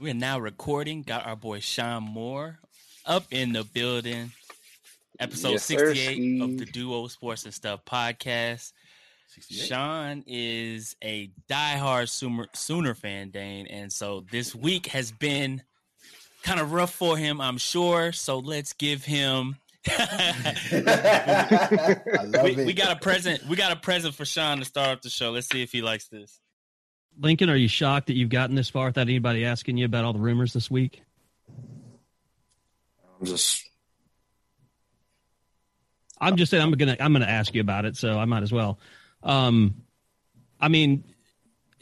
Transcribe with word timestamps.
We're 0.00 0.14
now 0.14 0.38
recording. 0.38 1.02
Got 1.02 1.26
our 1.26 1.34
boy 1.34 1.58
Sean 1.58 2.04
Moore 2.04 2.60
up 3.04 3.24
in 3.32 3.52
the 3.52 3.64
building. 3.64 4.30
Episode 5.18 5.50
Yes, 5.50 5.64
sir, 5.64 5.92
68 5.92 6.40
of 6.40 6.56
the 6.56 6.66
Duo 6.66 7.08
Sports 7.08 7.44
and 7.44 7.52
Stuff 7.52 7.84
podcast. 7.84 8.72
68. 9.34 9.66
Sean 9.66 10.24
is 10.28 10.94
a 11.02 11.32
diehard 11.50 12.08
Sooner, 12.08 12.46
Sooner 12.54 12.94
fan, 12.94 13.30
Dane. 13.30 13.66
And 13.66 13.92
so 13.92 14.24
this 14.30 14.54
week 14.54 14.86
has 14.86 15.10
been 15.10 15.62
kind 16.44 16.60
of 16.60 16.72
rough 16.72 16.94
for 16.94 17.16
him, 17.16 17.40
I'm 17.40 17.58
sure. 17.58 18.12
So 18.12 18.38
let's 18.38 18.74
give 18.74 19.04
him. 19.04 19.56
I 19.88 20.84
love 22.24 22.44
we, 22.44 22.50
it. 22.52 22.66
we 22.66 22.72
got 22.72 22.96
a 22.96 23.00
present. 23.00 23.44
We 23.48 23.56
got 23.56 23.72
a 23.72 23.76
present 23.76 24.14
for 24.14 24.24
Sean 24.24 24.58
to 24.58 24.64
start 24.64 24.98
off 24.98 25.02
the 25.02 25.10
show. 25.10 25.32
Let's 25.32 25.48
see 25.48 25.64
if 25.64 25.72
he 25.72 25.82
likes 25.82 26.06
this. 26.06 26.38
Lincoln, 27.20 27.50
are 27.50 27.56
you 27.56 27.68
shocked 27.68 28.06
that 28.06 28.16
you've 28.16 28.30
gotten 28.30 28.54
this 28.54 28.70
far 28.70 28.86
without 28.86 29.02
anybody 29.02 29.44
asking 29.44 29.76
you 29.76 29.84
about 29.84 30.04
all 30.04 30.12
the 30.12 30.18
rumors 30.18 30.52
this 30.52 30.70
week? 30.70 31.02
I'm 33.20 33.26
just 33.26 33.68
I'm 36.20 36.36
just 36.36 36.50
saying 36.50 36.62
I'm 36.62 36.70
gonna 36.72 36.96
I'm 37.00 37.12
gonna 37.12 37.26
ask 37.26 37.54
you 37.54 37.60
about 37.60 37.84
it, 37.84 37.96
so 37.96 38.18
I 38.18 38.24
might 38.24 38.42
as 38.42 38.52
well. 38.52 38.78
Um, 39.22 39.82
I 40.60 40.68
mean, 40.68 41.04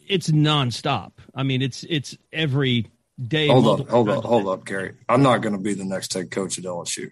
it's 0.07 0.29
nonstop. 0.29 1.12
I 1.34 1.43
mean, 1.43 1.62
it's 1.62 1.84
it's 1.88 2.16
every 2.32 2.87
day. 3.21 3.48
hold 3.48 3.80
up, 3.80 3.88
hold 3.88 4.09
up, 4.09 4.24
hold 4.24 4.48
up, 4.48 4.65
Gary. 4.65 4.95
I'm 5.09 5.23
not 5.23 5.38
going 5.38 5.55
to 5.55 5.60
be 5.60 5.74
the 5.74 5.84
next 5.84 6.12
head 6.15 6.30
coach 6.30 6.59
at 6.59 6.65
LSU. 6.65 7.10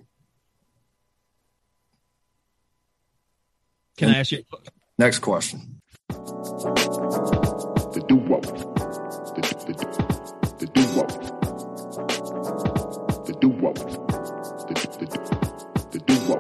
Can 3.97 4.11
I 4.11 4.19
ask 4.19 4.33
you? 4.33 4.43
Next 4.99 5.21
question. 5.21 5.81
The 8.25 8.31
duo, 8.31 8.41
the 9.35 9.41
the 9.67 9.75
the 10.59 10.67
duo, 10.73 11.07
the 13.25 13.33
duo, 13.41 13.73
the 14.69 14.75
the 14.99 15.07
the 15.93 15.99
duo. 16.01 16.37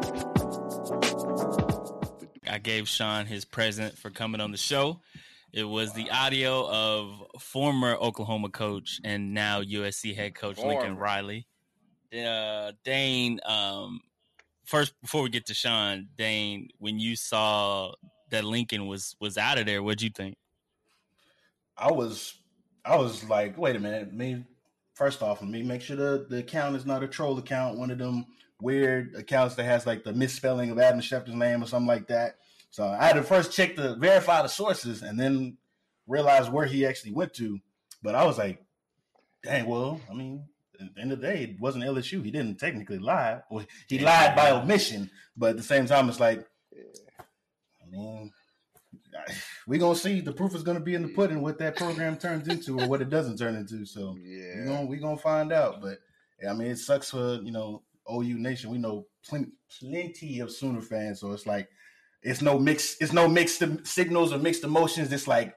I 2.50 2.58
gave 2.58 2.88
Sean 2.88 3.26
his 3.26 3.44
present 3.44 3.98
for 3.98 4.10
coming 4.10 4.40
on 4.40 4.50
the 4.50 4.56
show. 4.56 5.00
It 5.52 5.64
was 5.64 5.92
the 5.92 6.10
audio 6.10 6.68
of 6.68 7.22
former 7.38 7.94
Oklahoma 7.94 8.48
coach 8.48 9.00
and 9.04 9.34
now 9.34 9.62
USC 9.62 10.14
head 10.14 10.34
coach 10.34 10.58
Lincoln 10.58 10.96
Riley. 10.96 11.46
Uh, 12.12 12.72
Dane, 12.84 13.40
um, 13.44 14.00
first 14.64 14.94
before 15.02 15.22
we 15.22 15.28
get 15.30 15.46
to 15.46 15.54
Sean, 15.54 16.08
Dane, 16.16 16.68
when 16.78 16.98
you 16.98 17.14
saw 17.14 17.92
that 18.30 18.44
Lincoln 18.44 18.86
was 18.86 19.14
was 19.20 19.36
out 19.36 19.58
of 19.58 19.66
there, 19.66 19.82
what'd 19.82 20.02
you 20.02 20.10
think? 20.10 20.36
I 21.76 21.92
was, 21.92 22.34
I 22.84 22.96
was 22.96 23.28
like, 23.28 23.58
wait 23.58 23.76
a 23.76 23.80
minute. 23.80 24.12
Me, 24.12 24.44
first 24.94 25.22
off, 25.22 25.40
let 25.40 25.50
me 25.50 25.62
make 25.62 25.82
sure 25.82 25.96
the, 25.96 26.26
the 26.28 26.38
account 26.38 26.76
is 26.76 26.86
not 26.86 27.02
a 27.02 27.08
troll 27.08 27.38
account, 27.38 27.78
one 27.78 27.90
of 27.90 27.98
them 27.98 28.26
weird 28.60 29.14
accounts 29.14 29.56
that 29.56 29.64
has 29.64 29.86
like 29.86 30.04
the 30.04 30.12
misspelling 30.12 30.70
of 30.70 30.78
Adam 30.78 31.00
Schefter's 31.00 31.34
name 31.34 31.62
or 31.62 31.66
something 31.66 31.86
like 31.86 32.08
that. 32.08 32.36
So 32.70 32.86
I 32.86 33.06
had 33.06 33.14
to 33.14 33.22
first 33.22 33.52
check 33.52 33.76
to 33.76 33.94
verify 33.96 34.42
the 34.42 34.48
sources 34.48 35.02
and 35.02 35.18
then 35.18 35.58
realize 36.06 36.48
where 36.48 36.66
he 36.66 36.86
actually 36.86 37.12
went 37.12 37.34
to. 37.34 37.60
But 38.02 38.14
I 38.14 38.24
was 38.24 38.38
like, 38.38 38.64
dang, 39.42 39.66
well, 39.66 40.00
I 40.10 40.14
mean, 40.14 40.44
at 40.80 40.94
the 40.94 41.00
end 41.00 41.12
of 41.12 41.20
the 41.20 41.26
day, 41.26 41.42
it 41.44 41.60
wasn't 41.60 41.84
LSU. 41.84 42.24
He 42.24 42.30
didn't 42.30 42.58
technically 42.58 42.98
lie. 42.98 43.42
Well, 43.50 43.64
he 43.88 43.98
lied 43.98 44.34
by 44.34 44.50
omission, 44.50 45.10
but 45.36 45.50
at 45.50 45.56
the 45.56 45.62
same 45.62 45.86
time, 45.86 46.08
it's 46.08 46.20
like, 46.20 46.46
I 46.74 47.86
mean, 47.90 48.32
we're 49.66 49.78
gonna 49.80 49.94
see. 49.96 50.20
The 50.20 50.32
proof 50.32 50.54
is 50.54 50.62
gonna 50.62 50.80
be 50.80 50.94
in 50.94 51.02
the 51.02 51.08
pudding 51.08 51.42
what 51.42 51.58
that 51.58 51.76
program 51.76 52.16
turns 52.16 52.48
into 52.48 52.78
or 52.80 52.86
what 52.88 53.02
it 53.02 53.10
doesn't 53.10 53.38
turn 53.38 53.56
into. 53.56 53.84
So 53.86 54.16
yeah, 54.20 54.54
we're 54.54 54.60
Yeah. 54.60 54.64
gonna 54.66 54.86
we 54.86 54.96
gonna 54.98 55.16
find 55.16 55.52
out. 55.52 55.80
But 55.80 55.98
yeah, 56.42 56.50
I 56.50 56.54
mean, 56.54 56.68
it 56.68 56.78
sucks 56.78 57.10
for 57.10 57.40
you 57.42 57.52
know 57.52 57.82
OU 58.10 58.38
Nation. 58.38 58.70
We 58.70 58.78
know 58.78 59.06
plenty 59.26 59.52
plenty 59.80 60.40
of 60.40 60.50
Sooner 60.50 60.80
fans, 60.80 61.20
so 61.20 61.32
it's 61.32 61.46
like 61.46 61.68
it's 62.22 62.42
no 62.42 62.58
mix. 62.58 62.96
It's 63.00 63.12
no 63.12 63.28
mixed 63.28 63.62
signals 63.86 64.32
or 64.32 64.38
mixed 64.38 64.64
emotions. 64.64 65.12
It's 65.12 65.28
like 65.28 65.54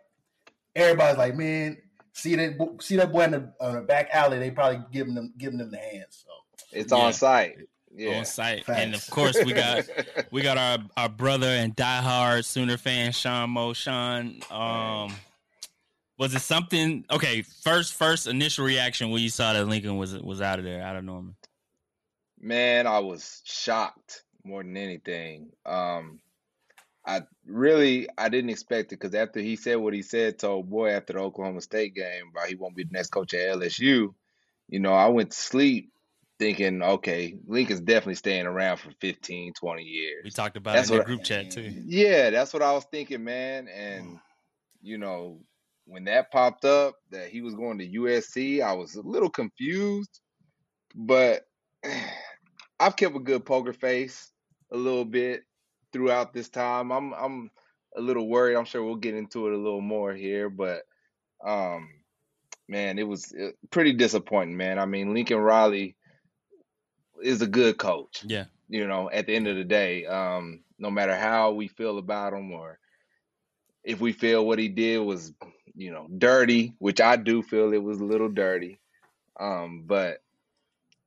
everybody's 0.75 1.17
like, 1.17 1.35
man, 1.35 1.77
see 2.13 2.35
that 2.35 2.57
see 2.81 2.95
that 2.97 3.11
boy 3.11 3.23
in 3.23 3.31
the, 3.31 3.53
on 3.59 3.75
the 3.75 3.81
back 3.81 4.09
alley. 4.13 4.39
They 4.39 4.51
probably 4.51 4.83
giving 4.91 5.15
them 5.15 5.33
giving 5.37 5.57
them 5.59 5.71
the 5.71 5.77
hands. 5.77 6.25
So 6.25 6.31
It's 6.71 6.91
Yeah. 6.91 6.97
on 6.99 7.13
site. 7.13 7.57
Yeah. 7.97 8.19
On 8.19 8.25
site, 8.25 8.63
Facts. 8.65 8.79
and 8.79 8.93
of 8.93 9.09
course 9.09 9.43
we 9.43 9.53
got 9.53 9.83
we 10.31 10.43
got 10.43 10.57
our 10.57 10.77
our 10.95 11.09
brother 11.09 11.47
and 11.47 11.75
diehard 11.75 12.45
Sooner 12.45 12.77
fan 12.77 13.11
Sean 13.11 13.49
Mo. 13.49 13.73
Sean, 13.73 14.39
um, 14.51 15.11
was 16.19 16.35
it 16.35 16.41
something? 16.41 17.05
Okay, 17.09 17.41
first 17.41 17.95
first 17.95 18.27
initial 18.27 18.65
reaction 18.65 19.09
when 19.09 19.23
you 19.23 19.29
saw 19.29 19.53
that 19.53 19.67
Lincoln 19.67 19.97
was 19.97 20.15
was 20.15 20.41
out 20.41 20.59
of 20.59 20.65
there, 20.65 20.83
out 20.83 20.95
of 20.95 21.05
Norman. 21.05 21.35
Man, 22.39 22.85
I 22.85 22.99
was 22.99 23.41
shocked 23.45 24.23
more 24.43 24.61
than 24.61 24.77
anything. 24.77 25.49
Um, 25.65 26.19
I 27.07 27.21
really 27.45 28.09
I 28.17 28.29
didn't 28.29 28.49
expect 28.49 28.91
it 28.91 28.99
because 28.99 29.15
after 29.15 29.39
he 29.39 29.55
said 29.55 29.77
what 29.77 29.93
he 29.93 30.01
said 30.01 30.39
to 30.39 30.47
old 30.47 30.69
boy 30.69 30.89
after 30.89 31.13
the 31.13 31.19
Oklahoma 31.19 31.61
State 31.61 31.95
game 31.95 32.25
about 32.31 32.47
he 32.47 32.55
won't 32.55 32.75
be 32.75 32.83
the 32.83 32.91
next 32.91 33.09
coach 33.09 33.33
at 33.33 33.55
LSU, 33.57 34.13
you 34.67 34.79
know, 34.79 34.93
I 34.93 35.07
went 35.07 35.31
to 35.31 35.37
sleep 35.37 35.91
thinking, 36.39 36.81
okay, 36.81 37.37
Lincoln's 37.47 37.81
definitely 37.81 38.15
staying 38.15 38.45
around 38.45 38.77
for 38.77 38.91
15, 39.01 39.53
20 39.53 39.83
years. 39.83 40.21
We 40.23 40.29
talked 40.29 40.57
about 40.57 40.75
That's 40.75 40.89
it 40.89 40.93
in 40.93 40.99
the 40.99 41.05
group 41.05 41.23
chat 41.23 41.51
too. 41.51 41.73
Yeah, 41.85 42.29
that's 42.29 42.53
what 42.53 42.61
I 42.61 42.71
was 42.73 42.85
thinking, 42.91 43.23
man. 43.23 43.67
And 43.67 44.19
you 44.81 44.97
know, 44.97 45.39
when 45.85 46.05
that 46.05 46.31
popped 46.31 46.65
up 46.65 46.95
that 47.11 47.29
he 47.29 47.41
was 47.41 47.55
going 47.55 47.79
to 47.79 47.87
USC, 47.87 48.61
I 48.61 48.73
was 48.73 48.95
a 48.95 49.01
little 49.01 49.29
confused, 49.29 50.19
but 50.95 51.43
I've 52.79 52.95
kept 52.95 53.15
a 53.15 53.19
good 53.19 53.45
poker 53.45 53.73
face 53.73 54.31
a 54.71 54.77
little 54.77 55.05
bit 55.05 55.43
throughout 55.91 56.33
this 56.33 56.49
time. 56.49 56.91
I'm 56.91 57.13
I'm 57.13 57.49
a 57.95 58.01
little 58.01 58.27
worried. 58.27 58.55
I'm 58.55 58.65
sure 58.65 58.83
we'll 58.83 58.95
get 58.95 59.15
into 59.15 59.47
it 59.47 59.53
a 59.53 59.57
little 59.57 59.81
more 59.81 60.13
here, 60.13 60.49
but 60.49 60.81
um 61.45 61.89
man, 62.69 62.99
it 62.99 63.07
was 63.07 63.33
uh, 63.33 63.51
pretty 63.71 63.93
disappointing, 63.93 64.57
man. 64.57 64.77
I 64.77 64.85
mean, 64.85 65.13
Lincoln 65.13 65.37
Riley 65.37 65.95
is 67.21 67.41
a 67.41 67.47
good 67.47 67.77
coach. 67.77 68.23
Yeah, 68.25 68.45
you 68.69 68.87
know, 68.87 69.09
at 69.09 69.27
the 69.27 69.35
end 69.35 69.47
of 69.47 69.55
the 69.55 69.63
day, 69.63 70.05
um, 70.05 70.63
no 70.77 70.91
matter 70.91 71.15
how 71.15 71.51
we 71.51 71.67
feel 71.67 71.97
about 71.97 72.33
him 72.33 72.51
or 72.51 72.79
if 73.83 74.01
we 74.01 74.11
feel 74.11 74.45
what 74.45 74.59
he 74.59 74.67
did 74.67 74.99
was, 74.99 75.33
you 75.75 75.91
know, 75.91 76.07
dirty, 76.17 76.73
which 76.79 76.99
I 76.99 77.15
do 77.15 77.41
feel 77.41 77.71
it 77.71 77.81
was 77.81 77.99
a 77.99 78.05
little 78.05 78.29
dirty. 78.29 78.79
Um, 79.39 79.83
but 79.85 80.21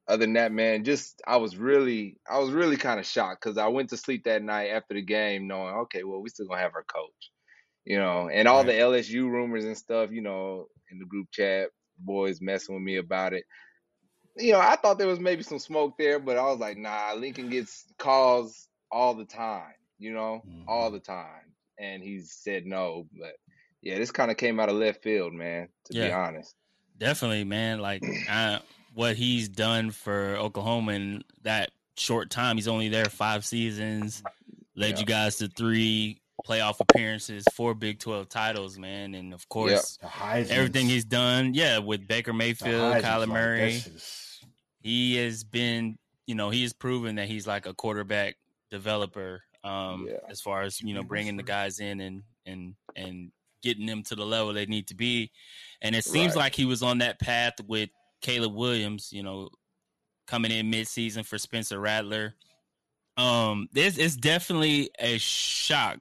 other 0.09 0.25
than 0.25 0.33
that, 0.35 0.53
man, 0.53 0.85
just 0.85 1.21
I 1.27 1.37
was 1.37 1.57
really, 1.57 2.17
I 2.29 2.39
was 2.39 2.51
really 2.51 2.77
kind 2.77 2.99
of 2.99 3.07
shocked 3.07 3.43
because 3.43 3.59
I 3.59 3.69
went 3.69 3.91
to 3.91 3.97
sleep 3.97 4.25
that 4.25 4.43
night 4.43 4.69
after 4.69 4.95
the 4.95 5.03
game 5.03 5.47
knowing, 5.47 5.75
okay, 5.75 6.05
well, 6.05 6.21
we 6.21 6.31
still 6.31 6.47
gonna 6.47 6.63
have 6.63 6.75
our 6.75 6.85
coach, 6.85 7.31
you 7.85 7.99
know, 7.99 8.31
and 8.31 8.49
all 8.49 8.65
the 8.65 8.73
LSU 8.73 9.31
rumors 9.31 9.65
and 9.67 9.77
stuff, 9.77 10.11
you 10.11 10.23
know, 10.23 10.67
in 10.91 10.99
the 10.99 11.05
group 11.05 11.29
chat, 11.31 11.69
boys 11.99 12.41
messing 12.41 12.75
with 12.75 12.83
me 12.83 12.97
about 12.97 13.35
it 13.35 13.45
you 14.37 14.53
know, 14.53 14.61
I 14.61 14.77
thought 14.77 14.99
there 14.99 15.07
was 15.07 15.21
maybe 15.21 15.43
some 15.43 15.59
smoke 15.59 15.97
there, 15.99 16.19
but 16.19 16.37
I 16.37 16.43
was 16.45 16.59
like, 16.59 16.77
nah, 16.79 17.13
Lincoln 17.17 17.49
gets 17.51 17.85
calls 17.99 18.69
all 18.91 19.15
the 19.15 19.25
time, 19.25 19.75
you 19.99 20.13
know, 20.13 20.43
Mhm. 20.49 20.65
all 20.69 20.91
the 20.91 21.01
time. 21.01 21.53
And 21.79 22.03
he 22.03 22.21
said 22.21 22.67
no. 22.67 23.07
But 23.19 23.35
yeah, 23.83 23.99
this 23.99 24.11
kind 24.11 24.31
of 24.31 24.37
came 24.37 24.61
out 24.61 24.69
of 24.69 24.77
left 24.77 25.03
field, 25.03 25.33
man, 25.33 25.69
to 25.87 25.93
be 25.95 26.13
honest. 26.13 26.55
definitely, 26.99 27.45
man. 27.45 27.79
Like 27.81 28.03
I, 28.29 28.61
what 28.95 29.17
he's 29.17 29.49
done 29.49 29.91
for 29.91 30.37
Oklahoma 30.37 30.93
in 30.93 31.25
that 31.43 31.71
short 31.97 32.29
time. 32.31 32.57
He's 32.57 32.69
only 32.69 32.89
there 32.89 33.07
five 33.07 33.45
seasons. 33.45 34.23
Led 34.77 34.93
Yeah. 34.95 35.01
you 35.01 35.07
guys 35.07 35.37
to 35.37 35.49
three 35.49 36.21
playoff 36.47 36.81
appearances, 36.81 37.45
four 37.55 37.75
Big 37.75 37.99
Twelve 38.01 38.29
titles, 38.29 38.79
man, 38.79 39.15
and 39.15 39.33
of 39.35 39.49
course. 39.49 39.97
the 39.99 40.07
Heisman, 40.09 40.51
Everything 40.51 40.87
he's 40.89 41.05
done, 41.05 41.55
yeah, 41.55 41.79
with 41.79 42.07
Baker 42.07 42.33
Mayfield, 42.33 42.97
Kyler 43.03 43.29
Murray, 43.29 43.83
he 44.81 45.17
has 45.17 45.45
been, 45.45 45.99
you 46.27 46.35
know, 46.35 46.51
he 46.51 46.63
has 46.63 46.73
proven 46.73 47.17
that 47.17 47.29
he's 47.29 47.47
like 47.47 47.67
a 47.67 47.75
quarterback 47.75 48.37
developer. 48.71 49.43
Um, 49.63 50.07
Yeah. 50.09 50.17
as 50.29 50.41
far 50.41 50.63
as 50.63 50.81
you 50.81 50.95
know, 50.95 51.03
bringing 51.03 51.37
the 51.37 51.43
guys 51.43 51.81
in 51.81 52.01
and 52.01 52.23
and 52.47 52.75
and 52.97 53.31
getting 53.63 53.85
them 53.85 54.03
to 54.05 54.15
the 54.15 54.25
level 54.25 54.53
they 54.55 54.65
need 54.67 54.87
to 54.89 54.95
be. 54.95 55.31
And 55.83 55.95
it 55.95 56.05
seems 56.05 56.35
Right. 56.35 56.45
like 56.45 56.55
he 56.55 56.65
was 56.65 56.83
on 56.83 56.99
that 56.99 57.21
path 57.21 57.61
with 57.67 57.91
Caleb 58.23 58.55
Williams. 58.55 59.13
You 59.13 59.23
know, 59.23 59.51
coming 60.27 60.51
in 60.51 60.71
mid-season 60.71 61.25
for 61.25 61.37
Spencer 61.39 61.79
Rattler. 61.79 62.35
Um, 63.17 63.69
this 63.73 63.99
is 63.99 64.17
definitely 64.17 64.91
a 64.99 65.19
shock. 65.19 65.99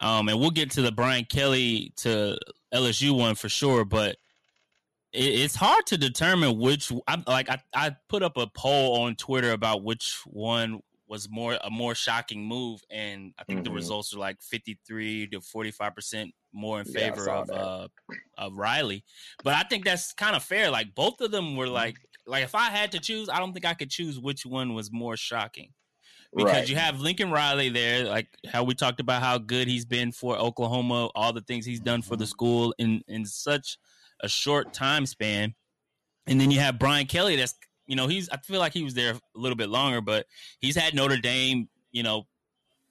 Um, 0.00 0.28
and 0.28 0.40
we'll 0.40 0.50
get 0.50 0.70
to 0.72 0.82
the 0.82 0.92
Brian 0.92 1.24
Kelly 1.26 1.92
to 1.98 2.38
LSU 2.72 3.12
one 3.16 3.34
for 3.34 3.48
sure, 3.50 3.84
but 3.84 4.16
it's 5.12 5.54
hard 5.54 5.86
to 5.86 5.98
determine 5.98 6.58
which. 6.58 6.90
I'm 7.06 7.24
like 7.26 7.48
I, 7.50 7.58
I 7.74 7.96
put 8.08 8.22
up 8.22 8.36
a 8.36 8.46
poll 8.46 9.02
on 9.02 9.16
Twitter 9.16 9.52
about 9.52 9.82
which 9.84 10.20
one 10.26 10.80
was 11.06 11.28
more 11.30 11.58
a 11.62 11.70
more 11.70 11.94
shocking 11.94 12.44
move, 12.46 12.80
and 12.90 13.34
I 13.38 13.44
think 13.44 13.64
the 13.64 13.70
Mhm. 13.70 13.74
results 13.74 14.14
are 14.14 14.18
like 14.18 14.40
fifty 14.40 14.78
three 14.86 15.26
to 15.28 15.40
forty 15.40 15.70
five 15.70 15.94
percent 15.94 16.32
more 16.54 16.78
in 16.80 16.86
favor 16.86 17.24
saw 17.24 17.40
of 17.40 17.46
that. 17.48 17.56
uh 17.60 17.88
of 18.38 18.54
Riley. 18.54 19.04
But 19.44 19.54
I 19.54 19.62
think 19.64 19.84
that's 19.84 20.12
kind 20.14 20.34
of 20.34 20.42
fair. 20.42 20.70
Like 20.70 20.94
both 20.94 21.20
of 21.20 21.30
them 21.30 21.56
were 21.56 21.68
like 21.68 21.98
like 22.26 22.44
if 22.44 22.54
I 22.54 22.70
had 22.70 22.92
to 22.92 22.98
choose, 23.00 23.28
I 23.28 23.38
don't 23.38 23.52
think 23.52 23.66
I 23.66 23.74
could 23.74 23.90
choose 23.90 24.18
which 24.18 24.46
one 24.46 24.72
was 24.74 24.90
more 24.92 25.16
shocking 25.16 25.72
because 26.34 26.52
Right. 26.54 26.68
you 26.70 26.76
have 26.76 27.00
Lincoln 27.00 27.30
Riley 27.30 27.68
there, 27.68 28.04
like 28.04 28.28
how 28.50 28.64
we 28.64 28.74
talked 28.74 29.00
about 29.00 29.22
how 29.22 29.36
good 29.36 29.68
he's 29.68 29.84
been 29.84 30.12
for 30.12 30.38
Oklahoma, 30.38 31.08
all 31.14 31.32
the 31.34 31.42
things 31.42 31.66
he's 31.66 31.80
done 31.80 32.00
for 32.00 32.16
the 32.16 32.26
school 32.26 32.74
in 32.78 33.02
in 33.08 33.26
such 33.26 33.76
a 34.22 34.28
short 34.28 34.72
time 34.72 35.06
span, 35.06 35.54
and 36.26 36.40
then 36.40 36.50
you 36.50 36.60
have 36.60 36.78
Brian 36.78 37.06
Kelly. 37.06 37.36
That's 37.36 37.54
you 37.86 37.96
know 37.96 38.06
he's 38.06 38.28
I 38.30 38.36
feel 38.38 38.60
like 38.60 38.72
he 38.72 38.82
was 38.82 38.94
there 38.94 39.12
a 39.12 39.20
little 39.34 39.56
bit 39.56 39.68
longer, 39.68 40.00
but 40.00 40.26
he's 40.60 40.76
had 40.76 40.94
Notre 40.94 41.16
Dame, 41.18 41.68
you 41.90 42.02
know, 42.02 42.26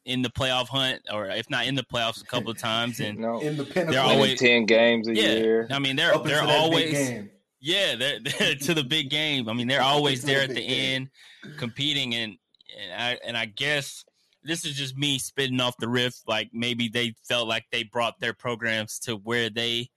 in 0.06 0.22
the 0.22 0.30
playoff 0.30 0.68
hunt 0.68 1.02
or 1.12 1.28
if 1.28 1.50
not 1.50 1.66
in 1.68 1.76
the 1.76 1.84
playoffs 1.84 2.22
a 2.22 2.26
couple 2.26 2.52
of 2.52 2.58
times, 2.58 3.00
and 3.00 3.18
no, 3.20 3.40
in 3.40 3.58
the 3.58 3.64
pinnacle. 3.64 3.94
They're 3.94 4.04
always- 4.04 4.40
ten 4.40 4.66
games 4.66 5.08
a 5.08 5.16
yeah, 5.16 5.34
year. 5.34 5.68
I 5.72 5.80
mean 5.80 5.96
they're 5.96 6.14
up 6.14 6.24
they're 6.24 6.42
into 6.42 6.48
that 6.48 6.54
big 6.54 6.62
always 6.62 6.92
game. 7.10 7.30
yeah, 7.60 7.96
they're, 7.96 8.20
they're 8.40 8.56
to 8.56 8.74
the 8.74 8.84
big 8.84 9.10
game. 9.10 9.48
I 9.48 9.54
mean, 9.54 9.68
they're 9.68 9.82
always 9.82 10.24
there 10.24 10.42
at 10.42 10.50
the 10.50 10.56
game. 10.56 11.10
end, 11.46 11.58
competing, 11.58 12.16
and 12.16 12.38
and 12.82 13.02
I 13.02 13.18
and 13.26 13.38
I 13.38 13.46
guess 13.46 14.04
this 14.44 14.66
is 14.66 14.76
just 14.76 14.98
me 14.98 15.20
spitting 15.20 15.60
off 15.62 15.78
the 15.78 15.88
riff. 15.88 16.16
Like 16.28 16.50
maybe 16.54 16.90
they 16.90 17.14
felt 17.28 17.48
like 17.48 17.66
they 17.72 17.84
brought 17.84 18.20
their 18.20 18.34
programs 18.34 19.00
to 19.00 19.16
where 19.16 19.50
they 19.50 19.90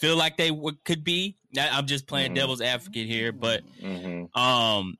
feel 0.00 0.16
like 0.16 0.36
they 0.36 0.48
w- 0.48 0.76
could 0.84 1.04
be. 1.04 1.36
I'm 1.58 1.86
just 1.86 2.06
playing 2.06 2.32
Mhm. 2.32 2.36
devil's 2.36 2.60
advocate 2.60 3.06
here, 3.06 3.32
but 3.32 3.62
hmm 3.80 4.24
um, 4.34 4.96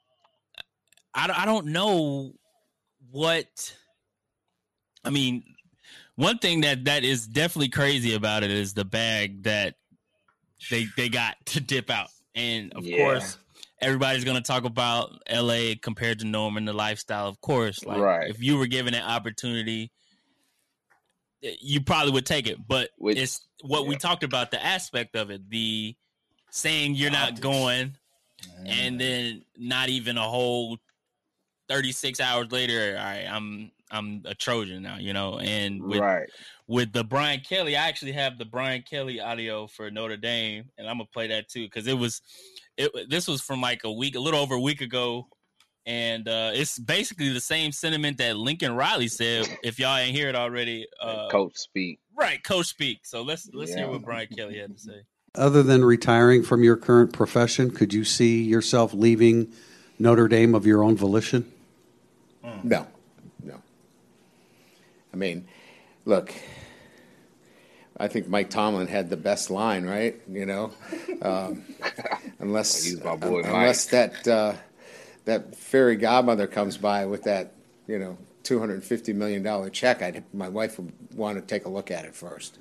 I 1.15 1.27
don't- 1.27 1.39
I 1.39 1.45
don't 1.45 1.67
know 1.69 2.35
what. 3.11 3.77
I 5.05 5.11
mean, 5.11 5.43
one 6.17 6.39
thing 6.39 6.61
that 6.61 6.85
that 6.85 7.03
is 7.05 7.27
definitely 7.27 7.71
crazy 7.71 8.13
about 8.15 8.43
it 8.45 8.51
is 8.51 8.75
the 8.75 8.85
bag 8.85 9.45
that 9.45 9.77
they 10.71 10.87
they 10.97 11.09
got 11.09 11.37
to 11.47 11.61
dip 11.61 11.89
out, 11.91 12.11
and 12.35 12.73
of 12.75 12.85
Yeah. 12.85 12.99
course, 12.99 13.39
everybody's 13.81 14.25
gonna 14.25 14.43
talk 14.43 14.65
about 14.65 15.23
L.A. 15.27 15.77
compared 15.77 16.19
to 16.19 16.27
Norman, 16.27 16.67
the 16.67 16.73
lifestyle. 16.75 17.27
Of 17.29 17.41
course, 17.41 17.83
like 17.85 17.99
Right. 17.99 18.29
if 18.31 18.43
you 18.43 18.59
were 18.59 18.67
given 18.67 18.93
an 18.95 19.03
opportunity, 19.03 19.91
eh, 21.43 21.57
you 21.61 21.81
probably 21.81 22.13
would 22.13 22.27
take 22.27 22.47
it. 22.47 22.59
But 22.69 22.91
Which- 22.99 23.17
it's 23.17 23.41
what 23.63 23.87
we 23.87 23.97
talked 23.97 24.25
about 24.25 24.51
the 24.51 24.65
aspect 24.65 25.17
of 25.17 25.31
it, 25.31 25.49
the 25.51 25.95
saying 26.51 26.95
you're 26.95 27.11
not 27.11 27.31
Optics. 27.31 27.41
going, 27.41 27.97
and 28.67 29.01
then 29.01 29.43
not 29.57 29.89
even 29.89 30.17
a 30.17 30.23
whole 30.23 30.79
36 31.69 32.19
hours 32.21 32.51
later 32.51 32.97
all 32.99 33.05
right 33.05 33.27
i'm 33.31 33.71
i'm 33.93 34.23
a 34.25 34.35
trojan 34.35 34.83
now 34.83 34.97
you 34.99 35.13
know 35.13 35.39
and 35.39 35.81
with 35.83 36.01
right. 36.01 36.29
with 36.67 36.93
the 36.93 37.05
brian 37.05 37.41
kelly 37.41 37.77
i 37.77 37.89
actually 37.89 38.11
have 38.11 38.39
the 38.39 38.45
brian 38.45 38.83
kelly 38.83 39.21
audio 39.21 39.69
for 39.69 39.89
notre 39.91 40.17
dame 40.17 40.65
and 40.79 40.89
i'm 40.89 40.97
gonna 40.97 41.09
play 41.13 41.29
that 41.29 41.49
too 41.49 41.65
because 41.65 41.87
it 41.87 41.97
was 41.97 42.23
it 42.77 42.91
this 43.09 43.29
was 43.29 43.41
from 43.41 43.61
like 43.61 43.85
a 43.85 43.93
week 43.93 44.17
a 44.17 44.21
little 44.21 44.41
over 44.41 44.57
a 44.57 44.61
week 44.61 44.81
ago 44.81 45.29
and 45.87 46.29
uh 46.29 46.51
it's 46.53 46.79
basically 46.79 47.31
the 47.33 47.41
same 47.41 47.73
sentiment 47.73 48.19
that 48.19 48.37
lincoln 48.37 48.75
riley 48.75 49.09
said 49.09 49.49
if 49.63 49.79
y'all 49.79 49.97
ain't 49.97 50.15
hear 50.15 50.29
it 50.29 50.35
already 50.35 50.87
uh 51.01 51.29
Coach 51.31 51.57
speak. 51.57 51.99
right 52.15 52.43
coach 52.45 52.67
speak 52.67 53.01
so 53.05 53.23
let's 53.23 53.49
let's 53.55 53.75
hear 53.75 53.89
what 53.89 54.03
brian 54.03 54.29
kelly 54.29 54.59
had 54.59 54.71
to 54.77 54.79
say 54.79 55.01
Other 55.35 55.63
than 55.63 55.85
retiring 55.85 56.43
from 56.43 56.65
your 56.65 56.77
current 56.77 57.13
profession, 57.13 57.71
could 57.71 57.95
you 57.95 58.05
see 58.05 58.43
yourself 58.43 58.93
leaving 58.93 59.53
Notre 59.99 60.27
Dame 60.27 60.57
of 60.57 60.67
your 60.67 60.83
own 60.83 60.97
volition? 60.97 61.45
No, 62.65 62.85
no. 63.45 63.63
I 65.13 65.17
mean, 65.17 65.47
look, 66.05 66.35
I 67.97 68.09
think 68.09 68.27
Mike 68.29 68.51
Tomlin 68.51 68.89
had 68.89 69.09
the 69.09 69.17
best 69.17 69.51
line, 69.51 69.85
right? 69.87 70.17
You 70.29 70.47
know, 70.47 70.73
um, 71.23 71.65
unless 72.41 72.89
Use 72.91 73.05
my 73.05 73.15
boy 73.15 73.43
unless 73.45 73.87
that 73.87 74.27
uh, 74.27 74.55
that 75.31 75.55
fairy 75.55 75.95
godmother 75.95 76.49
comes 76.49 76.77
by 76.77 77.07
with 77.07 77.23
that, 77.23 77.53
you 77.87 78.01
know, 78.01 78.19
two 78.43 78.59
hundred 78.59 78.75
and 78.75 78.85
fifty 78.85 79.13
million 79.13 79.45
dollar 79.45 79.71
check, 79.71 80.03
I'd 80.03 80.25
my 80.35 80.49
wife 80.49 80.77
would 80.79 80.93
want 81.15 81.39
to 81.39 81.43
take 81.43 81.67
a 81.67 81.69
look 81.69 81.91
at 81.91 82.05
it 82.05 82.17
first. 82.17 82.59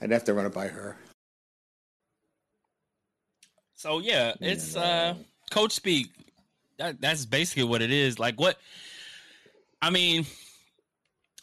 I'd 0.00 0.10
have 0.10 0.24
to 0.24 0.34
run 0.34 0.46
it 0.46 0.52
by 0.52 0.66
her. 0.66 0.96
So 3.74 4.00
yeah, 4.00 4.34
it's 4.40 4.76
uh 4.76 5.14
coach 5.50 5.72
speak. 5.72 6.08
That 6.78 7.00
that's 7.00 7.24
basically 7.24 7.64
what 7.64 7.82
it 7.82 7.92
is. 7.92 8.18
Like 8.18 8.40
what 8.40 8.58
I 9.80 9.90
mean, 9.90 10.26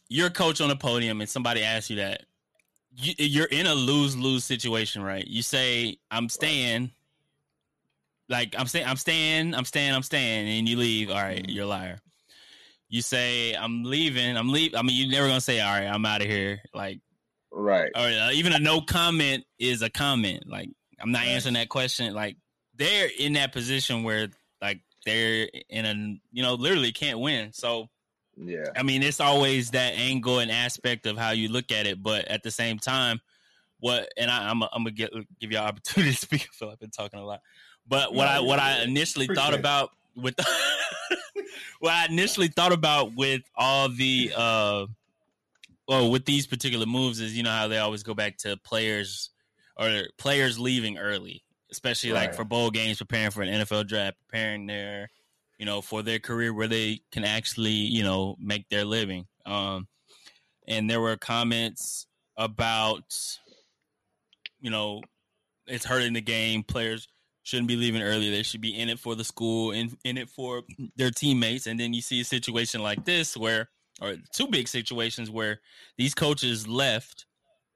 you're 0.09 0.27
a 0.27 0.31
coach 0.31 0.59
on 0.59 0.69
a 0.71 0.75
podium 0.75 1.21
and 1.21 1.30
somebody 1.30 1.63
asks 1.63 1.89
you 1.89 1.95
that. 1.98 2.24
You, 2.98 3.13
you're 3.18 3.45
in 3.45 3.65
a 3.65 3.75
lose-lose 3.75 4.45
situation, 4.45 5.01
right? 5.01 5.25
You 5.25 5.41
say, 5.41 5.98
"I'm 6.12 6.30
staying." 6.30 6.91
Like 8.30 8.56
I'm 8.57 8.68
staying, 8.68 8.88
I'm 8.88 8.98
staying, 8.98 9.54
I'm 9.54 9.66
staying, 9.66 9.94
I'm 9.94 10.04
staying, 10.04 10.60
and 10.60 10.68
you 10.68 10.77
leave. 10.77 11.10
All 11.10 11.16
right, 11.16 11.48
you're 11.48 11.66
a 11.66 11.68
liar. 11.68 12.00
You 12.89 13.01
say, 13.01 13.54
"I'm 13.54 13.83
leaving," 13.83 14.38
I'm 14.38 14.51
leave. 14.51 14.74
I 14.75 14.81
mean, 14.81 14.95
you're 14.95 15.12
never 15.12 15.27
gonna 15.27 15.42
say, 15.42 15.60
"All 15.60 15.74
right, 15.74 15.88
I'm 15.88 16.06
out 16.06 16.22
of 16.22 16.27
here." 16.27 16.62
Like 16.74 17.01
Right. 17.51 17.92
or 17.95 18.01
uh, 18.01 18.31
even 18.31 18.51
a 18.54 18.60
no 18.60 18.81
comment 18.81 19.45
is 19.57 19.81
a 19.81 19.89
comment. 19.89 20.44
Like 20.48 20.69
I'm 21.00 21.12
not 21.12 21.25
answering 21.25 21.54
that 21.54 21.69
question. 21.69 22.13
Like 22.13 22.36
they're 22.75 23.10
in 23.18 23.33
that 23.33 23.54
position 23.54 24.04
where 24.04 24.27
like 24.62 24.81
they're 25.06 25.48
in 25.69 25.86
a 25.86 25.94
you 26.31 26.44
know 26.44 26.56
literally 26.56 26.92
can't 26.92 27.19
win. 27.19 27.54
So 27.54 27.88
Yeah. 28.36 28.66
I 28.75 28.83
mean 28.83 29.04
it's 29.04 29.22
always 29.22 29.72
that 29.72 29.94
angle 29.94 30.39
and 30.39 30.51
aspect 30.51 31.06
of 31.06 31.18
how 31.18 31.31
you 31.31 31.48
look 31.48 31.72
at 31.72 31.88
it. 31.88 32.04
But 32.04 32.27
at 32.27 32.44
the 32.44 32.51
same 32.51 32.77
time, 32.77 33.22
what 33.80 34.10
and 34.18 34.30
I, 34.30 34.50
I'm 34.50 34.62
I'm 34.62 34.83
gonna 34.83 34.92
give 34.92 35.10
you 35.51 35.57
an 35.57 35.63
opportunity 35.63 36.12
to 36.12 36.18
speak. 36.18 36.42
I 36.42 36.54
feel 36.54 36.69
I've 36.69 36.80
been 36.80 36.92
talking 36.92 37.19
a 37.19 37.25
lot. 37.25 37.39
But 37.87 38.13
what 38.13 38.27
I 38.27 38.39
what 38.39 38.59
I 38.59 38.81
initially 38.83 39.27
thought 39.27 39.53
Appreciate 39.53 39.59
about 39.59 39.91
with 40.15 40.39
what 41.79 41.93
I 41.93 42.05
initially 42.05 42.47
thought 42.47 42.71
about 42.71 43.15
with 43.15 43.43
all 43.55 43.89
the 43.89 44.31
uh 44.35 44.85
well 45.87 46.09
with 46.09 46.25
these 46.25 46.47
particular 46.47 46.85
moves 46.85 47.19
is 47.19 47.37
you 47.37 47.43
know 47.43 47.51
how 47.51 47.67
they 47.67 47.77
always 47.77 48.03
go 48.03 48.13
back 48.13 48.37
to 48.37 48.57
players 48.57 49.29
or 49.77 50.03
players 50.17 50.57
leaving 50.57 50.97
early, 50.97 51.43
especially 51.71 52.11
like 52.11 52.33
for 52.33 52.43
bowl 52.43 52.71
games, 52.71 52.97
preparing 52.97 53.31
for 53.31 53.43
an 53.43 53.49
NFL 53.49 53.88
draft, 53.88 54.17
preparing 54.27 54.65
their 54.65 55.09
you 55.59 55.65
know 55.65 55.81
for 55.81 56.01
their 56.01 56.19
career 56.19 56.53
where 56.53 56.67
they 56.67 57.01
can 57.11 57.23
actually 57.23 57.71
you 57.71 58.03
know 58.03 58.35
make 58.39 58.67
their 58.69 58.85
living. 58.85 59.25
Um, 59.45 59.88
and 60.67 60.89
there 60.89 61.01
were 61.01 61.17
comments 61.17 62.07
about 62.35 63.13
you 64.59 64.71
know 64.71 65.01
it's 65.67 65.85
hurting 65.85 66.13
the 66.13 66.21
game. 66.21 66.63
Players 66.63 67.07
shouldn't 67.45 67.68
be 67.69 67.75
leaving 67.77 68.01
early. 68.01 68.30
They 68.31 68.44
should 68.44 68.59
be 68.59 68.77
in 68.77 68.89
it 68.89 69.00
for 69.00 69.15
the 69.15 69.24
school, 69.24 69.72
in 69.72 69.96
in 70.03 70.17
it 70.17 70.29
for 70.29 70.63
their 70.98 71.12
teammates. 71.12 71.67
And 71.67 71.79
then 71.79 71.93
you 71.93 72.01
see 72.01 72.19
a 72.19 72.25
situation 72.25 72.81
like 72.84 73.05
this 73.05 73.38
where, 73.38 73.69
or 74.01 74.15
two 74.34 74.48
big 74.48 74.67
situations 74.67 75.29
where 75.29 75.62
these 75.98 76.13
coaches 76.15 76.67
left, 76.67 77.27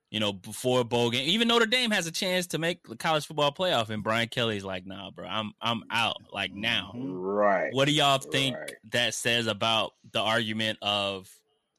you 0.09 0.19
know, 0.19 0.33
before 0.33 0.81
a 0.81 0.83
bowl 0.83 1.11
game. 1.11 1.29
Even 1.29 1.47
Notre 1.47 1.67
Dame 1.67 1.91
has 1.91 2.07
a 2.07 2.11
chance 2.11 2.47
to 2.47 2.57
make 2.57 2.81
the 2.87 2.95
college 2.95 3.27
football 3.27 3.51
playoff, 3.51 3.89
and 3.91 4.01
Brian 4.03 4.27
Kelly's 4.27 4.63
like, 4.65 4.87
"Nah, 4.87 5.11
bro, 5.11 5.27
I'm 5.27 5.53
I'm 5.61 5.83
out 5.91 6.17
like 6.33 6.51
now." 6.51 6.93
Right. 6.95 7.71
What 7.71 7.85
do 7.85 7.91
y'all 7.91 8.17
think 8.17 8.57
Right. 8.57 8.73
that 8.91 9.13
says 9.13 9.45
about 9.45 9.93
the 10.11 10.19
argument 10.19 10.79
of 10.81 11.29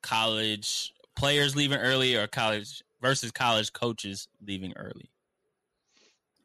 college 0.02 0.92
players 1.16 1.56
leaving 1.56 1.78
early 1.78 2.16
or 2.16 2.26
college 2.26 2.82
versus 3.02 3.30
college 3.32 3.72
coaches 3.72 4.28
leaving 4.46 4.74
early? 4.76 5.10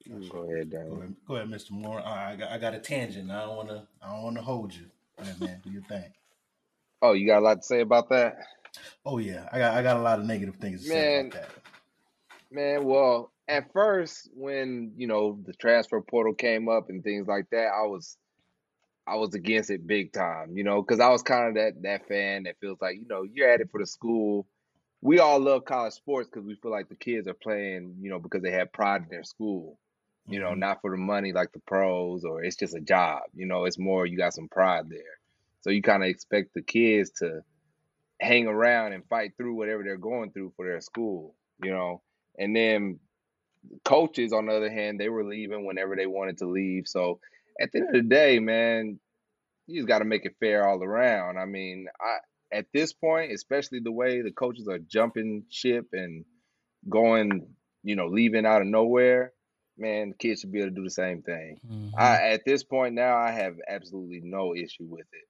Go 0.07 0.51
ahead, 0.51 0.69
Go 0.69 0.77
Dan. 0.77 0.91
ahead, 0.97 1.15
go 1.27 1.35
ahead, 1.35 1.49
Mr. 1.49 1.71
Moore. 1.71 1.97
Right, 1.97 2.31
I 2.31 2.35
got, 2.35 2.51
I 2.51 2.57
got 2.57 2.73
a 2.73 2.79
tangent. 2.79 3.31
I 3.31 3.41
don't 3.41 3.55
want 3.55 3.69
to. 3.69 3.87
I 4.01 4.13
don't 4.13 4.23
want 4.23 4.35
to 4.37 4.43
hold 4.43 4.73
you. 4.73 4.85
Go 5.17 5.23
ahead, 5.23 5.39
man. 5.39 5.61
Do 5.63 5.71
your 5.71 5.83
thing. 5.83 6.11
Oh, 7.01 7.13
you 7.13 7.27
got 7.27 7.39
a 7.39 7.45
lot 7.45 7.61
to 7.61 7.63
say 7.63 7.81
about 7.81 8.09
that? 8.09 8.37
Oh 9.05 9.17
yeah, 9.17 9.47
I 9.51 9.59
got. 9.59 9.73
I 9.75 9.81
got 9.83 9.97
a 9.97 10.01
lot 10.01 10.19
of 10.19 10.25
negative 10.25 10.55
things 10.57 10.81
to 10.83 10.87
say 10.89 10.95
Man. 10.99 11.27
about 11.27 11.33
that. 11.33 11.49
Man, 12.51 12.85
well, 12.85 13.31
at 13.47 13.71
first 13.73 14.29
when, 14.33 14.93
you 14.95 15.07
know, 15.07 15.39
the 15.45 15.53
transfer 15.53 16.01
portal 16.01 16.33
came 16.33 16.69
up 16.69 16.89
and 16.89 17.03
things 17.03 17.27
like 17.27 17.49
that, 17.51 17.67
I 17.67 17.87
was 17.87 18.17
I 19.07 19.15
was 19.15 19.33
against 19.35 19.69
it 19.69 19.85
big 19.85 20.13
time, 20.13 20.57
you 20.57 20.63
know, 20.63 20.81
because 20.81 20.99
I 20.99 21.09
was 21.09 21.21
kind 21.21 21.49
of 21.49 21.55
that 21.55 21.81
that 21.83 22.07
fan 22.07 22.43
that 22.43 22.57
feels 22.59 22.77
like, 22.81 22.95
you 22.95 23.07
know, 23.07 23.23
you're 23.23 23.49
at 23.49 23.61
it 23.61 23.69
for 23.71 23.79
the 23.79 23.85
school. 23.85 24.47
We 25.01 25.19
all 25.19 25.39
love 25.39 25.65
college 25.65 25.93
sports 25.93 26.29
because 26.31 26.45
we 26.47 26.55
feel 26.55 26.71
like 26.71 26.89
the 26.89 26.95
kids 26.95 27.27
are 27.27 27.35
playing, 27.35 27.97
you 28.01 28.09
know, 28.09 28.19
because 28.19 28.41
they 28.41 28.51
have 28.51 28.73
pride 28.73 29.03
in 29.03 29.09
their 29.09 29.23
school. 29.23 29.77
You 30.27 30.39
know, 30.39 30.51
Mhm. 30.51 30.59
not 30.59 30.81
for 30.81 30.91
the 30.91 30.97
money 30.97 31.33
like 31.33 31.51
the 31.53 31.59
pros 31.59 32.25
or 32.25 32.43
it's 32.43 32.55
just 32.57 32.75
a 32.75 32.81
job. 32.81 33.23
You 33.33 33.45
know, 33.45 33.65
it's 33.65 33.79
more 33.79 34.05
you 34.05 34.17
got 34.17 34.33
some 34.33 34.49
pride 34.49 34.89
there. 34.89 35.19
So 35.61 35.69
you 35.71 35.81
kind 35.81 36.03
of 36.03 36.09
expect 36.09 36.53
the 36.53 36.61
kids 36.63 37.11
to 37.19 37.41
hang 38.21 38.47
around 38.47 38.93
and 38.93 39.07
fight 39.07 39.33
through 39.37 39.55
whatever 39.55 39.83
they're 39.83 39.97
going 39.97 40.31
through 40.31 40.53
for 40.55 40.65
their 40.65 40.81
school, 40.81 41.35
you 41.63 41.71
know. 41.71 42.01
And 42.37 42.55
then 42.55 42.99
coaches, 43.83 44.33
on 44.33 44.47
the 44.47 44.53
other 44.55 44.71
hand, 44.71 44.99
they 44.99 45.09
were 45.09 45.23
leaving 45.25 45.65
whenever 45.65 45.95
they 45.95 46.07
wanted 46.07 46.39
to 46.39 46.47
leave. 46.47 46.87
So 46.87 47.19
at 47.59 47.71
the 47.71 47.79
end 47.79 47.89
of 47.89 47.93
the 48.03 48.09
day, 48.09 48.39
man, 48.39 48.99
you 49.67 49.79
just 49.81 49.87
got 49.87 49.99
to 49.99 50.05
make 50.05 50.25
it 50.25 50.35
fair 50.39 50.67
all 50.67 50.83
around. 50.83 51.37
I 51.37 51.45
mean, 51.45 51.87
I 51.99 52.17
at 52.55 52.67
this 52.73 52.93
point, 52.93 53.31
especially 53.33 53.79
the 53.79 53.91
way 53.91 54.21
the 54.21 54.31
coaches 54.31 54.67
are 54.67 54.79
jumping 54.79 55.45
ship 55.49 55.87
and 55.93 56.25
going, 56.89 57.47
you 57.83 57.95
know, 57.95 58.07
leaving 58.07 58.45
out 58.45 58.61
of 58.61 58.67
nowhere, 58.67 59.33
man, 59.77 60.09
the 60.09 60.15
kids 60.15 60.41
should 60.41 60.51
be 60.51 60.59
able 60.59 60.69
to 60.69 60.75
do 60.75 60.83
the 60.83 60.89
same 60.89 61.21
thing. 61.21 61.59
Mhm. 61.65 61.91
I 61.97 62.31
at 62.31 62.45
this 62.45 62.63
point 62.63 62.95
now, 62.95 63.17
I 63.17 63.31
have 63.31 63.55
absolutely 63.67 64.21
no 64.23 64.55
issue 64.55 64.85
with 64.85 65.07
it. 65.11 65.27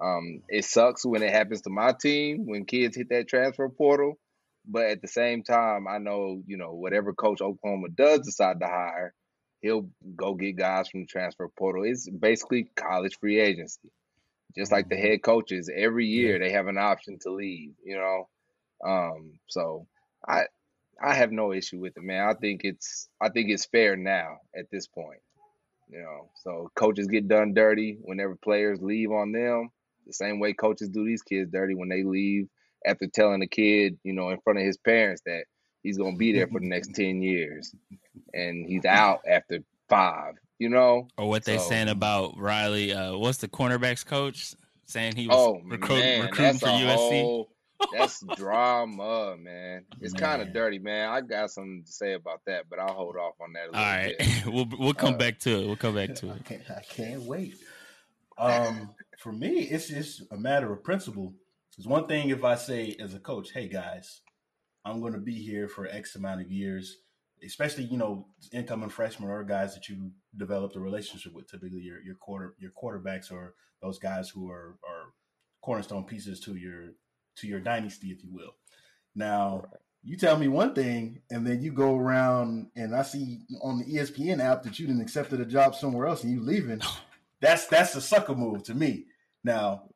Um, 0.00 0.42
it 0.48 0.64
sucks 0.64 1.04
when 1.04 1.22
it 1.22 1.32
happens 1.32 1.62
to 1.62 1.70
my 1.70 1.92
team 1.92 2.46
when 2.46 2.64
kids 2.64 2.96
hit 2.96 3.10
that 3.10 3.28
transfer 3.28 3.68
portal, 3.68 4.18
but 4.66 4.86
at 4.86 5.02
the 5.02 5.08
same 5.08 5.42
time, 5.42 5.86
I 5.86 5.98
know 5.98 6.42
you 6.46 6.56
know 6.56 6.72
whatever 6.72 7.12
coach 7.12 7.40
Oklahoma 7.40 7.88
does 7.90 8.20
decide 8.20 8.60
to 8.60 8.66
hire, 8.66 9.14
he'll 9.60 9.90
go 10.16 10.34
get 10.34 10.56
guys 10.56 10.88
from 10.88 11.00
the 11.00 11.06
transfer 11.06 11.48
portal. 11.48 11.84
It's 11.84 12.08
basically 12.08 12.68
college 12.74 13.18
free 13.18 13.40
agency, 13.40 13.90
just 14.56 14.72
like 14.72 14.88
the 14.88 14.96
head 14.96 15.22
coaches. 15.22 15.70
Every 15.74 16.06
year 16.06 16.38
they 16.38 16.52
have 16.52 16.66
an 16.68 16.78
option 16.78 17.18
to 17.22 17.32
leave. 17.32 17.74
You 17.84 17.96
know, 17.96 18.28
um, 18.84 19.38
so 19.48 19.86
I 20.26 20.46
I 21.02 21.14
have 21.14 21.32
no 21.32 21.52
issue 21.52 21.80
with 21.80 21.96
it, 21.96 22.02
man. 22.02 22.28
I 22.28 22.34
think 22.34 22.60
it's 22.64 23.08
I 23.20 23.28
think 23.28 23.50
it's 23.50 23.66
fair 23.66 23.96
now 23.96 24.38
at 24.56 24.70
this 24.70 24.86
point. 24.86 25.20
You 25.90 26.00
know, 26.00 26.30
so 26.42 26.70
coaches 26.74 27.06
get 27.08 27.28
done 27.28 27.52
dirty 27.54 27.98
whenever 28.02 28.36
players 28.36 28.80
leave 28.80 29.10
on 29.10 29.32
them. 29.32 29.68
The 30.06 30.12
same 30.12 30.40
way 30.40 30.52
coaches 30.54 30.88
do 30.88 31.04
these 31.04 31.22
kids 31.22 31.50
dirty 31.52 31.74
when 31.74 31.88
they 31.88 32.02
leave 32.02 32.48
after 32.86 33.06
telling 33.06 33.40
the 33.40 33.46
kid, 33.46 33.98
you 34.02 34.12
know, 34.12 34.30
in 34.30 34.40
front 34.40 34.58
of 34.58 34.64
his 34.64 34.76
parents 34.78 35.22
that 35.26 35.44
he's 35.82 35.98
gonna 35.98 36.16
be 36.16 36.32
there 36.32 36.46
for 36.48 36.60
the 36.60 36.66
next 36.68 36.94
ten 36.94 37.20
years, 37.22 37.74
and 38.32 38.66
he's 38.66 38.84
out 38.84 39.20
after 39.28 39.58
five. 39.88 40.34
You 40.58 40.68
know, 40.68 41.08
Or 41.18 41.28
what 41.28 41.44
they 41.44 41.58
So- 41.58 41.68
saying 41.68 41.88
about 41.88 42.38
Riley? 42.38 42.92
Uh, 42.92 43.16
what's 43.18 43.38
the 43.38 43.48
cornerbacks 43.48 44.06
coach 44.06 44.54
saying 44.86 45.16
he 45.16 45.26
was 45.26 45.36
oh 45.36 45.60
recruit, 45.64 45.98
man, 45.98 46.22
recruiting 46.22 46.58
for 46.58 46.66
USC? 46.66 47.20
whole 47.22 47.48
that's 47.92 48.22
drama, 48.36 49.36
man. 49.38 49.84
It's 50.00 50.14
kind 50.14 50.42
of 50.42 50.52
dirty, 50.52 50.78
man. 50.78 51.08
I 51.08 51.20
got 51.20 51.50
something 51.50 51.82
to 51.84 51.92
say 51.92 52.14
about 52.14 52.40
that, 52.46 52.64
but 52.70 52.78
I'll 52.78 52.92
hold 52.94 53.16
off 53.16 53.34
on 53.40 53.52
that 53.54 53.68
a 53.72 53.76
All 53.76 53.84
right, 53.84 54.14
bit. 54.18 54.46
we'll 54.46 54.68
we'll 54.78 54.94
come 54.94 55.14
Uh, 55.14 55.18
back 55.18 55.38
to 55.40 55.50
it. 55.62 55.66
We'll 55.66 55.76
come 55.76 55.94
back 55.94 56.14
to 56.16 56.30
I 56.30 56.34
it. 56.34 56.44
can't, 56.44 56.62
I 56.70 56.82
can't 56.82 57.22
wait. 57.22 57.54
Um, 58.38 58.90
for 59.18 59.32
me, 59.32 59.60
it's 59.60 59.88
just 59.88 60.22
a 60.30 60.36
matter 60.36 60.72
of 60.72 60.82
principle. 60.82 61.34
It's 61.78 61.86
one 61.86 62.06
thing 62.06 62.28
if 62.30 62.44
I 62.44 62.54
say 62.56 62.96
as 63.00 63.14
a 63.14 63.18
coach, 63.18 63.52
"Hey 63.52 63.68
guys, 63.68 64.20
I'm 64.84 65.00
going 65.00 65.12
to 65.14 65.18
be 65.20 65.34
here 65.34 65.68
for 65.68 65.86
X 65.86 66.16
amount 66.16 66.40
of 66.40 66.50
years," 66.50 66.98
especially 67.44 67.84
you 67.84 67.96
know 67.98 68.26
incoming 68.52 68.88
freshmen 68.90 69.28
or 69.30 69.42
guys 69.44 69.74
that 69.74 69.88
you 69.88 70.10
developed 70.36 70.76
a 70.76 70.80
relationship 70.80 71.32
with. 71.34 71.50
Typically, 71.50 71.80
your 71.80 72.00
your 72.02 72.14
quarter 72.16 72.54
your 72.58 72.72
quarterbacks 72.72 73.30
or 73.32 73.54
those 73.80 73.98
guys 73.98 74.28
who 74.28 74.50
are 74.50 74.76
are 74.86 75.12
cornerstone 75.62 76.04
pieces 76.04 76.40
to 76.40 76.56
your 76.56 76.90
to 77.36 77.46
your 77.46 77.60
dynasty, 77.60 78.08
if 78.08 78.22
you 78.22 78.30
will. 78.32 78.54
Now, 79.14 79.64
you 80.02 80.16
tell 80.16 80.36
me 80.36 80.48
one 80.48 80.74
thing, 80.74 81.20
and 81.30 81.46
then 81.46 81.62
you 81.62 81.72
go 81.72 81.96
around 81.96 82.70
and 82.74 82.94
I 82.94 83.02
see 83.02 83.42
on 83.62 83.78
the 83.78 83.84
ESPN 83.84 84.40
app 84.40 84.62
that 84.64 84.78
you 84.78 84.86
didn't 84.86 85.02
accepted 85.02 85.40
a 85.40 85.44
job 85.44 85.74
somewhere 85.74 86.06
else 86.06 86.24
and 86.24 86.32
you 86.32 86.40
leaving. 86.40 86.80
That's 87.40 87.66
that's 87.66 87.96
a 87.96 88.00
sucker 88.00 88.36
move 88.36 88.62
to 88.64 88.74
me. 88.74 89.06
Now, 89.42 89.88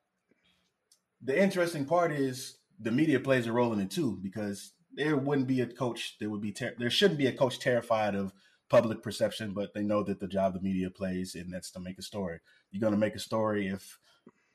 the 1.23 1.41
interesting 1.41 1.85
part 1.85 2.11
is 2.11 2.59
the 2.81 2.91
media 2.91 3.21
plays 3.21 3.47
a 3.47 3.53
role 3.53 3.73
in 3.73 3.79
it 3.79 3.89
too 3.89 4.19
because 4.21 4.73
there 4.93 5.17
wouldn't 5.17 5.47
be 5.47 5.61
a 5.61 5.67
coach 5.67 6.17
that 6.19 6.29
would 6.29 6.41
be 6.41 6.51
ter- 6.51 6.75
there 6.77 6.91
shouldn't 6.91 7.21
be 7.21 7.29
a 7.29 7.33
coach 7.33 7.61
terrified 7.61 8.17
of 8.17 8.33
public 8.69 9.01
perception, 9.01 9.53
but 9.53 9.75
they 9.75 9.83
know 9.83 10.03
that 10.03 10.19
the 10.19 10.27
job 10.27 10.55
the 10.55 10.61
media 10.61 10.91
plays 10.91 11.37
and 11.37 11.53
that's 11.53 11.71
to 11.71 11.79
make 11.79 11.99
a 11.99 12.03
story. 12.03 12.41
You're 12.73 12.81
going 12.81 12.93
to 12.93 12.99
make 12.99 13.15
a 13.15 13.21
story 13.21 13.69
if 13.69 13.99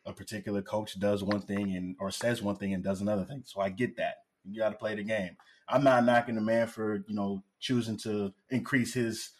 a 0.06 0.14
particular 0.14 0.62
coach 0.62 1.00
does 1.00 1.24
one 1.24 1.42
thing 1.42 1.76
and 1.76 1.96
or 2.00 2.12
says 2.12 2.42
one 2.42 2.56
thing 2.56 2.74
and 2.74 2.84
does 2.84 3.02
another 3.02 3.24
thing. 3.24 3.44
So 3.46 3.62
I 3.62 3.70
get 3.70 3.98
that. 3.98 4.16
You 4.44 4.60
got 4.60 4.70
to 4.70 4.78
play 4.78 4.96
the 4.96 5.04
game. 5.04 5.38
I'm 5.70 5.84
not 5.84 6.04
knocking 6.06 6.36
the 6.36 6.42
man 6.42 6.68
for 6.68 7.04
you 7.08 7.16
know 7.16 7.44
choosing 7.60 7.98
to 8.00 8.34
increase 8.50 8.94
his 8.94 9.32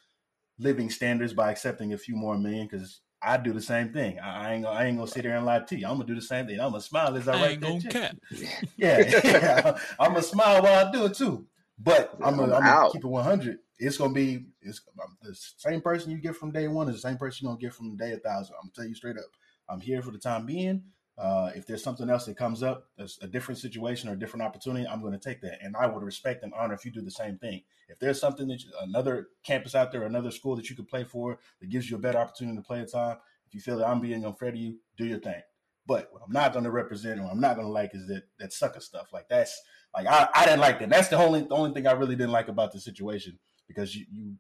living 0.60 0.90
standards 0.90 1.34
by 1.34 1.52
accepting 1.52 1.94
a 1.94 1.98
few 1.98 2.16
more 2.16 2.38
million 2.38 2.68
because 2.68 3.02
I 3.22 3.38
do 3.38 3.54
the 3.54 3.62
same 3.62 3.94
thing. 3.94 4.20
I, 4.20 4.50
I 4.50 4.54
ain't 4.54 4.64
gonna, 4.64 4.78
I 4.78 4.86
ain't 4.86 4.98
gonna 4.98 5.10
sit 5.10 5.24
there 5.24 5.36
and 5.36 5.46
lie 5.46 5.60
to 5.60 5.78
you. 5.78 5.86
I'm 5.86 5.94
gonna 5.94 6.06
do 6.06 6.16
the 6.16 6.22
same 6.22 6.48
thing. 6.48 6.60
I'm 6.60 6.72
gonna 6.72 6.82
smile 6.82 7.16
as 7.16 7.28
I, 7.28 7.34
I 7.34 7.42
write 7.42 7.64
ain't 7.64 7.84
that 7.84 7.94
gonna 7.94 8.16
check. 8.32 8.60
Yeah, 8.78 9.22
yeah. 9.24 9.78
I'm 10.00 10.14
gonna 10.14 10.24
smile 10.24 10.62
while 10.62 10.88
I 10.88 10.92
do 10.92 11.06
it 11.06 11.16
too. 11.16 11.46
But 11.78 12.14
I'm 12.24 12.38
gonna, 12.38 12.56
I'm 12.56 12.64
I'm 12.64 12.74
gonna 12.74 12.92
keep 12.92 13.04
it 13.04 13.08
100. 13.08 13.58
It's 13.80 13.98
gonna 13.98 14.14
be 14.14 14.46
it's 14.62 14.82
um, 15.02 15.18
the 15.24 15.36
same 15.58 15.82
person 15.82 16.12
you 16.12 16.18
get 16.18 16.36
from 16.36 16.52
day 16.52 16.68
one 16.68 16.88
is 16.90 16.96
the 16.96 17.10
same 17.10 17.18
person 17.18 17.46
you're 17.46 17.52
gonna 17.52 17.62
get 17.62 17.74
from 17.74 17.96
day 17.96 18.12
a 18.12 18.18
thousand. 18.18 18.56
I'm 18.56 18.68
gonna 18.68 18.74
tell 18.76 18.86
you 18.86 18.96
straight 18.96 19.18
up. 19.18 19.26
I'm 19.72 19.82
here 19.82 20.02
for 20.02 20.12
the 20.12 20.18
time 20.18 20.46
being. 20.46 20.84
Uh, 21.18 21.52
if 21.56 21.68
there's 21.68 21.84
something 21.84 22.10
else 22.10 22.26
that 22.26 22.38
comes 22.38 22.64
up, 22.64 22.88
there's 22.98 23.20
a 23.22 23.28
different 23.28 23.60
situation 23.60 24.10
or 24.10 24.14
a 24.14 24.20
different 24.20 24.44
opportunity, 24.44 24.88
I'm 24.88 25.02
going 25.02 25.14
to 25.14 25.20
take 25.20 25.42
that, 25.42 25.60
and 25.62 25.76
I 25.76 25.86
would 25.86 26.02
respect 26.02 26.44
and 26.44 26.52
honor 26.58 26.74
if 26.74 26.84
you 26.84 26.92
do 26.92 27.02
the 27.02 27.12
same 27.12 27.38
thing. 27.38 27.62
If 27.90 28.00
there's 28.00 28.20
something 28.20 28.48
that 28.48 28.64
you, 28.64 28.72
another 28.82 29.28
campus 29.46 29.76
out 29.76 29.92
there, 29.92 30.04
another 30.04 30.32
school 30.32 30.56
that 30.56 30.70
you 30.70 30.76
could 30.76 30.88
play 30.88 31.04
for 31.04 31.38
that 31.60 31.70
gives 31.70 31.90
you 31.90 31.98
a 31.98 32.00
better 32.00 32.18
opportunity 32.18 32.58
to 32.58 32.64
play 32.64 32.80
a 32.80 32.86
time, 32.86 33.18
if 33.46 33.54
you 33.54 33.62
feel 33.62 33.78
that 33.78 33.88
I'm 33.88 34.00
being 34.00 34.26
unfair 34.26 34.52
to 34.52 34.58
you, 34.58 34.78
do 34.98 35.06
your 35.06 35.20
thing. 35.20 35.42
But 35.86 36.08
what 36.12 36.22
I'm 36.26 36.32
not 36.32 36.54
going 36.54 36.64
to 36.64 36.72
represent 36.72 37.20
or 37.20 37.30
I'm 37.30 37.42
not 37.42 37.56
going 37.56 37.68
to 37.68 37.72
like 37.72 37.94
is 37.94 38.08
that 38.08 38.24
that 38.40 38.54
sucker 38.54 38.80
stuff. 38.80 39.08
Like 39.12 39.28
that's 39.30 39.62
like 39.94 40.08
I, 40.08 40.30
I 40.34 40.46
didn't 40.46 40.62
like 40.62 40.80
that. 40.80 40.90
That's 40.90 41.10
the 41.10 41.18
only 41.18 41.42
the 41.42 41.56
only 41.56 41.74
thing 41.74 41.86
I 41.86 41.92
really 41.92 42.16
didn't 42.16 42.32
like 42.32 42.48
about 42.48 42.72
the 42.72 42.80
situation 42.80 43.40
because 43.68 43.96
you, 43.96 44.06
you 44.10 44.36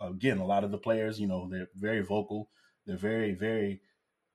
again 0.00 0.38
a 0.38 0.44
lot 0.44 0.64
of 0.64 0.70
the 0.70 0.78
players 0.78 1.20
you 1.20 1.26
know 1.26 1.48
they're 1.50 1.68
very 1.78 2.02
vocal, 2.02 2.50
they're 2.86 2.96
very 2.96 3.32
very 3.32 3.80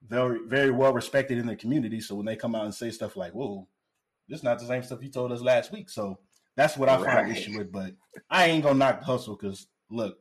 very 0.07 0.39
very 0.47 0.71
well 0.71 0.93
respected 0.93 1.37
in 1.37 1.47
the 1.47 1.55
community. 1.55 1.99
So 2.01 2.15
when 2.15 2.25
they 2.25 2.35
come 2.35 2.55
out 2.55 2.65
and 2.65 2.73
say 2.75 2.91
stuff 2.91 3.15
like 3.15 3.33
"Whoa, 3.33 3.67
this 4.27 4.39
is 4.39 4.43
not 4.43 4.59
the 4.59 4.65
same 4.65 4.83
stuff 4.83 5.03
you 5.03 5.09
told 5.09 5.31
us 5.31 5.41
last 5.41 5.71
week," 5.71 5.89
so 5.89 6.19
that's 6.55 6.77
what 6.77 6.89
I 6.89 6.95
find 6.95 7.07
Right. 7.07 7.25
an 7.25 7.31
issue 7.35 7.57
with. 7.57 7.71
But 7.71 7.93
I 8.29 8.45
ain't 8.47 8.63
gonna 8.63 8.79
knock 8.79 8.99
the 8.99 9.05
hustle 9.05 9.35
because 9.35 9.67
look, 9.89 10.17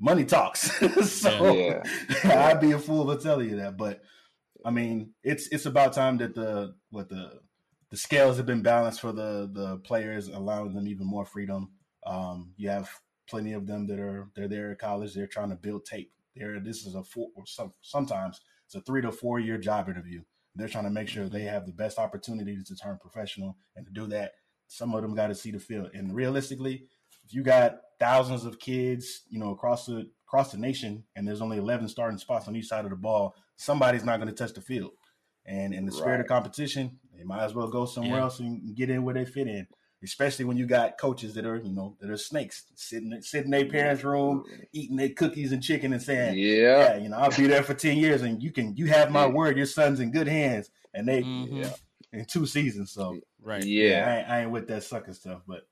money 0.00 0.24
talks. 0.24 0.70
so 1.10 1.52
Yeah. 1.54 1.82
I'd 2.24 2.60
be 2.60 2.72
a 2.72 2.78
fool 2.78 3.14
to 3.14 3.22
tell 3.22 3.42
you 3.42 3.56
that. 3.56 3.76
But 3.76 4.02
I 4.64 4.70
mean, 4.70 5.14
it's 5.22 5.48
it's 5.48 5.66
about 5.66 5.92
time 5.92 6.18
that 6.18 6.34
the 6.34 6.74
what 6.90 7.08
the 7.08 7.40
the 7.90 7.96
scales 7.96 8.36
have 8.36 8.46
been 8.46 8.62
balanced 8.62 9.00
for 9.00 9.12
the 9.12 9.48
the 9.52 9.78
players, 9.78 10.28
allowing 10.28 10.74
them 10.74 10.88
even 10.88 11.06
more 11.06 11.24
freedom. 11.24 11.70
Um, 12.06 12.52
you 12.56 12.68
have 12.70 12.90
plenty 13.28 13.52
of 13.52 13.66
them 13.66 13.86
that 13.86 13.98
are 13.98 14.28
they're 14.34 14.48
there 14.48 14.70
at 14.72 14.78
college. 14.78 15.14
They're 15.14 15.26
trying 15.26 15.50
to 15.50 15.56
build 15.56 15.84
tape. 15.84 16.12
There, 16.38 16.60
this 16.60 16.86
is 16.86 16.94
a 16.94 17.02
four. 17.02 17.28
Or 17.36 17.46
some, 17.46 17.72
sometimes 17.80 18.40
it's 18.66 18.74
a 18.74 18.80
three 18.80 19.02
to 19.02 19.12
four 19.12 19.38
year 19.40 19.58
job 19.58 19.88
interview. 19.88 20.22
They're 20.54 20.68
trying 20.68 20.84
to 20.84 20.90
make 20.90 21.08
sure 21.08 21.28
they 21.28 21.42
have 21.42 21.66
the 21.66 21.72
best 21.72 21.98
opportunities 21.98 22.64
to 22.68 22.74
turn 22.74 22.98
professional, 23.00 23.56
and 23.76 23.86
to 23.86 23.92
do 23.92 24.06
that, 24.08 24.32
some 24.66 24.94
of 24.94 25.02
them 25.02 25.14
got 25.14 25.28
to 25.28 25.34
see 25.34 25.50
the 25.50 25.60
field. 25.60 25.90
And 25.94 26.14
realistically, 26.14 26.86
if 27.24 27.32
you 27.32 27.42
got 27.42 27.78
thousands 28.00 28.44
of 28.44 28.58
kids, 28.58 29.22
you 29.30 29.38
know, 29.38 29.50
across 29.50 29.86
the 29.86 30.10
across 30.26 30.52
the 30.52 30.58
nation, 30.58 31.04
and 31.16 31.26
there's 31.26 31.40
only 31.40 31.58
11 31.58 31.88
starting 31.88 32.18
spots 32.18 32.48
on 32.48 32.56
each 32.56 32.66
side 32.66 32.84
of 32.84 32.90
the 32.90 32.96
ball, 32.96 33.34
somebody's 33.56 34.04
not 34.04 34.18
going 34.18 34.28
to 34.28 34.34
touch 34.34 34.52
the 34.52 34.60
field. 34.60 34.92
And 35.46 35.72
in 35.72 35.86
the 35.86 35.92
spirit 35.92 36.20
of 36.20 36.26
competition, 36.26 36.98
they 37.16 37.24
might 37.24 37.42
as 37.42 37.54
well 37.54 37.68
go 37.68 37.86
somewhere 37.86 38.18
Yeah. 38.18 38.24
else 38.24 38.38
and 38.40 38.76
get 38.76 38.90
in 38.90 39.02
where 39.04 39.14
they 39.14 39.24
fit 39.24 39.46
in. 39.46 39.66
Especially 40.02 40.44
when 40.44 40.56
you 40.56 40.64
got 40.66 40.96
coaches 40.96 41.34
that 41.34 41.44
are, 41.44 41.56
you 41.56 41.72
know, 41.72 41.96
that 42.00 42.08
are 42.08 42.16
snakes 42.16 42.64
sitting 42.76 43.20
sitting 43.20 43.46
in 43.46 43.50
their 43.50 43.68
parents' 43.68 44.04
room, 44.04 44.44
eating 44.72 44.96
their 44.96 45.08
cookies 45.08 45.50
and 45.52 45.60
chicken, 45.62 45.92
and 45.92 46.00
saying, 46.02 46.38
Yeah. 46.38 46.54
"Yeah, 46.56 46.96
you 46.98 47.08
know, 47.08 47.16
I'll 47.16 47.30
be 47.36 47.46
there 47.48 47.62
for 47.64 47.74
ten 47.74 47.96
years, 47.96 48.22
and 48.22 48.40
you 48.42 48.52
can, 48.52 48.76
you 48.76 48.86
have 48.86 49.10
my 49.10 49.26
word, 49.26 49.56
your 49.56 49.66
son's 49.66 49.98
in 50.00 50.12
good 50.12 50.28
hands." 50.28 50.70
And 50.94 51.06
they 51.08 51.22
Mhm. 51.22 51.64
Yeah. 51.64 51.72
in 52.18 52.24
two 52.26 52.46
seasons, 52.46 52.92
so 52.92 53.18
Right. 53.42 53.64
Yeah. 53.64 54.04
I, 54.06 54.18
ain't, 54.18 54.28
I 54.30 54.40
ain't 54.42 54.50
with 54.50 54.68
that 54.68 54.82
sucker 54.84 55.12
stuff. 55.14 55.42
But 55.46 55.66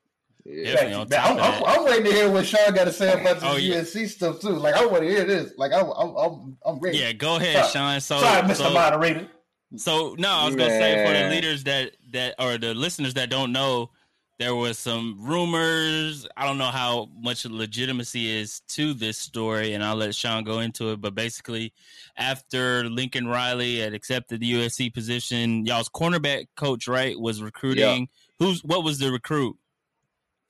Yeah. 0.45 0.73
Definitely 0.75 1.05
Back- 1.07 1.31
I'm, 1.31 1.39
I'm. 1.39 1.65
I'm 1.65 1.85
waiting 1.85 2.05
to 2.07 2.13
hear 2.13 2.31
what 2.31 2.47
Sean 2.47 2.73
got 2.75 2.85
to 2.85 2.93
say 2.93 3.13
about 3.21 3.41
the 3.41 3.49
Oh, 3.49 3.57
yeah. 3.57 3.77
USC 3.81 4.09
stuff 4.09 4.41
too. 4.41 4.51
Like 4.51 4.75
I 4.75 4.87
want 4.87 5.03
to 5.03 5.09
hear 5.09 5.25
this. 5.25 5.53
Like 5.57 5.73
I, 5.73 5.81
I'm, 5.81 6.15
I'm, 6.17 6.57
I'm 6.65 6.79
ready. 6.81 6.99
Yeah, 6.99 7.13
go 7.13 7.37
ahead, 7.37 7.65
Sorry. 7.67 7.73
Sean. 7.73 8.01
So, 8.01 8.21
Sorry, 8.21 8.43
Mr. 8.43 8.55
so, 8.57 8.71
Moderator. 8.71 9.29
so 9.77 10.15
no, 10.19 10.31
I 10.31 10.47
was 10.47 10.55
gonna 10.57 10.71
say 10.71 11.05
for 11.07 11.13
the 11.13 11.29
leaders 11.35 11.65
that 11.65 11.97
that 12.13 12.35
or 12.39 12.59
the 12.59 12.75
listeners 12.75 13.15
that 13.15 13.29
don't 13.31 13.51
know, 13.53 13.91
there 14.39 14.55
was 14.55 14.79
some 14.79 15.17
rumors. 15.19 16.27
I 16.37 16.47
don't 16.47 16.59
know 16.59 16.71
how 16.71 17.09
much 17.19 17.47
legitimacy 17.47 18.31
is 18.31 18.61
to 18.69 18.93
this 18.93 19.19
story, 19.19 19.73
and 19.73 19.83
I'll 19.83 19.97
let 19.97 20.15
Sean 20.15 20.45
go 20.45 20.61
into 20.61 20.93
it. 20.93 21.01
But 21.01 21.15
basically, 21.15 21.73
after 22.17 22.85
Lincoln 22.85 23.27
Riley 23.27 23.81
had 23.81 23.95
accepted 23.95 24.41
the 24.41 24.53
USC 24.53 24.93
position, 24.93 25.65
y'all's 25.65 25.89
cornerback 25.89 26.47
coach, 26.57 26.87
right, 26.87 27.19
was 27.19 27.43
recruiting. 27.43 28.09
Who's 28.39 28.63
what 28.63 28.85
was 28.85 28.99
the 28.99 29.11
recruit? 29.11 29.57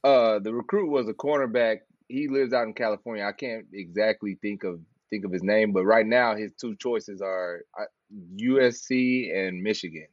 Uh, 0.02 0.40
the 0.40 0.52
recruit 0.52 0.90
was 0.90 1.09
a 1.09 1.14
cornerback. 1.14 1.78
He 2.09 2.28
lives 2.28 2.52
out 2.52 2.66
in 2.66 2.75
California. 2.75 3.25
I 3.25 3.33
can't 3.33 3.66
exactly 3.73 4.38
think 4.43 4.64
of 4.64 4.81
think 5.11 5.25
of 5.25 5.33
his 5.33 5.43
name, 5.43 5.73
but 5.73 5.85
right 5.85 6.07
now 6.07 6.35
his 6.35 6.50
two 6.61 6.75
choices 6.76 7.21
are 7.21 7.62
uh, 7.78 7.85
USC 8.37 9.33
and 9.33 9.62
Michigan. 9.62 10.07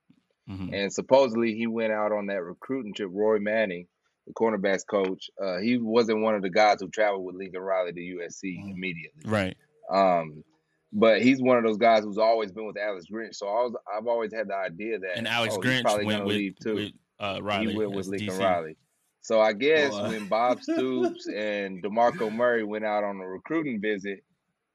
Mhm. 0.49 0.73
And 0.73 0.91
supposedly 0.93 1.53
he 1.55 1.67
went 1.67 1.93
out 1.93 2.11
on 2.11 2.25
that 2.27 2.43
recruiting 2.43 2.93
trip. 2.93 3.09
Roy 3.11 3.39
Manning, 3.39 3.87
the 4.27 4.33
cornerbacks 4.33 4.85
coach, 4.85 5.29
uh, 5.41 5.57
he 5.59 5.77
wasn't 5.77 6.21
one 6.21 6.35
of 6.35 6.41
the 6.41 6.49
guys 6.49 6.77
who 6.81 6.89
traveled 6.89 7.23
with 7.25 7.35
Lincoln 7.35 7.61
Riley 7.61 7.93
to 7.93 8.01
USC 8.01 8.57
Mhm. 8.59 8.71
immediately. 8.71 9.21
Right. 9.25 9.55
Um, 9.89 10.43
but 10.91 11.21
he's 11.21 11.41
one 11.41 11.57
of 11.57 11.63
those 11.63 11.77
guys 11.77 12.03
who's 12.03 12.17
always 12.17 12.51
been 12.51 12.65
with 12.67 12.77
Alex 12.77 13.05
Grinch. 13.11 13.35
So 13.35 13.47
I 13.47 13.63
was, 13.63 13.75
I've 13.97 14.05
always 14.07 14.33
had 14.33 14.47
the 14.49 14.55
idea 14.55 14.99
that 14.99 15.17
And 15.17 15.27
Alex 15.27 15.55
oh, 15.57 15.61
Grinch 15.61 15.81
probably 15.83 16.05
went 16.05 16.25
with, 16.25 16.35
leave 16.35 16.55
too. 16.59 16.75
with 16.75 16.91
uh, 17.19 17.39
Riley. 17.41 17.71
he 17.71 17.77
went 17.77 17.91
with 17.91 18.07
Lincoln 18.07 18.29
DC. 18.29 18.39
Riley. 18.39 18.77
So 19.21 19.39
I 19.39 19.53
guess 19.53 19.91
Boy. 19.91 20.09
when 20.09 20.27
Bob 20.27 20.61
Stoops 20.61 21.27
and 21.27 21.81
DeMarco 21.81 22.31
Murray 22.33 22.63
went 22.65 22.83
out 22.85 23.03
on 23.05 23.21
a 23.21 23.27
recruiting 23.27 23.79
visit, 23.81 24.23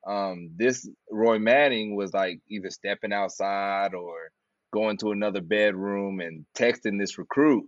um, 0.06 0.50
this 0.56 0.88
Roy 1.10 1.38
Manning 1.38 1.94
was 1.94 2.14
like 2.14 2.40
either 2.48 2.70
stepping 2.70 3.12
outside 3.12 3.92
or 3.94 4.14
going 4.72 4.96
to 4.98 5.12
another 5.12 5.40
bedroom 5.40 6.20
and 6.20 6.44
texting 6.56 6.98
this 6.98 7.18
recruit. 7.18 7.64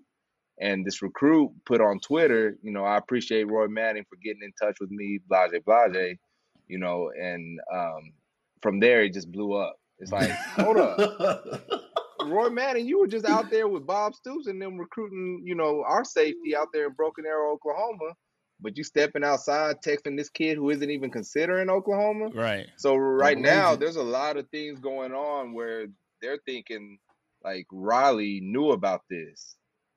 And 0.61 0.85
this 0.85 1.01
recruit 1.01 1.53
put 1.65 1.81
on 1.81 2.01
Twitter, 2.01 2.57
you 2.63 2.71
know, 2.71 2.85
I 2.85 2.99
appreciate 2.99 3.45
Roy 3.45 3.67
Manning 3.69 4.05
for 4.09 4.17
getting 4.23 4.43
in 4.43 4.53
touch 4.61 4.77
with 4.79 4.91
me, 4.91 5.19
blase, 5.27 5.53
blase, 5.65 6.19
you 6.67 6.79
know, 6.79 7.11
and 7.19 7.59
um, 7.73 8.13
from 8.61 8.79
there 8.79 9.03
it 9.03 9.15
just 9.15 9.33
blew 9.33 9.55
up. 9.55 9.77
It's 9.99 10.13
like, 10.13 10.31
hold 10.31 10.77
up. 10.77 11.63
Roy 12.27 12.51
Manning, 12.51 12.87
you 12.87 12.99
were 12.99 13.07
just 13.07 13.25
out 13.25 13.51
there 13.51 13.69
with 13.69 13.87
Bob 13.87 14.15
Stoops 14.15 14.47
and 14.47 14.61
them 14.61 14.79
recruiting, 14.79 15.43
you 15.45 15.55
know, 15.55 15.83
our 15.87 16.05
safety 16.05 16.55
out 16.57 16.69
there 16.73 16.87
in 16.87 16.93
Broken 16.93 17.25
Arrow, 17.27 17.53
Oklahoma. 17.53 18.15
But 18.63 18.77
you 18.77 18.85
stepping 18.85 19.25
outside, 19.25 19.77
texting 19.83 20.19
this 20.19 20.29
kid 20.29 20.59
who 20.59 20.69
isn't 20.69 20.91
even 20.91 21.11
considering 21.11 21.71
Oklahoma. 21.71 22.29
Right. 22.29 22.67
So 22.77 22.95
right 22.95 23.35
Double 23.35 23.57
now, 23.57 23.75
there's 23.75 23.97
a 23.97 24.03
lot 24.03 24.37
of 24.37 24.51
things 24.51 24.79
going 24.79 25.13
on 25.13 25.55
where 25.55 25.87
they're 26.21 26.39
thinking 26.47 26.99
like 27.45 27.67
Riley 27.73 28.41
knew 28.41 28.71
about 28.71 29.03
this. 29.09 29.57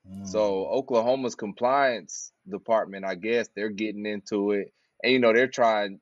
Mm. 0.09 0.27
So 0.27 0.65
Oklahoma's 0.67 1.35
compliance 1.35 2.31
department, 2.49 3.05
I 3.05 3.15
guess, 3.15 3.49
they're 3.55 3.69
getting 3.69 4.05
into 4.05 4.51
it, 4.51 4.73
and 5.03 5.11
you 5.13 5.19
know 5.19 5.33
they're 5.33 5.47
trying. 5.47 5.99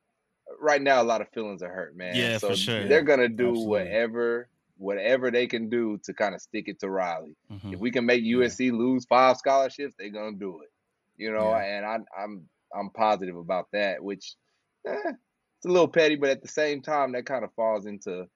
Right 0.60 0.82
now, 0.82 1.00
a 1.00 1.04
lot 1.04 1.20
of 1.20 1.28
feelings 1.30 1.62
are 1.62 1.72
hurt, 1.72 1.96
man. 1.96 2.14
Yeah, 2.14 2.38
so 2.38 2.48
for 2.50 2.56
sure. 2.56 2.86
They're 2.88 3.02
gonna 3.02 3.28
do 3.28 3.50
Absolutely. 3.50 3.68
whatever, 3.68 4.48
whatever 4.76 5.30
they 5.30 5.46
can 5.46 5.68
do 5.70 5.98
to 6.04 6.12
kind 6.12 6.34
of 6.34 6.40
stick 6.42 6.64
it 6.68 6.80
to 6.80 6.90
Riley. 6.90 7.36
Mhm. 7.50 7.74
If 7.74 7.80
we 7.80 7.90
can 7.90 8.04
make 8.04 8.22
USC 8.24 8.70
lose 8.70 9.04
five 9.06 9.36
scholarships, 9.36 9.94
they're 9.98 10.10
gonna 10.10 10.36
do 10.36 10.60
it. 10.62 10.70
You 11.16 11.32
know, 11.32 11.50
Yeah. 11.50 11.62
and 11.76 11.86
I, 11.86 11.98
I'm 12.20 12.48
I'm 12.74 12.90
positive 12.90 13.36
about 13.36 13.68
that. 13.72 14.02
Which, 14.02 14.34
eh, 14.86 15.12
it's 15.12 15.66
a 15.66 15.68
little 15.68 15.88
petty, 15.88 16.16
but 16.16 16.30
at 16.30 16.42
the 16.42 16.48
same 16.48 16.82
time, 16.82 17.12
that 17.12 17.24
kind 17.26 17.44
of 17.44 17.52
falls 17.54 17.86
into 17.86 18.26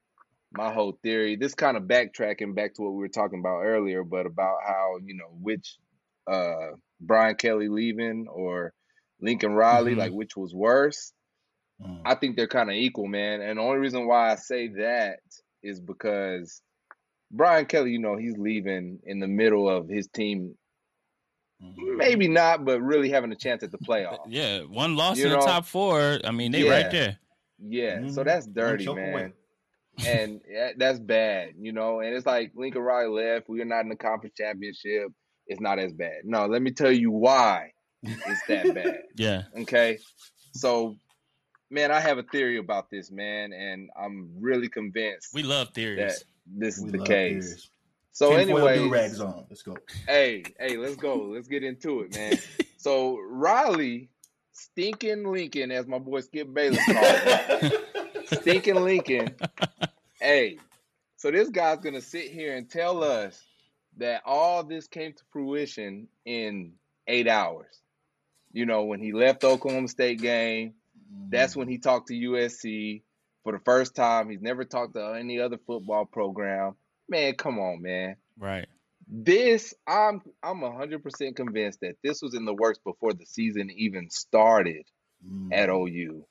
my 0.57 0.73
whole 0.73 0.99
theory. 1.03 1.37
This 1.37 1.55
kind 1.55 1.77
of 1.77 1.85
backtracking 1.85 2.55
back 2.55 2.75
to 2.75 2.83
what 2.83 2.93
we 2.93 2.99
were 3.01 3.09
talking 3.09 3.41
about 3.41 3.63
earlier, 3.63 4.03
but 4.05 4.27
about 4.27 4.59
how 4.67 4.99
you 5.05 5.15
know 5.15 5.29
which 5.41 5.77
uh 6.27 6.73
Brian 7.01 7.37
Kelly 7.37 7.69
leaving 7.69 8.27
or 8.29 8.73
Lincoln 9.21 9.53
Riley, 9.55 9.95
Mhm. 9.95 9.99
like 9.99 10.13
which 10.13 10.37
was 10.37 10.55
worse. 10.55 11.13
Mm. 11.83 12.01
I 12.05 12.15
think 12.15 12.37
they're 12.37 12.49
kind 12.49 12.71
of 12.71 12.77
equal, 12.77 13.07
man. 13.07 13.41
And 13.43 13.59
the 13.59 13.63
only 13.63 13.79
reason 13.79 14.07
why 14.07 14.33
I 14.33 14.37
say 14.37 14.69
that 14.69 15.21
is 15.63 15.81
because 15.81 16.63
Brian 17.31 17.67
Kelly, 17.67 17.91
you 17.93 17.99
know, 17.99 18.17
he's 18.17 18.37
leaving 18.39 19.01
in 19.05 19.21
the 19.21 19.27
middle 19.27 19.69
of 19.69 19.89
his 19.89 20.07
team, 20.09 20.57
Mhm. 21.63 21.97
maybe 21.97 22.29
not, 22.29 22.65
but 22.65 22.81
really 22.81 23.11
having 23.11 23.33
a 23.33 23.37
chance 23.37 23.63
at 23.63 23.73
the 23.73 23.79
playoff. 23.79 24.19
Yeah, 24.29 24.61
one 24.63 24.97
loss 24.97 25.19
You 25.19 25.27
in 25.27 25.33
know, 25.33 25.41
the 25.41 25.47
top 25.47 25.65
four. 25.67 26.19
I 26.25 26.31
mean, 26.31 26.53
they 26.53 26.65
yeah. 26.65 26.71
right 26.71 26.91
there. 26.91 27.19
Yeah, 27.59 28.07
so 28.09 28.21
Mhm. 28.23 28.25
that's 28.27 28.47
dirty, 28.47 28.87
man. 28.87 29.13
away. 29.13 29.33
And 30.05 30.41
that's 30.77 30.99
bad, 30.99 31.55
you 31.59 31.73
know. 31.73 32.01
And 32.01 32.15
it's 32.15 32.27
like 32.27 32.53
Lincoln 32.55 32.83
Riley 32.83 33.23
left. 33.23 33.49
We 33.49 33.61
are 33.61 33.65
not 33.67 33.81
in 33.81 33.89
the 33.89 33.97
conference 33.97 34.35
championship. 34.37 35.13
It's 35.47 35.61
not 35.61 35.79
as 35.79 35.93
bad. 35.93 36.23
No, 36.25 36.47
let 36.47 36.61
me 36.63 36.73
tell 36.73 36.91
you 36.93 37.11
why 37.13 37.73
it's 38.03 38.47
that 38.49 38.75
bad. 38.75 39.03
Yeah. 39.17 39.43
Okay, 39.61 39.99
so 40.53 40.97
man, 41.71 41.91
I 41.93 42.01
have 42.01 42.19
a 42.19 42.23
theory 42.25 42.59
about 42.59 42.91
this, 42.91 43.11
man, 43.11 43.53
and 43.53 43.91
I'm 44.01 44.31
really 44.41 44.69
convinced 44.69 45.29
We 45.35 45.43
love 45.43 45.69
that 45.69 45.75
theories. 45.75 46.25
this 46.47 46.79
is 46.79 46.85
We 46.85 46.91
the 46.93 46.99
case. 47.05 47.45
theories. 47.47 47.71
So, 48.13 48.31
Tinfoil 48.35 48.69
anyway, 48.69 48.79
do-rags 48.79 49.21
on. 49.21 49.45
Let's 49.51 49.61
go. 49.63 49.77
hey, 50.09 50.43
hey, 50.59 50.79
let's 50.79 50.97
go. 50.97 51.17
Let's 51.35 51.49
get 51.49 51.63
into 51.63 52.01
it, 52.01 52.15
man. 52.15 52.39
so 52.79 53.19
Riley, 53.21 54.09
stinking 54.53 55.31
Lincoln, 55.31 55.71
as 55.71 55.87
my 55.87 55.99
boy 55.99 56.21
Skip 56.21 56.53
Bayless 56.55 56.83
called, 56.87 57.61
him. 57.73 57.73
stinking 58.41 58.77
Lincoln. 58.77 59.35
Hey, 60.27 60.59
so 61.17 61.31
this 61.31 61.49
guy's 61.49 61.79
gonna 61.79 62.01
sit 62.01 62.31
here 62.31 62.57
and 62.57 62.69
tell 62.69 63.05
us 63.05 63.41
that 63.99 64.23
all 64.27 64.65
this 64.65 64.87
came 64.89 65.13
to 65.13 65.23
fruition 65.33 66.09
in 66.25 66.73
eight 67.07 67.29
hours. 67.29 67.81
You 68.53 68.67
know, 68.67 68.85
when 68.85 69.01
he 69.01 69.13
left 69.13 69.45
Oklahoma 69.45 69.89
State 69.89 70.21
game, 70.21 70.75
that's 71.31 71.55
when 71.57 71.69
he 71.69 71.79
talked 71.79 72.09
to 72.09 72.15
USC 72.15 73.03
for 73.45 73.53
the 73.53 73.61
first 73.61 73.95
time. 73.95 74.29
He's 74.29 74.43
never 74.43 74.65
talked 74.65 74.95
to 74.95 75.13
any 75.15 75.41
other 75.41 75.59
football 75.67 76.05
program. 76.05 76.75
Man, 77.09 77.35
come 77.35 77.59
on, 77.59 77.81
man. 77.81 78.17
Right. 78.39 78.67
This 79.09 79.73
I'm 79.87 80.21
I'm 80.43 80.61
hundred 80.61 81.05
percent 81.05 81.37
convinced 81.37 81.81
that 81.83 81.97
this 82.03 82.21
was 82.21 82.35
in 82.35 82.45
the 82.45 82.55
works 82.55 82.81
before 82.85 83.13
the 83.13 83.27
season 83.27 83.71
even 83.71 84.11
started 84.11 84.87
Mm. 85.27 85.49
at 85.53 85.71
OU. 85.71 86.27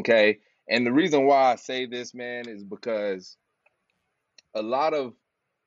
Okay. 0.00 0.40
And 0.68 0.86
the 0.86 0.92
reason 0.92 1.26
why 1.26 1.52
I 1.52 1.56
say 1.56 1.86
this, 1.86 2.14
man, 2.14 2.48
is 2.48 2.62
because 2.62 3.36
a 4.54 4.62
lot 4.62 4.94
of, 4.94 5.14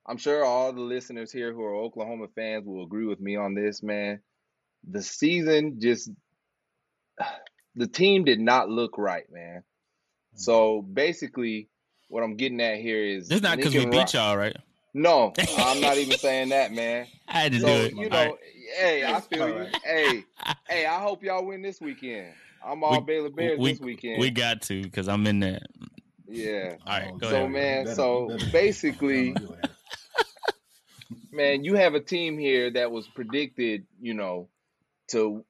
I'm 0.07 0.17
sure 0.17 0.43
all 0.43 0.73
the 0.73 0.81
listeners 0.81 1.31
here 1.31 1.53
who 1.53 1.63
are 1.63 1.75
Oklahoma 1.75 2.27
fans 2.35 2.65
will 2.65 2.83
agree 2.83 3.05
with 3.05 3.19
me 3.19 3.35
on 3.35 3.55
this, 3.55 3.81
man. 3.81 4.19
The 4.89 5.01
season 5.01 5.79
just, 5.79 6.09
the 7.75 7.87
team 7.87 8.25
did 8.25 8.39
not 8.39 8.69
look 8.69 8.97
right, 8.97 9.25
man. 9.31 9.63
So 10.35 10.81
mm-hmm. 10.81 10.93
basically, 10.93 11.69
what 12.09 12.23
I'm 12.23 12.35
getting 12.35 12.61
at 12.61 12.77
here 12.77 13.03
is 13.03 13.29
It's 13.31 13.41
not 13.41 13.57
because 13.57 13.73
we 13.73 13.79
Lincoln 13.79 13.97
Ri- 13.99 14.03
beat 14.03 14.13
y'all, 14.13 14.37
right? 14.37 14.55
No, 14.93 15.33
I'm 15.57 15.79
not 15.79 15.97
even 15.97 16.17
saying 16.17 16.49
that, 16.49 16.73
man. 16.73 17.07
I 17.27 17.39
had 17.39 17.51
to 17.53 17.59
So 17.59 17.67
do 17.67 17.73
it. 17.73 17.95
you 17.95 18.09
know, 18.09 18.17
right. 18.17 18.33
hey, 18.77 19.03
I 19.05 19.21
feel 19.21 19.47
you. 19.47 19.53
Alright. 19.53 19.75
Hey, 19.83 20.23
hey, 20.67 20.85
I 20.85 20.99
hope 20.99 21.23
y'all 21.23 21.45
win 21.45 21.61
this 21.61 21.79
weekend. 21.79 22.33
I'm 22.65 22.84
all 22.84 23.02
Baylor 23.02 23.30
Bears 23.30 23.60
we, 23.60 23.71
this 23.71 23.80
weekend. 23.80 24.19
we 24.19 24.30
got 24.32 24.62
to 24.63 24.82
because 24.84 25.08
I'm 25.08 25.26
in 25.28 25.39
that. 25.41 25.63
yeah. 26.28 26.76
All 26.86 27.00
right, 27.00 27.17
go 27.17 27.30
So 27.30 27.36
ahead. 27.38 27.52
man, 27.52 27.84
Better- 27.86 27.95
so 27.95 28.28
better- 28.30 28.52
basically, 28.52 29.32
better 29.34 29.58
man, 31.32 31.63
you 31.63 31.76
have 31.76 31.93
a 31.95 32.00
team 32.02 32.38
here 32.38 32.71
that 32.71 32.91
was 32.91 33.08
predicted, 33.08 33.86
you 34.00 34.13
know, 34.13 34.50
to 35.10 35.43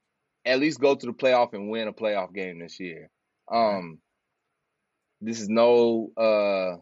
at 0.46 0.60
least 0.60 0.80
go 0.80 0.96
to 0.96 1.06
the 1.06 1.14
playoff 1.14 1.54
and 1.54 1.70
win 1.70 1.88
a 1.88 1.94
playoff 1.94 2.34
game 2.34 2.60
this 2.60 2.80
year. 2.80 3.10
Um, 3.52 4.00
this 5.20 5.40
is 5.40 5.50
no, 5.50 6.12
uh, 6.18 6.78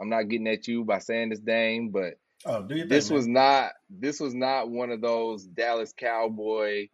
I'm 0.00 0.08
not 0.08 0.28
getting 0.28 0.48
at 0.48 0.66
you 0.68 0.84
by 0.84 0.98
saying 1.00 1.30
this, 1.30 1.40
Dame, 1.40 1.90
but 1.90 2.14
Oh, 2.46 2.62
do 2.62 2.74
your 2.74 2.84
thing, 2.84 2.88
this 2.90 3.08
man. 3.10 3.16
was 3.16 3.26
not, 3.26 3.72
this 3.90 4.20
was 4.20 4.34
not 4.34 4.70
one 4.70 4.90
of 4.90 5.00
those 5.00 5.44
Dallas 5.44 5.92
Cowboy, 5.96 6.88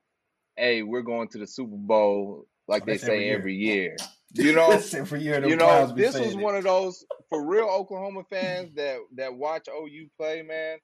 hey, 0.57 0.83
we're 0.83 1.03
going 1.03 1.29
to 1.29 1.39
the 1.39 1.47
Super 1.47 1.77
Bowl 1.77 2.47
like 2.71 2.87
they 2.87 2.97
say 2.97 3.29
every 3.31 3.57
year. 3.57 3.97
You 4.33 4.53
know, 4.55 4.71
every 4.95 5.23
year. 5.23 5.47
you 5.47 5.57
know, 5.57 5.93
this 5.95 6.19
was 6.19 6.37
one 6.37 6.55
of 6.55 6.65
those 6.65 7.05
for 7.29 7.45
real 7.45 7.67
Oklahoma 7.67 8.23
fans 8.31 8.73
that 8.77 8.99
that 9.17 9.35
watch 9.35 9.69
OU 9.69 10.07
play, 10.17 10.43
man. 10.43 10.79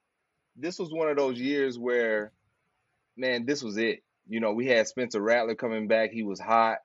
This 0.57 0.79
was 0.79 0.91
one 0.91 1.09
of 1.09 1.17
those 1.17 1.39
years 1.39 1.79
where, 1.79 2.33
man, 3.17 3.47
this 3.47 3.63
was 3.63 3.77
it. 3.77 4.03
You 4.29 4.41
know, 4.41 4.53
we 4.53 4.67
had 4.67 4.89
Spencer 4.89 5.21
Rattler 5.21 5.55
coming 5.55 5.87
back; 5.87 6.11
he 6.11 6.25
was 6.25 6.41
hot. 6.41 6.79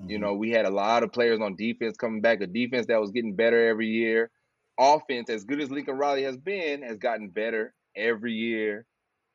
Mm-hmm. 0.00 0.10
You 0.10 0.18
know, 0.18 0.34
we 0.34 0.50
had 0.50 0.64
a 0.64 0.70
lot 0.70 1.02
of 1.02 1.12
players 1.12 1.40
on 1.40 1.54
defense 1.54 1.96
coming 1.98 2.22
back, 2.22 2.40
a 2.40 2.46
defense 2.46 2.86
that 2.86 3.00
was 3.00 3.10
getting 3.10 3.36
better 3.36 3.68
every 3.68 3.88
year. 3.88 4.30
Offense, 4.78 5.28
as 5.28 5.44
good 5.44 5.60
as 5.60 5.70
Lincoln 5.70 5.98
Riley 5.98 6.22
has 6.22 6.36
been, 6.36 6.82
has 6.82 6.98
gotten 6.98 7.28
better 7.28 7.74
every 7.94 8.32
year. 8.32 8.86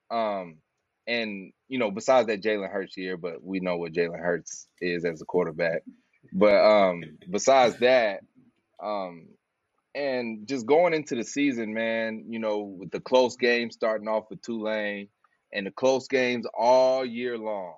Um, 0.09 0.57
and 1.07 1.51
you 1.67 1.79
know, 1.79 1.91
besides 1.91 2.27
that 2.27 2.43
Jalen 2.43 2.71
Hurts 2.71 2.97
year, 2.97 3.17
but 3.17 3.43
we 3.43 3.59
know 3.59 3.77
what 3.77 3.93
Jalen 3.93 4.19
Hurts 4.19 4.67
is 4.79 5.05
as 5.05 5.21
a 5.21 5.25
quarterback. 5.25 5.83
But 6.33 6.63
um, 6.63 7.03
besides 7.29 7.77
that, 7.79 8.21
um, 8.81 9.27
and 9.93 10.47
just 10.47 10.65
going 10.65 10.93
into 10.93 11.15
the 11.15 11.23
season, 11.23 11.73
man, 11.73 12.25
you 12.29 12.39
know, 12.39 12.59
with 12.59 12.91
the 12.91 12.99
close 12.99 13.35
games 13.35 13.73
starting 13.73 14.07
off 14.07 14.25
with 14.29 14.41
Tulane 14.41 15.09
and 15.51 15.67
the 15.67 15.71
close 15.71 16.07
games 16.07 16.45
all 16.57 17.05
year 17.05 17.37
long. 17.37 17.75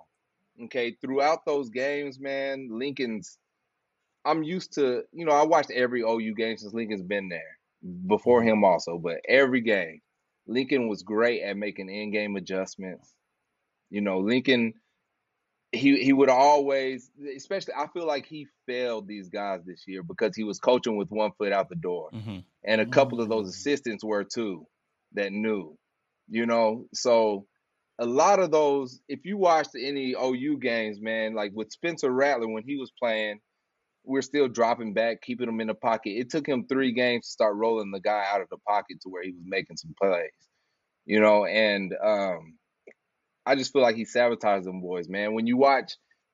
Okay, 0.64 0.96
throughout 1.00 1.44
those 1.44 1.70
games, 1.70 2.20
man, 2.20 2.68
Lincoln's. 2.70 3.38
I'm 4.26 4.42
used 4.42 4.74
to, 4.74 5.02
you 5.12 5.26
know, 5.26 5.32
I 5.32 5.42
watched 5.42 5.70
every 5.70 6.00
OU 6.00 6.34
game 6.34 6.56
since 6.56 6.72
Lincoln's 6.72 7.02
been 7.02 7.28
there. 7.28 7.58
Before 8.06 8.42
him, 8.42 8.64
also, 8.64 8.96
but 8.96 9.18
every 9.28 9.60
game, 9.60 10.00
Lincoln 10.46 10.88
was 10.88 11.02
great 11.02 11.42
at 11.42 11.58
making 11.58 11.90
in-game 11.90 12.36
adjustments. 12.36 13.13
You 13.94 14.00
know, 14.00 14.18
Lincoln 14.18 14.74
he 15.70 16.02
he 16.02 16.12
would 16.12 16.28
always 16.28 17.08
especially 17.36 17.74
I 17.74 17.86
feel 17.86 18.06
like 18.06 18.26
he 18.26 18.48
failed 18.66 19.06
these 19.06 19.28
guys 19.28 19.60
this 19.64 19.84
year 19.86 20.02
because 20.02 20.34
he 20.34 20.42
was 20.42 20.58
coaching 20.58 20.96
with 20.96 21.12
one 21.12 21.30
foot 21.38 21.52
out 21.52 21.68
the 21.68 21.76
door. 21.76 22.10
hmm 22.12 22.38
And 22.64 22.80
a 22.80 22.86
couple 22.86 23.20
of 23.20 23.28
those 23.28 23.48
assistants 23.48 24.02
were 24.02 24.24
too 24.24 24.66
that 25.12 25.30
knew. 25.30 25.78
You 26.28 26.46
know, 26.46 26.86
so 26.92 27.46
a 28.00 28.04
lot 28.04 28.40
of 28.40 28.50
those 28.50 29.00
if 29.08 29.24
you 29.24 29.36
watched 29.36 29.76
any 29.78 30.16
OU 30.20 30.58
games, 30.58 31.00
man, 31.00 31.34
like 31.34 31.52
with 31.54 31.70
Spencer 31.70 32.10
Rattler 32.10 32.48
when 32.48 32.64
he 32.64 32.76
was 32.76 32.90
playing, 32.98 33.38
we're 34.02 34.22
still 34.22 34.48
dropping 34.48 34.92
back, 34.92 35.22
keeping 35.22 35.48
him 35.48 35.60
in 35.60 35.68
the 35.68 35.74
pocket. 35.74 36.18
It 36.18 36.30
took 36.30 36.48
him 36.48 36.66
three 36.66 36.90
games 36.90 37.26
to 37.26 37.30
start 37.30 37.54
rolling 37.54 37.92
the 37.92 38.00
guy 38.00 38.24
out 38.28 38.40
of 38.40 38.48
the 38.50 38.58
pocket 38.66 39.02
to 39.02 39.08
where 39.08 39.22
he 39.22 39.30
was 39.30 39.44
making 39.46 39.76
some 39.76 39.94
plays, 40.02 40.32
you 41.06 41.20
know. 41.20 41.44
And 41.44 41.94
um, 42.02 42.58
I 43.46 43.54
just 43.56 43.72
feel 43.72 43.82
like 43.82 43.96
he 43.96 44.04
sabotaged 44.04 44.64
them 44.66 44.80
boys, 44.80 45.08
man. 45.08 45.34
When 45.34 45.46
you 45.46 45.56
watch 45.56 45.92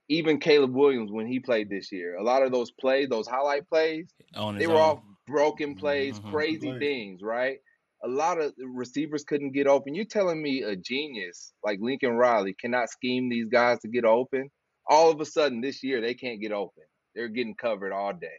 even 0.08 0.38
Caleb 0.38 0.74
Williams 0.74 1.10
when 1.10 1.26
he 1.26 1.40
played 1.40 1.68
this 1.68 1.90
year, 1.92 2.16
a 2.16 2.22
lot 2.22 2.42
of 2.42 2.52
those 2.52 2.70
plays, 2.70 3.08
those 3.08 3.26
highlight 3.28 3.68
plays, 3.68 4.06
On 4.34 4.54
they 4.54 4.62
his 4.62 4.68
were 4.68 4.74
own. 4.74 4.80
all 4.80 5.04
broken 5.26 5.76
plays, 5.76 6.18
Mhm. 6.18 6.30
crazy 6.30 6.68
Plays. 6.68 6.78
things, 6.80 7.22
right? 7.22 7.58
A 8.02 8.08
lot 8.08 8.40
of 8.40 8.54
receivers 8.58 9.24
couldn't 9.24 9.52
get 9.52 9.66
open. 9.66 9.94
You're 9.94 10.04
telling 10.06 10.40
me 10.42 10.62
a 10.62 10.74
genius 10.74 11.52
like 11.62 11.78
Lincoln 11.80 12.12
Riley 12.16 12.54
cannot 12.54 12.88
scheme 12.90 13.28
these 13.28 13.46
guys 13.48 13.78
to 13.80 13.88
get 13.88 14.04
open? 14.04 14.50
All 14.86 15.10
of 15.10 15.20
a 15.20 15.24
sudden 15.26 15.60
this 15.60 15.82
year 15.84 16.00
they 16.00 16.14
can't 16.14 16.40
get 16.40 16.50
open. 16.52 16.82
They're 17.14 17.28
getting 17.28 17.54
covered 17.54 17.92
all 17.92 18.12
day. 18.12 18.38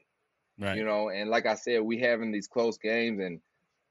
right. 0.60 0.78
You 0.78 0.84
know, 0.84 1.10
and 1.10 1.30
like 1.30 1.46
I 1.46 1.56
said, 1.56 1.82
we 1.82 2.00
having 2.00 2.32
these 2.32 2.48
close 2.48 2.78
games 2.78 3.20
and 3.20 3.40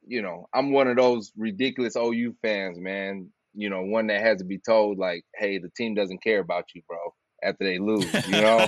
you 0.07 0.23
know, 0.23 0.49
I'm 0.53 0.73
one 0.73 0.89
of 0.89 0.97
those 0.97 1.31
ridiculous 1.37 1.95
OU 1.97 2.35
fans, 2.43 2.79
man. 2.79 3.31
You 3.55 3.71
know, 3.71 3.83
one 3.83 4.07
that 4.09 4.21
has 4.23 4.39
to 4.39 4.45
be 4.45 4.59
told 4.59 4.99
like, 4.99 5.25
hey, 5.37 5.59
the 5.59 5.71
team 5.77 5.95
doesn't 5.95 6.23
care 6.23 6.39
about 6.41 6.67
you, 6.75 6.83
bro, 6.89 6.99
after 7.43 7.65
they 7.65 7.79
lose. 7.79 8.07
You 8.27 8.41
know? 8.41 8.67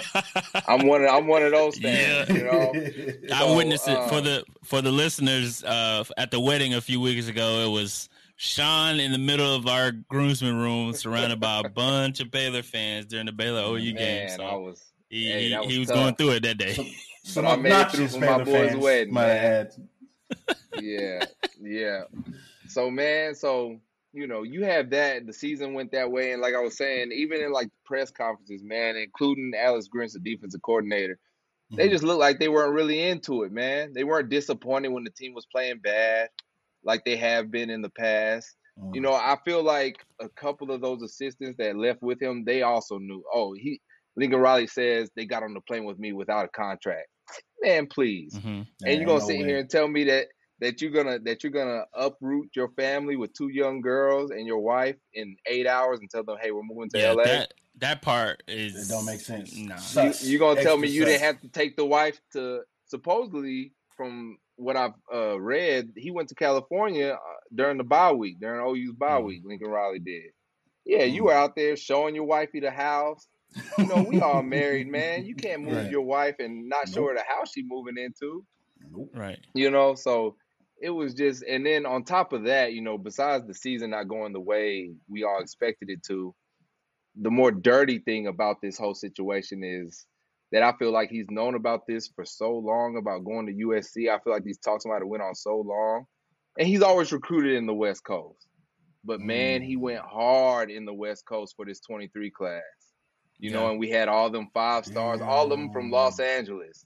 I'm 0.67 0.87
one 0.87 1.05
of 1.05 1.11
I'm 1.11 1.27
one 1.27 1.43
of 1.43 1.53
those 1.53 1.79
fans, 1.81 2.29
Yeah. 2.29 2.37
you 2.37 2.45
know. 2.45 3.35
I 3.35 3.55
witnessed 3.57 3.87
it 3.89 3.99
for 4.09 4.17
um, 4.17 4.25
the 4.25 4.45
for 4.65 4.83
the 4.83 4.91
listeners 4.91 5.63
uh, 5.65 6.05
at 6.17 6.31
the 6.31 6.41
wedding 6.41 6.75
a 6.75 6.81
few 6.81 7.01
weeks 7.01 7.29
ago. 7.29 7.61
It 7.67 7.71
was 7.71 8.09
Sean 8.37 8.99
in 8.99 9.13
the 9.13 9.19
middle 9.19 9.55
of 9.55 9.67
our 9.69 9.93
groomsmen 9.93 10.57
room, 10.57 10.93
surrounded 10.95 11.39
by 11.39 11.61
a 11.61 11.69
bunch 11.69 12.19
of 12.21 12.31
Baylor 12.31 12.63
fans 12.63 13.07
during 13.07 13.27
the 13.27 13.33
Baylor 13.33 13.63
OU 13.77 13.93
game. 13.93 14.29
So 14.31 14.43
I 14.43 14.55
was 14.57 14.83
he, 15.09 15.27
hey, 15.31 15.43
he, 15.45 15.49
that 15.51 15.65
he 15.65 15.79
was 15.79 15.89
was 15.89 15.97
going 15.97 16.15
through 16.17 16.31
it 16.33 16.43
that 16.43 16.59
day. 16.59 16.95
Some 17.25 17.45
But 17.45 17.51
I 17.53 17.57
made 17.57 17.71
it 17.73 17.91
through 17.91 18.07
obnoxious 18.07 18.15
for 18.15 18.21
my 18.21 18.27
Baylor 18.27 18.45
boys' 18.45 18.71
fans 18.71 18.83
wedding, 18.83 19.15
might 19.15 19.27
man. 19.27 19.69
yeah, 20.81 21.25
yeah. 21.61 22.01
So 22.69 22.91
man, 22.91 23.35
so 23.35 23.79
you 24.13 24.27
know, 24.27 24.43
you 24.43 24.65
have 24.65 24.91
that. 24.91 25.27
The 25.27 25.33
season 25.33 25.75
went 25.75 25.93
that 25.93 26.11
way, 26.11 26.33
and 26.33 26.43
like 26.43 26.55
I 26.55 26.61
was 26.61 26.77
saying, 26.77 27.13
even 27.13 27.41
in 27.43 27.53
like 27.53 27.69
press 27.85 28.11
conferences, 28.11 28.63
man, 28.63 28.97
including 28.97 29.53
Alex 29.57 29.89
Grinch, 29.95 30.13
the 30.13 30.21
defensive 30.21 30.63
coordinator, 30.63 31.19
they 31.77 31.89
Mhm. 31.89 31.91
just 31.91 32.05
looked 32.05 32.21
like 32.21 32.39
they 32.39 32.49
weren't 32.49 32.75
really 32.75 33.01
into 33.03 33.43
it, 33.45 33.53
man. 33.53 33.93
They 33.95 34.05
weren't 34.05 34.29
disappointed 34.29 34.89
when 34.89 35.05
the 35.05 35.11
team 35.11 35.35
was 35.35 35.47
playing 35.47 35.81
bad, 35.81 36.29
like 36.85 37.05
they 37.05 37.17
have 37.17 37.51
been 37.51 37.71
in 37.71 37.83
the 37.83 37.91
past. 37.91 38.57
You 38.93 39.01
know, 39.01 39.13
I 39.15 39.39
feel 39.45 39.63
like 39.63 39.97
a 40.21 40.29
couple 40.29 40.71
of 40.71 40.81
those 40.83 41.03
assistants 41.03 41.57
that 41.59 41.77
left 41.77 42.03
with 42.03 42.21
him, 42.21 42.45
they 42.45 42.63
also 42.63 42.99
knew. 42.99 43.25
Oh, 43.33 43.55
he 43.55 43.81
Lincoln 44.17 44.41
Riley 44.41 44.67
says 44.67 45.11
they 45.17 45.25
got 45.25 45.43
on 45.43 45.55
the 45.55 45.61
plane 45.63 45.85
with 45.85 45.99
me 45.99 46.13
without 46.13 46.45
a 46.45 46.49
contract. 46.49 47.09
Man, 47.63 47.87
please 47.87 48.35
Mhm. 48.35 48.67
Yeah, 48.81 48.89
and 48.89 48.97
you're 48.99 49.07
gonna 49.07 49.21
no 49.21 49.27
sit 49.27 49.39
way. 49.39 49.47
here 49.47 49.59
and 49.59 49.71
tell 49.71 49.89
me 49.89 50.05
that 50.05 50.29
that 50.63 50.81
you're 50.81 50.91
gonna 50.91 51.19
that 51.19 51.43
you're 51.43 51.53
gonna 51.53 51.85
uproot 51.95 52.49
your 52.57 52.69
family 52.71 53.17
with 53.17 53.33
two 53.35 53.49
young 53.49 53.81
girls 53.83 54.31
and 54.31 54.47
your 54.47 54.61
wife 54.61 54.97
in 55.13 55.37
eight 55.47 55.67
hours 55.67 55.99
and 56.01 56.09
tell 56.11 56.25
them, 56.25 56.39
hey, 56.41 56.51
we're 56.53 56.63
moving 56.63 56.89
to 56.91 56.99
Yeah, 56.99 57.13
LA. 57.13 57.25
that 57.25 57.55
that 57.79 58.03
part 58.03 58.43
is 58.49 58.89
It 58.89 58.93
don't 58.93 59.05
make 59.05 59.21
sense. 59.21 59.55
Nah. 59.57 59.75
you 59.75 59.81
Sus. 59.81 60.23
you 60.25 60.39
gonna 60.39 60.63
tell 60.63 60.77
me 60.79 60.89
Extra 60.89 60.99
you 61.01 61.05
didn't 61.05 61.23
have 61.23 61.41
to 61.43 61.49
take 61.49 61.77
the 61.77 61.85
wife 61.85 62.21
to 62.33 62.63
supposedly 62.87 63.73
from 63.97 64.39
what 64.57 64.77
I've 64.77 64.93
uh, 65.13 65.41
read, 65.41 65.93
he 65.97 66.11
went 66.11 66.29
to 66.29 66.35
California 66.35 67.09
uh, 67.15 67.19
during 67.55 67.79
the 67.79 67.85
bye 67.85 68.13
week, 68.13 68.39
during 68.41 68.61
OU's 68.61 68.95
bye 68.95 69.21
Mm. 69.21 69.25
week. 69.25 69.43
Lincoln 69.45 69.69
Riley 69.69 69.99
did. 69.99 70.31
Yeah, 70.85 71.05
you 71.05 71.23
Mm. 71.23 71.25
were 71.27 71.33
out 71.33 71.57
there 71.57 71.77
showing 71.77 72.15
your 72.15 72.25
wifey 72.25 72.61
the 72.61 72.71
house. 72.71 73.27
You 73.79 73.87
know, 73.87 74.03
we 74.03 74.21
all 74.21 74.43
married, 74.43 74.89
man. 74.89 75.25
You 75.27 75.35
can't 75.47 75.63
move 75.63 75.75
Right. 75.77 75.91
your 75.91 76.03
wife 76.03 76.37
and 76.39 76.69
not 76.69 76.89
show 76.89 77.07
her 77.09 77.15
the 77.15 77.25
house 77.27 77.53
she 77.53 77.63
moving 77.65 77.97
into. 77.99 78.45
Nope. 78.91 79.11
right. 79.15 79.39
you 79.55 79.71
know 79.71 79.95
so 79.95 80.37
it 80.83 80.91
was 80.91 81.15
just 81.15 81.43
and 81.45 81.65
then 81.65 81.87
on 81.87 82.05
top 82.05 82.33
of 82.33 82.45
that 82.45 82.73
you 82.75 82.83
know 82.83 82.99
besides 82.99 83.47
the 83.47 83.55
season 83.55 83.91
not 83.91 84.09
going 84.09 84.33
the 84.33 84.41
way 84.41 84.91
we 85.09 85.23
all 85.25 85.41
expected 85.41 85.89
it 85.89 86.03
to 86.03 86.35
the 87.17 87.31
more 87.31 87.51
dirty 87.53 87.99
thing 87.99 88.27
about 88.27 88.61
this 88.61 88.77
whole 88.79 88.95
situation 88.95 89.63
is 89.63 90.07
that 90.51 90.63
I 90.63 90.73
feel 90.73 90.93
like 90.93 91.11
he's 91.11 91.31
known 91.31 91.55
about 91.55 91.87
this 91.87 92.09
for 92.09 92.25
so 92.25 92.53
long 92.53 92.97
about 92.99 93.25
going 93.25 93.47
to 93.47 93.53
USC. 93.67 94.09
I 94.11 94.19
feel 94.19 94.33
like 94.33 94.45
these 94.45 94.59
talks 94.59 94.85
might 94.85 94.99
have 95.01 95.07
went 95.07 95.23
on 95.23 95.35
so 95.35 95.57
long. 95.57 96.05
And 96.59 96.69
he's 96.69 96.83
always 96.83 97.13
recruited 97.13 97.55
in 97.55 97.67
the 97.67 97.75
West 97.75 98.05
Coast. 98.05 98.47
But 99.05 99.21
man, 99.21 99.63
he 99.63 99.77
Mm. 99.77 99.81
went 99.81 100.01
hard 100.05 100.71
in 100.71 100.85
the 100.85 100.93
West 100.95 101.25
Coast 101.27 101.55
for 101.57 101.65
this 101.65 101.81
23 101.81 102.31
class. 102.31 102.63
You 103.39 103.51
know, 103.51 103.71
and 103.71 103.79
we 103.79 103.89
had 103.91 104.09
all 104.09 104.31
them 104.31 104.49
five 104.55 104.87
stars, 104.87 105.21
all 105.21 105.45
of 105.53 105.59
them 105.59 105.71
from 105.73 105.91
Los 105.91 106.21
Angeles. 106.21 106.85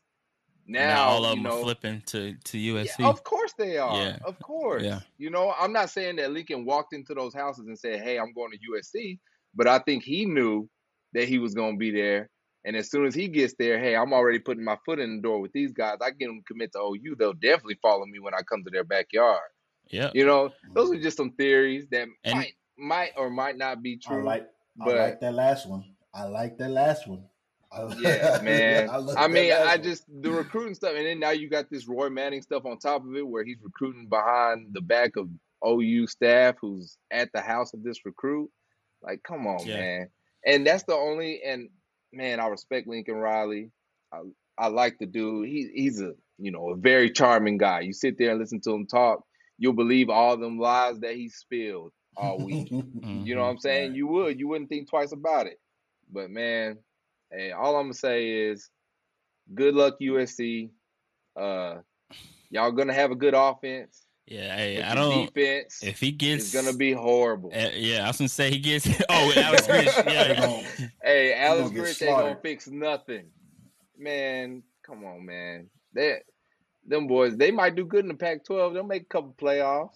Now, 0.68 0.86
Now, 0.88 1.04
all 1.08 1.24
of 1.24 1.30
you 1.30 1.42
them 1.42 1.42
know, 1.44 1.58
are 1.58 1.62
flipping 1.62 2.02
to 2.06 2.34
to 2.34 2.58
USC. 2.58 2.98
yeah, 2.98 3.08
of 3.08 3.22
course 3.22 3.52
they 3.56 3.78
are. 3.78 3.96
Yeah. 3.96 4.18
Of 4.24 4.38
course. 4.40 4.82
Yeah. 4.82 5.00
You 5.18 5.30
know, 5.30 5.54
I'm 5.58 5.72
not 5.72 5.90
saying 5.90 6.16
that 6.16 6.32
Lincoln 6.32 6.64
walked 6.64 6.92
into 6.92 7.14
those 7.14 7.34
houses 7.34 7.66
and 7.66 7.78
said, 7.78 8.00
"Hey, 8.00 8.18
I'm 8.18 8.32
going 8.32 8.50
to 8.52 8.58
USC," 8.72 9.18
but 9.54 9.66
I 9.68 9.78
think 9.78 10.02
he 10.02 10.24
knew 10.26 10.68
that 11.12 11.28
he 11.28 11.38
was 11.38 11.54
going 11.54 11.74
to 11.74 11.78
be 11.78 11.92
there. 11.92 12.28
And 12.64 12.74
as 12.74 12.90
soon 12.90 13.06
as 13.06 13.14
he 13.14 13.28
gets 13.28 13.54
there, 13.60 13.78
hey, 13.78 13.94
I'm 13.94 14.12
already 14.12 14.40
putting 14.40 14.64
my 14.64 14.76
foot 14.84 14.98
in 14.98 15.16
the 15.16 15.22
door 15.22 15.40
with 15.40 15.52
these 15.52 15.70
guys. 15.72 15.98
I 16.02 16.10
get 16.10 16.26
them 16.26 16.38
to 16.40 16.44
commit 16.52 16.72
to 16.72 16.80
OU. 16.80 17.14
They'll 17.16 17.32
definitely 17.32 17.78
follow 17.80 18.04
me 18.06 18.18
when 18.18 18.34
I 18.34 18.42
come 18.42 18.64
to 18.64 18.70
their 18.70 18.82
backyard. 18.84 19.48
yeah. 19.88 20.10
You 20.14 20.26
know, 20.26 20.50
those 20.74 20.90
are 20.90 20.94
mm-hmm. 20.94 21.02
just 21.04 21.16
some 21.16 21.30
theories 21.32 21.86
that 21.92 22.08
And- 22.24 22.34
might 22.38 22.54
might 22.76 23.12
or 23.16 23.30
might 23.30 23.56
not 23.56 23.82
be 23.82 24.00
I 24.04 24.08
true. 24.08 24.24
like 24.24 24.48
but- 24.76 24.98
I 24.98 25.04
like 25.10 25.20
that 25.20 25.32
last 25.34 25.68
one. 25.68 25.84
I 26.12 26.24
like 26.24 26.58
that 26.58 26.70
last 26.70 27.06
one. 27.06 27.24
I, 27.72 27.94
Yeah, 27.98 28.40
man. 28.42 28.90
I, 28.90 29.24
I 29.24 29.28
mean, 29.28 29.50
last 29.50 29.66
I 29.66 29.76
just 29.78 30.04
the 30.22 30.30
recruiting 30.30 30.74
stuff, 30.74 30.92
and 30.96 31.06
then 31.06 31.20
now 31.20 31.30
you 31.30 31.48
got 31.48 31.70
this 31.70 31.86
Roy 31.88 32.08
Manning 32.08 32.42
stuff 32.42 32.64
on 32.64 32.78
top 32.78 33.04
of 33.04 33.14
it, 33.16 33.26
where 33.26 33.44
he's 33.44 33.58
recruiting 33.62 34.08
behind 34.08 34.68
the 34.72 34.80
back 34.80 35.16
of 35.16 35.28
OU 35.66 36.06
staff 36.06 36.56
who's 36.60 36.96
at 37.10 37.30
the 37.32 37.40
house 37.40 37.74
of 37.74 37.82
this 37.82 38.04
recruit. 38.04 38.50
Like, 39.02 39.22
come 39.22 39.46
on, 39.46 39.66
Yeah. 39.66 39.76
man. 39.80 40.08
And 40.44 40.66
that's 40.66 40.84
the 40.84 40.94
only. 40.94 41.42
And 41.44 41.68
man, 42.12 42.40
I 42.40 42.46
respect 42.48 42.86
Lincoln 42.86 43.16
Riley. 43.16 43.70
I 44.12 44.20
I 44.58 44.68
like 44.68 44.98
the 44.98 45.06
dude. 45.06 45.48
He 45.48 45.70
he's 45.74 46.00
a 46.00 46.12
you 46.38 46.50
know 46.52 46.70
a 46.70 46.76
very 46.76 47.10
charming 47.10 47.58
guy. 47.58 47.80
You 47.80 47.92
sit 47.92 48.16
there 48.18 48.30
and 48.30 48.38
listen 48.40 48.60
to 48.62 48.70
him 48.70 48.86
talk, 48.86 49.24
you'll 49.58 49.72
believe 49.72 50.08
all 50.10 50.36
them 50.36 50.58
lies 50.58 51.00
that 51.00 51.14
he 51.16 51.28
spilled 51.28 51.92
all 52.16 52.38
week. 52.38 52.68
Mm-hmm. 52.70 53.26
You 53.26 53.34
know 53.34 53.42
what 53.42 53.48
I'm 53.50 53.58
saying? 53.58 53.90
Right. 53.90 53.96
You 53.96 54.06
would. 54.08 54.38
You 54.38 54.48
wouldn't 54.48 54.70
think 54.70 54.88
twice 54.88 55.12
about 55.12 55.46
it. 55.46 55.58
But 56.12 56.30
man, 56.30 56.78
hey, 57.30 57.52
all 57.52 57.76
I'm 57.76 57.84
gonna 57.84 57.94
say 57.94 58.28
is 58.48 58.68
good 59.54 59.74
luck 59.74 59.94
USC. 60.00 60.70
Uh 61.38 61.76
y'all 62.50 62.72
gonna 62.72 62.94
have 62.94 63.10
a 63.10 63.16
good 63.16 63.34
offense. 63.34 64.02
Yeah, 64.26 64.56
hey, 64.56 64.82
I 64.82 64.94
don't. 64.96 65.32
defense 65.32 65.84
If 65.84 66.00
he 66.00 66.10
gets, 66.10 66.46
it's 66.46 66.54
gonna 66.54 66.76
be 66.76 66.92
horrible. 66.92 67.50
uh, 67.54 67.68
yeah, 67.74 68.04
I 68.04 68.08
was 68.08 68.18
gonna 68.18 68.28
say 68.28 68.50
he 68.50 68.58
gets. 68.58 68.88
Oh, 69.08 69.32
Alex 69.36 69.66
Grinch. 69.68 70.06
Yeah, 70.12 70.40
Gonna- 70.40 70.62
hey, 71.04 71.32
Alex 71.34 71.68
gonna 71.68 71.74
get 71.74 71.84
Grinch 71.84 72.02
ain't 72.08 72.18
gonna 72.18 72.38
fix 72.42 72.66
nothing. 72.66 73.26
Man, 73.96 74.62
come 74.84 75.04
on, 75.04 75.24
man. 75.24 75.68
They 75.92 76.16
them 76.88 77.06
boys, 77.06 77.36
they 77.36 77.50
might 77.52 77.76
do 77.76 77.84
good 77.84 78.04
in 78.04 78.08
the 78.08 78.14
Pac-12. 78.14 78.74
They'll 78.74 78.82
make 78.84 79.02
a 79.02 79.06
couple 79.06 79.34
playoffs. 79.40 79.94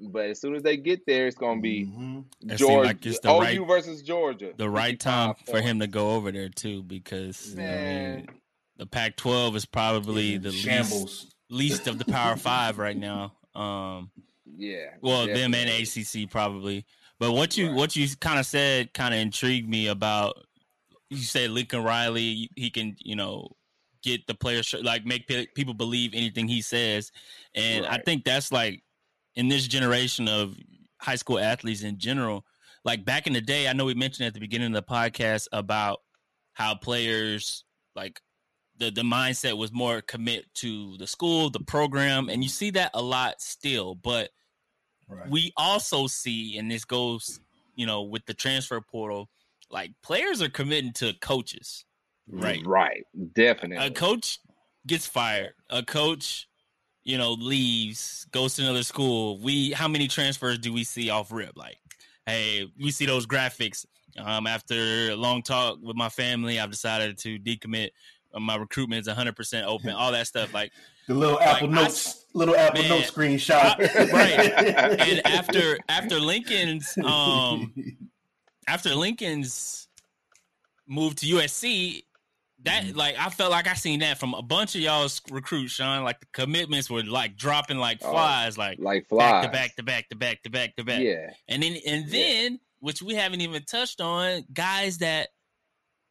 But 0.00 0.26
as 0.30 0.40
soon 0.40 0.54
as 0.54 0.62
they 0.62 0.76
get 0.76 1.06
there, 1.06 1.26
it's 1.26 1.36
gonna 1.36 1.60
be 1.60 1.86
Mhm. 1.86 2.24
Georgia, 2.56 2.88
like 2.88 3.06
it's 3.06 3.20
the 3.20 3.30
OU 3.30 3.38
right- 3.40 3.66
versus 3.66 4.02
Georgia. 4.02 4.52
the 4.56 4.68
right 4.68 4.98
time 5.00 5.34
55 5.34 5.54
for 5.54 5.60
him 5.60 5.78
to 5.80 5.86
go 5.86 6.12
over 6.12 6.32
there 6.32 6.48
too, 6.48 6.82
because 6.82 7.54
I 7.54 7.56
Man. 7.56 8.16
mean, 8.16 8.28
the 8.76 8.86
Pac-12 8.86 9.54
is 9.56 9.64
probably 9.66 10.34
In 10.34 10.42
the 10.42 10.50
least, 10.50 10.64
shambles. 10.64 11.26
least 11.48 11.86
of 11.86 11.98
the 11.98 12.04
Power 12.04 12.36
Five 12.36 12.78
right 12.78 12.96
now. 12.96 13.36
Um, 13.54 14.10
Yeah. 14.56 14.94
well, 15.00 15.26
them 15.26 15.54
and. 15.54 15.70
ACC 15.70 16.26
probably. 16.26 16.84
But 17.20 17.32
what 17.32 17.56
you 17.56 17.68
Right. 17.68 17.76
what 17.76 17.94
you 17.96 18.08
kind 18.16 18.40
of 18.40 18.46
said 18.46 18.92
kind 18.92 19.14
of 19.14 19.20
intrigued 19.20 19.68
me 19.68 19.86
about. 19.86 20.44
You 21.10 21.18
say 21.18 21.46
Lincoln 21.46 21.84
Riley, 21.84 22.50
he 22.56 22.70
can 22.70 22.96
you 22.98 23.14
know 23.14 23.54
get 24.02 24.26
the 24.26 24.34
players 24.34 24.74
like 24.82 25.06
make 25.06 25.28
people 25.54 25.74
believe 25.74 26.12
anything 26.12 26.48
he 26.48 26.60
says, 26.60 27.12
and 27.54 27.86
I 27.86 27.98
think 27.98 28.24
that's 28.24 28.50
like 28.50 28.82
in 29.36 29.48
this 29.48 29.66
generation 29.66 30.28
of 30.28 30.56
high 31.00 31.16
school 31.16 31.38
athletes 31.38 31.82
in 31.82 31.98
general. 31.98 32.44
Like 32.84 33.04
back 33.04 33.26
in 33.26 33.32
the 33.32 33.40
day, 33.40 33.68
I 33.68 33.72
know 33.72 33.84
we 33.86 33.94
mentioned 33.94 34.26
at 34.26 34.34
the 34.34 34.40
beginning 34.40 34.74
of 34.74 34.84
the 34.84 34.90
podcast 34.90 35.48
about 35.52 36.00
how 36.52 36.74
players 36.74 37.64
like 37.96 38.20
the 38.76 38.90
the 38.90 39.02
mindset 39.02 39.56
was 39.56 39.72
more 39.72 40.00
commit 40.00 40.52
to 40.54 40.96
the 40.98 41.06
school, 41.06 41.50
the 41.50 41.60
program, 41.60 42.28
and 42.28 42.42
you 42.42 42.48
see 42.48 42.70
that 42.70 42.90
a 42.94 43.02
lot 43.02 43.40
still. 43.40 43.94
But 43.94 44.30
Right. 45.06 45.28
we 45.28 45.52
also 45.56 46.06
see, 46.06 46.56
and 46.56 46.70
this 46.70 46.84
goes, 46.86 47.40
you 47.74 47.84
know, 47.84 48.02
with 48.02 48.24
the 48.24 48.32
transfer 48.34 48.80
portal, 48.80 49.28
like 49.70 49.92
players 50.02 50.40
are 50.40 50.48
committing 50.48 50.92
to 50.94 51.12
coaches, 51.20 51.84
right? 52.26 52.64
Right. 52.64 53.04
Definitely. 53.34 53.86
A 53.86 53.90
coach 53.90 54.38
gets 54.86 55.06
fired. 55.06 55.54
A 55.68 55.82
coach, 55.82 56.48
you 57.04 57.18
know, 57.18 57.32
leaves, 57.32 58.26
goes 58.32 58.56
to 58.56 58.62
another 58.62 58.82
school. 58.82 59.38
We 59.38 59.72
how 59.72 59.88
many 59.88 60.08
transfers 60.08 60.58
do 60.58 60.72
we 60.72 60.84
see 60.84 61.10
off 61.10 61.30
rip? 61.32 61.56
Like, 61.56 61.78
hey, 62.26 62.70
we 62.80 62.90
see 62.90 63.06
those 63.06 63.26
graphics. 63.26 63.84
Um, 64.18 64.46
after 64.46 64.74
a 65.10 65.14
long 65.16 65.42
talk 65.42 65.78
with 65.82 65.96
my 65.96 66.08
family, 66.08 66.58
I've 66.60 66.70
decided 66.70 67.18
to 67.18 67.38
decommit. 67.38 67.90
my 68.38 68.56
recruitment 68.56 69.00
is 69.02 69.06
100 69.08 69.36
percent 69.36 69.66
open. 69.66 69.90
All 69.90 70.12
that 70.12 70.26
stuff. 70.26 70.52
Like 70.54 70.72
The 71.06 71.14
little 71.14 71.38
Apple 71.38 71.68
Like, 71.68 71.78
I- 71.78 71.82
Notes, 71.82 72.24
little 72.32 72.56
Apple 72.56 72.80
Man, 72.80 72.88
Note 72.90 73.02
screenshot. 73.04 73.76
I- 73.78 74.10
right. 74.10 75.00
and 75.00 75.26
after 75.26 75.78
after 75.88 76.18
Lincoln's 76.18 76.96
um 77.04 77.74
after 78.68 78.94
Lincoln's 78.94 79.88
moved 80.86 81.18
to 81.18 81.26
USC, 81.26 82.04
that 82.64 82.84
Mm-hmm. 82.84 82.96
like 82.98 83.16
I 83.18 83.30
felt 83.30 83.50
like 83.50 83.66
I 83.68 83.74
seen 83.74 84.00
that 84.00 84.18
from 84.18 84.34
a 84.34 84.42
bunch 84.42 84.74
of 84.74 84.80
y'all's 84.80 85.20
recruits, 85.30 85.72
Sean. 85.72 86.02
Like 86.04 86.20
the 86.20 86.26
commitments 86.32 86.88
were 86.90 87.02
like 87.02 87.36
dropping 87.36 87.78
like 87.78 87.98
Oh, 88.02 88.10
flies, 88.10 88.56
like 88.58 88.78
like 88.78 89.02
back 89.08 89.08
flies. 89.08 89.44
to 89.46 89.50
back 89.52 89.76
to 89.76 89.82
back 89.82 90.08
to 90.10 90.16
back 90.16 90.42
to 90.42 90.50
back 90.50 90.76
to 90.76 90.84
back. 90.84 91.00
Yeah, 91.02 91.30
And 91.48 91.62
then 91.62 91.76
and 91.86 92.06
Yeah. 92.06 92.10
then 92.22 92.60
which 92.80 93.00
we 93.02 93.14
haven't 93.14 93.40
even 93.40 93.62
touched 93.64 94.00
on, 94.00 94.44
guys 94.52 94.98
that 94.98 95.28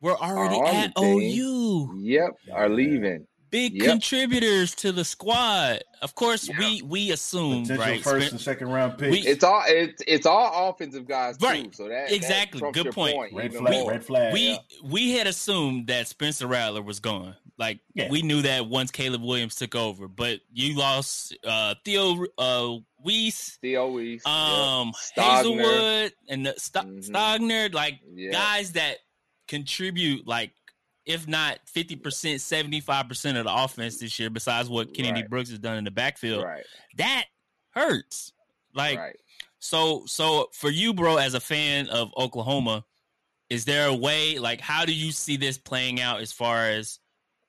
were 0.02 0.18
already 0.18 0.56
on 0.56 0.68
at 0.76 0.96
the 0.96 1.02
team. 1.02 1.40
OU. 1.40 2.00
yep, 2.02 2.32
are 2.52 2.68
leaving. 2.70 3.26
Big 3.54 3.76
Yep. 3.76 3.86
contributors 3.88 4.74
to 4.76 4.92
the 4.92 5.06
squad. 5.06 5.84
Of 6.02 6.16
course, 6.16 6.50
Yeah. 6.50 6.58
we 6.58 6.82
we 6.82 7.12
assume 7.12 7.62
Potential 7.62 7.86
right. 7.86 8.02
first 8.04 8.32
and 8.32 8.42
second 8.42 8.70
round 8.70 8.98
picks. 8.98 9.12
We- 9.12 9.28
It's 9.28 9.44
all 9.44 9.64
it's 9.68 10.02
it's 10.08 10.26
all 10.26 10.70
offensive 10.72 11.08
guys 11.08 11.38
too. 11.38 11.46
Right. 11.46 11.76
So 11.76 11.88
that 11.88 12.12
Exactly. 12.12 12.62
That 12.62 12.74
Good 12.74 12.86
your 12.86 12.94
point. 12.94 13.32
red 13.32 13.54
flag. 13.54 13.74
more. 13.74 13.92
Red 13.92 14.04
flag. 14.04 14.34
we 14.34 14.50
yeah. 14.54 14.58
we 14.84 15.12
had 15.12 15.28
assumed 15.28 15.86
that 15.88 16.08
Spencer 16.08 16.48
Rattler 16.48 16.82
was 16.82 17.00
gone. 17.00 17.36
Like 17.60 17.80
Yeah. 17.94 18.10
we 18.10 18.24
knew 18.24 18.42
that 18.42 18.66
once 18.66 18.90
Caleb 18.90 19.22
Williams 19.22 19.54
took 19.54 19.76
over, 19.76 20.08
but 20.08 20.40
you 20.52 20.76
lost 20.76 21.38
uh 21.46 21.76
Theo 21.86 22.26
uh 22.40 22.78
Wease, 23.04 23.60
Theo 23.62 23.92
Wease, 23.92 24.26
um 24.26 24.94
yep. 25.16 25.26
Stogner. 25.28 25.62
Haselwood 25.62 26.12
and 26.28 26.46
the 26.48 26.56
St- 26.58 26.88
Mhm. 26.88 27.08
Stogner, 27.12 27.72
like 27.72 28.00
Yeah. 28.16 28.32
guys 28.32 28.72
that 28.72 28.98
contribute 29.48 30.26
like 30.26 30.52
if 31.06 31.28
not 31.28 31.60
50%, 31.76 32.02
75% 32.02 33.38
of 33.38 33.46
the 33.46 33.54
offense 33.54 33.98
this 33.98 34.18
year, 34.20 34.30
besides 34.30 34.70
what 34.70 34.94
Kennedy 34.94 35.22
Right. 35.22 35.30
Brooks 35.30 35.50
has 35.50 35.60
done 35.60 35.78
in 35.78 35.84
the 35.84 35.92
backfield. 35.92 36.44
Right. 36.44 36.64
That 36.98 37.26
hurts. 37.72 38.32
Like 38.74 38.98
right. 38.98 39.16
so 39.60 40.04
so 40.06 40.50
for 40.54 40.70
you, 40.70 40.94
bro, 40.94 41.18
as 41.18 41.34
a 41.34 41.40
fan 41.40 41.88
of 41.90 42.12
Oklahoma, 42.18 42.86
is 43.50 43.66
there 43.66 43.88
a 43.88 43.94
way 43.94 44.40
like 44.40 44.62
how 44.62 44.86
do 44.86 44.94
you 44.94 45.12
see 45.12 45.38
this 45.38 45.58
playing 45.58 46.02
out 46.02 46.22
as 46.22 46.32
far 46.32 46.70
as 46.70 47.00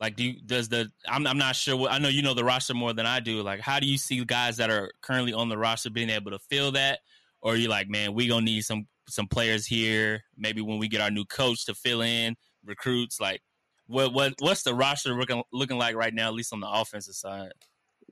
like 0.00 0.16
do 0.16 0.24
you, 0.24 0.40
does 0.44 0.68
the 0.68 0.90
I'm 1.08 1.26
I'm 1.26 1.38
not 1.38 1.56
sure 1.56 1.76
what 1.76 1.92
I 1.92 1.98
know 1.98 2.08
you 2.08 2.20
know 2.20 2.34
the 2.34 2.44
roster 2.44 2.74
more 2.74 2.92
than 2.92 3.06
I 3.06 3.20
do. 3.20 3.42
Like 3.42 3.60
how 3.60 3.80
do 3.80 3.86
you 3.86 3.96
see 3.96 4.22
guys 4.24 4.58
that 4.58 4.70
are 4.70 4.90
currently 5.00 5.32
on 5.32 5.48
the 5.48 5.56
roster 5.56 5.88
being 5.88 6.10
able 6.10 6.32
to 6.32 6.38
fill 6.38 6.72
that? 6.72 7.00
Or 7.40 7.52
are 7.52 7.56
you 7.56 7.68
like, 7.68 7.88
man, 7.88 8.14
we 8.14 8.26
gonna 8.26 8.44
need 8.44 8.62
some 8.62 8.86
some 9.08 9.26
players 9.26 9.66
here, 9.66 10.22
maybe 10.36 10.60
when 10.60 10.78
we 10.78 10.88
get 10.88 11.00
our 11.00 11.10
new 11.10 11.24
coach 11.24 11.66
to 11.66 11.74
fill 11.74 12.02
in, 12.02 12.36
recruits, 12.64 13.20
like 13.20 13.40
what 13.86 14.12
what 14.12 14.34
what's 14.40 14.62
the 14.62 14.74
roster 14.74 15.14
looking 15.14 15.42
looking 15.52 15.78
like 15.78 15.94
right 15.94 16.14
now, 16.14 16.28
at 16.28 16.34
least 16.34 16.52
on 16.52 16.60
the 16.60 16.68
offensive 16.68 17.14
side? 17.14 17.52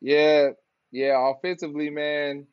Yeah. 0.00 0.50
Yeah. 0.90 1.30
Offensively, 1.30 1.90
man. 1.90 2.46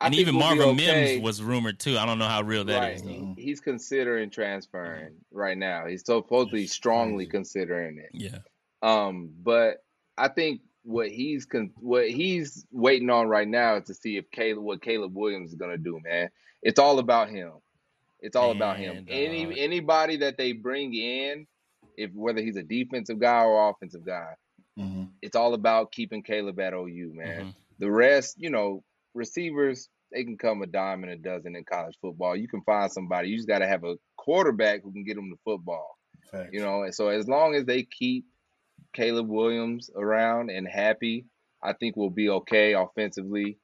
I 0.00 0.06
and 0.06 0.14
even 0.16 0.36
we'll 0.36 0.44
Marvin 0.44 0.68
okay. 0.70 1.14
Mims 1.14 1.24
was 1.24 1.42
rumored 1.42 1.78
too. 1.78 1.96
I 1.96 2.04
don't 2.04 2.18
know 2.18 2.26
how 2.26 2.42
real 2.42 2.64
that 2.64 2.92
is. 2.92 3.02
right. 3.02 3.10
though. 3.10 3.34
He's 3.38 3.60
considering 3.60 4.28
transferring 4.30 5.14
right 5.32 5.56
now. 5.56 5.86
He's 5.86 6.04
supposedly 6.04 6.66
strongly 6.66 7.26
considering 7.26 7.98
it. 7.98 8.10
Yeah. 8.12 8.38
Um, 8.82 9.30
but 9.42 9.78
I 10.18 10.28
think 10.28 10.60
what 10.82 11.08
he's 11.08 11.46
con- 11.46 11.72
what 11.76 12.10
he's 12.10 12.66
waiting 12.70 13.08
on 13.08 13.28
right 13.28 13.48
now 13.48 13.76
is 13.76 13.84
to 13.84 13.94
see 13.94 14.16
if 14.16 14.30
Caleb 14.30 14.64
what 14.64 14.82
Caleb 14.82 15.16
Williams 15.16 15.50
is 15.50 15.56
gonna 15.56 15.78
do, 15.78 15.98
man. 16.04 16.28
It's 16.62 16.78
all 16.78 16.98
about 16.98 17.30
him. 17.30 17.52
It's 18.24 18.36
all 18.36 18.52
about 18.52 18.78
him. 18.78 19.04
Any 19.08 19.60
anybody 19.60 20.16
that 20.18 20.38
they 20.38 20.52
bring 20.52 20.94
in, 20.94 21.46
if 21.96 22.10
whether 22.14 22.40
he's 22.40 22.56
a 22.56 22.62
defensive 22.62 23.20
guy 23.20 23.44
or 23.44 23.68
offensive 23.68 24.04
guy, 24.04 24.34
Mhm. 24.78 25.10
it's 25.20 25.36
all 25.36 25.52
about 25.52 25.92
keeping 25.92 26.22
Caleb 26.22 26.58
at 26.58 26.72
OU, 26.72 27.12
man. 27.12 27.44
Mhm. 27.46 27.54
The 27.78 27.90
rest, 27.90 28.36
you 28.40 28.48
know, 28.48 28.82
receivers, 29.12 29.90
they 30.10 30.24
can 30.24 30.38
come 30.38 30.62
a 30.62 30.66
dime 30.66 31.04
and 31.04 31.12
a 31.12 31.16
dozen 31.16 31.54
in 31.54 31.64
college 31.64 31.98
football. 32.00 32.34
You 32.34 32.48
can 32.48 32.62
find 32.62 32.90
somebody. 32.90 33.28
You 33.28 33.36
just 33.36 33.48
got 33.48 33.58
to 33.58 33.66
have 33.68 33.84
a 33.84 33.98
quarterback 34.16 34.82
who 34.82 34.92
can 34.92 35.04
get 35.04 35.16
them 35.16 35.28
the 35.28 35.36
football. 35.44 35.98
Facts. 36.30 36.50
You 36.52 36.60
know, 36.62 36.82
and 36.84 36.94
so 36.94 37.08
as 37.08 37.28
long 37.28 37.54
as 37.54 37.66
they 37.66 37.82
keep 37.82 38.24
Caleb 38.94 39.28
Williams 39.28 39.90
around 39.94 40.50
and 40.50 40.66
happy, 40.66 41.26
I 41.62 41.74
think 41.74 41.94
we'll 41.96 42.10
be 42.10 42.30
okay 42.30 42.72
offensively. 42.72 43.58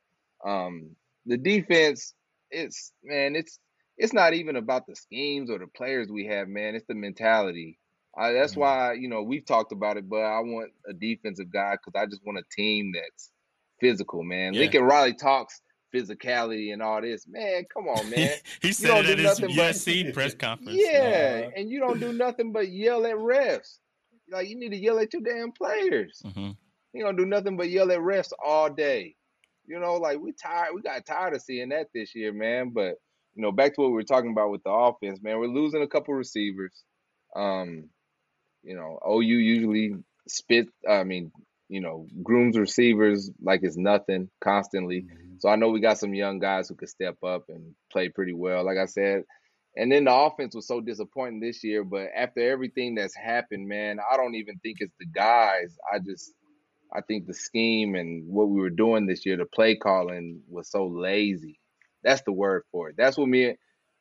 Um, 0.44 0.96
the 1.24 1.38
defense, 1.38 2.14
it's 2.50 2.92
man, 3.02 3.36
it's 3.36 3.58
it's 4.02 4.12
not 4.14 4.32
even 4.32 4.56
about 4.56 4.86
the 4.86 4.96
schemes 4.96 5.50
or 5.50 5.58
the 5.58 5.66
players 5.66 6.08
we 6.10 6.26
have, 6.26 6.48
man. 6.48 6.74
It's 6.74 6.86
the 6.88 6.94
mentality. 6.94 7.78
I, 8.16 8.32
that's 8.32 8.54
Mhm. 8.54 8.58
why 8.58 8.92
you 8.94 9.08
know 9.08 9.22
we've 9.22 9.46
talked 9.46 9.72
about 9.72 9.96
it, 9.96 10.08
but 10.08 10.22
I 10.22 10.40
want 10.40 10.72
a 10.88 10.92
defensive 10.92 11.52
guy 11.52 11.72
because 11.76 12.00
I 12.00 12.06
just 12.06 12.24
want 12.24 12.38
a 12.38 12.44
team 12.56 12.92
that's 12.94 13.30
physical, 13.80 14.22
man. 14.24 14.54
Yeah. 14.54 14.60
Lincoln 14.62 14.82
Riley 14.84 15.14
talks 15.14 15.60
physicality 15.94 16.72
and 16.72 16.82
all 16.82 17.00
this, 17.00 17.26
man. 17.28 17.64
Come 17.72 17.88
on, 17.88 18.08
man. 18.10 18.36
he 18.62 18.72
said 18.72 18.88
don't 18.88 19.04
it 19.06 19.16
do 19.16 19.22
his 19.22 19.38
nothing 19.40 19.56
but- 19.56 19.64
USC 19.74 20.12
press 20.14 20.34
conference. 20.34 20.78
Yeah, 20.80 21.42
Uh, 21.46 21.50
and 21.56 21.68
you 21.70 21.80
don't 21.80 22.00
do 22.00 22.12
nothing 22.12 22.52
but 22.52 22.68
yell 22.68 23.04
at 23.06 23.16
refs. 23.16 23.78
Like 24.30 24.48
you 24.48 24.56
need 24.56 24.70
to 24.70 24.76
yell 24.76 24.98
at 24.98 25.12
your 25.12 25.22
damn 25.22 25.52
players. 25.52 26.20
hmm 26.34 26.50
You 26.92 27.04
don't 27.04 27.16
do 27.16 27.26
nothing 27.26 27.56
but 27.56 27.68
yell 27.70 27.90
at 27.92 27.98
refs 27.98 28.32
all 28.44 28.70
day. 28.70 29.14
You 29.66 29.78
know, 29.78 29.94
like 29.96 30.18
we 30.18 30.32
tired. 30.32 30.74
We 30.74 30.82
got 30.82 31.04
tired 31.06 31.34
of 31.34 31.42
seeing 31.42 31.68
that 31.68 31.88
this 31.94 32.14
year, 32.14 32.32
man. 32.32 32.70
But 32.70 32.94
you 33.40 33.46
know, 33.46 33.52
back 33.52 33.74
to 33.74 33.80
what 33.80 33.88
we 33.88 33.94
were 33.94 34.02
talking 34.02 34.32
about 34.32 34.50
with 34.50 34.62
the 34.64 34.70
offense, 34.70 35.22
man. 35.22 35.38
We're 35.38 35.46
losing 35.46 35.80
a 35.80 35.86
couple 35.86 36.12
receivers. 36.12 36.84
Um, 37.34 37.88
you 38.62 38.76
know, 38.76 38.98
OU 39.08 39.22
usually 39.22 39.94
spit. 40.28 40.68
I 40.86 41.04
mean, 41.04 41.32
you 41.70 41.80
know, 41.80 42.06
grooms 42.22 42.58
receivers 42.58 43.30
like 43.40 43.60
it's 43.62 43.78
nothing 43.78 44.28
constantly. 44.42 45.06
So 45.38 45.48
I 45.48 45.56
know 45.56 45.70
we 45.70 45.80
got 45.80 45.96
some 45.96 46.12
young 46.12 46.38
guys 46.38 46.68
who 46.68 46.74
could 46.74 46.90
step 46.90 47.16
up 47.24 47.44
and 47.48 47.74
play 47.90 48.10
pretty 48.10 48.34
well. 48.34 48.62
Like 48.62 48.76
I 48.76 48.84
said, 48.84 49.24
and 49.74 49.90
then 49.90 50.04
the 50.04 50.14
offense 50.14 50.54
was 50.54 50.66
so 50.66 50.82
disappointing 50.82 51.40
this 51.40 51.64
year. 51.64 51.82
But 51.82 52.08
after 52.14 52.40
everything 52.40 52.96
that's 52.96 53.16
happened, 53.16 53.66
man, 53.66 54.00
I 54.00 54.18
don't 54.18 54.34
even 54.34 54.58
think 54.58 54.78
it's 54.80 54.96
the 55.00 55.06
guys. 55.06 55.78
I 55.90 55.98
just, 55.98 56.34
I 56.92 57.00
think 57.00 57.26
the 57.26 57.32
scheme 57.32 57.94
and 57.94 58.28
what 58.28 58.50
we 58.50 58.60
were 58.60 58.68
doing 58.68 59.06
this 59.06 59.24
year, 59.24 59.38
the 59.38 59.46
play 59.46 59.76
calling 59.76 60.42
was 60.46 60.70
so 60.70 60.86
lazy. 60.86 61.59
That's 62.02 62.22
the 62.22 62.32
word 62.32 62.64
for 62.72 62.90
it. 62.90 62.96
That's 62.96 63.16
what 63.18 63.28
me, 63.28 63.56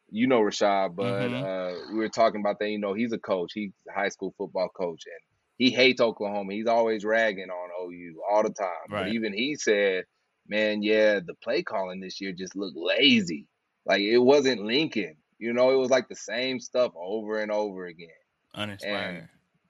you 0.09 0.27
know, 0.27 0.41
Rashad, 0.41 0.95
but 0.95 1.33
Mhm. 1.33 1.33
uh, 1.33 1.75
we 1.87 1.99
were 1.99 2.09
talking 2.09 2.41
about 2.41 2.59
that. 2.59 2.69
You 2.69 2.79
know, 2.79 2.93
he's 2.93 3.13
a 3.13 3.19
coach. 3.19 3.51
He's 3.53 3.71
a 3.89 3.93
high 3.93 4.09
school 4.09 4.33
football 4.37 4.69
coach, 4.69 5.03
and 5.05 5.19
he 5.57 5.71
hates 5.71 6.01
Oklahoma. 6.01 6.53
He's 6.53 6.67
always 6.67 7.05
ragging 7.05 7.49
on 7.49 7.69
OU 7.81 8.21
all 8.29 8.43
the 8.43 8.51
time. 8.51 8.93
But 8.95 9.07
Right. 9.07 9.07
even 9.07 9.33
he 9.33 9.55
said, 9.55 10.05
"Man, 10.47 10.81
yeah, 10.83 11.19
the 11.19 11.35
play 11.43 11.63
calling 11.63 11.99
this 11.99 12.19
year 12.21 12.33
just 12.33 12.55
looked 12.55 12.77
lazy. 12.77 13.47
Like 13.85 14.01
it 14.01 14.19
wasn't 14.19 14.61
Lincoln. 14.63 15.17
You 15.39 15.53
know, 15.53 15.71
it 15.71 15.77
was 15.77 15.89
like 15.91 16.07
the 16.09 16.15
same 16.15 16.59
stuff 16.59 16.93
over 16.95 17.39
and 17.41 17.51
over 17.51 17.85
again." 17.85 18.09
Uninspired. 18.53 19.29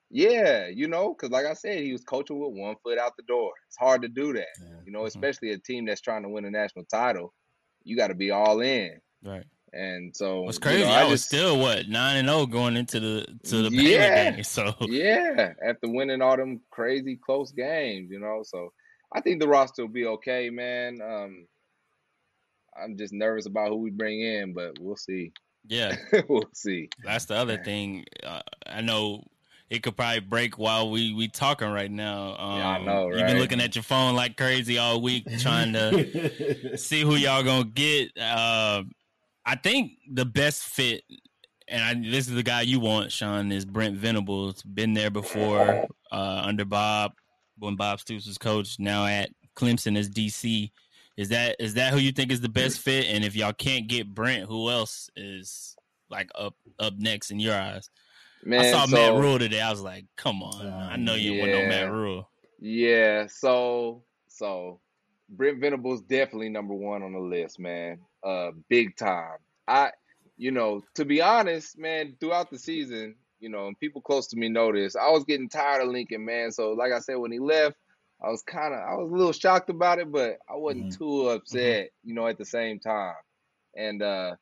Yeah, 0.10 0.68
you 0.68 0.88
know, 0.88 1.14
because 1.14 1.30
like 1.32 1.46
I 1.46 1.54
said, 1.54 1.84
he 1.84 1.92
was 1.92 2.04
coaching 2.04 2.40
with 2.40 2.54
one 2.54 2.76
foot 2.84 2.98
out 2.98 3.16
the 3.18 3.24
door. 3.24 3.52
It's 3.68 3.78
hard 3.78 4.02
to 4.04 4.08
do 4.08 4.34
that. 4.34 4.48
Yeah. 4.58 4.82
You 4.84 4.92
know, 4.92 5.06
Mhm. 5.06 5.06
especially 5.06 5.52
a 5.52 5.60
team 5.60 5.86
that's 5.86 6.02
trying 6.02 6.24
to 6.24 6.30
win 6.30 6.46
a 6.46 6.52
national 6.52 6.86
title. 6.86 7.34
You 7.84 7.96
got 7.98 8.08
to 8.08 8.16
be 8.16 8.32
all 8.32 8.62
in. 8.62 9.00
right. 9.24 9.46
And 9.72 10.16
so 10.16 10.42
What's 10.42 10.58
you 10.58 10.62
crazy? 10.62 10.84
know, 10.84 10.90
I, 10.90 11.02
I 11.02 11.04
was 11.04 11.20
just 11.22 11.26
still 11.28 11.60
what 11.60 11.88
nine 11.88 12.18
and 12.18 12.28
zero 12.28 12.48
going 12.48 12.76
into 12.76 13.00
the 13.00 13.26
to 13.50 13.70
the 13.70 13.70
Yeah. 13.72 14.32
Game. 14.32 14.44
So 14.44 14.74
yeah, 14.82 15.54
after 15.64 15.88
winning 15.90 16.22
all 16.24 16.36
them 16.38 16.62
crazy 16.72 17.18
close 17.18 17.52
games, 17.52 18.10
you 18.10 18.20
know. 18.20 18.42
So 18.44 18.74
I 19.14 19.22
think 19.22 19.40
the 19.40 19.48
roster 19.48 19.84
will 19.84 19.94
be 19.94 20.08
okay, 20.08 20.50
man. 20.50 21.00
Um, 21.04 21.48
I'm 22.82 22.98
just 22.98 23.14
nervous 23.14 23.46
about 23.46 23.70
who 23.70 23.76
we 23.78 23.92
bring 23.92 24.22
in, 24.22 24.54
but 24.54 24.80
we'll 24.80 24.96
see. 24.96 25.34
yeah, 25.68 25.96
we'll 26.30 26.50
see. 26.54 26.90
that's 27.04 27.26
the 27.26 27.36
other 27.36 27.58
thing. 27.58 28.06
Uh, 28.24 28.42
I 28.66 28.82
know 28.82 29.24
it 29.70 29.84
could 29.84 29.96
probably 29.96 30.20
break 30.22 30.58
while 30.58 30.90
we 30.90 31.14
we 31.14 31.28
talking 31.28 31.70
right 31.70 31.92
now. 31.92 32.36
Um, 32.38 32.58
Yeah, 32.58 32.70
I 32.70 32.84
know, 32.84 33.08
Right? 33.08 33.18
You've 33.18 33.28
been 33.28 33.40
looking 33.40 33.62
at 33.62 33.76
your 33.76 33.84
phone 33.84 34.16
like 34.16 34.36
crazy 34.36 34.78
all 34.78 35.02
week 35.02 35.26
trying 35.40 35.74
to 35.74 36.78
see 36.78 37.02
who 37.02 37.16
y'all 37.16 37.44
gonna 37.44 37.66
get. 37.66 38.18
Uh, 38.18 38.84
I 39.46 39.56
think 39.56 39.94
the 40.12 40.26
best 40.26 40.64
fit, 40.64 41.04
and 41.68 41.84
I, 41.84 42.10
this 42.10 42.28
is 42.28 42.34
the 42.36 42.44
guy 42.44 42.62
you 42.62 42.80
want, 42.80 43.12
Sean, 43.12 43.52
is 43.52 43.66
Brent 43.66 43.96
Venables. 43.96 44.62
Been 44.64 44.94
there 44.94 45.12
before 45.12 45.88
uh, 46.12 46.42
under 46.46 46.66
Bob 46.66 47.14
when 47.58 47.76
Bob 47.76 48.00
Stoops 48.00 48.28
was 48.28 48.38
coach. 48.38 48.80
Now 48.80 49.06
at 49.06 49.30
Clemson 49.56 49.98
as 49.98 50.10
DC. 50.10 50.72
Is 51.18 51.30
that 51.30 51.58
is 51.60 51.74
that 51.74 51.92
who 51.92 52.00
you 52.00 52.14
think 52.14 52.32
is 52.32 52.40
the 52.40 52.48
best 52.50 52.80
fit? 52.80 53.06
And 53.08 53.26
if 53.26 53.36
y'all 53.36 53.52
can't 53.52 53.88
get 53.88 54.08
Brent, 54.08 54.48
who 54.48 54.70
else 54.70 55.10
is 55.18 55.76
like 56.10 56.30
up 56.34 56.56
up 56.80 56.94
next 56.98 57.30
in 57.30 57.40
your 57.40 57.54
eyes? 57.56 57.90
Man, 58.44 58.62
I 58.62 58.72
saw 58.72 58.86
so, 58.86 58.96
Matt 58.96 59.14
Rhule 59.16 59.40
today. 59.40 59.62
I 59.62 59.70
was 59.70 59.82
like, 59.82 60.06
come 60.16 60.42
on, 60.42 60.68
I 60.68 60.96
know 60.96 61.16
you 61.16 61.40
want 61.40 61.52
no 61.52 61.60
Yeah. 61.60 61.70
Matt 61.70 61.92
Rhule. 61.92 62.30
Yeah, 62.60 63.28
so 63.28 64.04
so 64.28 64.80
Brent 65.30 65.60
Venables 65.60 66.02
definitely 66.02 66.50
number 66.50 66.74
one 66.74 67.04
on 67.04 67.14
the 67.14 67.20
list, 67.20 67.60
man. 67.60 68.00
Uh 68.24 68.52
big 68.70 68.96
time. 68.96 69.38
I 69.68 69.92
you 70.38 70.52
know, 70.52 70.82
to 70.96 71.06
be 71.06 71.22
honest, 71.22 71.78
man, 71.78 72.16
throughout 72.20 72.50
the 72.50 72.58
season, 72.58 73.16
you 73.40 73.50
know, 73.50 73.68
and 73.68 73.80
people 73.80 74.02
close 74.02 74.28
to 74.28 74.38
me 74.38 74.50
know 74.50 74.72
this. 74.72 74.96
I 74.96 75.10
was 75.12 75.26
getting 75.26 75.50
tired 75.50 75.82
of 75.82 75.90
Lincoln, 75.90 76.26
man. 76.26 76.52
So, 76.52 76.72
like 76.72 76.94
I 76.94 77.00
said, 77.00 77.16
when 77.16 77.32
he 77.32 77.40
left, 77.40 77.76
I 78.24 78.30
was 78.30 78.42
kind 78.44 78.74
of, 78.74 78.80
I 78.80 78.96
was 78.96 79.12
a 79.12 79.16
little 79.16 79.34
shocked 79.34 79.70
about 79.70 80.00
it, 80.00 80.12
but 80.12 80.38
I 80.50 80.56
wasn't 80.56 80.98
too 80.98 81.30
upset, 81.30 81.90
you 82.04 82.14
know, 82.14 82.28
at 82.28 82.38
the 82.38 82.46
same 82.46 82.80
time. 82.80 83.16
And 83.76 84.02
uh, 84.02 84.36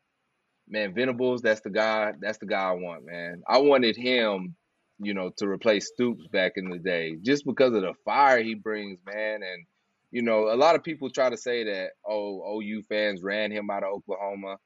man, 0.68 0.94
Venables, 0.94 1.42
that's 1.42 1.62
the 1.62 1.70
guy. 1.70 2.14
That's 2.20 2.38
the 2.40 2.46
guy 2.46 2.70
I 2.70 2.74
want, 2.74 3.06
man. 3.06 3.42
I 3.48 3.60
wanted 3.60 3.96
him, 3.96 4.56
you 5.00 5.14
know, 5.14 5.32
to 5.38 5.48
replace 5.48 5.88
Stoops 5.88 6.28
back 6.28 6.54
in 6.56 6.70
the 6.70 6.80
day, 6.80 7.18
just 7.24 7.46
because 7.46 7.74
of 7.74 7.82
the 7.82 7.94
fire 8.06 8.42
he 8.42 8.56
brings, 8.56 9.00
man. 9.06 9.42
And 9.44 9.66
you 10.12 10.22
know, 10.22 10.52
a 10.52 10.56
lot 10.56 10.76
of 10.76 10.84
people 10.84 11.10
try 11.10 11.30
to 11.30 11.38
say 11.38 11.66
that, 11.66 11.90
oh, 12.08 12.60
OU 12.62 12.84
fans 12.90 13.22
ran 13.22 13.52
him 13.52 13.70
out 13.70 13.84
of 13.84 13.90
Oklahoma. 13.94 14.58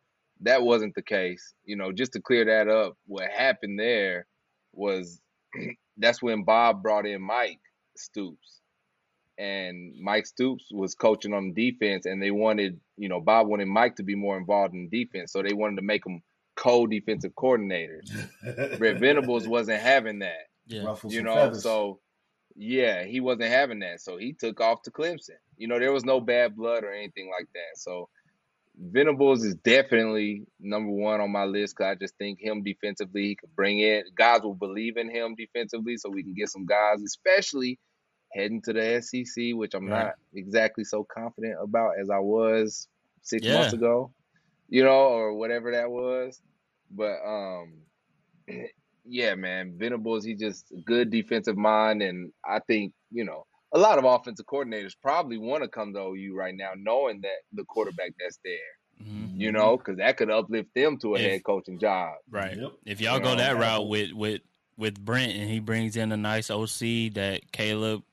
That 0.41 0.61
wasn't 0.61 0.95
the 0.95 1.03
case. 1.03 1.53
You 1.65 1.75
know, 1.75 1.91
just 1.91 2.13
to 2.13 2.21
clear 2.21 2.45
that 2.45 2.67
up, 2.67 2.93
what 3.07 3.29
happened 3.29 3.79
there 3.79 4.27
was 4.73 5.19
that's 5.97 6.21
when 6.21 6.43
Bob 6.43 6.81
brought 6.83 7.05
in 7.05 7.21
Mike 7.21 7.59
Stoops. 7.97 8.60
And 9.37 9.95
Mike 9.99 10.27
Stoops 10.27 10.65
was 10.71 10.93
coaching 10.93 11.33
on 11.33 11.53
defense, 11.53 12.05
and 12.05 12.21
they 12.21 12.31
wanted, 12.31 12.79
you 12.97 13.09
know, 13.09 13.19
Bob 13.19 13.47
wanted 13.47 13.67
Mike 13.67 13.95
to 13.95 14.03
be 14.03 14.15
more 14.15 14.37
involved 14.37 14.73
in 14.73 14.89
defense. 14.89 15.31
So 15.31 15.41
they 15.41 15.53
wanted 15.53 15.77
to 15.77 15.81
make 15.81 16.05
him 16.05 16.21
co 16.55 16.85
defensive 16.85 17.33
coordinators. 17.33 18.09
Brent 18.77 18.99
Venables 18.99 19.47
wasn't 19.47 19.81
having 19.81 20.19
that. 20.19 20.47
Yeah. 20.67 20.95
You 21.07 21.23
know, 21.23 21.35
feathers. 21.35 21.63
so 21.63 21.99
yeah, 22.55 23.03
he 23.05 23.19
wasn't 23.19 23.49
having 23.49 23.79
that. 23.79 24.01
So 24.01 24.17
he 24.17 24.33
took 24.33 24.59
off 24.61 24.83
to 24.83 24.91
Clemson. 24.91 25.39
You 25.57 25.67
know, 25.67 25.79
there 25.79 25.93
was 25.93 26.05
no 26.05 26.19
bad 26.19 26.55
blood 26.55 26.83
or 26.83 26.91
anything 26.91 27.29
like 27.31 27.47
that. 27.53 27.77
So 27.77 28.09
Venables 28.77 29.43
is 29.43 29.55
definitely 29.55 30.45
number 30.59 30.91
one 30.91 31.21
on 31.21 31.31
my 31.31 31.43
list 31.45 31.75
because 31.77 31.91
I 31.91 31.95
just 31.95 32.17
think 32.17 32.39
him 32.39 32.63
defensively, 32.63 33.23
he 33.23 33.35
could 33.35 33.55
bring 33.55 33.79
it. 33.79 34.05
Guys 34.15 34.41
will 34.41 34.55
believe 34.55 34.97
in 34.97 35.09
him 35.09 35.35
defensively, 35.35 35.97
so 35.97 36.09
we 36.09 36.23
can 36.23 36.33
get 36.33 36.49
some 36.49 36.65
guys, 36.65 37.01
especially 37.03 37.79
heading 38.33 38.61
to 38.63 38.73
the 38.73 39.01
SEC, 39.01 39.53
which 39.53 39.73
I'm 39.73 39.87
Right. 39.87 40.05
not 40.05 40.13
exactly 40.33 40.83
so 40.83 41.03
confident 41.03 41.55
about 41.61 41.99
as 41.99 42.09
I 42.09 42.19
was 42.19 42.87
six 43.21 43.45
Yeah. 43.45 43.55
months 43.59 43.73
ago, 43.73 44.11
you 44.69 44.83
know, 44.83 45.09
or 45.09 45.33
whatever 45.33 45.71
that 45.71 45.89
was. 45.91 46.41
But 46.89 47.19
um, 47.25 47.73
yeah, 49.05 49.35
man, 49.35 49.75
Venables, 49.77 50.23
he 50.23 50.35
just 50.35 50.71
a 50.71 50.81
good 50.85 51.09
defensive 51.09 51.57
mind, 51.57 52.01
and 52.01 52.31
I 52.45 52.59
think 52.59 52.93
you 53.11 53.23
know 53.25 53.45
a 53.73 53.79
lot 53.79 53.97
of 53.97 54.03
offensive 54.05 54.45
coordinators 54.45 54.93
probably 55.01 55.37
want 55.37 55.63
to 55.63 55.69
come 55.69 55.93
to 55.93 55.99
OU 55.99 56.35
right 56.35 56.53
now, 56.55 56.71
knowing 56.75 57.21
that 57.21 57.37
the 57.53 57.63
quarterback 57.63 58.11
that's 58.19 58.37
there, 58.43 59.05
Mhm. 59.07 59.39
you 59.39 59.51
know, 59.53 59.77
because 59.77 59.97
that 59.97 60.17
could 60.17 60.29
uplift 60.29 60.73
them 60.75 60.97
to 60.99 61.15
a 61.15 61.19
If- 61.19 61.21
head 61.31 61.43
coaching 61.45 61.79
job. 61.79 62.15
Right. 62.29 62.57
Yep. 62.57 62.71
If 62.85 62.99
y'all 63.01 63.15
You 63.17 63.23
go 63.23 63.29
know, 63.31 63.35
that 63.37 63.53
that 63.53 63.59
route 63.59 63.87
with 63.87 64.11
with 64.11 64.41
with 64.77 64.99
Brent 65.03 65.33
and 65.33 65.49
he 65.49 65.59
brings 65.59 65.95
in 65.95 66.11
a 66.11 66.17
nice 66.17 66.49
OC 66.49 67.09
that 67.09 67.51
Caleb 67.51 68.03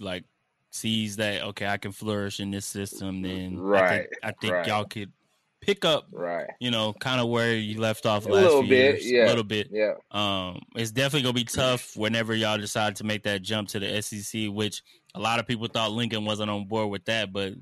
like 0.00 0.24
sees 0.70 1.16
that 1.16 1.42
okay 1.42 1.66
I 1.66 1.76
can 1.76 1.92
flourish 1.92 2.40
in 2.40 2.50
this 2.50 2.66
system, 2.66 3.22
then 3.22 3.56
I 3.56 3.60
Right, 3.60 3.88
think, 4.00 4.08
I 4.22 4.32
think 4.32 4.52
right. 4.52 4.66
y'all 4.66 4.84
could 4.84 5.12
pick 5.60 5.84
up 5.84 6.06
Right. 6.12 6.46
you 6.60 6.70
know 6.70 6.92
kind 6.94 7.20
of 7.20 7.28
where 7.28 7.54
you 7.56 7.80
left 7.80 8.04
off 8.06 8.26
A 8.26 8.28
last 8.28 8.42
little 8.42 8.60
few 8.62 8.68
bit, 8.70 8.94
years, 9.02 9.10
yeah. 9.10 9.24
a 9.24 9.28
little 9.28 9.44
bit. 9.44 9.68
Yeah. 9.70 9.94
Um, 10.10 10.60
it's 10.74 10.90
definitely 10.90 11.22
gonna 11.22 11.32
be 11.34 11.44
tough 11.44 11.96
whenever 11.96 12.34
y'all 12.34 12.58
decide 12.58 12.96
to 12.96 13.04
make 13.04 13.22
that 13.22 13.42
jump 13.42 13.68
to 13.68 13.78
the 13.80 14.02
SEC, 14.02 14.48
which 14.50 14.82
a 15.14 15.20
lot 15.20 15.38
of 15.38 15.46
people 15.46 15.68
thought 15.68 15.92
Lincoln 15.92 16.24
wasn't 16.24 16.50
on 16.50 16.66
board 16.66 16.90
with 16.90 17.04
that, 17.04 17.32
but 17.32 17.52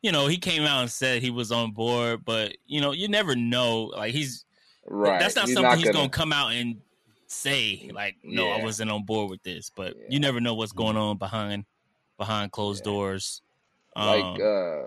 you 0.00 0.12
know 0.12 0.26
he 0.28 0.36
came 0.38 0.62
out 0.62 0.80
and 0.82 0.90
said 0.90 1.20
he 1.22 1.30
was 1.30 1.50
on 1.52 1.72
board. 1.72 2.24
But 2.24 2.56
you 2.66 2.80
know 2.80 2.92
you 2.92 3.08
never 3.08 3.34
know, 3.34 3.84
like 3.96 4.14
he's 4.14 4.44
Right. 4.86 5.20
that's 5.20 5.34
not 5.36 5.46
He's 5.46 5.54
something 5.54 5.72
he's 5.76 5.84
gonna- 5.86 5.98
gonna 5.98 6.08
come 6.08 6.32
out 6.32 6.52
and 6.52 6.80
say 7.26 7.90
like, 7.92 8.16
no, 8.24 8.48
I 8.48 8.62
wasn't 8.62 8.90
on 8.90 9.04
board 9.04 9.30
with 9.30 9.42
this. 9.42 9.70
But 9.74 9.96
Yeah. 9.96 10.06
you 10.08 10.20
never 10.20 10.40
know 10.40 10.54
what's 10.54 10.72
going 10.72 10.96
on 10.96 11.18
behind 11.18 11.64
behind 12.20 12.52
closed 12.52 12.84
Yeah. 12.84 12.90
doors. 12.92 13.42
like 13.96 14.32
Um, 14.36 14.40
uh 14.40 14.84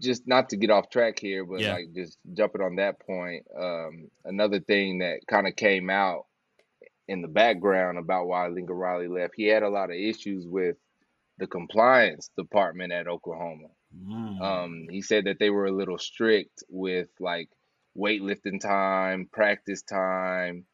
just 0.00 0.26
not 0.28 0.48
to 0.50 0.56
get 0.56 0.70
off 0.70 0.90
track 0.90 1.18
here 1.18 1.44
but 1.44 1.62
Yeah. 1.62 1.74
like 1.74 1.92
just 1.94 2.18
jumping 2.34 2.62
on 2.62 2.76
that 2.76 3.00
point 3.00 3.46
um 3.58 4.10
another 4.24 4.60
thing 4.60 4.98
that 4.98 5.26
kind 5.26 5.46
of 5.48 5.56
came 5.56 5.90
out 5.90 6.26
in 7.08 7.22
the 7.22 7.28
background 7.28 7.98
about 7.98 8.26
why 8.28 8.48
Lincoln 8.48 8.76
Riley 8.76 9.08
left 9.08 9.34
he 9.36 9.46
had 9.46 9.64
a 9.64 9.68
lot 9.68 9.90
of 9.90 9.96
issues 9.96 10.46
with 10.46 10.76
the 11.38 11.46
compliance 11.48 12.30
department 12.38 12.92
at 12.92 13.08
Oklahoma 13.08 13.68
Mm. 13.96 14.40
um 14.40 14.86
he 14.90 15.02
said 15.02 15.24
that 15.26 15.38
they 15.38 15.50
were 15.50 15.66
a 15.66 15.72
little 15.80 15.98
strict 15.98 16.62
with 16.68 17.08
like 17.20 17.48
weightlifting 17.96 18.60
time 18.60 19.28
practice 19.32 19.82
time 19.82 20.66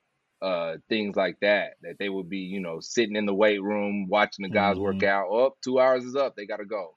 uh 0.42 0.76
things 0.88 1.16
like 1.16 1.38
that 1.40 1.74
that 1.82 1.98
they 1.98 2.08
would 2.10 2.28
be 2.28 2.38
you 2.40 2.60
know 2.60 2.80
sitting 2.80 3.16
in 3.16 3.26
the 3.26 3.34
weight 3.34 3.62
room 3.62 4.08
watching 4.08 4.42
the 4.42 4.50
guys 4.50 4.78
work 4.78 5.02
Mhm. 5.02 5.04
out 5.04 5.28
oh 5.30 5.54
two 5.62 5.80
hours 5.80 6.04
is 6.04 6.16
up 6.16 6.34
they 6.36 6.46
gotta 6.46 6.66
go 6.66 6.94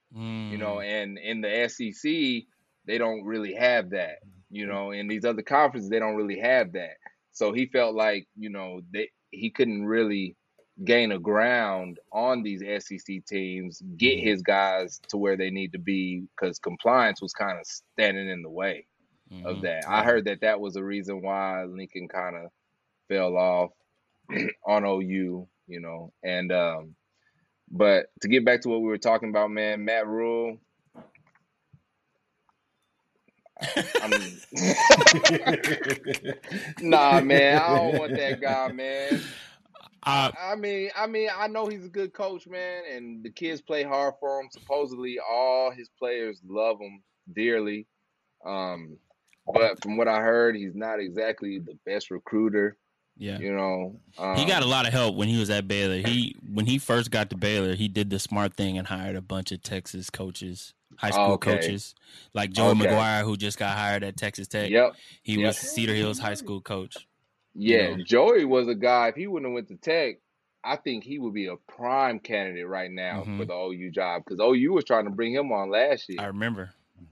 you 0.50 0.58
know, 0.58 0.80
mm, 0.80 0.82
and 0.82 1.18
in 1.18 1.42
the 1.42 1.64
SEC, 1.64 2.48
they 2.86 2.98
don't 2.98 3.24
really 3.26 3.54
have 3.54 3.92
that. 3.92 4.18
You 4.50 4.66
know, 4.68 4.92
in 4.92 5.08
these 5.08 5.26
other 5.26 5.42
conferences, 5.44 5.90
they 5.90 6.00
don't 6.00 6.16
really 6.16 6.40
have 6.40 6.74
that. 6.74 6.98
So 7.32 7.52
he 7.54 7.66
felt 7.68 7.96
like, 7.96 8.28
you 8.38 8.50
know, 8.50 8.82
they, 8.94 9.10
he 9.32 9.50
couldn't 9.52 9.86
really 9.86 10.36
gain 10.84 11.12
a 11.12 11.20
ground 11.20 12.00
on 12.12 12.44
these 12.44 12.62
SEC 12.84 13.22
teams, 13.28 13.82
get 13.98 14.20
his 14.20 14.42
guys 14.42 15.00
to 15.10 15.18
where 15.18 15.38
they 15.38 15.50
need 15.50 15.72
to 15.74 15.80
be 15.80 16.26
because 16.36 16.60
compliance 16.60 17.22
was 17.22 17.34
kind 17.34 17.60
of 17.60 17.66
standing 17.66 18.30
in 18.30 18.42
the 18.42 18.50
way 18.50 18.86
of 19.44 19.62
mhm. 19.62 19.62
that. 19.62 19.84
I 19.88 20.04
heard 20.04 20.26
that 20.26 20.42
that 20.42 20.60
was 20.60 20.76
a 20.76 20.84
reason 20.84 21.22
why 21.22 21.64
Lincoln 21.66 22.08
kind 22.08 22.36
of 22.36 22.52
fell 23.08 23.36
off 23.36 23.72
on 24.68 24.86
OU, 24.86 25.48
you 25.68 25.80
know, 25.80 26.14
and 26.24 26.52
um 26.52 26.96
but 27.72 28.08
to 28.22 28.28
get 28.28 28.46
back 28.46 28.62
to 28.62 28.70
what 28.70 28.82
we 28.82 28.88
were 28.88 28.98
talking 28.98 29.30
about, 29.30 29.52
man, 29.52 29.84
Matt 29.86 30.08
Rhule. 30.08 30.60
I 34.02 34.08
mean, 34.08 34.38
nah, 36.82 37.22
man, 37.22 37.62
I 37.62 37.76
don't 37.76 37.98
want 37.98 38.16
that 38.16 38.42
guy, 38.42 38.72
man. 38.72 39.22
I, 40.04 40.32
I 40.52 40.56
mean, 40.56 40.90
I 40.96 41.08
mean, 41.08 41.30
I 41.36 41.48
know 41.48 41.66
he's 41.66 41.86
a 41.86 41.90
good 41.90 42.14
coach, 42.14 42.48
man, 42.48 42.84
and 42.92 43.24
the 43.24 43.30
kids 43.30 43.62
play 43.62 43.84
hard 43.84 44.16
for 44.20 44.40
him. 44.40 44.50
Supposedly, 44.52 45.20
all 45.20 45.72
his 45.72 45.90
players 45.90 46.42
love 46.48 46.80
him 46.80 47.02
dearly. 47.34 47.88
Um, 48.46 48.98
but 49.52 49.82
from 49.82 49.98
what 49.98 50.08
I 50.08 50.20
heard, 50.20 50.56
he's 50.56 50.76
not 50.76 51.00
exactly 51.00 51.60
the 51.60 51.78
best 51.86 52.12
recruiter. 52.12 52.78
Yeah. 53.18 53.40
You 53.40 53.54
know, 53.54 54.00
um, 54.18 54.36
He 54.38 54.46
got 54.46 54.64
a 54.64 54.66
lot 54.66 54.86
of 54.88 54.94
help 54.94 55.16
when 55.16 55.28
he 55.28 55.40
was 55.40 55.50
at 55.50 55.68
Baylor. 55.68 55.98
He 55.98 56.36
when 56.52 56.66
he 56.66 56.78
first 56.78 57.12
got 57.12 57.30
to 57.32 57.38
Baylor, 57.38 57.76
he 57.76 57.88
did 57.88 58.10
the 58.10 58.20
smart 58.20 58.56
thing 58.56 58.78
and 58.78 58.88
hired 58.88 59.16
a 59.16 59.22
bunch 59.22 59.52
of 59.52 59.62
Texas 59.62 60.10
coaches, 60.10 60.74
high 60.98 61.12
school 61.12 61.34
Okay. 61.34 61.52
coaches, 61.52 61.96
like 62.34 62.52
Joe 62.52 62.70
Okay. 62.72 62.86
McGuire, 62.86 63.24
who 63.24 63.38
just 63.38 63.58
got 63.58 63.78
hired 63.78 64.04
at 64.04 64.18
Texas 64.18 64.48
Tech. 64.48 64.70
Yep. 64.70 64.96
He 65.24 65.38
Yep. 65.38 65.48
was 65.48 65.58
Cedar 65.58 65.94
Hills 65.94 66.20
high 66.20 66.34
school 66.34 66.62
coach. 66.62 67.08
Yeah, 67.54 67.96
know? 67.96 68.04
Joey 68.04 68.44
was 68.46 68.68
a 68.68 68.76
guy. 68.76 69.08
If 69.10 69.16
he 69.16 69.28
wouldn't 69.28 69.50
have 69.50 69.54
went 69.56 69.68
to 69.70 69.76
Tech, 69.78 70.18
I 70.64 70.76
think 70.76 71.04
he 71.04 71.20
would 71.20 71.34
be 71.34 71.46
a 71.46 71.56
prime 71.56 72.20
candidate 72.20 72.68
right 72.68 72.92
now 72.92 73.24
Mhm. 73.24 73.38
for 73.38 73.46
the 73.46 73.54
OU 73.54 73.92
job 73.92 74.24
because 74.26 74.40
OU 74.42 74.74
was 74.74 74.84
trying 74.84 75.06
to 75.06 75.12
bring 75.12 75.32
him 75.34 75.52
on 75.52 75.70
last 75.70 76.10
year. 76.10 76.20
I 76.22 76.26
remember. 76.26 76.72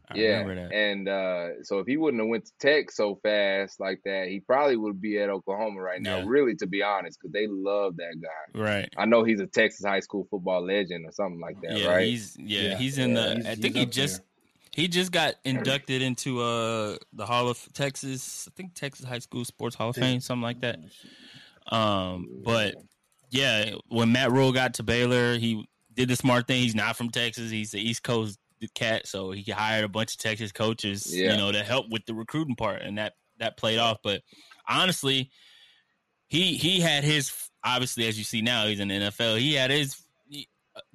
I 0.09 0.15
yeah, 0.17 0.43
that. 0.43 0.71
and 0.73 1.07
uh, 1.09 1.63
so 1.63 1.79
if 1.79 1.87
he 1.87 1.97
wouldn't 1.97 2.21
have 2.21 2.29
went 2.29 2.45
to 2.45 2.51
Tech 2.59 2.91
so 2.91 3.15
fast 3.23 3.79
like 3.79 4.01
that, 4.05 4.27
he 4.27 4.39
probably 4.41 4.75
would 4.77 5.01
be 5.01 5.17
at 5.19 5.29
Oklahoma 5.29 5.81
right 5.81 6.01
now. 6.01 6.17
Yeah. 6.19 6.23
Really, 6.27 6.55
to 6.55 6.67
be 6.67 6.83
honest, 6.83 7.19
because 7.19 7.31
they 7.33 7.47
love 7.47 7.97
that 7.97 8.15
guy. 8.21 8.59
Right. 8.59 8.89
I 8.97 9.05
know 9.05 9.23
he's 9.23 9.39
a 9.39 9.47
Texas 9.47 9.85
high 9.85 10.01
school 10.01 10.27
football 10.29 10.65
legend 10.65 11.05
or 11.05 11.11
something 11.11 11.39
like 11.39 11.59
that, 11.61 11.77
yeah, 11.77 11.87
right? 11.87 12.05
he's 12.07 12.35
yeah, 12.37 12.61
Yeah. 12.61 12.77
he's 12.77 12.97
in 12.97 13.15
Yeah, 13.15 13.21
the. 13.27 13.35
he's- 13.35 13.45
I 13.47 13.55
think 13.55 13.75
he 13.75 13.83
up 13.83 13.89
just 13.91 14.21
he 14.71 14.87
just 14.87 15.11
got 15.11 15.35
inducted 15.45 16.01
into 16.01 16.41
uh 16.41 16.97
the 17.13 17.25
Hall 17.25 17.47
of 17.49 17.65
Texas. 17.73 18.47
I 18.47 18.51
think 18.55 18.73
Texas 18.73 19.05
High 19.05 19.19
School 19.19 19.45
Sports 19.45 19.75
Hall 19.75 19.89
of 19.89 19.95
Fame, 19.95 20.19
something 20.19 20.41
like 20.43 20.61
that. 20.61 20.79
Um, 21.71 22.41
but 22.43 22.75
yeah, 23.29 23.75
when 23.87 24.11
Matt 24.11 24.31
Rhule 24.31 24.51
got 24.51 24.75
to 24.75 24.83
Baylor, 24.83 25.37
he 25.37 25.65
did 25.93 26.09
the 26.09 26.15
smart 26.15 26.47
thing. 26.47 26.61
He's 26.61 26.75
not 26.75 26.95
from 26.97 27.09
Texas. 27.09 27.49
He's 27.51 27.71
the 27.71 27.79
East 27.79 28.03
Coast 28.03 28.37
cat, 28.69 29.07
so 29.07 29.31
he 29.31 29.51
hired 29.51 29.85
a 29.85 29.89
bunch 29.89 30.13
of 30.13 30.19
Texas 30.19 30.51
coaches, 30.51 31.07
Yeah. 31.15 31.31
you 31.31 31.37
know, 31.37 31.51
to 31.51 31.63
help 31.63 31.87
with 31.89 32.05
the 32.05 32.13
recruiting 32.13 32.55
part, 32.55 32.81
and 32.81 32.97
that 32.97 33.13
that 33.39 33.57
played 33.57 33.79
off. 33.79 33.97
But 34.03 34.21
honestly, 34.67 35.31
he 36.27 36.55
he 36.57 36.79
had 36.79 37.03
his 37.03 37.31
obviously 37.63 38.07
as 38.07 38.17
you 38.17 38.23
see 38.23 38.41
now 38.41 38.67
he's 38.67 38.79
in 38.79 38.87
the 38.87 38.95
NFL. 38.95 39.39
He 39.39 39.53
had 39.53 39.71
his 39.71 39.95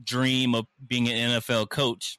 dream 0.02 0.54
of 0.54 0.66
being 0.86 1.08
an 1.08 1.40
NFL 1.40 1.68
coach, 1.68 2.18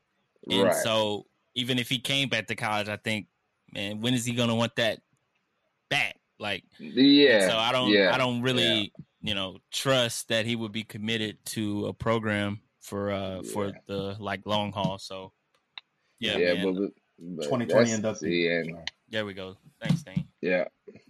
and 0.50 0.64
right. 0.64 0.76
so 0.76 1.26
even 1.56 1.80
if 1.80 1.90
he 1.90 2.00
came 2.00 2.30
back 2.30 2.48
to 2.48 2.56
college, 2.56 2.88
I 2.88 2.98
think, 2.98 3.28
man, 3.74 4.02
when 4.02 4.14
is 4.14 4.26
he 4.26 4.34
gonna 4.34 4.56
want 4.56 4.76
that 4.78 5.00
back? 5.90 6.16
Like, 6.40 6.64
yeah. 6.80 7.50
so 7.50 7.58
I 7.58 7.74
don't, 7.74 7.90
yeah. 7.90 8.12
I 8.14 8.18
don't 8.18 8.42
really, 8.42 8.94
you 9.22 9.36
know, 9.36 9.58
trust 9.72 10.30
that 10.30 10.46
he 10.46 10.56
would 10.56 10.72
be 10.72 10.84
committed 10.84 11.38
to 11.48 11.88
a 11.88 11.94
program 11.94 12.62
for 12.80 13.12
uh 13.12 13.44
for 13.44 13.74
the 13.88 14.16
like 14.20 14.42
long 14.46 14.72
haul. 14.72 14.98
So 14.98 15.34
yeah, 16.20 16.38
yeah, 16.38 16.54
man. 16.64 16.74
but, 16.74 16.92
but 17.20 17.44
2020 17.44 17.68
that's- 17.68 18.00
inductee. 18.00 18.20
see, 18.20 18.48
and 18.48 18.78
There 19.10 19.26
we 19.26 19.34
go. 19.34 19.56
Thanks, 19.82 20.04
Dane. 20.04 20.28
Yeah. 20.42 20.66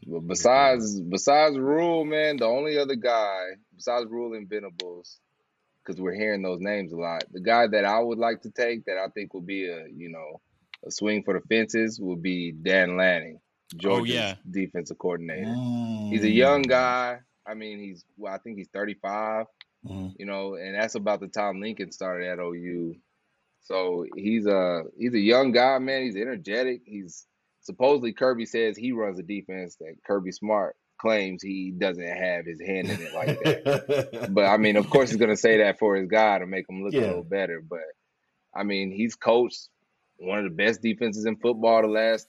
But 0.08 0.22
besides 0.22 1.00
besides 1.02 1.58
Rhule, 1.58 2.06
man, 2.06 2.38
the 2.38 2.46
only 2.46 2.78
other 2.78 2.96
guy 2.96 3.50
besides 3.76 4.10
Rhule 4.10 4.34
and 4.34 4.50
Venables, 4.50 5.20
because 5.86 6.00
we're 6.02 6.14
hearing 6.14 6.42
those 6.42 6.60
names 6.62 6.92
a 6.92 6.98
lot, 6.98 7.24
the 7.32 7.40
guy 7.42 7.68
that 7.68 7.86
I 7.86 8.00
would 8.00 8.18
like 8.18 8.42
to 8.44 8.52
take 8.52 8.86
that 8.86 8.98
I 8.98 9.08
think 9.10 9.34
will 9.34 9.42
be 9.42 9.68
a 9.68 9.86
you 9.88 10.10
know 10.10 10.42
a 10.86 10.92
swing 10.92 11.24
for 11.24 11.34
the 11.34 11.42
fences 11.48 12.00
would 12.00 12.22
be 12.22 12.52
Dan 12.52 12.96
Lanning, 12.98 13.40
Georgia's 13.76 14.16
yeah. 14.16 14.36
defensive 14.50 14.98
coordinator. 14.98 15.46
Mm. 15.48 16.10
He's 16.12 16.24
a 16.24 16.30
young 16.30 16.62
guy. 16.64 17.20
I 17.46 17.54
mean, 17.54 17.80
he's 17.80 18.04
well, 18.18 18.34
I 18.34 18.38
think 18.38 18.58
he's 18.58 18.70
35. 18.70 19.46
Mhm. 19.86 20.14
You 20.18 20.26
know, 20.26 20.56
and 20.56 20.76
that's 20.76 20.96
about 20.96 21.20
the 21.22 21.28
time 21.28 21.62
Lincoln 21.62 21.92
started 21.92 22.28
at 22.28 22.40
OU. 22.40 22.96
So 23.62 24.06
he's 24.16 24.46
a 24.46 24.84
he's 24.98 25.14
a 25.14 25.20
young 25.20 25.52
guy, 25.52 25.78
man. 25.80 26.04
He's 26.04 26.16
energetic. 26.16 26.82
He's 26.86 27.26
supposedly 27.62 28.14
Kirby 28.14 28.46
says 28.46 28.78
he 28.78 28.92
runs 28.92 29.20
a 29.20 29.24
defense 29.24 29.76
that 29.80 29.96
Kirby 30.06 30.32
Smart 30.32 30.76
claims 31.00 31.42
he 31.42 31.72
doesn't 31.72 32.04
have 32.04 32.46
his 32.46 32.60
hand 32.60 32.90
in 32.90 33.00
it 33.02 33.14
like 33.14 33.40
that. 33.44 34.28
but 34.34 34.46
I 34.46 34.58
mean, 34.58 34.76
of 34.76 34.90
course, 34.90 35.10
he's 35.10 35.20
gonna 35.20 35.38
say 35.38 35.58
that 35.60 35.80
for 35.80 35.96
his 35.96 36.08
guy 36.08 36.40
to 36.40 36.46
make 36.48 36.68
him 36.70 36.84
look 36.84 36.94
Yeah. 36.94 37.02
a 37.02 37.08
little 37.08 37.24
better. 37.24 37.62
But 37.68 37.80
I 38.54 38.64
mean, 38.64 38.92
he's 38.92 39.16
coached 39.16 39.70
one 40.18 40.40
of 40.40 40.44
the 40.46 40.50
best 40.50 40.82
defenses 40.82 41.26
in 41.26 41.38
football 41.38 41.82
the 41.82 41.88
last 41.88 42.28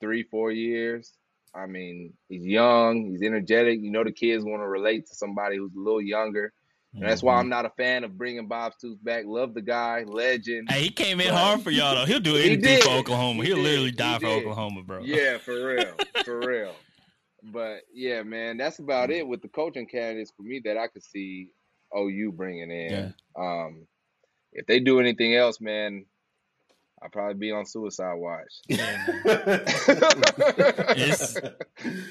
three, 0.00 0.22
four 0.22 0.50
years. 0.52 1.12
I 1.54 1.66
mean, 1.66 2.12
he's 2.28 2.44
young, 2.44 3.06
he's 3.10 3.22
energetic. 3.22 3.80
You 3.80 3.90
know, 3.90 4.04
the 4.04 4.12
kids 4.12 4.44
want 4.44 4.62
to 4.62 4.68
relate 4.68 5.06
to 5.08 5.14
somebody 5.14 5.56
who's 5.56 5.74
a 5.74 5.78
little 5.80 6.02
younger. 6.02 6.52
And 6.94 7.02
that's 7.02 7.22
why 7.22 7.34
Mhm. 7.34 7.40
I'm 7.40 7.48
not 7.50 7.66
a 7.66 7.70
fan 7.70 8.04
of 8.04 8.16
bringing 8.16 8.46
Bob 8.48 8.72
Stoops 8.74 8.98
back. 9.02 9.24
Love 9.26 9.52
the 9.52 9.60
guy, 9.60 10.04
legend. 10.04 10.70
Hey, 10.70 10.82
he 10.84 10.88
came 10.90 11.20
in 11.20 11.28
But- 11.28 11.36
hard 11.36 11.60
for 11.62 11.70
y'all 11.70 11.94
though. 11.94 12.06
He'll 12.06 12.20
do 12.20 12.34
He 12.36 12.44
anything 12.52 12.62
did. 12.76 12.82
for 12.84 12.90
Oklahoma. 12.90 13.42
He 13.42 13.48
He'll 13.48 13.56
did. 13.56 13.62
literally 13.64 13.86
He 13.90 13.96
die 13.96 14.18
for 14.18 14.26
did. 14.26 14.38
Oklahoma, 14.38 14.82
bro. 14.82 15.02
Yeah, 15.02 15.36
for 15.44 15.66
real, 15.66 15.94
for 16.24 16.38
real. 16.40 16.74
But 17.42 17.82
yeah, 17.92 18.22
man, 18.22 18.56
that's 18.56 18.78
about 18.78 19.10
Mm. 19.10 19.18
it 19.18 19.28
with 19.28 19.42
the 19.42 19.48
coaching 19.48 19.86
candidates 19.86 20.32
for 20.36 20.42
me 20.42 20.60
that 20.64 20.76
I 20.78 20.86
could 20.88 21.04
see 21.04 21.50
OU 21.96 22.32
bringing 22.32 22.70
in. 22.70 23.14
Um, 23.38 23.86
if 24.52 24.66
they 24.66 24.80
do 24.80 24.98
anything 25.00 25.34
else, 25.34 25.60
man, 25.60 26.06
I'll 27.02 27.10
probably 27.10 27.34
be 27.34 27.52
on 27.52 27.66
suicide 27.66 28.14
watch. 28.14 28.52
It's 30.96 31.36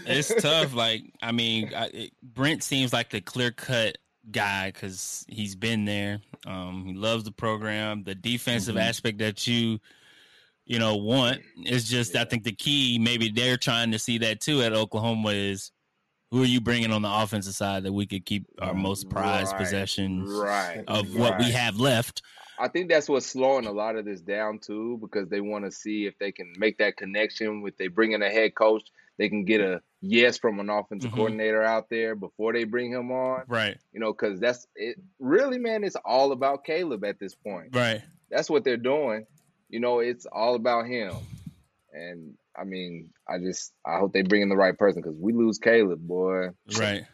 it's 0.06 0.42
tough. 0.42 0.74
Like 0.74 1.04
I 1.22 1.32
mean, 1.32 1.72
I, 1.76 1.86
it, 1.88 2.12
Brent 2.22 2.64
seems 2.64 2.94
like 2.94 3.10
the 3.10 3.22
clear 3.22 3.52
cut 3.52 3.98
guy 4.32 4.72
because 4.72 5.26
he's 5.28 5.56
been 5.56 5.86
there. 5.86 6.20
Um, 6.46 6.86
he 6.86 6.94
loves 6.94 7.24
the 7.24 7.32
program, 7.32 8.04
the 8.04 8.16
defensive 8.16 8.76
Mhm. 8.76 8.82
aspect 8.82 9.18
that 9.20 9.46
you 9.48 9.80
you 10.66 10.80
know 10.80 10.96
want 10.96 11.42
is 11.66 11.88
just. 11.88 12.16
I 12.16 12.26
think 12.26 12.44
the 12.44 12.52
key. 12.52 12.98
Maybe 13.00 13.30
they're 13.30 13.58
trying 13.58 13.92
to 13.92 14.00
see 14.00 14.18
that 14.20 14.42
too 14.42 14.62
at 14.62 14.74
Oklahoma 14.74 15.30
is. 15.30 15.72
Who 16.32 16.42
are 16.42 16.48
you 16.48 16.60
bringing 16.60 16.92
on 16.92 17.04
the 17.04 17.10
offensive 17.10 17.54
side 17.54 17.84
that 17.84 17.94
we 17.94 18.08
could 18.08 18.26
keep 18.26 18.46
our 18.60 18.74
most 18.74 19.10
prized 19.10 19.52
Right, 19.54 19.60
possessions 19.60 20.28
right, 20.28 20.84
of 20.88 21.16
what 21.16 21.38
we 21.38 21.52
have 21.52 21.78
left? 21.80 22.24
I 22.60 22.68
think 22.68 22.90
that's 22.90 23.08
what's 23.08 23.28
slowing 23.28 23.68
a 23.68 23.72
lot 23.72 23.96
of 23.96 24.06
this 24.06 24.22
down 24.22 24.60
too, 24.60 24.98
because 25.00 25.30
they 25.30 25.40
want 25.40 25.66
to 25.66 25.72
see 25.72 26.08
if 26.08 26.18
they 26.18 26.32
can 26.32 26.52
make 26.58 26.80
that 26.80 26.98
connection 26.98 27.62
with 27.62 27.78
they 27.78 27.88
bring 27.88 28.14
in 28.14 28.24
a 28.24 28.30
head 28.30 28.56
coach, 28.56 28.84
they 29.18 29.30
can 29.30 29.46
get 29.46 29.62
a 29.62 29.82
yes 30.02 30.38
from 30.38 30.60
an 30.60 30.70
offensive 30.70 31.12
Mhm. 31.12 31.16
coordinator 31.16 31.64
out 31.64 31.90
there 31.90 32.16
before 32.16 32.54
they 32.54 32.64
bring 32.64 32.92
him 32.92 33.12
on. 33.12 33.44
Right, 33.48 33.78
You 33.94 34.00
know, 34.00 34.12
because 34.14 34.40
that's 34.40 34.68
it. 34.76 34.98
Really, 35.20 35.58
man, 35.58 35.84
it's 35.84 35.96
all 36.04 36.32
about 36.32 36.64
Caleb 36.66 37.04
at 37.06 37.20
this 37.20 37.34
point. 37.36 37.76
right. 37.76 38.02
That's 38.30 38.50
what 38.50 38.64
they're 38.64 38.76
doing. 38.78 39.26
You 39.70 39.80
know, 39.80 40.00
it's 40.00 40.26
all 40.26 40.56
about 40.56 40.86
him. 40.88 41.16
And 41.94 42.36
I 42.58 42.64
mean, 42.64 43.10
I 43.28 43.38
just 43.40 43.74
I 43.86 43.98
hope 44.00 44.14
they 44.14 44.22
bring 44.22 44.42
in 44.42 44.50
the 44.50 44.56
right 44.58 44.78
person 44.78 45.02
because 45.02 45.18
we 45.18 45.34
lose 45.34 45.58
Caleb, 45.60 46.06
boy, 46.06 46.50
Right. 46.78 47.06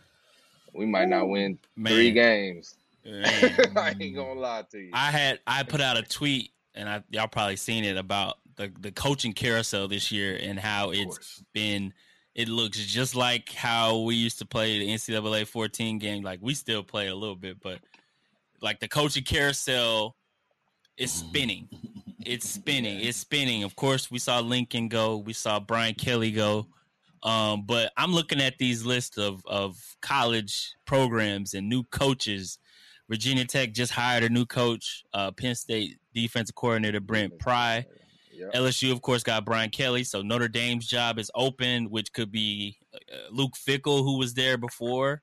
we 0.74 0.86
might 0.86 1.08
not 1.08 1.28
win 1.30 1.60
Man. 1.76 1.93
three 1.93 2.12
games. 2.12 2.76
Man. 3.06 3.24
I 3.78 3.95
ain't 3.99 4.16
gonna 4.16 4.39
lie 4.39 4.64
to 4.72 4.80
you. 4.80 4.91
I 4.93 5.12
had 5.12 5.39
I 5.47 5.64
put 5.64 5.82
out 5.82 5.97
a 5.97 6.04
tweet 6.04 6.52
and 6.76 6.88
I 6.89 7.04
y'all 7.10 7.28
probably 7.28 7.56
seen 7.58 7.84
it 7.84 7.97
about 7.97 8.38
the 8.56 8.72
the 8.80 8.91
coaching 8.91 9.34
carousel 9.34 9.88
this 9.88 10.12
year 10.12 10.38
and 10.41 10.60
how 10.60 10.91
it's 10.91 11.43
been 11.54 11.93
it 12.34 12.47
looks 12.47 12.78
just 12.78 13.16
like 13.16 13.49
how 13.52 13.99
we 13.99 14.16
used 14.16 14.39
to 14.39 14.45
play 14.45 14.80
the 14.80 14.88
NCAA 14.88 15.45
14 15.47 15.97
game. 15.99 16.24
Like 16.24 16.39
we 16.41 16.54
still 16.54 16.84
play 16.84 17.08
a 17.08 17.16
little 17.16 17.36
bit 17.36 17.58
but 17.62 17.80
like 18.62 18.80
the 18.80 18.88
coaching 18.88 19.24
carousel 19.24 20.16
is 20.97 21.12
spinning. 21.12 21.68
It's 22.26 22.49
spinning. 22.49 22.99
It's 22.99 23.18
spinning. 23.18 23.64
Of 23.64 23.76
course 23.76 24.10
we 24.10 24.20
saw 24.20 24.39
Lincoln 24.39 24.88
go. 24.88 25.18
We 25.18 25.34
saw 25.34 25.60
Brian 25.60 25.95
Kelly 25.95 26.32
go. 26.32 26.68
Um, 27.24 27.66
but 27.68 27.91
I'm 27.97 28.14
looking 28.14 28.41
at 28.41 28.58
these 28.58 28.86
lists 28.86 29.18
of 29.18 29.45
of 29.45 29.78
college 30.02 30.74
programs 30.86 31.54
and 31.54 31.70
new 31.70 31.84
coaches. 31.84 32.58
Virginia 33.10 33.45
Tech 33.45 33.74
just 33.74 33.91
hired 33.91 34.24
a 34.24 34.30
new 34.30 34.45
coach, 34.45 35.04
uh, 35.14 35.32
Penn 35.32 35.54
State 35.54 35.97
defensive 36.14 36.56
coordinator 36.56 36.99
Brent 36.99 37.38
Pry. 37.39 37.86
Yep. 38.41 38.53
LSU, 38.53 38.91
of 38.91 39.01
course, 39.01 39.23
got 39.23 39.45
Brian 39.45 39.69
Kelly. 39.69 40.03
So 40.03 40.21
Notre 40.21 40.47
Dame's 40.47 40.87
job 40.87 41.19
is 41.19 41.29
open, 41.35 41.89
which 41.89 42.11
could 42.13 42.31
be 42.31 42.77
uh, 42.93 42.97
Luke 43.31 43.53
Fickell, 43.55 44.03
who 44.03 44.17
was 44.17 44.33
there 44.33 44.57
before. 44.57 45.21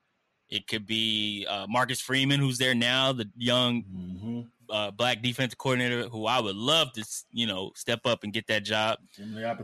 It 0.50 0.66
could 0.66 0.86
be 0.86 1.46
uh, 1.48 1.66
Marcus 1.68 2.00
Freeman, 2.00 2.40
who's 2.40 2.56
there 2.58 2.74
now, 2.74 3.12
the 3.12 3.28
young 3.36 3.82
Mhm. 3.84 4.46
uh, 4.70 4.90
black 4.92 5.20
defensive 5.22 5.58
coordinator, 5.58 6.08
who 6.08 6.26
I 6.26 6.40
would 6.40 6.56
love 6.56 6.92
to, 6.92 7.04
you 7.32 7.46
know, 7.46 7.72
step 7.74 8.00
up 8.06 8.24
and 8.24 8.32
get 8.32 8.46
that 8.46 8.64
job. 8.64 8.98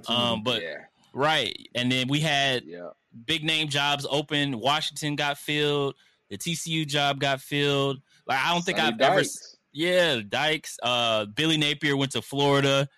Um, 0.08 0.42
but 0.42 0.62
yeah, 0.62 0.84
right, 1.14 1.56
and 1.74 1.90
then 1.90 2.08
we 2.08 2.20
had 2.20 2.64
yeah. 2.64 2.88
big 3.24 3.44
name 3.44 3.68
jobs 3.68 4.06
open. 4.10 4.60
Washington 4.60 5.16
got 5.16 5.38
filled. 5.38 5.94
The 6.30 6.36
TCU 6.38 6.86
job 6.86 7.18
got 7.20 7.40
filled. 7.40 8.00
Like 8.26 8.38
I 8.40 8.52
don't 8.52 8.62
think 8.64 8.78
Sonny 8.78 8.92
I've 8.94 9.00
ever. 9.00 9.22
Yeah, 9.72 10.20
Dykes. 10.28 10.78
Uh, 10.82 11.24
Billy 11.26 11.56
Napier 11.56 11.96
went 11.96 12.12
to 12.12 12.22
Florida. 12.22 12.88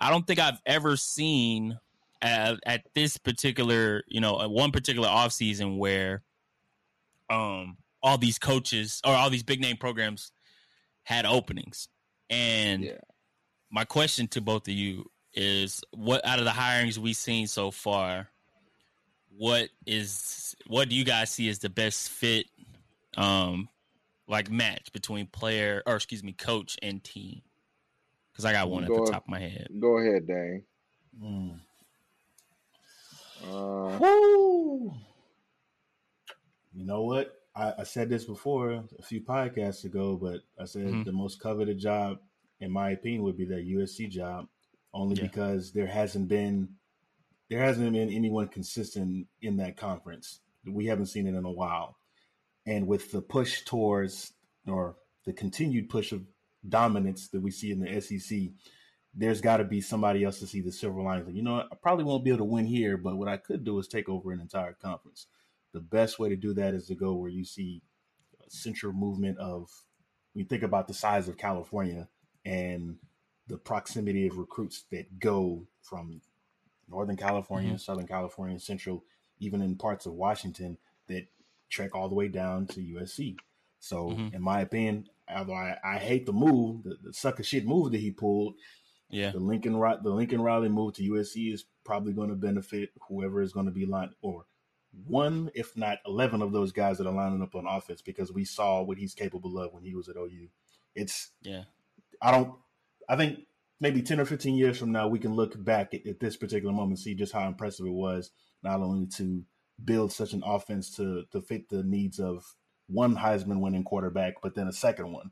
I 0.00 0.10
don't 0.10 0.26
think 0.26 0.38
I've 0.40 0.60
ever 0.66 0.96
seen 0.96 1.78
at, 2.22 2.58
at 2.64 2.82
this 2.94 3.16
particular, 3.16 4.02
you 4.08 4.20
know, 4.20 4.40
at 4.40 4.50
one 4.50 4.72
particular 4.72 5.08
offseason 5.08 5.78
where 5.78 6.22
um 7.28 7.76
all 8.02 8.18
these 8.18 8.38
coaches 8.38 9.00
or 9.04 9.12
all 9.12 9.30
these 9.30 9.42
big 9.42 9.60
name 9.60 9.76
programs 9.76 10.32
had 11.02 11.26
openings. 11.26 11.88
And 12.28 12.84
Yeah. 12.84 12.98
my 13.70 13.84
question 13.84 14.26
to 14.28 14.40
both 14.40 14.66
of 14.68 14.74
you 14.74 15.10
is 15.34 15.82
what 15.92 16.24
out 16.26 16.38
of 16.38 16.44
the 16.44 16.50
hirings 16.50 16.98
we've 16.98 17.16
seen 17.16 17.46
so 17.46 17.70
far, 17.70 18.28
what 19.36 19.68
is 19.86 20.56
what 20.66 20.88
do 20.88 20.94
you 20.96 21.04
guys 21.04 21.30
see 21.30 21.48
as 21.48 21.58
the 21.60 21.68
best 21.70 22.08
fit 22.10 22.46
um 23.16 23.68
like 24.26 24.50
match 24.50 24.92
between 24.92 25.26
player 25.26 25.82
or 25.86 25.96
excuse 25.96 26.22
me 26.22 26.32
coach 26.32 26.76
and 26.82 27.02
team 27.04 27.42
because 28.40 28.44
i 28.44 28.52
got 28.58 28.70
one 28.70 28.84
at 28.84 28.88
the 28.90 29.10
top 29.10 29.24
of 29.24 29.28
my 29.28 29.38
head 29.40 29.68
Go 29.78 29.98
ahead, 29.98 30.26
Dane. 30.26 30.62
Mm. 31.22 31.60
Uh, 33.46 33.98
Woo! 33.98 34.92
You 36.72 36.84
know 36.86 37.02
what? 37.02 37.34
I, 37.54 37.72
I 37.78 37.82
said 37.84 38.08
this 38.08 38.24
before 38.24 38.84
a 38.98 39.02
few 39.02 39.20
podcasts 39.22 39.84
ago, 39.84 40.16
but 40.20 40.40
I 40.58 40.66
said 40.66 40.86
Mhm. 40.86 41.04
the 41.04 41.12
most 41.12 41.40
coveted 41.40 41.78
job, 41.78 42.18
in 42.60 42.70
my 42.70 42.90
opinion, 42.90 43.22
would 43.24 43.36
be 43.36 43.46
that 43.46 43.64
USC 43.66 44.08
job, 44.08 44.46
only 44.94 45.16
Yeah. 45.16 45.22
because 45.26 45.72
there 45.72 45.86
hasn't 45.86 46.28
been 46.28 46.76
there 47.48 47.64
hasn't 47.64 47.92
been 47.92 48.10
anyone 48.10 48.46
consistent 48.46 49.26
in 49.42 49.56
that 49.56 49.76
conference. 49.76 50.38
We 50.64 50.86
haven't 50.86 51.06
seen 51.06 51.26
it 51.26 51.34
in 51.34 51.44
a 51.44 51.50
while, 51.50 51.96
and 52.64 52.86
with 52.86 53.10
the 53.10 53.20
push 53.20 53.62
towards 53.64 54.32
or 54.68 54.96
the 55.24 55.32
continued 55.32 55.88
push 55.90 56.12
of 56.12 56.24
dominance 56.68 57.28
that 57.28 57.40
we 57.40 57.50
see 57.50 57.72
in 57.72 57.80
the 57.80 58.00
SEC, 58.00 58.50
there's 59.14 59.40
got 59.40 59.56
to 59.56 59.64
be 59.64 59.80
somebody 59.80 60.24
else 60.24 60.38
to 60.38 60.46
see 60.46 60.60
the 60.60 60.70
silver 60.70 61.02
lining. 61.02 61.26
Like, 61.26 61.34
you 61.34 61.42
know, 61.42 61.54
what? 61.54 61.68
I 61.72 61.76
probably 61.76 62.04
won't 62.04 62.24
be 62.24 62.30
able 62.30 62.38
to 62.38 62.44
win 62.44 62.66
here, 62.66 62.96
but 62.96 63.16
what 63.16 63.28
I 63.28 63.36
could 63.36 63.64
do 63.64 63.78
is 63.78 63.88
take 63.88 64.08
over 64.08 64.32
an 64.32 64.40
entire 64.40 64.72
conference. 64.72 65.26
The 65.72 65.80
best 65.80 66.18
way 66.18 66.28
to 66.28 66.36
do 66.36 66.54
that 66.54 66.74
is 66.74 66.86
to 66.86 66.94
go 66.94 67.14
where 67.14 67.30
you 67.30 67.44
see 67.44 67.82
a 68.46 68.50
central 68.50 68.92
movement 68.92 69.38
of. 69.38 69.70
You 70.32 70.44
think 70.44 70.62
about 70.62 70.86
the 70.86 70.94
size 70.94 71.26
of 71.28 71.36
California 71.38 72.08
and 72.44 72.98
the 73.48 73.58
proximity 73.58 74.28
of 74.28 74.38
recruits 74.38 74.84
that 74.92 75.18
go 75.18 75.66
from 75.82 76.20
Northern 76.88 77.16
California, 77.16 77.76
Southern 77.78 78.06
California, 78.06 78.60
Central, 78.60 79.04
even 79.40 79.60
in 79.60 79.74
parts 79.74 80.06
of 80.06 80.12
Washington 80.12 80.78
that 81.08 81.26
trek 81.68 81.96
all 81.96 82.08
the 82.08 82.14
way 82.14 82.28
down 82.28 82.68
to 82.68 82.80
USC. 82.80 83.36
So, 83.80 84.10
Mhm. 84.10 84.34
in 84.34 84.42
my 84.42 84.60
opinion, 84.60 85.08
although 85.34 85.54
I, 85.54 85.76
I 85.84 85.98
hate 85.98 86.26
the 86.26 86.32
move, 86.32 86.82
the, 86.84 86.96
the 87.02 87.12
sucker 87.12 87.42
shit 87.42 87.66
move 87.66 87.92
that 87.92 88.00
he 88.00 88.10
pulled, 88.10 88.54
yeah. 89.10 89.32
The 89.32 89.40
Lincoln 89.40 89.72
the 89.72 90.10
Lincoln 90.10 90.40
Riley 90.40 90.68
move 90.68 90.94
to 90.94 91.02
USC 91.02 91.52
is 91.52 91.64
probably 91.84 92.12
going 92.12 92.28
to 92.28 92.36
benefit 92.36 92.90
whoever 93.08 93.42
is 93.42 93.52
going 93.52 93.66
to 93.66 93.72
be 93.72 93.84
lined 93.84 94.12
or 94.22 94.44
one, 95.04 95.50
if 95.54 95.76
not 95.76 95.98
eleven, 96.06 96.42
of 96.42 96.52
those 96.52 96.72
guys 96.72 96.98
that 96.98 97.06
are 97.06 97.12
lining 97.12 97.42
up 97.42 97.54
on 97.54 97.66
offense 97.66 98.02
because 98.02 98.32
we 98.32 98.44
saw 98.44 98.82
what 98.82 98.98
he's 98.98 99.14
capable 99.14 99.58
of 99.58 99.72
when 99.72 99.84
he 99.84 99.94
was 99.94 100.08
at 100.08 100.16
OU. 100.16 100.48
It's 100.94 101.30
yeah. 101.42 101.64
I 102.22 102.30
don't 102.30 102.54
I 103.08 103.16
think 103.16 103.40
maybe 103.80 104.02
10 104.02 104.20
or 104.20 104.24
15 104.24 104.54
years 104.54 104.78
from 104.78 104.92
now, 104.92 105.08
we 105.08 105.18
can 105.18 105.34
look 105.34 105.62
back 105.64 105.94
at, 105.94 106.06
at 106.06 106.20
this 106.20 106.36
particular 106.36 106.72
moment 106.72 106.90
and 106.90 106.98
see 106.98 107.14
just 107.14 107.32
how 107.32 107.46
impressive 107.46 107.86
it 107.86 107.92
was, 107.92 108.30
not 108.62 108.80
only 108.80 109.06
to 109.16 109.42
build 109.84 110.12
such 110.12 110.34
an 110.34 110.42
offense 110.44 110.94
to 110.94 111.24
to 111.32 111.40
fit 111.40 111.68
the 111.68 111.82
needs 111.82 112.20
of 112.20 112.44
one 112.90 113.16
Heisman 113.16 113.60
winning 113.60 113.84
quarterback, 113.84 114.34
but 114.42 114.54
then 114.54 114.66
a 114.68 114.72
second 114.72 115.12
one. 115.12 115.30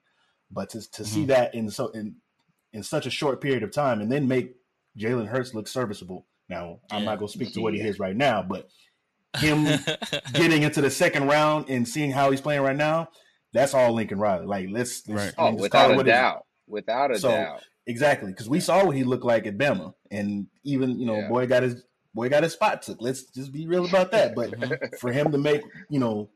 But 0.51 0.71
to 0.71 0.91
to 0.93 1.05
see 1.05 1.25
Mhm. 1.25 1.29
that 1.29 1.55
in 1.55 1.71
so 1.71 1.89
in 1.89 2.17
in 2.73 2.83
such 2.83 3.07
a 3.07 3.11
short 3.11 3.41
period 3.41 3.63
of 3.63 3.71
time 3.73 4.01
and 4.01 4.11
then 4.13 4.29
make 4.29 4.55
Jalen 4.97 5.27
Hurts 5.29 5.55
look 5.55 5.69
serviceable. 5.69 6.27
Now, 6.49 6.81
I'm 6.91 7.01
Yeah. 7.03 7.11
not 7.11 7.19
going 7.19 7.29
to 7.29 7.33
speak 7.35 7.53
to 7.55 7.61
what 7.61 7.75
he 7.75 7.81
is 7.81 7.99
right 7.99 8.17
now, 8.17 8.43
but 8.43 8.69
him 9.39 9.65
getting 10.35 10.63
into 10.63 10.81
the 10.81 10.91
second 10.91 11.29
round 11.29 11.69
and 11.69 11.87
seeing 11.87 12.11
how 12.11 12.31
he's 12.31 12.41
playing 12.41 12.63
right 12.63 12.77
now, 12.77 13.09
that's 13.53 13.75
all 13.75 13.93
Lincoln 13.93 14.19
Riley. 14.19 14.47
Like, 14.47 14.69
let's, 14.71 15.07
let's 15.09 15.23
Right. 15.23 15.35
I 15.39 15.43
mean, 15.45 15.49
Oh, 15.49 15.53
just 15.53 15.63
without 15.63 15.91
it 15.91 15.95
a 15.95 15.97
what 15.97 16.07
it 16.09 16.11
is. 16.11 16.15
doubt. 16.17 16.47
Without 16.67 17.11
a 17.11 17.19
So, 17.19 17.31
doubt. 17.31 17.65
Exactly, 17.87 18.31
because 18.31 18.49
we 18.51 18.61
saw 18.61 18.85
what 18.85 18.95
he 18.97 19.03
looked 19.05 19.25
like 19.25 19.47
at 19.47 19.57
Bama, 19.57 19.95
and 20.11 20.47
even 20.63 20.99
you 20.99 21.07
know, 21.07 21.17
Yeah. 21.21 21.29
boy 21.29 21.47
got 21.47 21.63
his 21.63 21.85
boy 22.15 22.29
got 22.29 22.43
his 22.43 22.53
spot 22.53 22.83
took. 22.83 23.01
Let's 23.01 23.23
just 23.25 23.51
be 23.51 23.67
real 23.67 23.87
about 23.87 24.11
that. 24.13 24.35
But 24.35 24.51
for 25.01 25.11
him 25.11 25.33
to 25.33 25.39
make 25.39 25.63
you 25.89 25.99
know, 25.99 26.29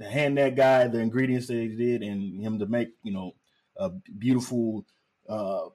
to 0.00 0.08
hand 0.08 0.38
that 0.38 0.56
guy 0.56 0.88
the 0.88 0.98
ingredients 0.98 1.46
that 1.48 1.54
he 1.54 1.68
did, 1.68 2.02
and 2.02 2.42
him 2.42 2.58
to 2.58 2.66
make 2.66 2.88
you 3.02 3.12
know 3.12 3.34
a 3.76 3.90
beautiful 3.90 4.84
uh, 5.28 5.68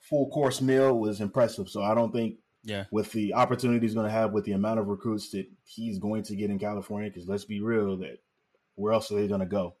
full 0.00 0.28
course 0.30 0.60
meal 0.60 0.98
was 0.98 1.20
impressive. 1.20 1.68
So 1.68 1.82
I 1.82 1.94
don't 1.94 2.12
think 2.12 2.36
yeah. 2.64 2.84
with 2.90 3.12
the 3.12 3.34
opportunity 3.34 3.86
he's 3.86 3.94
going 3.94 4.06
to 4.06 4.12
have 4.12 4.32
with 4.32 4.44
the 4.44 4.52
amount 4.52 4.80
of 4.80 4.88
recruits 4.88 5.30
that 5.30 5.46
he's 5.64 5.98
going 5.98 6.22
to 6.24 6.36
get 6.36 6.50
in 6.50 6.58
California, 6.58 7.10
because 7.10 7.28
let's 7.28 7.44
be 7.44 7.60
real, 7.60 7.96
that 7.98 8.18
where 8.74 8.92
else 8.92 9.10
are 9.10 9.16
they 9.16 9.28
going 9.28 9.40
to 9.40 9.46
go? 9.46 9.74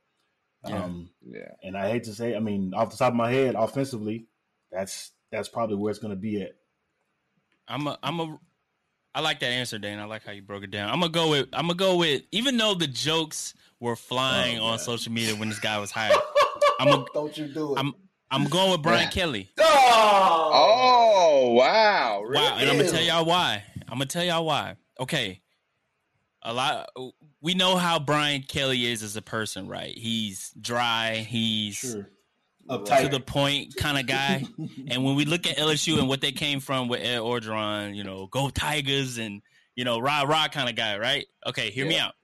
Yeah. 0.66 0.84
Um, 0.84 1.10
Yeah. 1.22 1.50
and 1.62 1.76
I 1.76 1.90
hate 1.90 2.04
to 2.04 2.14
say, 2.14 2.36
I 2.36 2.38
mean, 2.38 2.72
off 2.74 2.90
the 2.90 2.96
top 2.96 3.12
of 3.12 3.16
my 3.16 3.32
head, 3.32 3.54
offensively, 3.56 4.26
that's 4.70 5.12
that's 5.30 5.48
probably 5.48 5.76
where 5.76 5.90
it's 5.90 5.98
going 5.98 6.14
to 6.14 6.20
be 6.20 6.42
at. 6.42 6.52
I'm 7.66 7.86
a 7.86 7.98
I'm 8.02 8.20
a 8.20 8.38
I 9.14 9.20
like 9.20 9.40
that 9.40 9.46
answer, 9.50 9.78
Dan. 9.78 9.98
I 9.98 10.04
like 10.04 10.24
how 10.24 10.32
you 10.32 10.42
broke 10.42 10.62
it 10.64 10.70
down. 10.70 10.88
I'm 10.90 11.00
gonna 11.00 11.12
go 11.12 11.30
with 11.30 11.48
I'm 11.52 11.66
gonna 11.66 11.74
go 11.74 11.96
with 11.96 12.22
even 12.32 12.56
though 12.56 12.74
the 12.74 12.86
jokes 12.86 13.54
were 13.80 13.96
flying 13.96 14.58
Oh, 14.58 14.64
on 14.66 14.78
social 14.78 15.12
media 15.12 15.34
when 15.34 15.48
this 15.50 15.58
guy 15.58 15.78
was 15.78 15.90
hired. 15.96 16.16
I'm 16.80 16.88
a, 16.88 17.04
Don't 17.14 17.36
you 17.36 17.46
do 17.48 17.74
it? 17.74 17.78
I'm 17.78 17.94
I'm 18.30 18.44
going 18.44 18.70
with 18.72 18.82
Brian 18.82 19.02
Yeah. 19.04 19.10
Kelly. 19.10 19.50
oh, 19.58 20.50
Oh 20.54 21.52
wow! 21.52 22.22
Really? 22.22 22.42
Wow, 22.44 22.56
and 22.58 22.70
I'm 22.70 22.76
gonna 22.76 22.90
tell 22.90 23.02
y'all 23.02 23.24
why. 23.24 23.62
I'm 23.88 23.94
gonna 23.98 24.06
tell 24.06 24.24
y'all 24.24 24.44
why. 24.46 24.76
Okay, 24.98 25.40
a 26.42 26.52
lot. 26.54 26.88
We 27.40 27.54
know 27.54 27.76
how 27.76 27.98
Brian 27.98 28.42
Kelly 28.42 28.86
is 28.86 29.02
as 29.02 29.16
a 29.16 29.22
person, 29.22 29.66
right? 29.68 29.96
He's 29.96 30.50
dry. 30.60 31.16
He's 31.28 31.74
sure. 31.74 32.08
To 32.68 33.08
the 33.10 33.20
point 33.20 33.76
kind 33.76 33.98
of 33.98 34.06
guy. 34.06 34.44
and 34.88 35.04
when 35.04 35.14
we 35.16 35.24
look 35.24 35.46
at 35.46 35.56
LSU 35.56 35.98
and 35.98 36.08
what 36.08 36.20
they 36.20 36.32
came 36.32 36.60
from 36.60 36.88
with 36.88 37.00
Ed 37.00 37.18
Orgeron, 37.18 37.94
you 37.94 38.04
know, 38.04 38.26
go 38.26 38.48
Tigers 38.50 39.18
and 39.18 39.42
you 39.74 39.84
know, 39.84 39.98
rah 39.98 40.22
rah 40.22 40.48
kind 40.48 40.68
of 40.68 40.76
guy, 40.76 40.98
right? 40.98 41.26
Okay, 41.46 41.70
hear 41.70 41.86
me 41.86 41.98
out. 41.98 42.14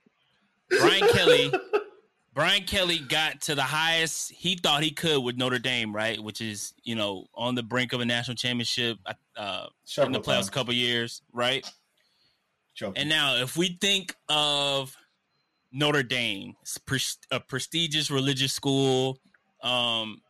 Brian 0.69 1.07
Kelly, 1.09 1.51
Brian 2.33 2.63
Kelly 2.63 2.99
got 2.99 3.41
to 3.41 3.55
the 3.55 3.63
highest 3.63 4.31
he 4.31 4.55
thought 4.55 4.83
he 4.83 4.91
could 4.91 5.23
with 5.23 5.35
Notre 5.35 5.59
Dame, 5.59 5.93
right? 5.93 6.21
Which 6.21 6.41
is 6.41 6.73
you 6.83 6.95
know 6.95 7.25
on 7.33 7.55
the 7.55 7.63
brink 7.63 7.93
of 7.93 8.01
a 8.01 8.05
national 8.05 8.35
championship 8.35 8.97
uh, 9.35 9.65
in 9.97 10.11
the 10.11 10.19
playoffs 10.19 10.25
times. 10.25 10.47
a 10.47 10.51
couple 10.51 10.73
years, 10.73 11.21
right? 11.33 11.69
Choking. 12.75 13.01
And 13.01 13.09
now, 13.09 13.37
if 13.37 13.57
we 13.57 13.77
think 13.81 14.15
of 14.29 14.95
Notre 15.71 16.03
Dame, 16.03 16.55
it's 16.61 17.17
a 17.31 17.39
prestigious 17.39 18.11
religious 18.11 18.53
school, 18.53 19.19
um, 19.63 20.21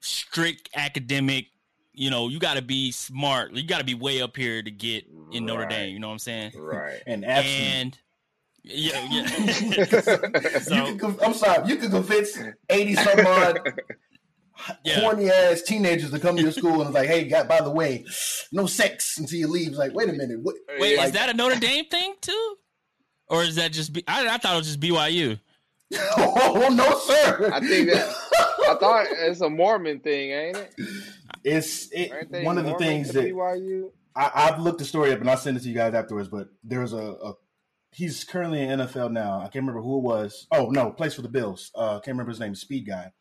strict 0.00 0.68
academic, 0.74 1.46
you 1.92 2.10
know, 2.10 2.28
you 2.28 2.38
got 2.38 2.54
to 2.54 2.62
be 2.62 2.90
smart. 2.92 3.52
You 3.52 3.62
got 3.66 3.78
to 3.78 3.84
be 3.84 3.94
way 3.94 4.22
up 4.22 4.36
here 4.36 4.62
to 4.62 4.70
get 4.70 5.04
in 5.32 5.44
Notre 5.46 5.66
Dame. 5.66 5.92
You 5.92 6.00
know 6.00 6.08
what 6.08 6.14
I'm 6.14 6.18
saying? 6.18 6.52
Right. 6.56 7.00
and 7.06 7.24
absent. 7.24 7.56
And 7.74 7.98
yeah, 8.62 9.08
yeah. 9.10 9.46
you 9.60 9.84
so 10.60 10.96
can, 10.96 11.16
I'm 11.22 11.34
sorry. 11.34 11.68
You 11.68 11.76
can 11.76 11.90
convince 11.90 12.38
eighty 12.68 12.94
some 12.94 13.20
odd 13.26 13.60
Yeah. 14.84 15.00
corny 15.00 15.30
ass 15.30 15.62
teenagers 15.62 16.10
to 16.10 16.18
come 16.18 16.36
to 16.36 16.42
your 16.42 16.52
school 16.52 16.80
and 16.82 16.88
it's 16.90 16.94
like, 16.94 17.08
hey, 17.08 17.24
got 17.24 17.48
by 17.48 17.60
the 17.62 17.70
way, 17.70 18.04
no 18.52 18.66
sex 18.66 19.16
until 19.18 19.38
you 19.38 19.48
leave. 19.48 19.68
It's 19.68 19.78
like, 19.78 19.94
wait 19.94 20.08
a 20.10 20.12
minute, 20.12 20.40
what? 20.42 20.56
wait, 20.78 20.98
like- 20.98 21.06
is 21.06 21.12
that 21.12 21.30
a 21.30 21.34
Notre 21.34 21.58
Dame 21.58 21.86
thing 21.86 22.14
too, 22.20 22.56
or 23.28 23.42
is 23.42 23.56
that 23.56 23.72
just? 23.72 23.92
B- 23.94 24.04
I, 24.06 24.28
I 24.28 24.36
thought 24.38 24.54
it 24.54 24.58
was 24.58 24.66
just 24.66 24.80
BYU. 24.80 25.40
oh 26.18 26.68
no, 26.70 26.98
sir. 26.98 27.50
I 27.52 27.60
think 27.60 27.90
that 27.90 28.14
I 28.70 28.74
thought 28.78 29.06
it's 29.10 29.40
a 29.40 29.50
Mormon 29.50 30.00
thing, 30.00 30.30
ain't 30.30 30.56
it? 30.56 30.74
it's 31.44 31.88
it, 31.92 32.44
one 32.44 32.58
of 32.58 32.64
the 32.64 32.74
things 32.74 33.10
that 33.12 33.24
BYU. 33.24 33.90
I, 34.14 34.30
I've 34.34 34.60
looked 34.60 34.78
the 34.78 34.84
story 34.84 35.12
up 35.12 35.20
and 35.20 35.30
I'll 35.30 35.36
send 35.36 35.56
it 35.56 35.60
to 35.60 35.68
you 35.68 35.74
guys 35.74 35.94
afterwards. 35.94 36.28
But 36.28 36.48
there's 36.62 36.92
a, 36.92 36.98
a 36.98 37.34
he's 37.92 38.24
currently 38.24 38.62
in 38.62 38.78
NFL 38.78 39.12
now. 39.12 39.38
I 39.38 39.44
can't 39.44 39.56
remember 39.56 39.80
who 39.80 39.98
it 39.98 40.02
was. 40.02 40.46
Oh 40.52 40.70
no, 40.70 40.90
plays 40.90 41.14
for 41.14 41.22
the 41.22 41.28
Bills. 41.28 41.70
Uh, 41.74 41.94
can't 41.94 42.14
remember 42.14 42.30
his 42.30 42.40
name. 42.40 42.54
Speed 42.54 42.86
guy. 42.86 43.12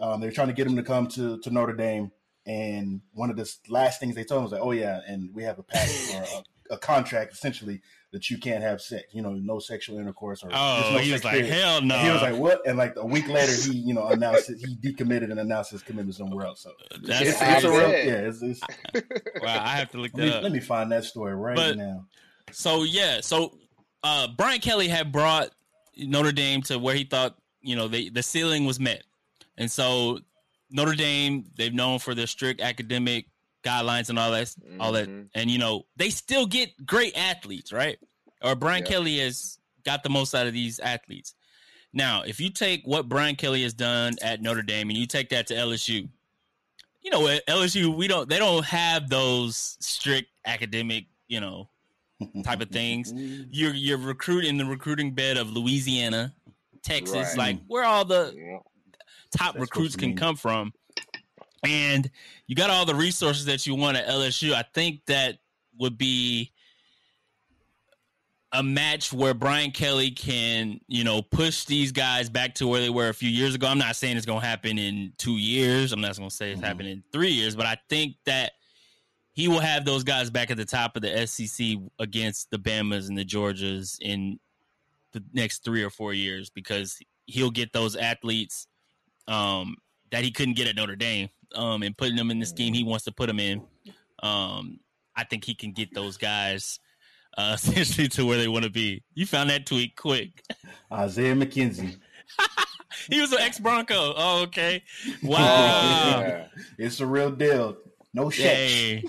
Um, 0.00 0.20
they're 0.20 0.32
trying 0.32 0.48
to 0.48 0.54
get 0.54 0.66
him 0.66 0.76
to 0.76 0.82
come 0.82 1.06
to 1.08 1.38
to 1.40 1.50
Notre 1.50 1.74
Dame, 1.74 2.10
and 2.46 3.00
one 3.12 3.30
of 3.30 3.36
the 3.36 3.52
last 3.68 4.00
things 4.00 4.14
they 4.14 4.24
told 4.24 4.38
him 4.38 4.44
was 4.44 4.52
like, 4.52 4.62
"Oh 4.62 4.72
yeah, 4.72 5.00
and 5.06 5.30
we 5.34 5.44
have 5.44 5.58
a 5.58 5.62
pact 5.62 5.92
or 6.14 6.22
a, 6.70 6.74
a 6.74 6.78
contract 6.78 7.32
essentially 7.32 7.80
that 8.12 8.28
you 8.28 8.38
can't 8.38 8.62
have 8.62 8.80
sex. 8.80 9.04
You 9.12 9.22
know, 9.22 9.32
no 9.34 9.58
sexual 9.58 9.98
intercourse 9.98 10.42
or 10.42 10.50
Oh, 10.52 10.90
no 10.94 10.98
he 10.98 11.12
was 11.12 11.22
like, 11.24 11.34
period." 11.34 11.52
hell 11.52 11.80
no. 11.80 11.94
And 11.94 12.06
He 12.06 12.12
was 12.12 12.22
like, 12.22 12.36
"What?" 12.36 12.60
And 12.66 12.76
like 12.76 12.94
a 12.96 13.06
week 13.06 13.28
later, 13.28 13.52
he 13.52 13.78
you 13.78 13.94
know 13.94 14.08
announced 14.08 14.50
it, 14.50 14.58
he 14.58 14.76
decommitted 14.76 15.30
and 15.30 15.38
announced 15.38 15.70
his 15.70 15.82
commitment 15.82 16.16
somewhere 16.16 16.46
else. 16.46 16.62
So 16.62 16.72
That's 17.02 17.28
it's, 17.28 17.42
I 17.42 17.54
it's 17.56 17.64
a 17.64 17.70
real, 17.70 17.88
yeah. 17.90 18.28
It's, 18.28 18.42
it's, 18.42 18.60
wow. 19.42 19.62
I 19.64 19.68
have 19.76 19.90
to 19.92 19.98
look 19.98 20.12
let, 20.14 20.22
me, 20.24 20.28
that 20.30 20.36
up. 20.38 20.42
let 20.42 20.52
me 20.52 20.60
find 20.60 20.90
that 20.92 21.04
story 21.04 21.34
right 21.34 21.56
But- 21.56 21.76
now. 21.76 22.06
So 22.52 22.82
yeah, 22.82 23.20
so 23.20 23.56
uh, 24.02 24.26
Brian 24.36 24.60
Kelly 24.60 24.88
had 24.88 25.12
brought 25.12 25.50
Notre 25.96 26.32
Dame 26.32 26.62
to 26.62 26.78
where 26.80 26.94
he 26.96 27.04
thought 27.04 27.36
you 27.62 27.76
know 27.76 27.86
they, 27.86 28.08
the 28.08 28.22
ceiling 28.24 28.64
was 28.64 28.80
met, 28.80 29.04
and 29.56 29.70
so 29.70 30.18
Notre 30.68 30.94
Dame 30.96 31.44
they've 31.56 31.72
known 31.72 32.00
for 32.00 32.14
their 32.14 32.26
strict 32.26 32.60
academic 32.60 33.26
guidelines 33.62 34.08
and 34.08 34.18
all 34.18 34.30
that, 34.30 34.54
all 34.78 34.92
that, 34.92 35.08
Mhm. 35.08 35.28
and 35.34 35.50
you 35.50 35.58
know 35.58 35.86
they 35.96 36.10
still 36.10 36.46
get 36.46 36.70
great 36.86 37.16
athletes, 37.16 37.72
right? 37.72 37.98
Or 38.42 38.54
Brian 38.54 38.82
Yeah. 38.84 38.90
Kelly 38.90 39.18
has 39.18 39.58
got 39.84 40.02
the 40.02 40.08
most 40.10 40.34
out 40.34 40.46
of 40.46 40.52
these 40.52 40.78
athletes. 40.80 41.34
Now, 41.92 42.22
if 42.22 42.38
you 42.40 42.50
take 42.50 42.86
what 42.86 43.08
Brian 43.08 43.34
Kelly 43.36 43.62
has 43.64 43.74
done 43.74 44.14
at 44.22 44.40
Notre 44.40 44.62
Dame 44.62 44.88
and 44.90 44.98
you 44.98 45.06
take 45.06 45.28
that 45.30 45.46
to 45.48 45.54
LSU, 45.54 46.08
you 47.02 47.10
know 47.10 47.26
at 47.28 47.46
LSU 47.46 47.94
we 47.94 48.06
don't 48.08 48.28
they 48.28 48.38
don't 48.38 48.64
have 48.64 49.08
those 49.08 49.76
strict 49.80 50.28
academic 50.46 51.06
you 51.28 51.40
know 51.40 51.68
type 52.44 52.60
of 52.60 52.68
things. 52.70 53.12
You're 53.50 53.74
you're 53.74 53.98
recruiting 53.98 54.56
the 54.58 54.66
recruiting 54.66 55.12
bed 55.14 55.36
of 55.36 55.50
Louisiana, 55.50 56.34
Texas, 56.82 57.14
Right. 57.14 57.36
like 57.36 57.58
where 57.66 57.84
all 57.84 58.04
the 58.04 58.34
Yeah. 58.36 58.58
top 59.36 59.54
That's 59.54 59.60
recruits 59.60 59.94
can 59.96 60.16
convenient. 60.16 60.20
come 60.20 60.36
from. 60.36 60.72
And 61.64 62.10
you 62.50 62.56
got 62.56 62.68
all 62.68 62.84
the 62.84 62.96
resources 62.96 63.44
that 63.44 63.64
you 63.64 63.76
want 63.76 63.96
at 63.96 64.08
LSU. 64.08 64.52
I 64.54 64.64
think 64.74 65.02
that 65.06 65.38
would 65.78 65.96
be 65.96 66.50
a 68.50 68.60
match 68.60 69.12
where 69.12 69.34
Brian 69.34 69.70
Kelly 69.70 70.10
can, 70.10 70.80
you 70.88 71.04
know, 71.04 71.22
push 71.22 71.64
these 71.64 71.92
guys 71.92 72.28
back 72.28 72.56
to 72.56 72.66
where 72.66 72.80
they 72.80 72.90
were 72.90 73.08
a 73.08 73.14
few 73.14 73.30
years 73.30 73.54
ago. 73.54 73.68
I'm 73.68 73.78
not 73.78 73.94
saying 73.94 74.16
it's 74.16 74.26
going 74.26 74.40
to 74.40 74.46
happen 74.46 74.78
in 74.78 75.12
two 75.16 75.36
years. 75.38 75.92
I'm 75.92 76.00
not 76.00 76.16
going 76.16 76.28
to 76.28 76.34
say 76.34 76.50
it's 76.50 76.60
Mhm. 76.60 76.64
happening 76.64 76.90
in 76.94 77.04
three 77.12 77.30
years, 77.30 77.54
but 77.54 77.66
I 77.66 77.76
think 77.88 78.16
that 78.24 78.54
he 79.32 79.46
will 79.46 79.60
have 79.60 79.84
those 79.84 80.02
guys 80.02 80.28
back 80.28 80.50
at 80.50 80.56
the 80.56 80.64
top 80.64 80.96
of 80.96 81.02
the 81.02 81.16
SEC 81.16 81.76
against 82.00 82.50
the 82.50 82.58
Bamas 82.58 83.08
and 83.08 83.16
the 83.16 83.24
Georgias 83.24 83.96
in 84.00 84.40
the 85.12 85.22
next 85.32 85.62
three 85.62 85.84
or 85.84 85.90
four 85.90 86.12
years 86.14 86.50
because 86.50 86.98
he'll 87.26 87.52
get 87.52 87.72
those 87.72 87.94
athletes 87.94 88.66
um, 89.28 89.76
that 90.12 90.24
he 90.24 90.30
couldn't 90.30 90.54
get 90.54 90.68
at 90.68 90.76
Notre 90.76 90.96
Dame 90.96 91.28
um, 91.54 91.82
and 91.82 91.96
putting 91.96 92.16
them 92.16 92.30
in 92.30 92.38
the 92.38 92.46
scheme 92.46 92.74
he 92.74 92.84
wants 92.84 93.04
to 93.04 93.12
put 93.12 93.26
them 93.26 93.40
in. 93.40 93.62
Um, 94.22 94.80
I 95.16 95.24
think 95.24 95.44
he 95.44 95.54
can 95.54 95.72
get 95.72 95.94
those 95.94 96.16
guys 96.16 96.80
uh, 97.36 97.52
essentially 97.54 98.08
to 98.08 98.26
where 98.26 98.38
they 98.38 98.48
want 98.48 98.64
to 98.64 98.70
be. 98.70 99.02
You 99.14 99.26
found 99.26 99.50
that 99.50 99.66
tweet 99.66 99.96
quick. 99.96 100.44
Isaiah 100.92 101.34
McKenzie. 101.34 101.98
He 103.08 103.20
was 103.20 103.32
an 103.32 103.38
ex 103.40 103.58
Bronco. 103.58 104.14
Oh, 104.16 104.42
okay. 104.42 104.82
Wow. 105.22 105.38
yeah. 105.38 106.46
It's 106.78 107.00
a 107.00 107.06
real 107.06 107.30
deal. 107.30 107.76
No 108.12 108.28
sex. 108.30 108.72
Yay. 108.72 109.04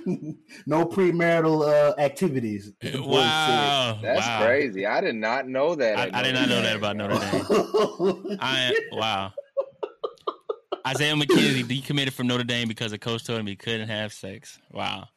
no 0.68 0.86
premarital 0.86 1.68
uh, 1.68 2.00
activities. 2.00 2.72
Wow. 2.84 4.00
That's 4.02 4.26
wow. 4.26 4.46
crazy. 4.46 4.86
I 4.86 5.02
did 5.02 5.16
not 5.16 5.48
know 5.48 5.74
that. 5.76 5.98
I, 5.98 6.20
I 6.20 6.24
did 6.24 6.36
not 6.36 6.50
know 6.50 6.62
that 6.62 6.76
about 6.76 6.96
Notre 6.98 7.16
Dame. 7.16 8.38
I 8.40 8.80
wow. 8.92 9.34
Isaiah 10.88 11.14
McKenzie 11.16 11.64
decommitted 11.64 12.12
from 12.14 12.28
Notre 12.28 12.44
Dame 12.44 12.68
because 12.68 12.92
the 12.92 12.98
coach 12.98 13.24
told 13.26 13.40
him 13.40 13.48
he 13.48 13.56
couldn't 13.56 13.88
have 13.88 14.12
sex. 14.14 14.60
Wow. 14.72 15.08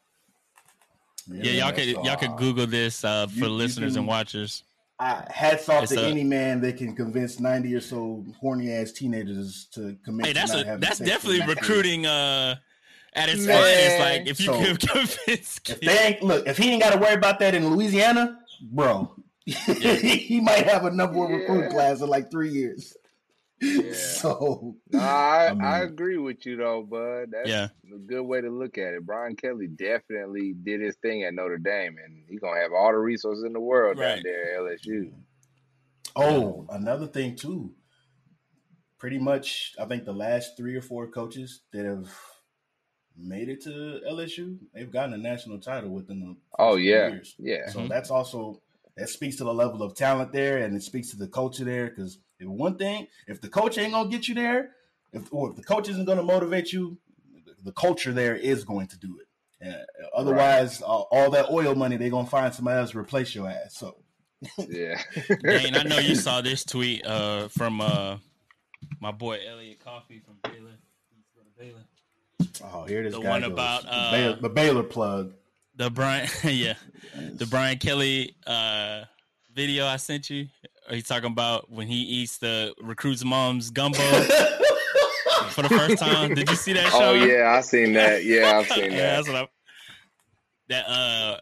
Yeah, 1.30 1.52
y'all 1.52 1.72
could 1.72 1.94
so, 1.94 2.04
y'all 2.04 2.16
could 2.16 2.36
Google 2.36 2.66
this 2.66 3.02
uh, 3.04 3.26
for 3.26 3.34
you 3.34 3.48
listeners 3.48 3.92
can- 3.92 4.00
and 4.00 4.08
watchers. 4.08 4.62
I, 5.00 5.26
hats 5.28 5.68
off 5.68 5.84
It's 5.84 5.92
to 5.92 6.04
a- 6.04 6.08
any 6.08 6.22
man 6.22 6.60
that 6.60 6.76
can 6.76 6.94
convince 6.94 7.40
ninety 7.40 7.74
or 7.74 7.80
so 7.80 8.24
horny 8.40 8.70
ass 8.72 8.92
teenagers 8.92 9.66
to 9.72 9.96
commit. 10.04 10.26
Hey, 10.26 10.32
to 10.34 10.38
that's 10.38 10.52
not 10.52 10.66
a 10.68 10.76
that's 10.78 10.98
sex 10.98 11.10
definitely 11.10 11.46
recruiting 11.46 12.06
uh 12.06 12.54
at 13.14 13.28
its 13.28 13.44
Man, 13.46 13.60
finest. 13.60 13.98
Like 14.00 14.28
if 14.28 14.38
you 14.40 14.46
so- 14.46 14.58
could 14.62 14.78
convince, 14.88 15.60
If 15.68 15.80
they 15.80 15.98
ain't 15.98 16.22
look, 16.22 16.46
if 16.46 16.56
he 16.58 16.70
ain't 16.70 16.82
got 16.82 16.92
to 16.92 16.98
worry 17.00 17.14
about 17.14 17.38
that 17.40 17.54
in 17.54 17.68
Louisiana, 17.70 18.38
bro, 18.60 19.12
he 19.46 20.40
might 20.40 20.66
have 20.68 20.84
a 20.84 20.90
number 20.90 21.18
one 21.18 21.32
recruit 21.32 21.62
Yeah. 21.62 21.68
class 21.70 22.00
in 22.00 22.08
like 22.08 22.30
three 22.30 22.50
years. 22.50 22.94
Yeah. 23.64 23.92
So 23.94 24.76
Nah, 24.90 25.00
I, 25.00 25.46
I 25.60 25.66
I, 25.66 25.78
agree 25.80 26.18
with 26.18 26.44
you 26.46 26.56
though, 26.56 26.82
bud. 26.82 27.30
That's 27.32 27.48
Yeah. 27.48 27.68
a 27.92 27.98
good 27.98 28.22
way 28.22 28.40
to 28.40 28.50
look 28.50 28.78
at 28.78 28.94
it. 28.94 29.04
Brian 29.06 29.36
Kelly 29.36 29.66
definitely 29.66 30.52
did 30.54 30.80
his 30.80 30.96
thing 30.96 31.24
at 31.24 31.34
Notre 31.34 31.58
Dame, 31.58 31.96
and 32.02 32.24
he's 32.28 32.40
gonna 32.40 32.60
have 32.60 32.72
all 32.72 32.92
the 32.92 32.98
resources 32.98 33.44
in 33.44 33.52
the 33.52 33.60
world 33.60 33.98
down 33.98 34.14
Right. 34.14 34.22
there 34.22 34.54
at 34.54 34.60
LSU. 34.60 35.12
Oh, 36.16 36.66
another 36.70 37.06
thing 37.06 37.36
too. 37.36 37.74
Pretty 38.98 39.18
much, 39.18 39.74
I 39.78 39.84
think 39.84 40.04
the 40.04 40.12
last 40.14 40.56
three 40.56 40.76
or 40.76 40.80
four 40.82 41.08
coaches 41.08 41.62
that 41.72 41.84
have 41.84 42.08
made 43.16 43.48
it 43.48 43.62
to 43.62 44.00
LSU, 44.08 44.58
they've 44.72 44.90
gotten 44.90 45.14
a 45.14 45.18
national 45.18 45.58
title 45.58 45.90
within 45.90 46.20
the 46.20 46.36
Oh 46.58 46.76
yeah, 46.76 47.08
years. 47.08 47.34
yeah. 47.38 47.68
So 47.68 47.80
Mhm. 47.80 47.88
that's 47.88 48.10
also 48.10 48.62
that 48.96 49.08
speaks 49.08 49.36
to 49.36 49.44
the 49.44 49.52
level 49.52 49.82
of 49.82 49.94
talent 49.94 50.32
there, 50.32 50.58
and 50.58 50.76
it 50.76 50.82
speaks 50.82 51.10
to 51.10 51.16
the 51.16 51.28
culture 51.28 51.64
there. 51.64 51.88
Because 51.90 52.18
if 52.45 52.51
one 52.51 52.76
thing, 52.76 53.07
if 53.26 53.40
the 53.40 53.49
coach 53.49 53.78
ain't 53.78 53.92
gonna 53.92 54.09
get 54.09 54.28
you 54.28 54.34
there, 54.34 54.70
if 55.12 55.32
or 55.32 55.51
if 55.51 55.57
the 55.57 55.62
coach 55.62 55.88
isn't 55.88 56.05
gonna 56.05 56.22
motivate 56.22 56.72
you, 56.72 56.99
the 57.62 57.72
culture 57.72 58.12
there 58.12 58.36
is 58.36 58.64
going 58.64 58.86
to 58.88 58.99
do 58.99 59.18
it. 59.20 59.28
And 59.61 59.76
otherwise, 60.14 60.82
uh, 60.82 60.86
all 60.86 61.30
that 61.30 61.51
oil 61.51 61.74
money 61.74 61.97
they're 61.97 62.11
gonna 62.11 62.26
find 62.28 62.53
somebody 62.55 62.80
else 62.80 62.90
to 62.90 62.99
replace 62.99 63.34
your 63.34 63.49
ass. 63.49 63.76
So 63.76 63.97
Yeah. 64.68 65.01
Dane, 65.42 65.74
I 65.74 65.82
know 65.84 65.99
you 65.99 66.14
saw 66.14 66.40
this 66.42 66.64
tweet 66.64 67.07
uh, 67.07 67.49
from 67.49 67.80
uh, 67.80 68.18
my 69.01 69.11
boy 69.12 69.38
Elliot 69.49 69.80
Coffee 69.82 70.20
from 70.20 70.36
Baylor. 70.42 70.72
Baylor. 71.59 71.84
Oh, 72.64 72.84
here 72.84 73.03
this 73.03 73.14
The 73.14 73.20
guy 73.20 73.28
one 73.28 73.40
goes. 73.42 73.53
about, 73.53 73.82
the, 73.82 73.95
uh, 73.95 74.11
Baylor, 74.11 74.36
the 74.40 74.49
Baylor 74.49 74.82
plug. 74.82 75.32
The 75.76 75.90
Brian, 75.90 76.28
yeah, 76.45 76.74
the 77.16 77.47
Brian 77.47 77.78
Kelly 77.78 78.36
uh, 78.47 79.05
video 79.55 79.86
I 79.86 79.96
sent 79.96 80.30
you. 80.30 80.46
He's 80.90 81.05
talking 81.09 81.30
about 81.30 81.70
when 81.70 81.86
he 81.86 81.96
eats 81.96 82.38
the 82.38 82.74
recruit's 82.82 83.24
mom's 83.24 83.70
gumbo 83.70 83.98
for 85.50 85.62
the 85.62 85.68
first 85.70 85.98
time. 85.98 86.34
Did 86.34 86.48
you 86.50 86.57
see 86.57 86.72
that? 86.74 86.90
oh 86.92 87.12
yeah, 87.14 87.52
I 87.57 87.61
seen 87.62 87.92
that. 87.94 88.24
Yeah, 88.24 88.59
I've 88.59 88.66
seen 88.68 88.84
yeah, 88.92 88.98
that. 88.98 89.16
that's 89.16 89.28
what 89.28 89.36
I. 89.36 89.48
That 90.68 90.88
uh, 90.88 91.38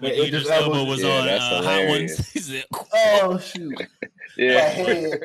when 0.00 0.12
The 0.12 0.16
Idris 0.26 0.42
Idris 0.46 0.50
Elba 0.50 0.76
Elba- 0.76 0.90
was 0.90 1.02
Yeah, 1.02 1.08
on 1.18 1.26
that's 1.26 1.42
uh, 1.44 1.62
Hot 1.62 1.80
hilarious. 1.80 2.18
Ones. 2.18 2.30
He 2.32 2.38
said, 2.40 2.64
Oh 2.72 3.38
shoot! 3.38 3.74
yeah, 4.36 4.54
My 4.54 4.54
Yeah. 4.54 4.68
head. 4.68 5.20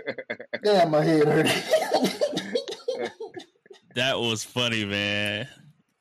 Damn, 0.63 0.91
my 0.91 1.03
head 1.03 1.27
hurt. 1.27 1.47
That 3.95 4.19
was 4.19 4.43
funny, 4.43 4.85
man. 4.85 5.47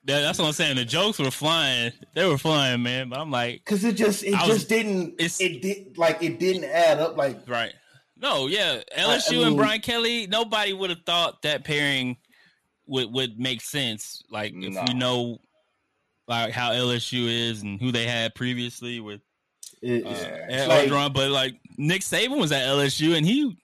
That, 0.07 0.20
that's 0.20 0.38
what 0.38 0.46
I'm 0.46 0.52
saying. 0.52 0.76
The 0.76 0.84
jokes 0.84 1.18
were 1.18 1.30
flying. 1.30 1.92
They 2.14 2.26
were 2.26 2.36
flying, 2.38 2.82
man. 2.82 3.09
But 3.09 3.20
I'm 3.20 3.30
like, 3.30 3.62
Because 3.64 3.84
it 3.84 3.94
just 3.94 4.22
it 4.22 4.34
I 4.34 4.38
just 4.40 4.48
was- 4.50 4.64
didn't 4.66 5.14
it's- 5.14 5.40
it 5.40 5.62
did 5.62 5.96
like 5.96 6.22
it 6.22 6.38
didn't 6.38 6.64
add 6.64 6.98
up. 7.00 7.16
Like 7.16 7.48
right. 7.48 7.72
No, 8.16 8.46
yeah. 8.46 8.80
LSU 8.96 9.32
mean- 9.38 9.46
and 9.48 9.57
Brian 9.57 9.80
Kelly, 9.80 10.26
nobody 10.26 10.72
would 10.72 10.90
have 10.90 11.02
thought 11.07 11.42
that 11.42 11.64
pairing 11.64 12.16
would 12.86 13.12
would 13.12 13.38
make 13.40 13.62
sense. 13.62 14.22
Like 14.30 14.52
if 14.55 14.74
No. 14.74 14.84
you 14.88 14.94
know 14.94 15.38
like 16.28 16.52
how 16.52 16.72
LSU 16.72 17.26
is 17.26 17.62
and 17.62 17.80
who 17.80 17.90
they 17.92 18.07
had 18.07 18.34
previously 18.34 19.00
with 19.00 19.20
it, 19.82 20.05
uh, 20.07 20.68
like- 20.68 21.12
but 21.14 21.30
like 21.30 21.55
Nick 21.78 22.02
Saban 22.02 22.38
was 22.38 22.52
at 22.52 22.62
LSU 22.66 23.16
and 23.16 23.24
he 23.26 23.57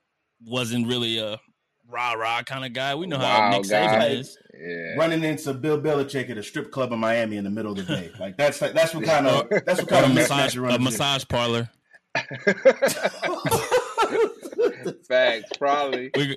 wasn't 0.45 0.87
really 0.87 1.19
a 1.19 1.39
rah 1.87 2.13
rah 2.13 2.43
kind 2.43 2.65
of 2.65 2.73
guy. 2.73 2.95
We 2.95 3.07
know 3.07 3.19
how 3.19 3.51
Nick. 3.51 3.63
Saban 3.65 4.19
is. 4.19 4.39
Yeah. 4.63 4.95
running 4.97 5.25
into 5.25 5.55
Bill 5.55 5.81
Belichick 5.81 6.29
at 6.29 6.37
a 6.37 6.43
strip 6.43 6.71
club 6.71 6.93
in 6.93 6.99
Miami 6.99 7.39
in 7.39 7.45
the 7.45 7.51
middle 7.51 7.73
of 7.73 7.79
the 7.79 7.85
day. 7.85 8.11
Like 8.21 8.37
that's 8.37 8.59
that's 8.59 8.95
what 8.95 9.05
kind 9.13 9.27
of 9.27 9.49
that's 9.65 9.81
what 9.81 9.89
kind 9.89 10.05
of 10.05 10.13
massage, 10.15 10.55
you're 10.55 10.65
a 10.67 10.69
running 10.69 10.85
massage 10.85 11.25
parlor. 11.29 11.71
Facts, 15.09 15.51
probably. 15.59 16.11
We, 16.17 16.37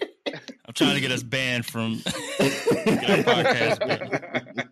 I'm 0.66 0.74
trying 0.74 0.96
to 0.96 1.02
get 1.02 1.12
us 1.12 1.24
banned 1.24 1.66
from 1.66 1.98
podcast. 2.40 3.80
banned. 3.88 4.70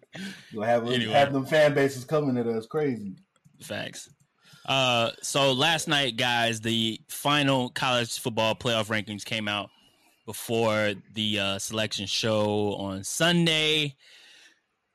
You'll 0.52 0.64
have 0.64 0.88
Anyway. 0.88 1.12
have 1.12 1.34
them 1.34 1.46
fan 1.46 1.74
bases 1.74 2.06
coming 2.06 2.38
at 2.38 2.48
us 2.48 2.66
crazy. 2.66 3.16
Facts. 3.62 4.10
Uh, 4.66 5.12
so 5.22 5.52
last 5.54 5.88
night, 5.88 6.18
guys, 6.18 6.62
the 6.62 7.00
final 7.10 7.70
college 7.70 8.20
football 8.20 8.56
playoff 8.56 8.88
rankings 8.88 9.26
came 9.26 9.48
out 9.48 9.70
before 10.26 10.94
the 11.14 11.40
uh, 11.40 11.60
selection 11.60 12.06
show 12.06 12.76
on 12.76 13.04
Sunday. 13.04 13.96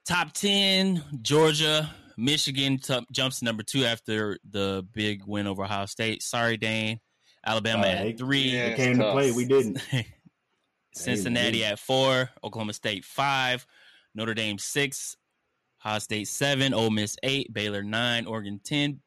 Top 0.07 0.33
ten: 0.33 1.03
Georgia, 1.23 1.91
Michigan 2.17 2.79
t- 2.79 3.07
jumps 3.13 3.41
to 3.41 3.45
number 3.45 3.63
two 3.63 3.85
after 3.85 4.39
the 4.51 4.87
big 4.93 5.23
win 5.27 5.47
over 5.47 5.65
Ohio 5.65 5.87
State. 5.87 6.23
Sorry, 6.23 6.57
Dane. 6.57 7.01
Alabama 7.45 7.83
uh, 7.85 7.91
at 7.91 8.19
three. 8.19 8.43
Yeah, 8.43 8.67
They 8.67 8.71
it's 8.73 8.77
came 8.77 8.99
to 8.99 9.13
play, 9.13 9.31
we 9.33 9.45
didn't. 9.45 9.81
Cincinnati 10.95 11.65
at 11.65 11.79
four, 11.79 12.31
Oklahoma 12.43 12.73
State 12.73 13.05
five, 13.05 13.67
Notre 14.15 14.35
Dame 14.35 14.59
six, 14.59 15.17
Ohio 15.85 15.99
State 15.99 16.29
seven, 16.29 16.73
Ole 16.73 16.91
Miss 16.91 17.17
eight, 17.23 17.53
Baylor 17.53 17.83
nine, 17.83 18.27
Oregon 18.27 18.61
ten. 18.65 19.01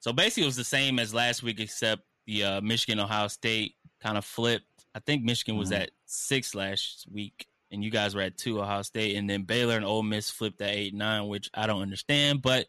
So 0.00 0.12
basically, 0.12 0.44
it 0.44 0.46
was 0.46 0.56
the 0.56 0.64
same 0.64 0.98
as 0.98 1.14
last 1.14 1.42
week, 1.42 1.60
except 1.60 2.02
the 2.26 2.44
uh, 2.44 2.60
Michigan 2.60 3.00
Ohio 3.00 3.28
State 3.28 3.74
kind 4.02 4.18
of 4.18 4.24
flipped. 4.24 4.66
I 4.96 5.00
think 5.00 5.24
Michigan 5.24 5.58
was 5.58 5.70
Mhm. 5.70 5.80
at 5.82 5.90
six 6.06 6.54
last 6.54 7.04
week, 7.12 7.46
and 7.70 7.84
you 7.84 7.90
guys 7.90 8.14
were 8.14 8.22
at 8.22 8.38
two 8.38 8.62
Ohio 8.62 8.80
State, 8.80 9.14
and 9.16 9.28
then 9.28 9.42
Baylor 9.42 9.76
and 9.76 9.84
Ole 9.84 10.02
Miss 10.02 10.30
flipped 10.30 10.62
at 10.62 10.70
eight 10.70 10.94
nine, 10.94 11.26
which 11.28 11.50
I 11.52 11.66
don't 11.66 11.82
understand, 11.82 12.40
but 12.40 12.66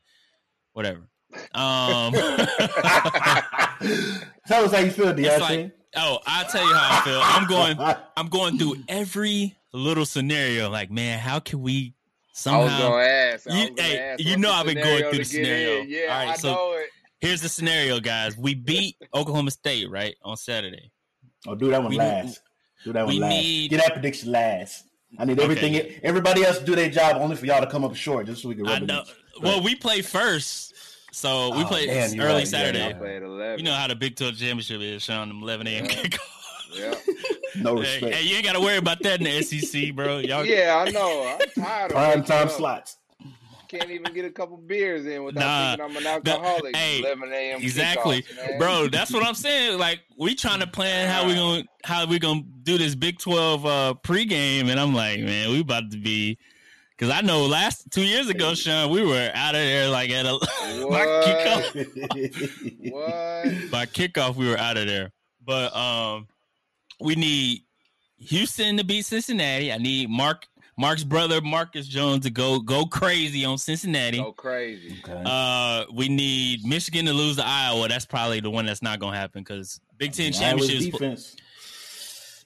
whatever. 0.73 1.07
Um, 1.55 2.13
Tell 4.47 4.65
us 4.65 4.71
how 4.73 4.79
you 4.79 4.91
feel, 4.91 5.09
it's 5.09 5.19
Deonte. 5.19 5.39
like, 5.39 5.71
oh, 5.95 6.19
I'll 6.25 6.49
tell 6.49 6.65
you 6.67 6.73
how 6.73 6.99
I 6.99 7.01
feel. 7.05 7.19
I'm 7.23 7.47
going. 7.47 7.77
I'm 8.17 8.27
going 8.27 8.57
through 8.57 8.77
every 8.89 9.55
little 9.73 10.05
scenario. 10.05 10.69
Like, 10.69 10.91
man, 10.91 11.19
how 11.19 11.39
can 11.39 11.61
we 11.61 11.93
I 11.93 12.29
was 12.29 12.39
somehow? 12.39 12.79
gonna 12.89 13.03
ask. 13.03 13.45
You- 13.45 13.69
gonna 13.69 13.81
hey, 13.81 13.99
ask, 13.99 14.19
you 14.23 14.37
know 14.37 14.51
I've 14.51 14.65
been 14.65 14.77
going 14.83 15.03
through 15.09 15.19
the 15.19 15.25
scenario. 15.25 15.81
in? 15.81 15.89
Yeah, 15.89 15.99
All 16.01 16.07
right, 16.25 16.29
I 16.29 16.35
so- 16.35 16.53
know 16.53 16.73
it. 16.73 16.89
Here's 17.19 17.41
the 17.41 17.49
scenario, 17.49 17.99
guys. 17.99 18.37
We 18.37 18.53
beat 18.53 18.95
Oklahoma 19.13 19.49
State 19.51 19.89
right 19.89 20.15
on 20.23 20.37
Saturday. 20.37 20.91
Oh, 21.45 21.55
do 21.55 21.69
that 21.71 21.81
one 21.81 21.91
We- 21.91 21.97
last. 21.97 22.39
Do 22.83 22.93
that 22.93 23.05
one 23.05 23.17
last. 23.19 23.29
need- 23.31 23.69
Get 23.69 23.81
that 23.81 23.93
prediction 23.93 24.31
last. 24.31 24.85
I 25.17 25.25
need 25.25 25.39
everything. 25.39 25.75
Okay. 25.75 25.99
Everybody 26.03 26.43
else 26.45 26.59
do 26.59 26.75
their 26.75 26.89
job 26.89 27.17
only 27.17 27.35
for 27.35 27.45
y'all 27.45 27.61
to 27.61 27.67
come 27.67 27.83
up 27.85 27.95
short, 27.95 28.25
just 28.27 28.41
so 28.41 28.49
we 28.49 28.55
can. 28.55 28.67
I 28.67 28.73
rub 28.73 28.83
it 28.83 28.85
know. 28.87 29.03
in. 29.37 29.43
Well, 29.43 29.61
we 29.63 29.75
play 29.75 30.01
first, 30.01 30.73
so 31.11 31.55
we 31.55 31.63
Oh, 31.63 31.65
play 31.67 31.85
damn, 31.87 32.13
you're 32.13 32.25
early 32.25 32.35
right. 32.39 32.47
Saturday. 32.47 32.79
Yeah. 32.89 32.93
played. 32.93 33.57
You 33.59 33.63
know 33.63 33.73
how 33.73 33.87
the 33.87 33.95
Big 33.95 34.15
12 34.15 34.37
championship 34.37 34.81
is, 34.81 35.03
Sean. 35.03 35.29
Them 35.29 35.41
11 35.43 35.67
a.m. 35.67 35.85
Yeah. 35.85 35.91
kickoff. 35.91 36.19
Yeah. 36.75 36.93
no 37.61 37.75
respect. 37.75 38.13
hey, 38.15 38.23
you 38.27 38.35
ain't 38.35 38.45
got 38.45 38.53
to 38.53 38.59
worry 38.59 38.77
about 38.77 39.01
that 39.03 39.19
in 39.19 39.23
the 39.25 39.41
SEC, 39.41 39.95
bro. 39.95 40.17
Y'all, 40.19 40.45
Yeah, 40.45 40.83
I 40.85 40.91
know. 40.91 41.37
I'm 41.39 41.63
tired 41.63 41.91
of 41.91 41.95
Prime 41.95 42.09
waking 42.09 42.23
time 42.25 42.47
up. 42.49 42.53
slots. 42.53 42.97
Can't 43.67 43.89
even 43.91 44.13
get 44.13 44.25
a 44.25 44.29
couple 44.31 44.57
beers 44.57 45.05
in 45.05 45.23
without 45.23 45.41
Nah, 45.41 45.75
thinking 45.77 45.97
I'm 45.97 45.97
an 45.97 46.07
alcoholic. 46.07 46.75
hey, 46.75 46.99
11 46.99 47.31
a.m. 47.33 47.61
Exactly, 47.61 48.23
bro. 48.57 48.87
That's 48.87 49.11
what 49.11 49.25
I'm 49.25 49.35
saying. 49.35 49.77
Like 49.77 49.99
we 50.17 50.35
trying 50.35 50.59
to 50.61 50.67
plan 50.67 51.09
how 51.09 51.27
we 51.27 51.35
gonna 51.35 51.63
how 51.83 52.05
we 52.05 52.19
gonna 52.19 52.43
do 52.63 52.77
this 52.77 52.95
Big 52.95 53.19
Twelve 53.19 53.65
uh 53.65 53.93
pregame, 54.03 54.69
and 54.69 54.79
I'm 54.79 54.93
like, 54.93 55.19
man, 55.19 55.49
we 55.51 55.59
about 55.61 55.91
to 55.91 55.97
be 55.97 56.37
because 56.97 57.13
I 57.13 57.21
know 57.21 57.45
last 57.45 57.91
two 57.91 58.03
years 58.03 58.29
ago, 58.29 58.55
Sean, 58.55 58.89
we 58.89 59.05
were 59.05 59.31
out 59.33 59.53
of 59.55 59.61
there 59.61 59.89
like 59.89 60.09
at 60.11 60.25
a 60.25 60.39
by 60.89 61.05
kickoff. 61.25 62.91
What? 62.91 63.71
By 63.71 63.85
kickoff, 63.85 64.35
we 64.35 64.47
were 64.49 64.57
out 64.57 64.77
of 64.77 64.87
there. 64.87 65.11
But 65.45 65.75
um, 65.75 66.27
we 66.99 67.15
need 67.15 67.63
Houston 68.17 68.77
to 68.77 68.83
beat 68.83 69.05
Cincinnati. 69.05 69.71
I 69.71 69.77
need 69.77 70.09
Mark 70.09 70.45
Mark's 70.79 71.03
brother 71.03 71.41
Marcus 71.41 71.87
Jones 71.87 72.23
to 72.25 72.29
go 72.29 72.59
go 72.59 72.85
crazy 72.85 73.43
on 73.45 73.57
Cincinnati. 73.57 74.17
Go 74.19 74.31
crazy. 74.31 74.95
Okay. 75.03 75.23
Uh, 75.25 75.85
we 75.93 76.07
need 76.07 76.63
Michigan 76.65 77.05
to 77.05 77.13
lose 77.13 77.37
to 77.37 77.43
Iowa. 77.45 77.87
That's 77.87 78.05
probably 78.05 78.39
the 78.41 78.49
one 78.51 78.65
that's 78.65 78.81
not 78.83 78.99
gonna 78.99 79.17
happen 79.17 79.41
because 79.41 79.79
Big 79.97 80.13
Ten 80.13 80.25
Iowa's 80.27 80.39
championships 80.39 80.85
defense. 80.85 81.35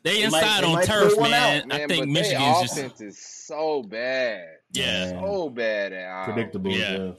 they 0.04 0.22
They 0.22 0.30
might- 0.30 0.44
inside 0.44 0.62
they 0.64 0.68
on 0.68 0.74
might 0.74 0.86
turf, 0.86 1.18
man. 1.20 1.34
out, 1.34 1.68
Man, 1.68 1.82
I 1.82 1.88
think 1.88 2.02
but 2.04 2.08
Michigan's 2.10 2.62
just 2.62 2.78
offense 2.78 3.02
is 3.02 3.18
so 3.20 3.84
bad. 3.84 4.46
yeah. 4.72 5.10
So 5.10 5.50
bad 5.50 5.92
at 5.94 6.24
predictable. 6.26 6.72
Yeah. 6.72 6.98
Yeah. 6.98 7.12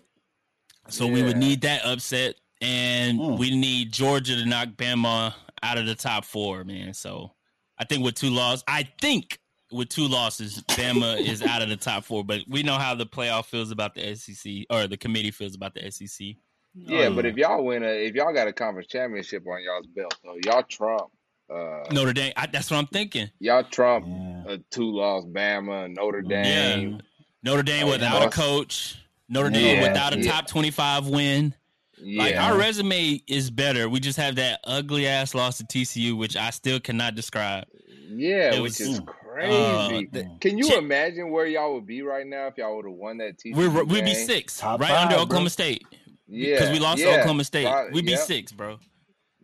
So 0.88 1.06
we 1.06 1.22
would 1.22 1.36
need 1.36 1.60
that 1.60 1.84
upset, 1.84 2.36
and 2.62 3.18
Mm. 3.20 3.38
we 3.38 3.50
need 3.56 3.92
Georgia 3.92 4.34
to 4.34 4.46
knock 4.46 4.70
Bama 4.70 5.34
out 5.62 5.78
of 5.78 5.84
the 5.86 5.94
top 5.94 6.24
four, 6.24 6.64
man. 6.64 6.92
So 6.94 7.32
I 7.78 7.84
think 7.84 8.02
with 8.02 8.14
two 8.14 8.30
losses, 8.30 8.64
I 8.66 8.88
think 9.00 9.38
with 9.72 9.88
two 9.88 10.06
losses, 10.06 10.62
Bama 10.68 11.18
is 11.20 11.42
out 11.42 11.62
of 11.62 11.68
the 11.68 11.76
top 11.76 12.04
four. 12.04 12.24
But 12.24 12.40
we 12.48 12.62
know 12.62 12.74
how 12.78 12.94
the 12.94 13.06
playoff 13.06 13.46
feels 13.46 13.70
about 13.70 13.94
the 13.94 14.14
SEC, 14.14 14.52
or 14.70 14.86
the 14.86 14.96
committee 14.96 15.30
feels 15.30 15.54
about 15.54 15.74
the 15.74 15.90
SEC. 15.90 16.36
Yeah, 16.74 17.06
Oh, 17.06 17.14
but 17.14 17.26
if 17.26 17.36
y'all 17.36 17.64
win 17.64 17.82
a, 17.82 17.86
if 17.88 18.14
y'all 18.14 18.32
got 18.32 18.48
a 18.48 18.52
conference 18.52 18.88
championship 18.88 19.44
on 19.46 19.62
y'all's 19.62 19.86
belt, 19.86 20.14
though, 20.24 20.36
y'all 20.44 20.62
trump. 20.62 21.04
Uh, 21.52 21.84
Notre 21.92 22.14
Dame, 22.14 22.32
I, 22.36 22.46
that's 22.46 22.70
what 22.70 22.78
I'm 22.78 22.86
thinking. 22.86 23.28
y'all 23.40 23.62
trump 23.64 24.06
Yeah. 24.08 24.54
a 24.54 24.58
two 24.70 24.90
loss 24.90 25.24
Bama, 25.24 25.94
Notre 25.94 26.22
Dame. 26.22 26.92
Yeah. 26.92 26.98
Notre 27.42 27.62
Dame 27.62 27.86
Hey, 27.86 27.90
without 27.92 28.22
a 28.26 28.30
coach. 28.30 28.96
Notre 29.28 29.50
Dame 29.50 29.76
Yeah, 29.80 29.88
without 29.88 30.14
a 30.14 30.20
yeah. 30.20 30.30
top 30.32 30.46
twenty-five 30.46 31.06
win. 31.08 31.54
Yeah. 31.98 32.22
Like 32.22 32.36
our 32.36 32.56
resume 32.56 33.20
is 33.26 33.50
better. 33.50 33.88
We 33.88 34.00
just 34.00 34.18
have 34.18 34.36
that 34.36 34.60
ugly 34.64 35.06
ass 35.06 35.34
loss 35.34 35.58
to 35.58 35.64
TCU, 35.64 36.16
which 36.16 36.36
I 36.36 36.50
still 36.50 36.80
cannot 36.80 37.14
describe. 37.16 37.64
yeah, 38.08 38.54
it 38.54 38.62
which 38.62 38.78
was- 38.78 38.80
is 38.80 38.98
uh, 39.00 39.02
crazy. 39.32 40.08
the- 40.12 40.30
Can 40.40 40.58
you 40.58 40.68
Chip- 40.68 40.78
imagine 40.78 41.30
where 41.30 41.46
y'all 41.46 41.74
would 41.74 41.86
be 41.86 42.02
right 42.02 42.26
now 42.26 42.46
if 42.46 42.56
y'all 42.58 42.76
would 42.76 42.84
have 42.86 42.94
won 42.94 43.18
that 43.18 43.38
TCU 43.38 43.54
We're 43.56 43.84
we'd 43.84 44.04
be 44.04 44.14
six, 44.14 44.58
Top 44.58 44.80
right 44.80 44.88
five, 44.90 45.02
under 45.06 45.14
bro. 45.16 45.22
Oklahoma 45.24 45.50
State, 45.50 45.82
Yeah, 46.28 46.54
because 46.54 46.70
we 46.70 46.78
lost 46.78 47.00
yeah. 47.00 47.06
to 47.12 47.18
Oklahoma 47.20 47.44
State. 47.44 47.66
Right, 47.66 47.92
We'd 47.92 48.04
be 48.06 48.12
yep, 48.12 48.20
six, 48.20 48.52
bro. 48.52 48.78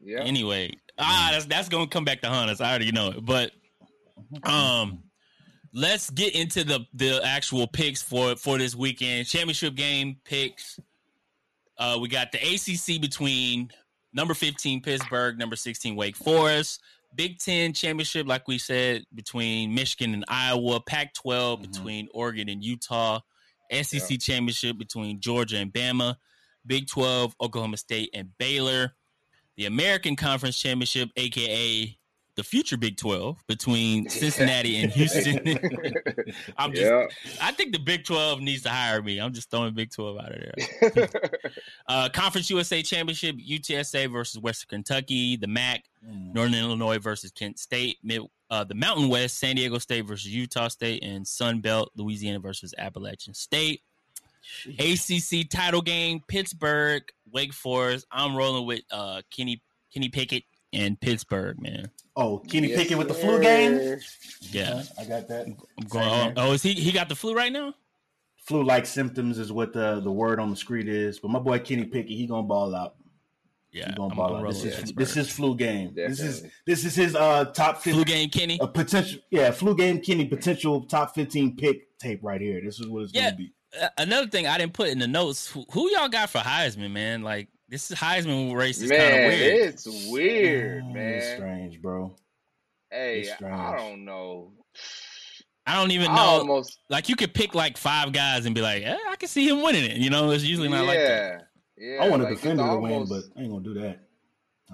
yep. 0.02 0.22
Anyway, 0.24 0.72
ah, 0.98 1.28
that's 1.32 1.46
that's 1.46 1.68
gonna 1.68 1.86
come 1.86 2.04
back 2.04 2.20
to 2.22 2.28
haunt 2.28 2.50
us. 2.50 2.60
I 2.60 2.70
already 2.70 2.92
know 2.92 3.10
it, 3.10 3.24
but 3.24 3.52
um, 4.44 5.02
let's 5.72 6.10
get 6.10 6.34
into 6.34 6.64
the 6.64 6.80
the 6.94 7.20
actual 7.24 7.66
picks 7.66 8.02
for 8.02 8.36
for 8.36 8.58
this 8.58 8.74
weekend 8.74 9.26
championship 9.26 9.74
game 9.74 10.16
picks. 10.24 10.78
Uh, 11.78 11.96
we 12.00 12.08
got 12.08 12.32
the 12.32 12.38
ACC 12.38 13.00
between 13.00 13.70
number 14.12 14.34
fifteen 14.34 14.80
Pittsburgh, 14.82 15.38
number 15.38 15.56
sixteen 15.56 15.94
Wake 15.96 16.16
Forest. 16.16 16.80
Big 17.14 17.38
Ten 17.38 17.72
championship, 17.72 18.26
like 18.26 18.46
we 18.46 18.58
said, 18.58 19.04
between 19.14 19.74
Michigan 19.74 20.14
and 20.14 20.24
Iowa. 20.28 20.80
Pac 20.80 21.14
12 21.14 21.60
Mhm. 21.60 21.62
between 21.62 22.08
Oregon 22.12 22.48
and 22.48 22.62
Utah. 22.62 23.20
SEC 23.70 24.18
championship 24.18 24.78
between 24.78 25.20
Georgia 25.20 25.58
and 25.58 25.72
Bama. 25.72 26.16
Big 26.66 26.86
12, 26.86 27.34
Oklahoma 27.40 27.76
State 27.76 28.10
and 28.14 28.36
Baylor. 28.38 28.96
The 29.56 29.66
American 29.66 30.16
Conference 30.16 30.60
Championship, 30.60 31.10
aka 31.16 31.97
the 32.38 32.44
future 32.44 32.76
Big 32.76 32.96
12, 32.96 33.44
between 33.48 34.08
Cincinnati 34.08 34.78
and 34.78 34.92
Houston. 34.92 35.38
I'm 36.56 36.72
just 36.72 36.84
yeah. 36.86 37.06
I 37.42 37.50
think 37.50 37.72
the 37.72 37.80
Big 37.80 38.04
12 38.04 38.40
needs 38.40 38.62
to 38.62 38.70
hire 38.70 39.02
me. 39.02 39.18
I'm 39.18 39.32
just 39.32 39.50
throwing 39.50 39.74
Big 39.74 39.90
12 39.90 40.18
out 40.18 40.32
of 40.32 40.40
there. 40.40 41.08
Uh, 41.88 42.06
Conference 42.10 42.50
USA 42.50 42.82
Championship, 42.82 43.36
UTSA 43.36 44.12
versus 44.12 44.38
Western 44.38 44.68
Kentucky, 44.68 45.36
the 45.36 45.46
MAC, 45.46 45.84
Mm. 46.06 46.32
Northern 46.32 46.54
Illinois 46.54 46.98
versus 46.98 47.32
Kent 47.32 47.58
State, 47.58 47.98
Mid, 48.04 48.22
uh, 48.50 48.62
the 48.62 48.74
Mountain 48.74 49.08
West, 49.08 49.38
San 49.38 49.56
Diego 49.56 49.78
State 49.78 50.02
versus 50.02 50.32
Utah 50.32 50.68
State, 50.68 51.02
and 51.02 51.26
Sun 51.26 51.58
Belt, 51.60 51.90
Louisiana 51.96 52.38
versus 52.38 52.72
Appalachian 52.78 53.34
State. 53.34 53.82
ACC 54.78 55.48
title 55.50 55.82
game, 55.82 56.20
Pittsburgh, 56.28 57.02
Wake 57.32 57.52
Forest. 57.52 58.06
I'm 58.12 58.36
rolling 58.36 58.64
with 58.66 58.82
uh, 58.92 59.22
Kenny 59.36 59.60
Kenny 59.92 60.08
Pickett 60.08 60.44
and 60.72 61.00
Pittsburgh, 61.00 61.60
man. 61.60 61.90
Oh, 62.16 62.38
Kenny 62.38 62.68
Yes, 62.68 62.78
Pickett 62.78 62.98
with 62.98 63.08
the 63.08 63.14
flu 63.14 63.40
game. 63.40 63.98
Yeah, 64.40 64.82
I 64.98 65.04
got 65.04 65.28
that. 65.28 65.46
I'm 65.46 65.56
going. 65.88 66.08
Same 66.08 66.32
Oh, 66.36 66.48
oh, 66.48 66.52
is 66.52 66.62
he 66.62 66.74
he 66.74 66.92
got 66.92 67.08
the 67.08 67.14
flu 67.14 67.34
right 67.34 67.52
now? 67.52 67.74
Flu-like 68.46 68.86
symptoms 68.86 69.38
is 69.38 69.52
what 69.52 69.72
the 69.72 70.00
the 70.00 70.10
word 70.10 70.40
on 70.40 70.50
the 70.50 70.56
street 70.56 70.88
is. 70.88 71.18
But 71.20 71.30
my 71.30 71.38
boy 71.38 71.58
Kenny 71.58 71.84
Pickett, 71.84 72.10
he 72.10 72.26
gonna 72.26 72.42
ball 72.46 72.74
out. 72.74 72.94
Yeah, 73.70 73.88
He 73.88 73.94
gonna 73.94 74.10
I'm 74.10 74.16
ball 74.16 74.28
gonna 74.32 74.48
out. 74.48 74.54
This 74.54 74.64
is 74.64 74.92
this 74.94 75.16
is 75.16 75.30
flu 75.30 75.54
game. 75.54 75.92
This 75.94 76.20
is 76.20 76.44
this 76.66 76.84
is 76.84 76.94
his 76.94 77.14
uh 77.14 77.44
top 77.46 77.82
flu 77.82 78.04
game, 78.04 78.30
Kenny. 78.30 78.58
a 78.60 78.66
potential 78.66 79.20
yeah 79.30 79.50
flu 79.50 79.76
game 79.76 80.00
Kenny 80.00 80.24
potential 80.24 80.82
top 80.86 81.14
fifteen 81.14 81.56
pick 81.56 81.96
tape 81.98 82.20
right 82.22 82.40
here. 82.40 82.60
This 82.64 82.80
is 82.80 82.88
what 82.88 83.02
it's 83.04 83.12
Yeah. 83.12 83.26
gonna 83.30 83.36
be. 83.36 83.52
Uh, 83.78 83.88
another 83.98 84.26
thing 84.28 84.46
I 84.46 84.56
didn't 84.56 84.72
put 84.72 84.88
in 84.88 84.98
the 84.98 85.06
notes: 85.06 85.46
who, 85.50 85.66
who 85.72 85.90
y'all 85.90 86.08
got 86.08 86.30
for 86.30 86.38
Heisman, 86.38 86.90
man? 86.92 87.22
Like 87.22 87.48
this 87.68 87.90
is 87.90 87.96
Heisman 87.98 88.54
race 88.54 88.80
is 88.80 88.90
kind 88.90 89.02
of 89.02 89.10
weird. 89.32 89.68
it's 89.68 89.86
weird, 90.10 90.84
Mm, 90.84 90.94
man. 90.94 91.14
It's 91.14 91.32
strange, 91.34 91.82
bro. 91.82 92.16
Hey, 92.90 93.20
It's 93.20 93.42
I 93.42 93.76
don't 93.76 94.04
know. 94.04 94.52
I 95.66 95.74
don't 95.76 95.90
even 95.90 96.06
know. 96.14 96.20
almost 96.22 96.78
like 96.88 97.10
you 97.10 97.16
could 97.16 97.34
pick 97.34 97.54
like 97.54 97.76
five 97.76 98.12
guys 98.12 98.46
and 98.46 98.54
be 98.54 98.62
like, 98.62 98.82
eh, 98.84 98.96
I 99.08 99.16
can 99.16 99.28
see 99.28 99.46
him 99.46 99.62
winning 99.62 99.84
it. 99.84 99.98
You 99.98 100.08
know, 100.08 100.30
it's 100.30 100.44
usually 100.44 100.68
not 100.70 100.86
like 100.86 100.96
that. 100.98 101.48
yeah, 101.76 101.96
yeah. 101.96 102.04
I 102.04 102.08
want 102.08 102.22
a 102.22 102.24
like, 102.24 102.32
it's 102.34 102.42
defender 102.42 102.64
to 102.64 102.78
win, 102.78 102.92
almost- 102.92 103.10
but 103.34 103.38
I 103.38 103.42
ain't 103.42 103.50
gonna 103.52 103.64
do 103.64 103.74
that. 103.74 104.00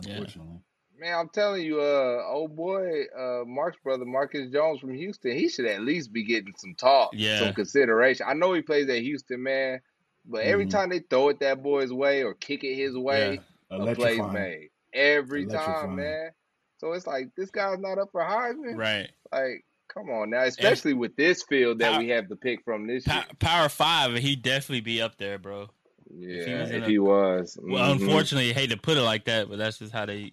Yeah. 0.03 0.13
Unfortunately. 0.13 0.61
Man, 0.97 1.19
I'm 1.19 1.29
telling 1.31 1.65
you, 1.65 1.81
uh, 1.81 2.23
old 2.29 2.55
boy, 2.55 3.03
uh, 3.19 3.43
Mark's 3.45 3.77
brother, 3.83 4.05
Marcus 4.05 4.49
Jones 4.53 4.79
from 4.81 4.95
Houston, 4.95 5.33
he 5.37 5.49
should 5.49 5.67
at 5.67 5.81
least 5.83 6.13
be 6.13 6.23
getting 6.23 6.55
some 6.57 6.75
talk, 6.77 7.11
Yeah. 7.13 7.41
some 7.41 7.53
consideration. 7.53 8.25
I 8.29 8.35
know 8.35 8.53
he 8.55 8.63
plays 8.63 8.89
at 8.89 9.03
Houston, 9.03 9.43
man, 9.43 9.81
but 10.25 10.43
every 10.45 10.67
Mhm. 10.67 10.71
time 10.71 10.89
they 10.91 11.01
throw 11.01 11.29
it 11.29 11.41
that 11.41 11.63
boy's 11.63 11.93
way 11.93 12.23
or 12.23 12.35
kick 12.35 12.65
it 12.65 12.75
his 12.75 12.97
way, 12.97 13.41
a 13.71 13.95
play's 13.95 14.21
made 14.33 14.71
every 14.93 15.47
time, 15.47 15.97
man. 15.97 16.31
So 16.79 16.93
it's 16.93 17.07
like 17.07 17.35
this 17.37 17.51
guy's 17.51 17.79
not 17.79 17.99
up 17.99 18.11
for 18.13 18.21
Heisman. 18.23 18.77
Right. 18.77 19.11
Like, 19.33 19.65
come 19.89 20.11
on 20.11 20.31
now, 20.31 20.43
especially 20.43 20.93
with 20.93 21.15
this 21.17 21.43
field 21.43 21.79
that 21.79 21.99
we 22.01 22.09
have 22.09 22.29
to 22.29 22.37
pick 22.37 22.63
from 22.65 22.87
this 22.87 23.07
year. 23.07 23.25
Power 23.39 23.69
Five, 23.69 24.17
he'd 24.17 24.43
definitely 24.43 24.81
be 24.81 25.01
up 25.01 25.17
there, 25.17 25.39
bro. 25.39 25.69
Yeah, 26.11 26.45
he 26.47 26.55
was 26.55 26.71
if 26.71 26.83
a- 26.83 26.87
he 26.87 26.99
was. 26.99 27.59
Well, 27.63 27.89
Mhm. 27.89 28.03
unfortunately, 28.03 28.51
I 28.51 28.53
hate 28.53 28.71
to 28.71 28.77
put 28.77 28.97
it 28.97 29.03
like 29.03 29.25
that, 29.25 29.49
but 29.49 29.59
that's 29.59 29.79
just 29.79 29.93
how 29.93 30.05
they 30.07 30.33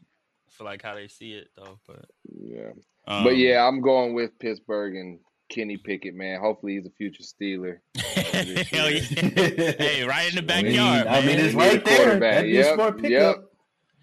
feel 0.50 0.66
like 0.66 0.82
how 0.82 0.96
they 0.96 1.08
see 1.08 1.34
it, 1.34 1.50
though. 1.56 1.80
But 1.88 2.06
Yeah. 2.30 2.72
um, 3.08 3.24
but 3.24 3.38
yeah, 3.38 3.66
I'm 3.66 3.82
going 3.82 4.14
with 4.14 4.38
Pittsburgh 4.39 4.96
and 4.96 5.20
Kenny 5.52 5.78
Pickett, 5.78 6.16
man. 6.16 6.39
Hopefully 6.39 6.76
he's 6.78 6.86
a 6.88 6.89
future 6.91 7.22
Steeler. 7.24 7.78
hell 7.95 8.89
yeah, 8.89 9.02
hey, 9.02 10.04
right 10.04 10.34
in 10.36 10.43
the 10.43 10.54
I 10.54 10.62
mean, 10.64 10.76
backyard, 10.76 11.08
I 11.08 11.18
mean, 11.26 11.36
man. 11.38 11.45
it's 11.45 11.54
right 11.54 11.86
there. 11.86 11.97
quarterback. 11.97 12.34
That'd 12.36 12.52
be 12.52 12.58
a 12.58 12.64
Yep, 12.66 12.74
smart 12.76 12.95
pickup. 12.97 13.12
yep. 13.38 13.45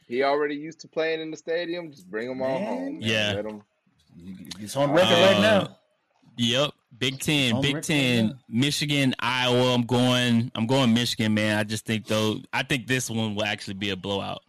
He 0.07 0.23
already 0.23 0.55
used 0.55 0.81
to 0.81 0.89
playing 0.89 1.21
in 1.21 1.31
the 1.31 1.37
stadium. 1.37 1.91
Just 1.91 2.09
bring 2.11 2.31
him 2.31 2.41
on 2.41 2.63
home. 2.63 2.85
Man. 2.99 2.99
Yeah. 3.03 3.33
Let 3.37 3.47
him. 3.47 3.63
It's 4.61 4.77
on 4.77 4.91
record 4.93 5.11
right 5.11 5.37
Uh, 5.37 5.41
now. 5.41 5.77
Yep, 6.39 6.71
Big 6.99 7.19
Ten, 7.19 7.55
On 7.57 7.63
Big 7.63 7.75
record, 7.75 7.85
Ten, 7.87 8.27
yeah. 8.29 8.33
Michigan, 8.49 9.15
Iowa. 9.19 9.75
I'm 9.75 9.83
going. 9.83 10.53
I'm 10.55 10.67
going 10.69 10.95
Michigan, 10.95 11.35
man. 11.35 11.59
I 11.59 11.65
just 11.65 11.85
think 11.85 12.07
though. 12.07 12.37
I 12.53 12.63
think 12.63 12.87
this 12.87 13.11
one 13.11 13.35
will 13.35 13.45
actually 13.45 13.75
be 13.75 13.91
a 13.91 13.97
blowout. 13.97 14.43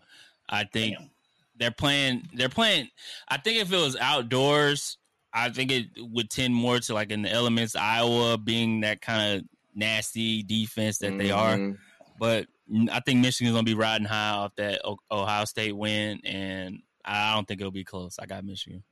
I 0.47 0.65
think 0.65 0.97
Damn. 0.97 1.09
they're 1.57 1.71
playing. 1.71 2.29
They're 2.33 2.47
playing. 2.49 2.89
I 3.27 3.37
think 3.37 3.59
if 3.59 3.73
it 3.73 3.75
was 3.77 3.95
outdoors, 3.99 4.97
I 5.33 5.49
think 5.49 5.71
it 5.71 5.85
would 5.97 6.29
tend 6.29 6.53
more 6.55 6.79
to 6.79 6.93
like 6.93 7.11
in 7.11 7.21
the 7.21 7.31
elements. 7.31 7.75
Iowa 7.75 8.37
being 8.37 8.81
that 8.81 9.01
kind 9.01 9.37
of 9.39 9.45
nasty 9.75 10.43
defense 10.43 10.97
that 10.99 11.17
they 11.17 11.31
are, 11.31 11.55
Mhm. 11.55 11.77
but 12.19 12.47
I 12.91 12.99
think 13.01 13.19
Michigan's 13.21 13.53
gonna 13.53 13.63
be 13.63 13.75
riding 13.75 14.07
high 14.07 14.31
off 14.31 14.55
that 14.55 14.81
Ohio 15.11 15.45
State 15.45 15.75
win, 15.75 16.19
and 16.25 16.79
I 17.05 17.33
don't 17.35 17.47
think 17.47 17.61
it'll 17.61 17.71
be 17.71 17.83
close. 17.83 18.17
I 18.19 18.25
got 18.25 18.43
Michigan. 18.43 18.83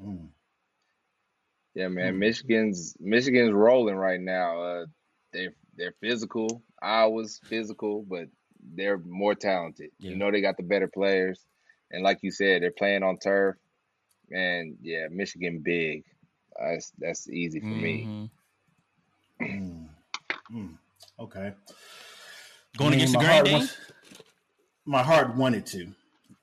Mm. 0.00 0.28
Yeah, 1.74 1.88
man. 1.88 2.14
Hmm. 2.14 2.18
Michigan's 2.20 2.96
Michigan's 2.98 3.52
rolling 3.52 3.96
right 3.96 4.20
now. 4.20 4.60
Uh, 4.62 4.86
they're 5.32 5.54
they're 5.76 5.94
physical. 6.00 6.62
Iowa's 6.82 7.40
physical, 7.44 8.02
but 8.02 8.28
they're 8.74 8.98
more 8.98 9.34
talented. 9.34 9.90
Yeah. 9.98 10.10
You 10.10 10.16
know, 10.16 10.30
they 10.30 10.40
got 10.40 10.56
the 10.56 10.62
better 10.62 10.88
players, 10.88 11.44
and 11.90 12.02
like 12.02 12.18
you 12.22 12.30
said, 12.30 12.62
they're 12.62 12.72
playing 12.72 13.02
on 13.02 13.18
turf. 13.18 13.56
And 14.32 14.76
yeah, 14.82 15.06
Michigan 15.10 15.60
big. 15.60 16.04
That's 16.58 16.92
that's 16.98 17.28
easy 17.28 17.60
for 17.60 17.66
me. 17.66 18.30
Mhm. 19.40 19.88
Mm. 20.52 20.78
Okay. 21.18 21.52
Going 22.76 22.88
I 22.88 22.90
mean, 22.90 22.92
against 22.94 23.12
the 23.12 23.18
my 23.18 23.24
Grand 23.24 23.48
heart 23.48 23.78
my 24.84 25.02
heart 25.02 25.36
wanted 25.36 25.66
to, 25.66 25.92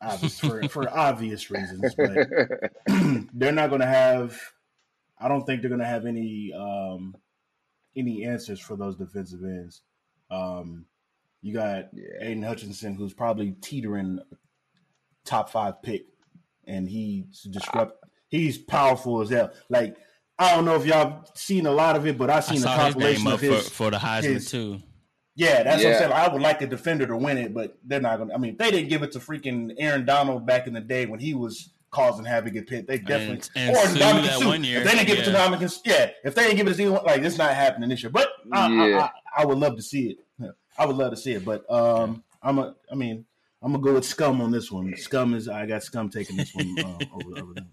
obvious, 0.02 0.40
for 0.40 0.68
for 0.70 0.90
obvious 0.98 1.50
reasons, 1.52 1.94
but 1.96 2.28
they're 3.34 3.52
not 3.52 3.70
going 3.70 3.82
to 3.82 3.88
have. 3.88 4.40
I 5.20 5.28
don't 5.28 5.46
think 5.46 5.62
they're 5.62 5.70
going 5.70 5.82
to 5.82 5.86
have 5.86 6.06
any 6.06 6.54
um, 6.54 7.16
any 7.96 8.24
answers 8.26 8.60
for 8.60 8.76
those 8.76 8.96
defensive 8.96 9.44
ends. 9.44 9.82
Um, 10.30 10.86
you 11.42 11.54
got 11.54 11.90
Yeah. 11.94 12.06
Aidan 12.22 12.44
Hutchinson, 12.44 12.96
who's 12.96 13.14
probably 13.14 13.52
teetering 13.62 14.20
top 15.26 15.50
five 15.50 15.82
pick, 15.82 16.06
and 16.68 16.88
he's 16.90 17.42
disrupt. 17.44 18.06
He's 18.30 18.58
powerful 18.58 19.22
as 19.22 19.30
hell. 19.30 19.52
Like 19.70 19.96
I 20.40 20.56
don't 20.56 20.66
know 20.66 20.76
if 20.76 20.86
y'all 20.86 21.26
seen 21.36 21.66
a 21.66 21.72
lot 21.72 21.96
of 21.96 22.06
it, 22.06 22.18
but 22.18 22.30
I've 22.30 22.38
I 22.38 22.48
seen 22.54 22.58
a 22.58 22.62
saw 22.62 22.76
his 22.86 22.94
compilation 22.94 23.24
name 23.24 23.34
of 23.34 23.42
his 23.42 23.70
for, 23.70 23.74
for 23.74 23.92
the 23.92 23.98
Heisman 23.98 24.24
his- 24.34 24.52
too. 24.52 24.80
yeah, 25.36 25.64
that's 25.64 25.84
what 25.84 25.94
I'm 25.94 26.00
saying. 26.00 26.12
I 26.12 26.28
would 26.28 26.42
like 26.42 26.62
a 26.62 26.68
defender 26.68 27.08
to 27.08 27.18
win 27.18 27.38
it, 27.38 27.54
but 27.54 27.78
they're 27.84 28.02
not 28.02 28.18
going 28.18 28.30
to. 28.30 28.36
I 28.36 28.38
mean, 28.38 28.56
they 28.58 28.70
didn't 28.72 28.90
give 28.90 29.02
it 29.04 29.12
to 29.14 29.20
freaking 29.20 29.74
Aaron 29.80 30.06
Donald 30.06 30.46
back 30.46 30.68
in 30.68 30.74
the 30.74 30.82
day 30.82 31.06
when 31.06 31.20
he 31.20 31.34
was 31.34 31.70
causing 31.90 32.26
havoc 32.26 32.56
at 32.56 32.68
Pitt. 32.68 32.86
They 32.86 32.98
definitely. 33.00 33.50
and 33.56 33.76
or 33.76 33.86
Sue 33.88 33.98
Ndamukong 34.00 34.24
that 34.26 34.40
Suh. 34.40 34.46
one 34.48 34.64
year, 34.64 34.80
If 34.80 34.84
they 34.86 34.92
didn't 34.92 35.08
give 35.08 35.20
it 35.20 35.24
to 35.26 35.32
yeah. 35.32 35.44
Dominican, 35.46 35.70
yeah, 35.86 36.10
if 36.26 36.36
they 36.36 36.44
didn't 36.44 36.58
give 36.58 36.68
it 36.68 36.74
to 36.76 36.82
anyone, 36.84 37.02
like, 37.06 37.22
it's 37.24 37.38
not 37.38 37.56
happening 37.56 37.90
this 37.90 38.04
year. 38.04 38.10
But 38.12 38.30
I, 38.52 38.66
I- 38.68 38.88
Yeah. 38.90 39.10
I, 39.38 39.42
I, 39.42 39.46
would 39.46 39.58
love 39.58 39.76
to 39.78 39.82
see 39.82 40.10
it. 40.40 40.50
I 40.78 40.86
would 40.86 40.98
love 40.98 41.12
to 41.12 41.18
see 41.18 41.32
it. 41.32 41.46
But 41.46 41.64
um, 41.72 42.24
I'm 42.44 42.60
a, 42.60 42.76
I 42.92 42.96
mean, 42.96 43.26
I'm 43.62 43.72
gonna 43.72 43.84
go 43.84 43.94
with 43.96 44.06
Scum 44.06 44.40
on 44.42 44.52
this 44.52 44.72
one. 44.72 44.96
Scum 44.98 45.34
is, 45.34 45.48
I 45.48 45.66
got 45.66 45.84
Scum 45.84 46.10
taking 46.10 46.38
this 46.38 46.54
one 46.54 46.76
uh, 46.80 46.98
over, 47.14 47.40
over 47.40 47.54
them. 47.54 47.70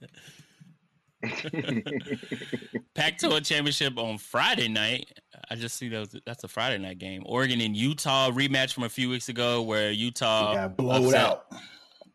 Pac-12 2.95 3.45
championship 3.47 3.99
on 3.99 4.19
Friday 4.19 4.69
night. 4.69 5.11
I 5.51 5.55
just 5.57 5.77
see 5.77 5.89
those. 5.89 6.15
That's 6.27 6.45
a 6.45 6.49
Friday 6.49 6.79
night 6.79 6.99
game. 6.99 7.23
Oregon 7.27 7.61
and 7.61 7.77
Utah 7.77 8.31
rematch 8.31 8.73
from 8.73 8.85
a 8.85 8.89
few 8.89 9.09
weeks 9.11 9.29
ago, 9.29 9.63
where 9.63 9.91
Utah 9.91 10.51
They 10.51 10.55
got 10.57 10.77
blowed 10.77 11.05
upset, 11.15 11.21
out. 11.27 11.47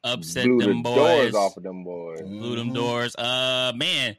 upset 0.03 0.45
Blew 0.45 0.59
the 0.59 0.67
them 0.67 0.81
doors 0.83 1.31
boys, 1.31 1.35
off 1.35 1.57
of 1.57 1.63
them 1.63 1.83
boys. 1.83 2.21
blew 2.21 2.55
them 2.55 2.69
Mhm. 2.71 2.75
doors. 2.75 3.15
Uh, 3.15 3.71
man, 3.75 4.15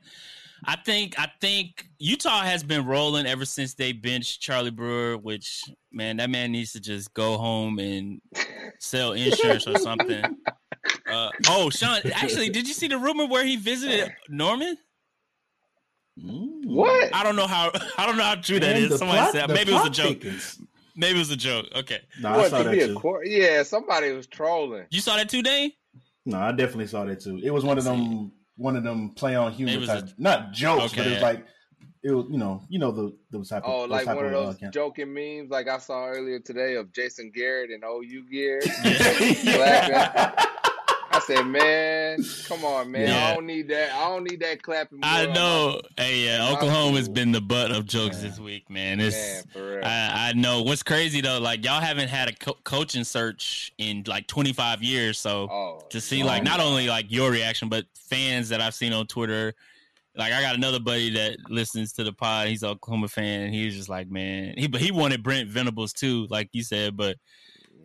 I 0.64 0.76
think 0.76 1.18
I 1.18 1.30
think 1.40 1.86
Utah 1.98 2.42
has 2.42 2.62
been 2.62 2.84
rolling 2.86 3.26
ever 3.26 3.44
since 3.44 3.74
they 3.74 3.92
benched 3.92 4.40
Charlie 4.42 4.70
Brewer, 4.70 5.16
which 5.16 5.64
man, 5.92 6.18
that 6.18 6.30
man 6.30 6.52
needs 6.52 6.72
to 6.72 6.80
just 6.80 7.12
go 7.14 7.36
home 7.38 7.78
and 7.78 8.20
sell 8.78 9.12
insurance 9.12 9.66
or 9.66 9.78
something. 9.78 10.22
Uh, 11.10 11.30
oh, 11.48 11.70
Sean, 11.70 11.98
actually, 12.14 12.50
did 12.50 12.66
you 12.68 12.74
see 12.74 12.88
the 12.88 12.98
rumor 12.98 13.26
where 13.26 13.44
he 13.44 13.56
visited 13.56 14.12
Norman? 14.28 14.76
What? 16.22 17.14
I 17.14 17.22
don't 17.22 17.36
know 17.36 17.46
how 17.46 17.70
I 17.96 18.06
don't 18.06 18.16
know 18.16 18.24
how 18.24 18.34
true 18.34 18.60
that 18.60 18.74
Man, 18.76 18.82
is. 18.92 18.98
Somebody 18.98 19.18
plot- 19.18 19.32
said 19.32 19.48
maybe 19.48 19.70
it 19.72 19.74
was 19.74 19.86
a 19.86 19.90
joke. 19.90 20.08
thickens. 20.20 20.60
Maybe 20.96 21.16
it 21.16 21.20
was 21.20 21.30
a 21.30 21.36
joke. 21.36 21.66
Okay, 21.74 22.00
No, 22.20 22.28
I 22.30 22.48
saw 22.48 22.62
that 22.62 22.72
be 22.72 22.80
too. 22.80 22.94
court? 22.94 23.26
Yeah, 23.26 23.62
somebody 23.62 24.10
was 24.12 24.26
trolling. 24.26 24.84
you 24.90 25.00
saw 25.00 25.16
that 25.16 25.28
too, 25.30 25.42
Dane? 25.42 25.72
No, 26.26 26.38
I 26.38 26.52
definitely 26.52 26.88
saw 26.88 27.04
that 27.04 27.20
too. 27.20 27.40
It 27.42 27.50
was 27.50 27.64
one 27.64 27.78
of 27.78 27.84
them, 27.84 28.32
one 28.60 28.76
of 28.76 28.84
them 28.84 29.08
play 29.10 29.34
on 29.36 29.50
humor 29.52 29.86
type, 29.86 30.04
a- 30.04 30.14
not 30.18 30.52
jokes, 30.52 30.92
but 30.94 31.06
it 31.06 31.10
was 31.14 31.22
like, 31.22 31.46
it 32.02 32.10
was, 32.12 32.26
you 32.30 32.36
know, 32.38 32.62
you 32.68 32.78
know 32.78 32.90
the 32.92 33.16
those 33.30 33.48
type 33.48 33.64
of 33.64 33.70
Oh, 33.72 33.80
those 33.82 33.90
like 33.90 34.06
one 34.06 34.18
of 34.26 34.32
uh, 34.32 34.44
those 34.44 34.54
account- 34.56 34.74
joking 34.74 35.12
memes, 35.14 35.50
like 35.50 35.66
I 35.68 35.78
saw 35.78 36.06
earlier 36.06 36.38
today 36.38 36.76
of 36.76 36.92
Jason 36.92 37.30
Garrett 37.34 37.70
and 37.70 37.82
OU 37.84 38.28
gear. 38.30 38.60
Yeah. 38.84 40.44
I 41.12 41.18
said, 41.18 41.42
man, 41.44 42.22
come 42.46 42.64
on, 42.64 42.92
man. 42.92 43.08
Yeah. 43.08 43.26
I 43.30 43.34
don't 43.34 43.46
need 43.46 43.68
that. 43.68 43.92
I 43.92 44.08
don't 44.08 44.22
need 44.22 44.40
that 44.40 44.62
clapping. 44.62 45.00
I 45.02 45.26
know. 45.26 45.80
Hey, 45.96 46.24
yeah, 46.26 46.38
my 46.38 46.52
Oklahoma's 46.52 47.08
been 47.08 47.32
the 47.32 47.40
butt 47.40 47.72
of 47.72 47.84
jokes 47.84 48.22
Yeah. 48.22 48.28
this 48.28 48.38
week, 48.38 48.70
man. 48.70 49.00
It's 49.00 49.16
Man, 49.16 49.42
for 49.52 49.76
real. 49.76 49.84
I, 49.84 50.28
I 50.28 50.32
know. 50.34 50.62
What's 50.62 50.84
crazy 50.84 51.20
though, 51.20 51.40
like 51.40 51.64
y'all 51.64 51.80
haven't 51.80 52.08
had 52.08 52.28
a 52.28 52.32
co- 52.32 52.58
coaching 52.62 53.02
search 53.02 53.72
in 53.78 54.04
like 54.06 54.28
25 54.28 54.84
years, 54.84 55.18
so 55.18 55.48
oh, 55.50 55.82
to 55.90 56.00
see 56.00 56.22
like 56.22 56.42
oh, 56.42 56.44
not 56.44 56.60
only 56.60 56.86
like 56.86 57.06
your 57.08 57.30
reaction, 57.32 57.68
but 57.68 57.86
fans 57.94 58.48
that 58.50 58.60
I've 58.60 58.74
seen 58.74 58.92
on 58.92 59.06
Twitter. 59.08 59.52
Like 60.16 60.32
I 60.32 60.40
got 60.42 60.54
another 60.54 60.80
buddy 60.80 61.10
that 61.10 61.38
listens 61.48 61.92
to 61.94 62.04
the 62.04 62.12
pod. 62.12 62.48
He's 62.48 62.62
an 62.62 62.70
Oklahoma 62.70 63.08
fan, 63.08 63.42
and 63.42 63.54
he 63.54 63.64
was 63.66 63.74
just 63.74 63.88
like, 63.88 64.08
man, 64.08 64.54
he 64.56 64.68
but 64.68 64.80
he 64.80 64.92
wanted 64.92 65.24
Brent 65.24 65.48
Venables 65.48 65.92
too, 65.92 66.28
like 66.30 66.50
you 66.52 66.62
said, 66.62 66.96
but 66.96 67.16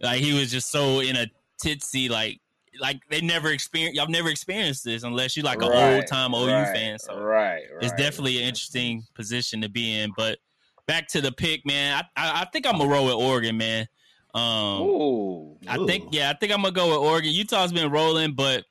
like 0.01 0.21
he 0.21 0.37
was 0.37 0.51
just 0.51 0.69
so 0.71 0.99
in 0.99 1.15
a 1.15 1.25
titsy 1.63 2.07
like. 2.07 2.39
Like 2.79 3.01
they 3.09 3.21
never 3.21 3.51
experienced, 3.51 3.95
y'all 3.95 4.07
never 4.07 4.29
experienced 4.29 4.83
this 4.83 5.03
unless 5.03 5.35
you're 5.35 5.45
like 5.45 5.61
an 5.61 5.69
old 5.71 6.07
time 6.07 6.33
OU 6.33 6.47
right, 6.47 6.73
fan. 6.73 6.99
So 6.99 7.19
right, 7.19 7.63
it's 7.81 7.91
right. 7.91 7.97
definitely 7.97 8.37
an 8.39 8.47
interesting 8.47 9.03
position 9.13 9.61
to 9.61 9.69
be 9.69 9.99
in. 9.99 10.11
But 10.15 10.39
back 10.87 11.07
to 11.09 11.21
the 11.21 11.31
pick, 11.31 11.65
man. 11.65 11.95
I 11.95 12.21
I, 12.21 12.41
I 12.41 12.45
think 12.45 12.65
I'm 12.65 12.77
gonna 12.77 12.89
roll 12.89 13.05
with 13.05 13.15
Oregon, 13.15 13.57
man. 13.57 13.87
Um, 14.33 14.81
Ooh, 14.81 15.57
I 15.67 15.77
Ooh. 15.77 15.87
think 15.87 16.09
yeah, 16.11 16.29
I 16.29 16.33
think 16.33 16.51
I'm 16.51 16.61
gonna 16.61 16.73
go 16.73 16.89
with 16.89 17.09
Oregon. 17.09 17.31
Utah's 17.31 17.71
been 17.71 17.91
rolling, 17.91 18.33
but 18.33 18.65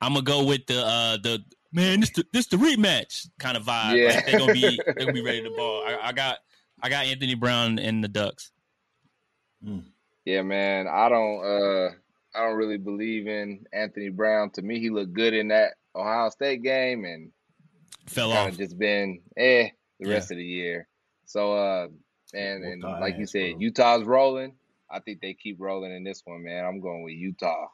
I'm 0.00 0.12
gonna 0.12 0.22
go 0.22 0.44
with 0.44 0.66
the 0.66 0.80
uh 0.84 1.16
the 1.16 1.42
man. 1.72 2.00
This 2.00 2.10
the 2.10 2.24
this 2.32 2.46
the 2.46 2.56
rematch 2.56 3.28
kind 3.38 3.56
of 3.56 3.64
vibe. 3.64 3.96
Yeah. 3.96 4.14
Like 4.14 4.26
they're 4.26 4.38
gonna 4.38 4.52
be 4.52 4.80
they're 4.84 4.94
gonna 4.94 5.12
be 5.12 5.22
ready 5.22 5.42
to 5.42 5.50
ball. 5.50 5.84
I, 5.86 6.08
I 6.08 6.12
got 6.12 6.38
I 6.82 6.88
got 6.88 7.06
Anthony 7.06 7.34
Brown 7.34 7.78
and 7.78 8.02
the 8.02 8.08
Ducks. 8.08 8.52
yeah, 10.24 10.42
man. 10.42 10.86
I 10.88 11.08
don't. 11.08 11.44
uh 11.44 11.90
I 12.34 12.40
don't 12.46 12.56
really 12.56 12.78
believe 12.78 13.26
in 13.26 13.64
Anthony 13.72 14.08
Brown. 14.08 14.50
To 14.50 14.62
me, 14.62 14.78
he 14.78 14.90
looked 14.90 15.12
good 15.12 15.34
in 15.34 15.48
that 15.48 15.72
Ohio 15.94 16.30
State 16.30 16.62
game, 16.62 17.04
and 17.04 17.30
Fell 18.06 18.32
off. 18.32 18.56
just 18.56 18.78
been 18.78 19.20
eh 19.36 19.68
the 19.98 20.08
Yeah. 20.08 20.14
rest 20.14 20.30
of 20.30 20.36
the 20.36 20.44
year. 20.44 20.88
So, 21.26 21.52
uh, 21.54 21.88
and 22.34 22.62
Whooped 22.62 22.72
and 22.72 22.84
our 22.84 23.00
like 23.00 23.18
you 23.18 23.26
said, 23.26 23.52
bro. 23.52 23.60
Utah's 23.60 24.04
rolling. 24.04 24.54
I 24.90 24.98
think 25.00 25.20
they 25.20 25.34
keep 25.34 25.60
rolling 25.60 25.92
in 25.94 26.02
this 26.04 26.22
one, 26.24 26.42
man. 26.42 26.64
I'm 26.64 26.80
going 26.80 27.02
with 27.02 27.14
Utah. 27.14 27.68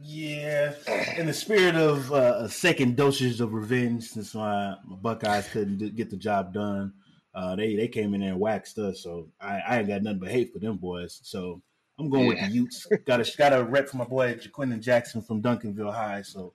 Yeah, 0.00 0.72
in 1.18 1.26
the 1.26 1.34
spirit 1.34 1.74
of 1.76 2.10
uh, 2.12 2.36
a 2.38 2.48
second 2.48 2.96
dosage 2.96 3.40
of 3.40 3.52
revenge, 3.52 4.04
since 4.04 4.34
my, 4.34 4.74
my 4.86 4.96
Buckeyes 4.96 5.48
couldn't 5.48 5.78
do, 5.78 5.90
get 5.90 6.10
the 6.10 6.16
job 6.16 6.52
done, 6.54 6.94
uh, 7.34 7.54
they 7.56 7.76
they 7.76 7.88
came 7.88 8.14
in 8.14 8.20
there 8.22 8.30
and 8.32 8.40
waxed 8.40 8.78
us. 8.78 9.00
So 9.02 9.28
I, 9.40 9.60
I 9.60 9.78
ain't 9.78 9.88
got 9.88 10.02
nothing 10.02 10.18
but 10.18 10.30
hate 10.30 10.52
for 10.52 10.58
them 10.58 10.78
boys. 10.78 11.20
So 11.22 11.60
I'm 11.98 12.08
going 12.10 12.26
with 12.26 12.40
the 12.40 12.46
Utes. 12.48 12.86
got 13.06 13.20
a 13.20 13.36
got 13.36 13.52
a 13.52 13.62
rep 13.64 13.88
for 13.88 13.96
my 13.98 14.04
boy 14.04 14.34
Ja'Quinden 14.34 14.80
Jackson 14.80 15.22
from 15.22 15.42
Duncanville 15.42 15.92
High. 15.94 16.22
So 16.22 16.54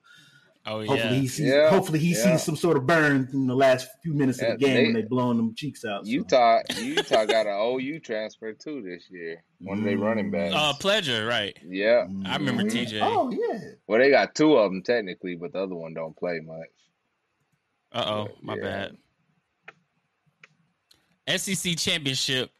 Oh 0.66 0.80
hopefully 0.84 0.98
yeah. 0.98 1.12
he 1.20 1.28
sees 1.28 1.46
Yeah, 1.46 1.70
hopefully 1.70 1.98
he 1.98 2.10
yeah. 2.12 2.22
sees 2.36 2.42
some 2.42 2.56
sort 2.56 2.76
of 2.76 2.86
burn 2.86 3.28
in 3.32 3.46
the 3.46 3.54
last 3.54 3.88
few 4.02 4.12
minutes 4.12 4.40
Yeah, 4.42 4.48
of 4.52 4.58
the 4.60 4.66
game 4.66 4.74
they- 4.74 4.82
when 4.84 4.92
they 4.92 5.02
blowing 5.02 5.36
them 5.38 5.54
cheeks 5.54 5.84
out. 5.84 6.04
so. 6.04 6.10
Utah, 6.10 6.60
Utah 6.82 7.24
got 7.24 7.46
an 7.46 7.54
OU 7.58 8.00
transfer 8.00 8.52
too 8.52 8.82
this 8.82 9.08
year. 9.10 9.42
One 9.60 9.78
of 9.78 9.84
their 9.84 9.96
running 9.96 10.30
backs. 10.30 10.54
Uh, 10.54 10.74
Pledger, 10.74 11.26
right? 11.26 11.56
yeah. 11.66 12.04
I 12.26 12.36
remember 12.36 12.64
Mhm. 12.64 12.70
TJ. 12.72 13.00
Oh 13.02 13.30
yeah. 13.30 13.60
Well, 13.86 13.98
they 14.00 14.10
got 14.10 14.34
two 14.34 14.56
of 14.56 14.70
them 14.70 14.82
technically, 14.82 15.36
but 15.36 15.52
the 15.52 15.60
other 15.62 15.74
one 15.76 15.94
don't 15.94 16.16
play 16.16 16.40
much. 16.44 16.68
Uh 17.92 18.04
oh, 18.06 18.28
my 18.42 18.56
Yeah. 18.56 18.62
bad. 18.62 18.96
SEC 21.40 21.74
championship. 21.76 22.50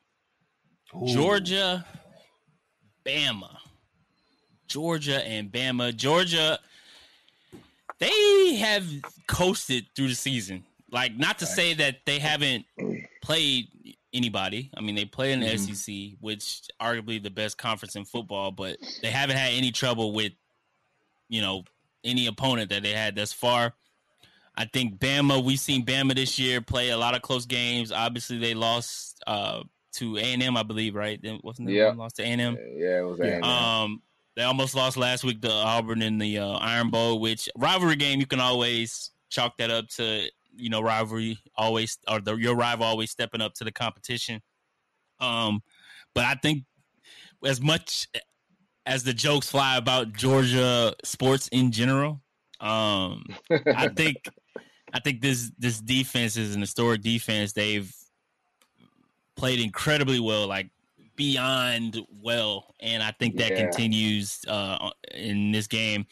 Ooh. 0.95 1.07
Georgia, 1.09 1.85
Bama. 3.09 3.57
Georgia 4.67 5.27
and 5.27 5.51
Bama. 5.51 5.97
Georgia, 5.97 6.59
they 7.99 8.55
have 8.57 8.87
coasted 9.27 9.87
through 9.97 10.09
the 10.09 10.15
season. 10.15 10.65
Like, 10.91 11.17
not 11.17 11.39
to 11.41 11.47
say 11.47 11.75
that 11.75 12.01
they 12.07 12.19
haven't 12.19 12.67
played 13.23 13.69
anybody. 14.13 14.71
I 14.77 14.81
mean, 14.81 14.95
they 14.95 15.05
play 15.05 15.33
in 15.33 15.41
the 15.41 15.47
Mhm. 15.47 15.59
SEC, 15.59 16.17
which 16.21 16.63
arguably 16.81 17.23
the 17.23 17.31
best 17.31 17.59
conference 17.59 17.95
in 17.97 18.05
football, 18.05 18.51
but 18.51 18.79
they 19.03 19.11
haven't 19.11 19.37
had 19.37 19.53
any 19.53 19.71
trouble 19.71 20.13
with, 20.13 20.33
you 21.29 21.41
know, 21.41 21.65
any 22.05 22.27
opponent 22.27 22.71
that 22.71 22.83
they 22.83 22.93
had 22.93 23.17
thus 23.17 23.33
far. 23.33 23.75
I 24.57 24.65
think 24.65 24.99
Bama, 24.99 25.43
we've 25.43 25.61
seen 25.61 25.85
Bama 25.85 26.15
this 26.15 26.39
year 26.39 26.61
play 26.61 26.89
a 26.91 26.97
lot 26.97 27.15
of 27.15 27.23
close 27.23 27.47
games. 27.47 27.93
Obviously, 27.93 28.39
they 28.39 28.55
lost 28.55 29.23
uh, 29.27 29.63
to 29.95 30.17
A 30.19 30.23
and 30.23 30.43
M, 30.43 30.57
I 30.57 30.63
believe, 30.63 30.95
right? 30.95 31.21
Then 31.21 31.41
wasn't 31.43 31.71
it 31.71 31.75
Yeah. 31.75 31.93
lost 31.93 32.17
to 32.17 32.23
A 32.23 32.27
and 32.27 32.41
M? 32.41 32.59
Yeah, 32.77 33.01
it 33.01 33.07
was. 33.07 33.21
A&M. 33.21 33.43
Um, 33.43 34.03
they 34.37 34.43
almost 34.45 34.75
lost 34.75 34.97
last 34.97 35.25
week 35.25 35.43
to 35.43 35.51
Auburn 35.51 36.01
in 36.03 36.19
the 36.19 36.39
uh, 36.39 36.53
Iron 36.59 36.91
Bowl, 36.91 37.19
which 37.21 37.49
rivalry 37.57 37.97
game 37.97 38.21
you 38.21 38.27
can 38.27 38.41
always 38.41 39.11
chalk 39.31 39.57
that 39.59 39.71
up 39.71 39.89
to 39.89 40.29
you 40.57 40.71
know 40.71 40.81
rivalry 40.81 41.39
always 41.57 41.99
or 42.09 42.21
the, 42.21 42.35
your 42.37 42.55
rival 42.57 42.85
always 42.87 43.11
stepping 43.11 43.41
up 43.41 43.55
to 43.55 43.65
the 43.65 43.73
competition. 43.73 44.41
Um, 45.21 45.63
but 46.15 46.25
I 46.25 46.35
think 46.35 46.65
as 47.45 47.61
much 47.61 48.07
as 48.87 49.05
the 49.05 49.13
jokes 49.13 49.51
fly 49.51 49.77
about 49.77 50.13
Georgia 50.13 50.95
sports 51.05 51.49
in 51.49 51.73
general, 51.73 52.21
um, 52.61 53.25
I 53.51 53.89
think 53.97 54.17
I 54.93 55.01
think 55.01 55.21
this 55.21 55.51
this 55.59 55.81
defense 55.81 56.37
is 56.37 56.55
an 56.55 56.61
historic 56.61 57.03
defense. 57.03 57.53
They've 57.53 57.93
played 59.39 59.61
incredibly 59.61 60.21
well, 60.21 60.47
like 60.47 60.69
beyond 61.17 61.99
well, 62.23 62.75
and 62.81 63.03
I 63.03 63.13
think 63.13 63.39
that 63.39 63.53
Yeah. 63.53 63.69
continues 63.69 64.41
uh, 64.47 64.91
in 65.15 65.53
this 65.53 65.67
game. 65.67 66.07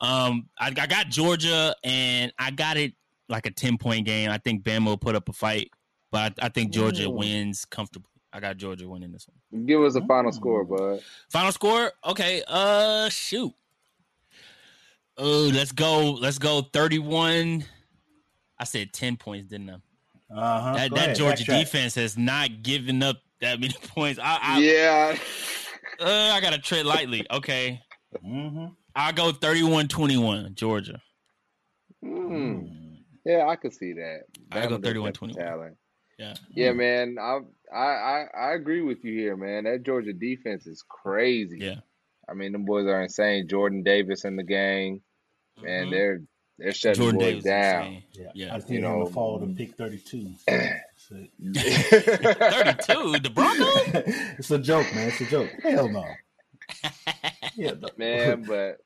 Um, 0.00 0.48
I, 0.58 0.68
I 0.68 0.86
got 0.86 1.08
Georgia, 1.08 1.74
and 1.84 2.32
I 2.38 2.50
got 2.50 2.76
it 2.78 2.94
like 3.28 3.44
a 3.46 3.50
ten 3.50 3.76
point 3.76 4.06
game. 4.06 4.30
I 4.30 4.38
think 4.38 4.62
Bama 4.64 4.86
will 4.86 4.96
put 4.96 5.14
up 5.14 5.28
a 5.28 5.32
fight, 5.32 5.70
but 6.10 6.34
I, 6.40 6.46
I 6.46 6.48
think 6.48 6.72
Georgia 6.72 7.06
Ooh. 7.06 7.10
wins 7.10 7.64
comfortably. 7.66 8.08
I 8.32 8.40
got 8.40 8.56
Georgia 8.56 8.88
winning 8.88 9.12
this 9.12 9.26
one. 9.28 9.66
Give 9.66 9.82
us 9.82 9.94
a 9.94 10.00
final 10.06 10.30
Mm. 10.30 10.34
score, 10.34 10.64
bud. 10.64 11.02
Final 11.28 11.52
score? 11.52 11.92
Okay. 12.06 12.42
Uh, 12.48 13.10
shoot. 13.10 13.52
Oh, 15.18 15.50
let's 15.52 15.72
go. 15.72 16.12
Let's 16.12 16.38
go. 16.38 16.62
Thirty-one. 16.62 17.64
I 18.58 18.64
said 18.64 18.92
ten 18.92 19.16
points, 19.16 19.48
didn't 19.50 19.68
I? 19.70 19.76
Uh-huh. 20.34 20.74
that 20.74 20.94
that 20.94 21.16
Georgia 21.16 21.44
backtrack. 21.44 21.60
defense 21.60 21.94
has 21.96 22.16
not 22.16 22.62
given 22.62 23.02
up 23.02 23.18
that 23.40 23.60
many 23.60 23.74
points. 23.88 24.18
I 24.22 24.38
I, 24.42 24.58
yeah. 24.60 25.16
uh, 26.00 26.30
I 26.34 26.40
gotta 26.40 26.58
tread 26.58 26.86
lightly. 26.86 27.26
Okay, 27.30 27.80
Mhm. 28.24 28.74
I'll 28.94 29.12
go 29.12 29.32
31-21, 29.32 30.54
Georgia. 30.54 31.00
Hmm. 32.02 32.66
Yeah, 33.24 33.46
I 33.46 33.56
could 33.56 33.72
see 33.72 33.92
that. 33.94 34.22
I 34.50 34.66
go 34.66 34.78
Bama 34.78 35.12
31-21. 35.12 35.28
have 35.28 35.36
talent. 35.36 35.76
Yeah. 36.18 36.34
Yeah, 36.54 36.72
man. 36.72 37.16
I, 37.20 37.38
I 37.74 37.78
I 37.78 38.24
I 38.36 38.52
agree 38.54 38.82
with 38.82 39.04
you 39.04 39.12
here, 39.12 39.36
man. 39.36 39.64
That 39.64 39.82
Georgia 39.84 40.12
defense 40.12 40.66
is 40.66 40.84
crazy. 40.88 41.58
Yeah. 41.60 41.76
I 42.28 42.34
mean, 42.34 42.52
them 42.52 42.64
boys 42.64 42.86
are 42.86 43.02
insane. 43.02 43.48
Jordan 43.48 43.82
Davis 43.82 44.24
in 44.24 44.36
the 44.36 44.42
gang, 44.42 45.00
man. 45.60 45.86
Mhm. 45.86 45.90
They're 45.90 46.20
they're 46.62 46.72
shutting 46.72 47.02
Jordan 47.02 47.18
boys 47.20 47.28
Davis 47.28 47.44
down. 47.44 48.02
Yeah. 48.12 48.26
Yeah. 48.34 48.54
I 48.54 48.58
think 48.58 48.70
You 48.70 48.76
you 48.76 48.82
know, 48.82 48.98
know, 49.00 49.06
to 49.06 49.12
fall 49.12 49.38
to 49.40 49.46
pick 49.46 49.74
32. 49.74 50.30
32, 50.48 51.28
the 53.18 53.30
Broncos? 53.34 53.86
it's 54.38 54.50
a 54.50 54.58
joke, 54.58 54.86
man. 54.94 55.08
It's 55.08 55.20
a 55.20 55.26
joke. 55.26 55.50
Hell 55.62 55.88
no. 55.88 56.04
Yeah, 57.54 57.72
no. 57.78 57.88
man, 57.98 58.44
but 58.44 58.78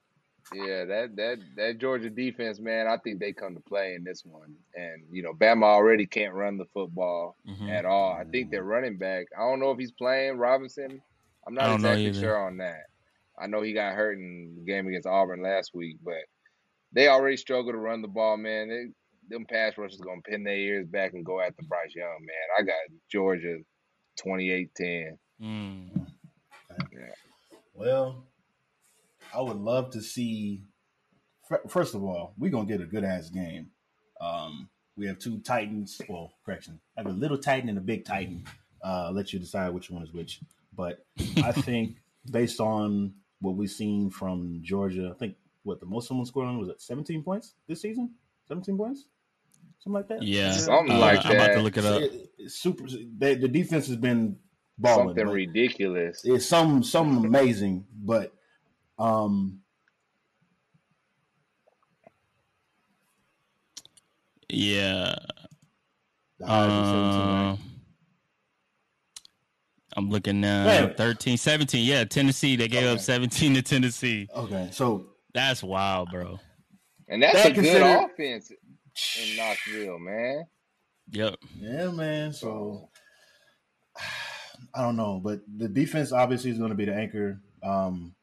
yeah, 0.52 0.84
that 0.86 1.14
that 1.16 1.38
that 1.56 1.78
Georgia 1.78 2.10
defense, 2.10 2.58
man, 2.58 2.88
I 2.88 2.96
think 2.96 3.20
they 3.20 3.32
come 3.32 3.54
to 3.54 3.60
play 3.60 3.94
in 3.94 4.02
this 4.02 4.24
one. 4.24 4.56
And 4.74 5.02
you 5.12 5.22
know, 5.22 5.32
Bama 5.32 5.62
already 5.64 6.04
can't 6.04 6.34
run 6.34 6.58
the 6.58 6.64
football 6.74 7.36
Mhm. 7.48 7.70
at 7.70 7.84
all. 7.84 8.12
I 8.12 8.24
think 8.24 8.50
their 8.50 8.64
running 8.64 8.96
back. 8.96 9.26
I 9.38 9.42
don't 9.42 9.60
know 9.60 9.70
if 9.70 9.78
he's 9.78 9.92
playing 9.92 10.38
Robinson. 10.38 11.00
I'm 11.46 11.54
not 11.54 11.76
exactly 11.76 12.12
sure 12.12 12.36
on 12.44 12.56
that. 12.56 12.86
I 13.38 13.46
know 13.46 13.62
he 13.62 13.72
got 13.72 13.94
hurt 13.94 14.18
in 14.18 14.54
the 14.56 14.62
game 14.64 14.88
against 14.88 15.06
Auburn 15.06 15.42
last 15.42 15.72
week, 15.74 15.98
but 16.04 16.24
they 16.92 17.08
already 17.08 17.36
struggle 17.36 17.72
to 17.72 17.78
run 17.78 18.02
the 18.02 18.08
ball, 18.08 18.36
man. 18.36 18.68
They, 18.68 19.34
them 19.34 19.46
pass 19.50 19.76
rushers 19.76 20.00
gonna 20.00 20.20
pin 20.22 20.44
their 20.44 20.56
ears 20.56 20.86
back 20.86 21.12
and 21.14 21.24
go 21.24 21.40
after 21.40 21.62
Bryce 21.68 21.94
Young, 21.94 22.18
man. 22.20 22.36
I 22.58 22.62
got 22.62 22.74
Georgia 23.10 23.58
28-10. 24.24 25.18
Mm. 25.42 26.06
Well, 27.74 28.24
I 29.34 29.40
would 29.40 29.58
love 29.58 29.90
to 29.90 30.00
see. 30.00 30.62
First 31.68 31.94
of 31.94 32.02
all, 32.02 32.34
we're 32.38 32.50
gonna 32.50 32.66
get 32.66 32.80
a 32.80 32.86
good 32.86 33.04
ass 33.04 33.30
game. 33.30 33.68
Um, 34.20 34.68
we 34.96 35.06
have 35.06 35.18
two 35.18 35.40
Titans. 35.40 36.00
Well, 36.08 36.32
correction, 36.44 36.80
I 36.96 37.02
have 37.02 37.10
a 37.10 37.14
little 37.14 37.38
Titan 37.38 37.68
and 37.68 37.78
a 37.78 37.82
big 37.82 38.04
Titan. 38.04 38.44
Uh, 38.82 39.06
I'll 39.06 39.12
let 39.12 39.32
you 39.32 39.38
decide 39.38 39.74
which 39.74 39.90
one 39.90 40.02
is 40.02 40.12
which. 40.12 40.40
But 40.74 41.04
I 41.42 41.52
think 41.52 41.96
based 42.30 42.60
on 42.60 43.14
what 43.40 43.56
we've 43.56 43.70
seen 43.70 44.10
from 44.10 44.60
Georgia, 44.62 45.12
I 45.14 45.18
think 45.18 45.36
what 45.66 45.80
the 45.80 45.86
most 45.86 46.06
someone 46.08 46.24
scored 46.26 46.46
on 46.46 46.58
was 46.58 46.68
it 46.68 46.80
17 46.80 47.22
points 47.22 47.54
this 47.66 47.80
season? 47.82 48.10
17 48.48 48.76
points, 48.76 49.06
something 49.80 49.94
like 49.94 50.08
that. 50.08 50.22
Yeah, 50.22 50.52
Something 50.52 50.96
Uh, 50.96 51.00
like 51.00 51.26
I'm 51.26 51.32
about 51.34 51.54
to 51.54 51.60
look 51.62 51.76
it 51.76 51.84
up. 51.84 52.00
It- 52.02 52.30
it's 52.38 52.54
super. 52.54 52.84
They, 53.18 53.34
the 53.34 53.48
defense 53.48 53.88
has 53.88 53.96
been 53.96 54.36
balling. 54.78 55.08
Something 55.08 55.26
ridiculous. 55.28 56.22
it's 56.24 56.46
some 56.46 56.82
some 56.84 57.24
amazing, 57.24 57.84
but 58.04 58.32
um 58.98 59.60
Yeah. 64.48 65.16
the 66.38 66.46
highest 66.46 66.70
was 66.76 66.88
17, 66.88 67.20
right? 67.28 67.52
Uh, 67.52 67.56
I'm 69.96 70.10
looking 70.10 70.40
now. 70.40 70.64
Man. 70.66 70.94
13, 70.94 71.36
17. 71.38 71.84
Yeah, 71.84 72.04
Tennessee. 72.04 72.54
They 72.56 72.68
gave 72.68 72.86
up 72.86 73.00
17 73.00 73.54
to 73.54 73.62
Tennessee. 73.62 74.28
Okay, 74.34 74.68
so 74.70 75.06
That's 75.36 75.62
wild, 75.62 76.10
bro. 76.10 76.40
And 77.08 77.22
that's 77.22 77.34
That 77.34 77.52
a 77.52 77.54
good 77.54 77.64
considered- 77.64 78.04
offense 78.10 78.50
in 78.50 79.36
Knoxville, 79.36 79.98
man. 79.98 80.46
Yep. 81.10 81.36
yeah, 81.60 81.90
man. 81.90 82.32
So 82.32 82.88
I 84.74 84.80
don't 84.82 84.96
know, 84.96 85.20
but 85.22 85.40
the 85.58 85.68
defense 85.68 86.10
obviously 86.10 86.50
is 86.50 86.56
going 86.58 86.70
to 86.70 86.74
be 86.76 86.86
the 86.86 86.94
anchor. 86.94 87.38
Um, 87.62 88.14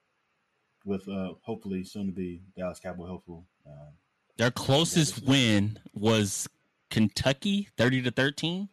with 0.85 1.07
uh, 1.07 1.33
hopefully 1.43 1.83
soon 1.83 2.07
to 2.07 2.11
be 2.11 2.41
Dallas 2.57 2.79
Cowboy 2.79 3.05
hopeful. 3.07 3.45
Uh, 3.65 3.91
Their 4.37 4.51
closest 4.51 5.23
win 5.25 5.77
was 5.93 6.49
Kentucky, 6.89 7.69
30 7.77 8.01
to 8.01 8.11
13. 8.11 8.67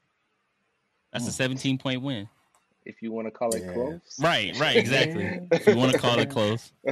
That's 1.12 1.28
a 1.28 1.32
17 1.32 1.76
point 1.78 2.00
win. 2.02 2.28
If 2.86 3.02
you 3.02 3.12
want 3.12 3.26
to 3.26 3.30
call 3.30 3.54
it 3.54 3.62
Yeah. 3.64 3.74
close. 3.74 4.00
Right, 4.18 4.58
right, 4.58 4.76
exactly. 4.76 5.40
if 5.52 5.66
you 5.66 5.76
want 5.76 5.92
to 5.92 5.98
call 5.98 6.18
it 6.18 6.30
close. 6.36 6.72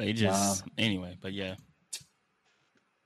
They 0.00 0.12
just 0.14 0.66
Nah. 0.66 0.72
anyway, 0.84 1.16
but 1.20 1.32
yeah. 1.34 1.56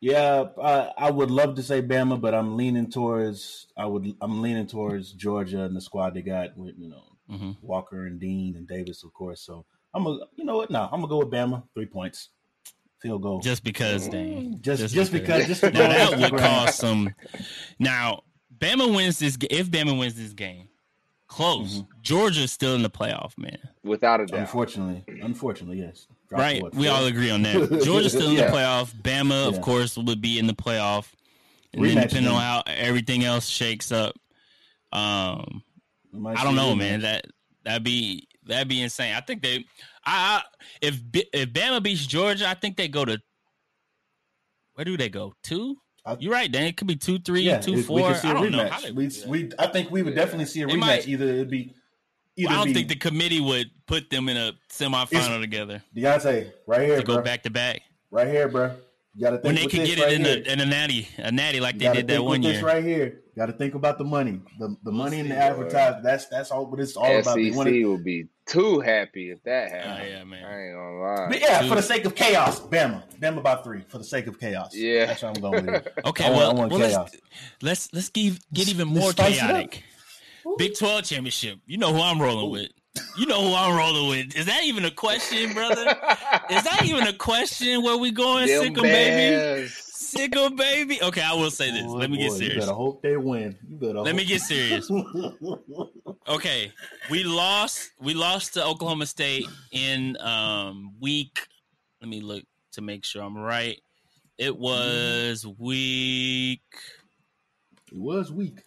yeah, 0.00 0.44
I, 0.62 0.92
I 0.96 1.10
would 1.10 1.30
love 1.30 1.54
to 1.56 1.62
say 1.62 1.82
Bama, 1.82 2.20
but 2.20 2.34
I'm 2.34 2.56
leaning 2.56 2.90
towards 2.90 3.66
I 3.76 3.86
would 3.86 4.14
I'm 4.20 4.42
leaning 4.42 4.66
towards 4.66 5.12
Georgia 5.12 5.62
and 5.62 5.74
the 5.76 5.80
squad 5.80 6.14
they 6.14 6.22
got 6.22 6.56
with 6.56 6.74
you 6.78 6.88
know 6.90 7.02
hmm 7.28 7.52
Walker 7.62 8.06
and 8.06 8.20
Dean 8.20 8.54
and 8.56 8.68
Davis, 8.68 9.02
of 9.04 9.12
course. 9.12 9.40
So 9.42 9.64
I'm 9.94 10.06
a 10.06 10.18
you 10.36 10.44
know 10.44 10.56
what? 10.56 10.70
No, 10.70 10.82
I'm 10.84 11.00
gonna 11.00 11.08
go 11.08 11.18
with 11.18 11.30
Bama. 11.30 11.62
Three 11.74 11.86
points, 11.86 12.28
field 13.00 13.22
goal. 13.22 13.40
Just 13.40 13.64
because, 13.64 14.08
Dane. 14.08 14.58
just 14.60 14.94
just 14.94 15.10
because 15.12 15.46
just 15.46 15.62
to 15.62 15.70
Now 15.70 15.88
that 15.88 16.12
on 16.14 16.20
would 16.20 16.32
Instagram. 16.32 16.38
cause 16.38 16.74
some. 16.76 17.14
Now, 17.78 18.22
Bama 18.56 18.94
wins 18.94 19.18
this. 19.18 19.36
If 19.50 19.70
Bama 19.70 19.98
wins 19.98 20.14
this 20.16 20.32
game, 20.32 20.68
close. 21.28 21.78
Mm-hmm. 21.78 22.00
Georgia's 22.02 22.52
still 22.52 22.74
in 22.74 22.82
the 22.82 22.90
playoff, 22.90 23.38
man. 23.38 23.58
Without 23.82 24.20
a 24.20 24.26
doubt. 24.26 24.40
Unfortunately, 24.40 25.04
unfortunately, 25.22 25.78
yes. 25.80 26.06
Right? 26.30 26.62
what, 26.62 26.74
We 26.74 26.86
four? 26.86 26.94
all 26.96 27.04
agree 27.06 27.30
on 27.30 27.42
that. 27.42 27.82
Georgia's 27.84 28.12
still 28.12 28.28
in 28.30 28.34
Yeah. 28.36 28.46
the 28.50 28.56
playoff. 28.56 28.92
Bama, 28.94 29.46
of 29.48 29.60
course, 29.60 29.96
would 29.96 30.20
be 30.20 30.38
in 30.38 30.46
the 30.46 30.54
playoff. 30.54 31.06
And 31.72 31.84
then 31.84 31.96
Rematch 31.96 32.02
depending 32.08 32.32
on 32.32 32.40
how 32.40 32.62
everything 32.66 33.24
else 33.24 33.46
shakes 33.46 33.90
up, 33.92 34.14
um, 34.92 35.62
I 36.26 36.44
don't 36.44 36.54
know, 36.54 36.74
rematch. 36.74 36.78
man. 36.78 37.00
That 37.02 37.26
that'd 37.64 37.82
be 37.84 38.26
that'd 38.46 38.68
be 38.68 38.80
insane. 38.82 39.14
I 39.14 39.20
think 39.20 39.42
they, 39.42 39.64
I, 40.04 40.40
I 40.40 40.42
if 40.80 41.00
if 41.32 41.50
Bama 41.52 41.82
beats 41.82 42.06
Georgia, 42.06 42.48
I 42.48 42.54
think 42.54 42.76
they 42.76 42.88
go 42.88 43.04
to. 43.04 43.20
Where 44.74 44.84
do 44.84 44.96
they 44.96 45.08
go? 45.08 45.34
Two. 45.42 45.76
I- 46.06 46.16
You're 46.20 46.32
right, 46.32 46.50
Dan. 46.50 46.64
It 46.66 46.76
could 46.76 46.86
be 46.88 46.96
two, 46.96 47.18
three, 47.18 47.42
yeah, 47.42 47.58
two, 47.58 47.82
four. 47.82 47.96
we 47.96 48.02
could 48.02 48.16
see 48.18 48.28
I 48.28 48.32
don't 48.34 48.50
know 48.52 48.68
how 48.68 48.80
they 48.80 48.90
we, 48.92 49.10
we, 49.26 49.50
I 49.58 49.68
think 49.68 49.90
we 49.90 50.02
would 50.02 50.14
Yeah. 50.14 50.22
definitely 50.24 50.44
see 50.46 50.62
a 50.62 50.68
It 50.68 50.72
rematch. 50.74 50.78
might- 50.80 51.08
either 51.08 51.24
it'd 51.24 51.50
be, 51.50 51.74
either 52.36 52.50
I 52.50 52.56
don't 52.56 52.66
be 52.66 52.74
think 52.74 52.88
the 52.88 52.96
committee 52.96 53.40
would 53.40 53.70
put 53.86 54.10
them 54.10 54.28
in 54.28 54.36
a 54.36 54.52
semifinal 54.70 55.40
together 55.40 55.82
Deonte 55.96 56.52
right 56.66 56.80
here, 56.88 56.96
to 56.98 57.02
go 57.04 57.20
back 57.22 57.42
to 57.44 57.50
back 57.50 57.82
right 58.10 58.26
here, 58.28 58.48
bro. 58.48 58.74
You 59.16 59.20
got 59.22 59.30
to 59.30 59.36
think 59.36 59.44
when 59.44 59.54
they 59.54 59.60
can 59.62 59.70
could 59.70 59.80
this 59.82 59.94
get 59.94 59.98
it 60.10 60.12
in 60.14 60.24
here. 60.24 60.42
a, 60.44 60.52
in 60.54 60.60
a 60.60 60.66
natty, 60.66 61.06
a 61.18 61.30
natty 61.30 61.60
like 61.60 61.78
they 61.78 61.92
did 61.92 62.08
that 62.08 62.24
one 62.24 62.42
year. 62.42 62.54
This 62.54 62.62
right 62.64 62.82
here, 62.82 63.20
got 63.36 63.46
to 63.46 63.52
think 63.52 63.76
about 63.76 63.96
the 63.96 64.02
money, 64.04 64.40
the 64.58 64.76
the 64.82 64.90
money 64.90 65.20
and 65.20 65.30
the 65.30 65.34
see, 65.36 65.40
advertising. 65.40 66.02
That's 66.02 66.26
that's 66.26 66.50
all 66.50 66.66
what 66.66 66.80
it's 66.80 66.96
all 66.96 67.20
about. 67.20 67.36
They 67.36 67.50
SEC 67.50 67.56
wanna- 67.56 67.70
will 67.86 67.98
be 68.02 68.26
too 68.44 68.80
happy 68.80 69.30
if 69.30 69.40
that 69.44 69.70
Oh, 69.70 69.76
happens. 69.76 70.10
yeah, 70.10 70.24
man. 70.24 70.44
I 70.44 70.64
ain't 70.66 70.74
gonna 70.74 71.00
lie. 71.00 71.26
But 71.28 71.40
yeah, 71.40 71.68
for 71.68 71.76
the 71.76 71.82
sake 71.82 72.04
of 72.06 72.16
chaos, 72.16 72.58
Bama, 72.58 73.04
Bama 73.20 73.40
by 73.40 73.54
three. 73.62 73.82
For 73.86 73.98
the 73.98 74.04
sake 74.04 74.26
of 74.26 74.40
chaos, 74.40 74.74
Yeah. 74.74 75.06
that's 75.06 75.22
what 75.22 75.36
I'm 75.36 75.40
going 75.40 75.66
with. 75.66 75.86
Okay, 76.06 76.24
I 76.24 76.30
want- 76.30 76.38
well, 76.40 76.50
I 76.50 76.54
want 76.54 76.72
well 76.72 76.80
chaos. 76.80 77.10
let's 77.12 77.22
let's 77.62 77.92
let's 77.94 78.08
give, 78.08 78.40
get 78.52 78.68
even 78.68 78.88
Let's 78.92 79.00
more 79.00 79.10
spice 79.12 79.38
chaotic. 80.44 80.58
Big 80.58 80.78
Twelve 80.78 81.04
championship. 81.04 81.58
You 81.66 81.78
know 81.78 81.92
who 81.92 82.00
I'm 82.00 82.20
rolling 82.20 82.50
with. 82.50 82.68
You 83.16 83.26
know 83.26 83.42
who 83.42 83.54
I'm 83.54 83.76
rolling 83.76 84.08
with. 84.08 84.36
Is 84.36 84.46
that 84.46 84.62
even 84.64 84.84
a 84.84 84.90
question, 84.90 85.52
brother? 85.52 85.82
Is 86.50 86.62
that 86.62 86.82
even 86.84 87.06
a 87.08 87.12
question? 87.12 87.82
Where 87.82 87.96
we 87.96 88.12
going, 88.12 88.46
Them 88.46 88.72
Sicko 88.72 88.82
baby? 88.82 89.68
Sicko 89.68 90.56
baby. 90.56 91.02
Okay, 91.02 91.20
I 91.20 91.32
will 91.34 91.50
say 91.50 91.72
this. 91.72 91.82
Boy, 91.82 91.94
Let 91.94 92.10
me 92.10 92.18
get 92.18 92.28
boy, 92.28 92.34
You 92.34 92.38
serious. 92.38 92.64
better 92.66 92.72
hope 92.76 93.02
they 93.02 93.16
win. 93.16 93.56
You 93.68 93.76
better. 93.76 94.00
Let 94.00 94.14
me 94.14 94.24
get 94.24 94.40
serious. 94.42 94.88
Okay, 96.28 96.72
we 97.10 97.24
lost. 97.24 97.90
We 98.00 98.14
lost 98.14 98.54
to 98.54 98.64
Oklahoma 98.64 99.06
State 99.06 99.46
in 99.72 100.16
um 100.20 100.94
week. 101.00 101.46
Let 102.00 102.08
me 102.08 102.20
look 102.20 102.44
to 102.72 102.80
make 102.80 103.04
sure 103.04 103.22
I'm 103.22 103.36
right. 103.36 103.80
It 104.38 104.56
was 104.56 105.44
week. 105.58 106.62
It 107.92 107.98
was 107.98 108.30
weak. 108.32 108.60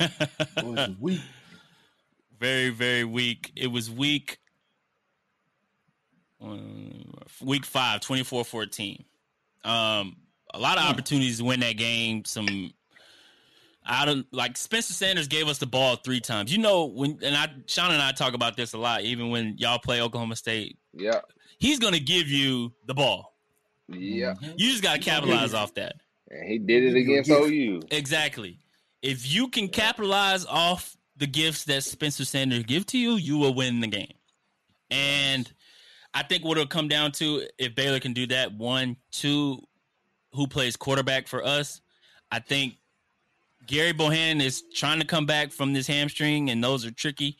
It 0.00 0.64
was 0.64 0.90
weak. 1.00 1.20
very 2.38 2.70
very 2.70 3.04
weak. 3.04 3.52
It 3.56 3.68
was 3.68 3.90
week. 3.90 4.38
um, 6.40 7.14
week 7.40 7.64
five, 7.64 8.00
24-14. 8.00 9.04
Um, 9.64 10.16
a 10.54 10.58
lot 10.58 10.78
of 10.78 10.84
opportunities 10.84 11.38
to 11.38 11.44
win 11.44 11.60
that 11.60 11.76
game. 11.76 12.24
Some 12.24 12.72
out 13.86 14.08
of 14.08 14.24
like 14.32 14.56
Spencer 14.56 14.92
Sanders 14.92 15.28
gave 15.28 15.48
us 15.48 15.58
the 15.58 15.66
ball 15.66 15.96
three 15.96 16.20
times. 16.20 16.52
You 16.52 16.58
know 16.58 16.86
when 16.86 17.18
and 17.22 17.36
I 17.36 17.48
Sean 17.66 17.92
and 17.92 18.02
I 18.02 18.12
talk 18.12 18.34
about 18.34 18.56
this 18.56 18.72
a 18.72 18.78
lot. 18.78 19.02
Even 19.02 19.30
when 19.30 19.56
y'all 19.58 19.78
play 19.78 20.00
Oklahoma 20.00 20.36
State, 20.36 20.78
yeah, 20.92 21.20
he's 21.58 21.78
gonna 21.78 21.98
give 21.98 22.28
you 22.28 22.72
the 22.86 22.94
ball. 22.94 23.34
Yeah, 23.88 24.34
You 24.56 24.70
just 24.70 24.82
gotta 24.82 24.98
capitalize 24.98 25.54
off 25.54 25.74
that. 25.74 25.96
And 26.28 26.48
he 26.48 26.58
did 26.58 26.82
it 26.82 26.94
Give 26.94 27.06
you 27.06 27.12
against. 27.12 27.30
OU. 27.30 27.82
Exactly. 27.90 28.58
If 29.02 29.30
you 29.30 29.48
can 29.48 29.68
capitalize 29.68 30.44
off 30.46 30.96
the 31.16 31.26
gifts 31.26 31.64
that 31.64 31.84
Spencer 31.84 32.24
Sanders 32.24 32.64
give 32.64 32.86
to 32.86 32.98
you, 32.98 33.12
you 33.12 33.38
will 33.38 33.54
win 33.54 33.80
the 33.80 33.86
game. 33.86 34.14
And 34.90 35.50
I 36.14 36.22
think 36.22 36.44
what 36.44 36.58
it'll 36.58 36.68
come 36.68 36.88
down 36.88 37.12
to 37.12 37.46
if 37.58 37.74
Baylor 37.74 38.00
can 38.00 38.12
do 38.12 38.26
that, 38.28 38.52
one, 38.52 38.96
two, 39.10 39.60
who 40.32 40.46
plays 40.46 40.76
quarterback 40.76 41.28
for 41.28 41.44
us. 41.44 41.80
I 42.30 42.40
think 42.40 42.74
Gary 43.66 43.92
Bohanon 43.92 44.40
is 44.40 44.62
trying 44.74 45.00
to 45.00 45.06
come 45.06 45.26
back 45.26 45.52
from 45.52 45.72
this 45.72 45.86
hamstring, 45.86 46.50
and 46.50 46.62
those 46.62 46.84
are 46.84 46.90
tricky. 46.90 47.38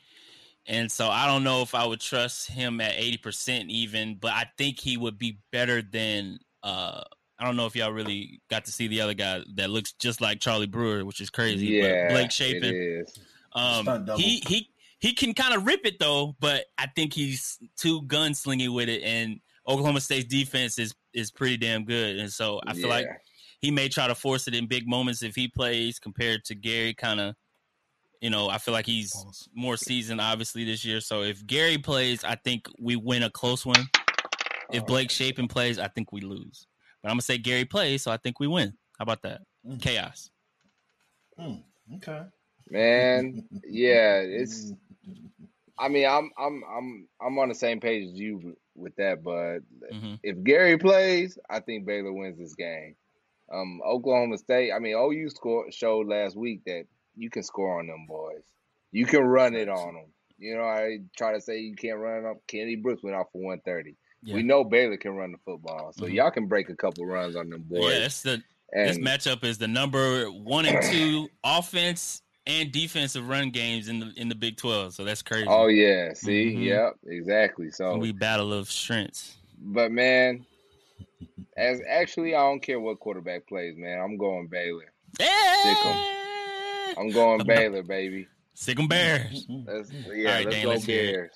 And 0.66 0.90
so 0.90 1.08
I 1.08 1.26
don't 1.26 1.44
know 1.44 1.62
if 1.62 1.74
I 1.74 1.86
would 1.86 2.00
trust 2.00 2.50
him 2.50 2.80
at 2.80 2.94
80% 2.94 3.68
even, 3.68 4.16
but 4.16 4.32
I 4.32 4.50
think 4.58 4.80
he 4.80 4.96
would 4.96 5.18
be 5.18 5.38
better 5.52 5.82
than 5.82 6.38
uh 6.62 7.04
I 7.38 7.44
don't 7.44 7.56
know 7.56 7.66
if 7.66 7.76
y'all 7.76 7.92
really 7.92 8.40
got 8.48 8.64
to 8.64 8.72
see 8.72 8.88
the 8.88 9.02
other 9.02 9.14
guy 9.14 9.42
that 9.56 9.70
looks 9.70 9.92
just 9.92 10.20
like 10.20 10.40
Charlie 10.40 10.66
Brewer, 10.66 11.04
which 11.04 11.20
is 11.20 11.30
crazy. 11.30 11.66
Yeah. 11.66 12.08
but 12.08 12.14
Blake 12.14 12.26
It 12.26 12.32
Shapen, 12.32 13.04
um, 13.52 14.06
he 14.16 14.42
he 14.46 14.70
he 14.98 15.12
can 15.12 15.34
kind 15.34 15.54
of 15.54 15.66
rip 15.66 15.84
it 15.84 15.98
though, 15.98 16.34
but 16.40 16.64
I 16.78 16.86
think 16.86 17.12
he's 17.12 17.58
too 17.76 18.02
gunslingy 18.02 18.72
with 18.72 18.88
it. 18.88 19.02
And 19.02 19.40
Oklahoma 19.68 20.00
State's 20.00 20.26
defense 20.26 20.78
is 20.78 20.94
is 21.12 21.30
pretty 21.30 21.56
damn 21.56 21.84
good, 21.84 22.16
and 22.16 22.32
so 22.32 22.60
I 22.66 22.74
feel 22.74 22.88
like 22.88 23.06
he 23.60 23.70
may 23.70 23.88
try 23.88 24.06
to 24.06 24.14
force 24.14 24.48
it 24.48 24.54
in 24.54 24.66
big 24.66 24.88
moments 24.88 25.22
if 25.22 25.34
he 25.34 25.48
plays 25.48 25.98
compared 25.98 26.44
to 26.46 26.54
Gary. 26.54 26.94
Kind 26.94 27.20
of, 27.20 27.34
you 28.20 28.30
know, 28.30 28.48
I 28.48 28.58
feel 28.58 28.72
like 28.72 28.86
he's 28.86 29.14
more 29.54 29.76
seasoned 29.76 30.20
obviously 30.20 30.64
this 30.64 30.84
year. 30.84 31.00
So 31.00 31.22
if 31.22 31.46
Gary 31.46 31.78
plays, 31.78 32.24
I 32.24 32.36
think 32.36 32.66
we 32.78 32.96
win 32.96 33.22
a 33.22 33.30
close 33.30 33.66
one. 33.66 33.88
If 34.72 34.86
Blake 34.86 35.10
Shapen 35.10 35.48
plays, 35.48 35.78
I 35.78 35.88
think 35.88 36.12
we 36.12 36.20
lose. 36.22 36.66
But 37.06 37.10
I'm 37.10 37.14
gonna 37.18 37.22
say 37.22 37.38
Gary 37.38 37.64
plays, 37.64 38.02
so 38.02 38.10
I 38.10 38.16
think 38.16 38.40
we 38.40 38.48
win. 38.48 38.72
How 38.98 39.04
about 39.04 39.22
that? 39.22 39.42
Mm. 39.64 39.80
Chaos. 39.80 40.28
Hmm, 41.38 41.58
okay. 41.94 42.22
Man, 42.68 43.44
yeah, 43.64 44.16
it's 44.16 44.72
I 45.78 45.86
mean, 45.86 46.04
I'm 46.04 46.32
I'm 46.36 46.64
I'm 46.68 47.08
I'm 47.20 47.38
on 47.38 47.48
the 47.48 47.54
same 47.54 47.78
page 47.78 48.08
as 48.08 48.18
you 48.18 48.56
with 48.74 48.96
that, 48.96 49.22
but 49.22 49.60
hmm 49.88 50.14
if 50.24 50.42
Gary 50.42 50.78
plays, 50.78 51.38
I 51.48 51.60
think 51.60 51.86
Baylor 51.86 52.12
wins 52.12 52.40
this 52.40 52.56
game. 52.56 52.96
Um, 53.52 53.80
Oklahoma 53.86 54.36
State. 54.36 54.72
I 54.72 54.80
mean, 54.80 54.96
OU 54.96 55.30
score, 55.30 55.70
showed 55.70 56.08
last 56.08 56.34
week 56.34 56.62
that 56.66 56.86
you 57.14 57.30
can 57.30 57.44
score 57.44 57.78
on 57.78 57.86
them 57.86 58.06
boys. 58.08 58.42
You 58.90 59.06
can 59.06 59.20
run 59.20 59.54
it 59.54 59.68
on 59.68 59.94
them. 59.94 60.06
You 60.38 60.56
know, 60.56 60.64
I 60.64 60.98
try 61.16 61.34
to 61.34 61.40
say 61.40 61.60
you 61.60 61.76
can't 61.76 62.00
run 62.00 62.26
up. 62.26 62.38
Kennedy 62.48 62.74
Brooks 62.74 63.04
went 63.04 63.14
off 63.14 63.28
for 63.30 63.40
one 63.40 63.60
thirty. 63.64 63.94
Yeah. 64.26 64.34
We 64.34 64.42
know 64.42 64.64
Baylor 64.64 64.96
can 64.96 65.12
run 65.14 65.30
the 65.32 65.38
football, 65.44 65.92
so 65.96 66.04
Mhm. 66.06 66.14
y'all 66.14 66.30
can 66.32 66.46
break 66.46 66.68
a 66.68 66.74
couple 66.74 67.06
runs 67.06 67.36
on 67.36 67.48
them 67.48 67.62
boys. 67.62 67.84
Yeah, 67.84 68.04
it's 68.06 68.22
the 68.22 68.42
this 68.72 68.98
matchup 68.98 69.44
is 69.44 69.56
the 69.58 69.68
number 69.68 70.26
one 70.30 70.66
and 70.66 70.82
two 70.90 71.28
offense 71.44 72.22
and 72.48 72.72
defensive 72.72 73.28
run 73.28 73.50
games 73.50 73.88
in 73.88 74.00
the 74.00 74.12
in 74.16 74.28
the 74.28 74.34
Big 74.34 74.56
Twelve. 74.56 74.94
So 74.94 75.04
that's 75.04 75.22
crazy. 75.22 75.46
oh 75.48 75.68
yeah, 75.68 76.12
see, 76.12 76.52
Mhm. 76.54 76.64
yep, 76.64 76.94
exactly. 77.06 77.70
So, 77.70 77.96
we 77.96 78.10
battle 78.12 78.52
of 78.52 78.68
strengths. 78.68 79.36
but 79.58 79.92
man, 79.92 80.44
as 81.56 81.80
actually, 81.88 82.34
I 82.34 82.40
don't 82.40 82.60
care 82.60 82.80
what 82.80 82.98
quarterback 82.98 83.46
plays, 83.46 83.76
man. 83.76 84.00
I'm 84.00 84.16
going 84.16 84.48
Baylor. 84.48 84.92
Yeah. 85.20 86.94
I'm 86.98 87.10
going 87.10 87.40
I'm 87.42 87.46
Baylor, 87.46 87.82
baby. 87.82 88.26
Sick 88.54 88.78
'em 88.78 88.88
Bears. 88.88 89.46
Let's 89.48 89.90
yeah, 89.92 90.28
All 90.28 90.34
right, 90.34 90.44
let's 90.44 90.56
Dan, 90.56 90.62
go 90.64 90.68
let's. 90.70 90.86
Bears. 90.86 91.30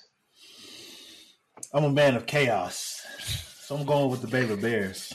I'm 1.73 1.83
a 1.85 1.89
man 1.89 2.15
of 2.15 2.25
chaos, 2.25 3.05
so 3.61 3.75
I'm 3.77 3.85
going 3.85 4.09
with 4.11 4.21
the 4.21 4.27
Baylor 4.27 4.57
Bears. 4.57 5.13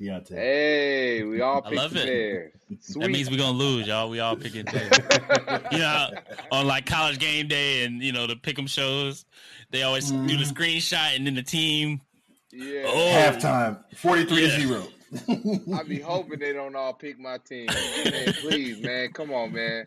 Deonte. 0.00 0.28
Hey, 0.34 1.22
we 1.22 1.40
all 1.40 1.62
I 1.64 1.70
love 1.70 1.96
it. 1.96 2.04
Bears. 2.06 2.52
Sweet. 2.80 3.00
That 3.02 3.10
means 3.10 3.30
we're 3.30 3.38
gonna 3.38 3.56
lose, 3.56 3.86
y'all. 3.86 4.10
We 4.10 4.20
all 4.20 4.36
picking 4.36 4.64
Baylor. 4.64 5.62
you 5.72 5.78
know, 5.78 6.08
on 6.52 6.66
like 6.66 6.84
college 6.86 7.18
game 7.18 7.48
day 7.48 7.84
and 7.84 8.02
you 8.02 8.12
know 8.12 8.26
the 8.26 8.34
pick'em 8.36 8.68
shows, 8.68 9.24
they 9.70 9.82
always 9.84 10.10
do 10.10 10.36
the 10.36 10.44
Mhm. 10.44 10.52
screenshot 10.52 11.16
and 11.16 11.26
then 11.26 11.34
the 11.34 11.42
team. 11.42 12.00
yeah. 12.52 12.82
Oh. 12.86 13.32
Halftime, 13.32 13.78
43 13.96 14.42
Yeah. 14.46 14.56
to 14.56 14.60
0. 14.66 15.72
I 15.78 15.82
be 15.84 16.00
hoping 16.00 16.40
they 16.40 16.52
don't 16.52 16.74
all 16.76 16.92
pick 16.92 17.18
my 17.18 17.38
team. 17.38 17.66
Man, 17.66 18.32
please, 18.40 18.80
man, 18.80 19.12
come 19.12 19.32
on, 19.32 19.52
man. 19.52 19.86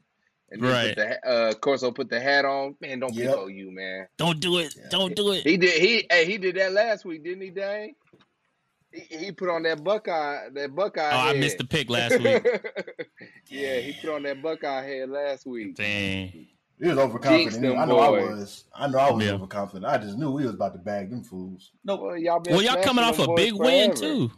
And 0.52 0.62
Right. 0.64 0.96
put 0.96 0.98
the 0.98 1.08
ha- 1.08 1.30
uh, 1.30 1.54
Corso 1.56 1.92
put 1.92 2.10
the 2.10 2.20
hat 2.20 2.44
on. 2.46 2.76
Man, 2.82 3.00
don't 3.00 3.14
Yep. 3.14 3.28
pick 3.36 3.38
OU, 3.40 3.72
man. 3.72 4.08
Don't 4.18 4.40
do 4.40 4.58
it. 4.58 4.76
Don't 4.90 5.16
do 5.16 5.32
it. 5.34 5.44
He 5.44 5.58
did. 5.58 5.80
He 5.82 6.06
hey, 6.10 6.26
he 6.26 6.38
did 6.38 6.56
that 6.56 6.72
last 6.74 7.06
week, 7.06 7.24
didn't 7.24 7.42
he, 7.44 7.50
Dane? 7.52 7.94
He, 8.92 9.18
he 9.18 9.32
put 9.32 9.50
on 9.50 9.62
that 9.64 9.84
Buckeye. 9.84 10.50
That 10.54 10.74
Buckeye. 10.76 11.12
Oh, 11.14 11.30
I 11.30 11.34
missed 11.40 11.60
the 11.60 11.66
pick 11.66 11.90
last 11.90 12.18
week. 12.24 12.44
yeah, 13.50 13.78
he 13.80 13.94
put 14.02 14.10
on 14.16 14.24
that 14.24 14.42
Buckeye 14.42 14.82
head 14.84 15.10
last 15.10 15.46
week. 15.46 15.76
Dang. 15.76 16.48
He 16.82 16.88
was 16.88 16.98
overconfident. 16.98 17.78
I 17.78 17.86
know 17.86 18.00
I 18.00 18.10
was. 18.10 18.64
I 18.74 18.88
know 18.88 18.98
I 19.00 19.12
was 19.12 19.24
Yeah. 19.26 19.34
overconfident. 19.34 19.86
I 19.86 19.98
just 19.98 20.18
knew 20.18 20.32
we 20.32 20.46
was 20.46 20.54
about 20.56 20.74
to 20.74 20.80
bag 20.80 21.10
them 21.12 21.24
fools. 21.24 21.72
Nope. 21.84 22.02
Well, 22.02 22.18
y'all 22.18 22.40
been 22.40 22.54
Well, 22.56 22.64
y'all 22.64 22.82
coming 22.82 23.04
off 23.04 23.20
a 23.20 23.26
boys 23.28 23.36
big 23.36 23.54
win 23.54 23.94
too. 23.94 24.32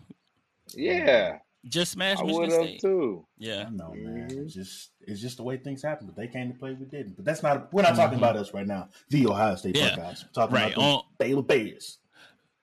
Yeah, 0.73 1.37
Just 1.65 1.91
smashed 1.91 2.21
I 2.21 2.25
Michigan 2.25 2.41
would 2.49 2.51
have 2.59 2.67
State. 2.69 2.81
too. 2.81 3.25
Yeah. 3.37 3.65
I 3.67 3.69
know, 3.69 3.93
man. 3.93 4.29
Mhm. 4.29 4.45
It's 4.45 4.53
just 4.53 4.91
it's 5.01 5.21
just 5.21 5.37
the 5.37 5.43
way 5.43 5.57
things 5.57 5.81
happen. 5.83 6.07
But 6.07 6.15
they 6.15 6.27
came 6.27 6.51
to 6.51 6.57
play, 6.57 6.73
we 6.73 6.85
didn't. 6.85 7.15
But 7.15 7.25
that's 7.25 7.43
not. 7.43 7.71
We're 7.73 7.83
not 7.83 7.95
talking 7.95 8.17
about 8.17 8.35
us 8.35 8.53
right 8.53 8.65
now. 8.65 8.89
The 9.09 9.27
Ohio 9.27 9.55
State 9.55 9.75
Mm-hmm. 9.75 9.85
Yeah. 9.85 9.95
Buckeyes. 9.95 10.25
We're 10.25 10.41
talking 10.41 10.55
Right. 10.55 10.73
about 10.73 10.83
On 10.83 11.01
the 11.19 11.25
Baylor 11.25 11.43
Bears. 11.43 11.99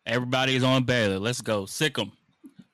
Everybody 0.06 0.56
is 0.56 0.64
on 0.64 0.84
Baylor. 0.84 1.18
Let's 1.18 1.40
go. 1.40 1.66
Sick 1.66 1.98
'em. 1.98 2.12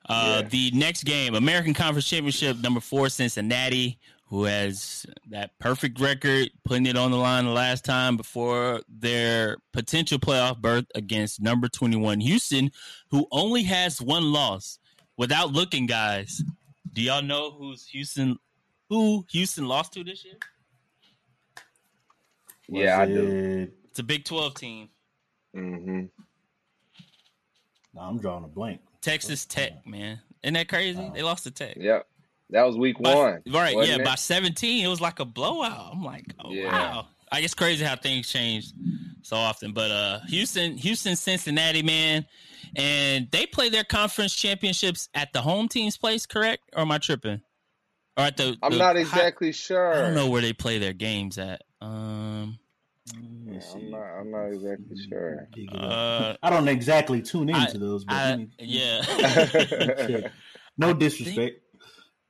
Uh, 0.09 0.41
Yeah. 0.43 0.49
The 0.49 0.71
next 0.73 1.05
game, 1.05 1.35
American 1.35 1.75
Conference 1.75 2.09
Championship, 2.09 2.59
number 2.59 2.81
four, 2.81 3.09
Cincinnati, 3.09 3.99
who 4.27 4.45
has 4.45 5.05
that 5.31 5.51
perfect 5.59 6.01
record, 6.01 6.51
putting 6.65 6.87
it 6.87 6.97
on 6.97 7.11
the 7.11 7.17
line 7.17 7.45
the 7.45 7.51
last 7.51 7.85
time 7.85 8.17
before 8.17 8.81
their 8.89 9.59
potential 9.73 10.19
playoff 10.19 10.59
berth 10.59 10.87
against 10.95 11.41
number 11.41 11.69
21, 11.69 12.21
Houston, 12.21 12.71
who 13.11 13.27
only 13.31 13.63
has 13.65 14.01
one 14.01 14.33
loss. 14.33 14.79
Without 15.17 15.53
looking, 15.53 15.87
guys, 15.87 16.43
do 16.93 17.03
y'all 17.03 17.23
know 17.23 17.51
who's 17.51 17.87
Houston? 17.89 18.39
Who 18.89 19.25
Houston 19.31 19.67
lost 19.69 19.93
to 19.95 20.05
this 20.05 20.25
year? 20.25 20.35
Yeah, 22.69 22.99
I 23.01 23.07
Was 23.07 23.09
do. 23.17 23.69
It's 23.91 23.99
a 23.99 24.03
Big 24.03 24.25
12 24.25 24.55
team, 24.55 24.89
Mm-hmm. 25.55 26.05
Nah, 27.95 28.09
I'm 28.09 28.19
drawing 28.19 28.43
a 28.45 28.49
blank. 28.49 28.81
Texas 29.01 29.45
Tech. 29.45 29.87
Man, 29.87 30.19
isn't 30.43 30.55
that 30.55 30.69
crazy? 30.69 31.11
They 31.15 31.23
lost 31.23 31.45
to 31.45 31.53
Tech. 31.53 31.77
Yep, 31.77 32.07
that 32.51 32.63
was 32.65 32.77
week 32.77 32.99
By- 32.99 33.15
one. 33.15 33.43
Right, 33.47 33.77
yeah, 33.77 33.97
it? 33.97 34.05
by 34.05 34.17
17, 34.17 34.85
it 34.85 34.89
was 34.89 35.01
like 35.01 35.21
a 35.21 35.25
blowout. 35.25 35.91
I'm 35.93 36.03
like, 36.03 36.25
oh 36.45 36.51
Yeah. 36.51 36.73
wow. 36.73 37.07
I 37.33 37.41
guess 37.41 37.55
crazy 37.55 37.85
how 37.85 37.97
things 37.97 38.29
change 38.31 38.67
so 39.23 39.37
often. 39.37 39.73
But 39.73 39.91
uh 39.91 40.21
Houston, 40.29 40.77
Houston, 40.79 41.17
Cincinnati, 41.17 41.83
man, 41.83 42.27
and 42.77 43.29
they 43.31 43.47
play 43.47 43.69
their 43.69 43.85
conference 43.85 44.35
championships 44.35 45.09
at 45.15 45.33
the 45.33 45.41
home 45.43 45.69
team's 45.69 45.97
place, 45.97 46.27
correct? 46.27 46.63
Or 46.75 46.83
am 46.83 46.91
I 46.93 46.99
tripping? 46.99 47.41
Or 48.17 48.25
at 48.25 48.37
the 48.37 48.57
I'm 48.63 48.73
the 48.73 48.79
not 48.79 48.95
high- 48.97 49.01
exactly 49.03 49.53
sure. 49.53 49.93
I 49.95 50.01
don't 50.03 50.15
know 50.15 50.29
where 50.29 50.43
they 50.43 50.53
play 50.53 50.79
their 50.79 50.93
games 50.93 51.39
at. 51.39 51.63
Um 51.81 52.59
Yeah, 53.47 53.61
I'm 53.75 53.91
not. 53.91 54.03
I'm 54.03 54.31
not 54.31 54.47
exactly 54.47 54.97
sure. 55.09 55.49
Dig 55.53 55.71
it 55.73 55.77
up. 55.77 55.83
uh 55.91 56.37
I 56.43 56.51
don't 56.51 56.69
exactly 56.69 57.23
tune 57.23 57.53
I- 57.53 57.65
into 57.65 57.79
those, 57.79 58.05
but 58.05 58.15
I, 58.15 58.31
let 58.31 58.39
me- 58.39 58.49
yeah. 58.61 59.01
no 60.79 60.91
I 60.91 60.93
disrespect. 60.93 61.61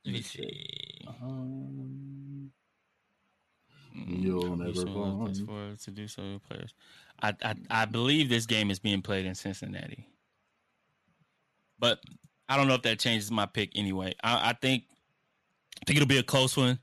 Let 0.05 0.13
me 0.13 0.21
see. 0.21 0.99
Um, 1.21 2.04
You'll 4.07 4.55
never 4.55 4.71
look 4.71 5.35
find. 5.35 5.47
for 5.47 5.75
to 5.85 5.91
do 5.91 6.07
so 6.07 6.39
players. 6.47 6.73
I, 7.21 7.33
I 7.43 7.55
I 7.69 7.85
believe 7.85 8.29
this 8.29 8.45
game 8.45 8.69
is 8.69 8.79
being 8.79 9.01
played 9.01 9.25
in 9.25 9.35
Cincinnati, 9.35 10.07
but 11.79 11.99
I 12.47 12.57
don't 12.57 12.67
know 12.67 12.75
if 12.75 12.83
that 12.83 12.99
changes 12.99 13.31
my 13.31 13.45
pick 13.45 13.71
anyway. 13.75 14.13
I, 14.23 14.49
I 14.49 14.53
think 14.53 14.83
I 15.81 15.85
think 15.85 15.97
it'll 15.97 16.07
be 16.07 16.19
a 16.19 16.23
close 16.23 16.55
one. 16.55 16.79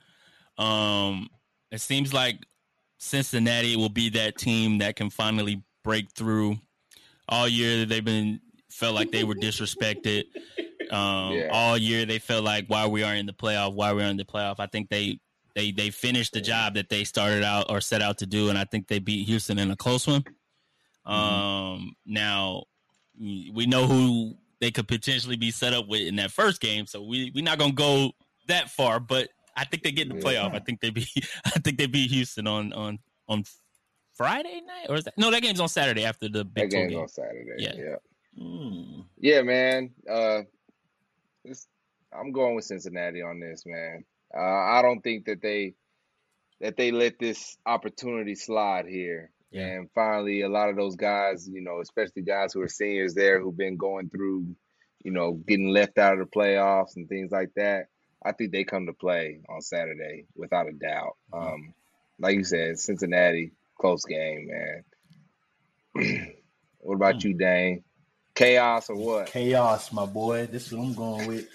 Um, 0.59 1.29
it 1.71 1.81
seems 1.81 2.13
like 2.13 2.39
Cincinnati 2.99 3.77
will 3.77 3.89
be 3.89 4.11
that 4.11 4.37
team 4.37 4.79
that 4.79 4.97
can 4.97 5.11
finally 5.11 5.63
break 5.85 6.11
through. 6.13 6.57
All 7.29 7.49
year 7.49 7.85
they've 7.87 8.05
been 8.05 8.41
felt 8.71 8.95
like 8.95 9.13
they 9.13 9.25
were 9.25 9.35
disrespected. 9.35 10.25
Um, 10.91 11.33
Yeah. 11.33 11.49
All 11.53 11.79
year 11.79 12.05
they 12.05 12.19
felt 12.19 12.45
like 12.45 12.67
why 12.67 12.87
we 12.87 13.03
are 13.03 13.15
in 13.15 13.27
the 13.27 13.33
playoff, 13.33 13.75
why 13.75 13.93
we're 13.93 14.07
in 14.07 14.17
the 14.17 14.25
playoff. 14.25 14.57
I 14.59 14.67
think 14.67 14.89
they 14.91 15.21
they 15.55 15.71
they 15.73 15.91
finished 15.91 16.33
the 16.33 16.41
job 16.41 16.75
that 16.75 16.89
they 16.89 17.05
started 17.05 17.43
out 17.45 17.67
or 17.71 17.81
set 17.81 18.03
out 18.03 18.19
to 18.19 18.27
do, 18.27 18.49
and 18.49 18.59
I 18.59 18.65
think 18.65 18.89
they 18.89 18.99
beat 18.99 19.27
Houston 19.29 19.59
in 19.59 19.71
a 19.71 19.77
close 19.77 20.07
one. 20.07 20.25
Um, 21.05 21.95
now 22.07 22.65
we 23.21 23.67
know 23.67 23.87
who 23.87 24.37
they 24.61 24.71
could 24.71 24.87
potentially 24.89 25.37
be 25.37 25.51
set 25.51 25.73
up 25.73 25.89
with 25.89 26.03
in 26.03 26.17
that 26.17 26.31
first 26.31 26.61
game, 26.61 26.87
so 26.87 27.03
we 27.03 27.31
we're 27.35 27.45
not 27.45 27.59
gonna 27.59 27.73
go 27.73 28.13
that 28.49 28.71
far, 28.71 29.01
but 29.01 29.29
I 29.57 29.65
think 29.65 29.83
they 29.83 29.93
get 29.93 30.09
in 30.11 30.17
the 30.19 30.23
Yeah. 30.33 30.45
playoff. 30.49 30.55
I 30.55 30.61
think 30.61 30.81
they 30.81 30.91
beat 30.91 31.09
I 31.45 31.51
think 31.51 31.79
they 31.79 31.87
beat 31.87 32.11
Houston 32.11 32.47
on 32.47 32.73
on 32.73 32.99
on 33.29 33.45
Friday 34.15 34.61
night 34.67 34.87
or 34.89 34.97
is 34.97 35.05
that 35.05 35.15
no 35.17 35.31
that 35.31 35.43
game's 35.43 35.61
on 35.61 35.69
Saturday 35.69 36.05
after 36.05 36.29
the 36.29 36.45
Big 36.45 36.71
Twelve 36.71 36.89
game's 36.89 36.93
game. 36.93 37.01
on 37.01 37.09
Saturday. 37.09 37.55
Yeah. 37.59 37.75
Yeah. 37.77 37.97
hmm. 38.39 39.01
Yeah, 39.19 39.43
man. 39.43 39.91
Uh, 40.09 40.43
this, 41.45 41.67
I'm 42.13 42.31
going 42.33 42.55
with 42.55 42.65
Cincinnati 42.65 43.23
on 43.23 43.41
this, 43.41 43.65
man. 43.67 44.05
Uh, 44.37 44.41
I 44.41 44.83
don't 44.83 45.01
think 45.01 45.27
that 45.27 45.43
they 45.43 45.75
that 46.61 46.77
they 46.77 46.93
let 46.93 47.19
this 47.19 47.57
opportunity 47.67 48.35
slide 48.35 48.87
here. 48.87 49.31
Yeah. 49.51 49.67
And 49.67 49.91
finally, 49.95 50.43
a 50.43 50.49
lot 50.49 50.71
of 50.71 50.77
those 50.77 50.97
guys, 50.97 51.49
you 51.49 51.61
know, 51.61 51.81
especially 51.81 52.23
guys 52.23 52.53
who 52.53 52.63
are 52.63 52.69
seniors 52.69 53.15
there 53.15 53.41
who've 53.41 53.57
been 53.57 53.77
going 53.77 54.09
through, 54.09 54.55
you 55.05 55.11
know, 55.11 55.33
getting 55.33 55.69
left 55.69 55.99
out 55.99 56.15
of 56.15 56.21
the 56.21 56.25
playoffs 56.25 56.97
and 56.97 57.09
things 57.09 57.33
like 57.33 57.51
that. 57.57 57.87
I 58.25 58.33
think 58.33 58.53
they 58.53 58.65
come 58.65 58.87
to 58.87 58.93
play 58.93 59.41
on 59.49 59.61
Saturday 59.61 60.27
without 60.37 60.69
a 60.69 60.73
doubt. 60.73 61.17
Um, 61.33 61.75
like 62.21 62.37
you 62.37 62.45
said, 62.45 62.79
Cincinnati, 62.79 63.53
close 63.79 64.05
game, 64.05 64.49
man. 65.95 66.37
what 66.79 66.95
about 66.95 67.25
you, 67.25 67.35
Dane? 67.35 67.83
Chaos 68.43 68.91
or 68.91 68.97
what? 68.97 69.27
Chaos, 69.27 69.93
my 69.93 70.05
boy. 70.07 70.47
This 70.47 70.67
is 70.67 70.73
what 70.73 70.85
I'm 70.85 70.95
going 70.95 71.27
with. 71.29 71.49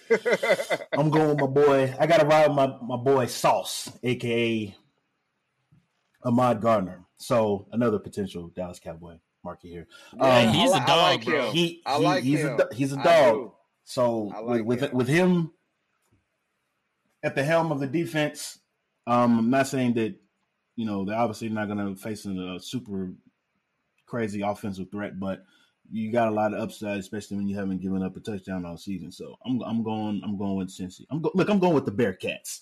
I'm 0.94 1.10
going 1.10 1.30
with 1.30 1.40
my 1.40 1.48
boy. 1.48 1.94
I 2.00 2.08
got 2.08 2.22
to 2.22 2.26
ride 2.26 2.48
with 2.48 2.56
my, 2.56 2.68
my 2.82 2.96
boy 2.98 3.26
Sauce, 3.26 3.92
aka 4.04 4.74
Ahmad 6.24 6.62
Gardner. 6.62 7.06
So 7.18 7.68
another 7.72 8.00
potential 8.00 8.50
Dallas 8.56 8.80
Cowboy 8.80 9.18
market 9.44 9.68
here. 9.68 9.88
Yeah, 10.16 10.38
Um, 10.48 10.54
he's 10.54 10.72
I 10.72 10.78
a 10.78 10.80
li- 10.80 10.84
I 10.84 10.86
dog, 10.88 10.98
like 11.18 11.26
bro. 11.26 11.46
him. 11.48 11.54
He, 11.54 11.82
I 11.86 11.98
he- 11.98 12.04
like 12.04 12.24
he's 12.24 12.40
him. 12.40 12.60
a 12.60 12.76
he's 12.76 12.94
a 12.94 13.00
I 13.00 13.04
dog. 13.04 13.34
do. 13.36 13.52
So 13.84 14.32
I 14.36 14.40
like 14.40 14.64
with 14.66 14.82
him. 14.82 14.92
with 14.94 15.08
him 15.08 15.52
at 17.24 17.36
the 17.36 17.44
helm 17.44 17.72
of 17.72 17.80
the 17.80 17.88
defense, 17.88 18.60
um, 19.08 19.40
I'm 19.40 19.50
not 19.50 19.68
saying 19.68 19.94
that 19.96 20.16
you 20.76 20.86
know 20.86 21.04
they're 21.06 21.18
obviously 21.18 21.50
not 21.50 21.68
going 21.68 21.96
to 21.96 22.02
face 22.02 22.26
a 22.26 22.60
super 22.62 23.12
crazy 24.06 24.42
offensive 24.42 24.90
threat, 24.92 25.20
but 25.20 25.44
you 25.92 26.12
got 26.12 26.28
a 26.28 26.32
lot 26.32 26.54
of 26.54 26.60
upside, 26.60 27.00
especially 27.00 27.38
when 27.38 27.48
you 27.48 27.56
haven't 27.56 27.82
given 27.82 28.04
up 28.04 28.16
a 28.18 28.20
touchdown 28.20 28.66
all 28.66 28.78
season. 28.78 29.12
So 29.12 29.36
I'm 29.46 29.62
I'm 29.62 29.84
going 29.84 30.22
I'm 30.24 30.38
going 30.38 30.56
with 30.58 30.70
Cincy. 30.70 31.06
I'm 31.10 31.22
go, 31.22 31.32
look 31.34 31.50
I'm 31.50 31.60
going 31.60 31.74
with 31.74 31.86
the 31.86 31.92
Bearcats. 31.92 32.62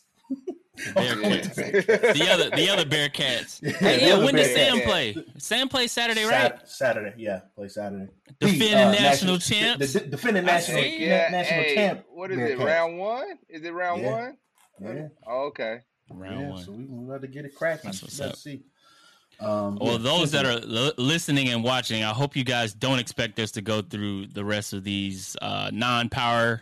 Bearcats. 0.77 1.56
the 1.56 2.30
other 2.31 2.49
the 2.56 2.69
other 2.69 2.85
Bearcats. 2.85 3.61
Yeah, 3.64 3.72
Hey, 3.77 4.07
yeah, 4.10 4.18
when 4.23 4.35
does 4.35 4.53
Sam 4.53 4.81
play? 4.81 5.15
Sam 5.38 5.69
plays 5.69 5.91
Saturday, 5.91 6.23
right? 6.26 6.52
Sat- 6.60 6.69
Saturday, 6.69 7.14
yeah, 7.18 7.41
play 7.56 7.68
Saturday. 7.69 8.07
Defending 8.39 8.73
uh, 8.73 8.91
national 8.91 9.35
the- 9.35 9.39
champs. 9.41 9.93
the- 9.93 9.99
the 9.99 10.06
defending 10.07 10.45
national, 10.45 10.81
see. 10.81 10.99
na- 10.99 11.06
yeah, 11.06 11.27
national 11.31 11.61
hey, 11.64 11.76
champ. 11.76 12.06
what 12.14 12.31
is 12.31 12.39
it? 12.39 12.60
Round 12.60 12.97
one? 12.99 13.38
Is 13.49 13.64
it 13.64 13.72
round 13.73 14.02
Yeah. 14.02 14.11
one? 14.11 14.38
Yeah, 14.81 15.07
Oh, 15.26 15.45
okay. 15.47 15.80
Round 16.11 16.41
yeah. 16.41 16.49
one. 16.49 16.64
So 16.64 16.72
we 16.73 16.84
we 16.85 17.06
about 17.06 17.22
to 17.22 17.27
get 17.27 17.45
it 17.45 17.56
cracking. 17.56 17.91
Let's 17.91 18.19
up. 18.22 18.35
see. 18.35 18.64
Um, 19.40 19.78
Well, 19.80 19.94
yeah, 19.94 19.98
those 19.98 20.32
that 20.32 20.45
are 20.45 20.60
li- 20.60 20.94
listening 20.98 21.49
and 21.49 21.64
watching, 21.64 22.03
I 22.03 22.10
hope 22.12 22.36
you 22.36 22.44
guys 22.44 22.74
don't 22.74 22.99
expect 22.99 23.40
us 23.40 23.52
to 23.52 23.62
go 23.62 23.82
through 23.82 24.28
the 24.28 24.45
rest 24.45 24.74
of 24.74 24.84
these 24.84 25.36
uh, 25.41 25.70
non-power 25.74 26.62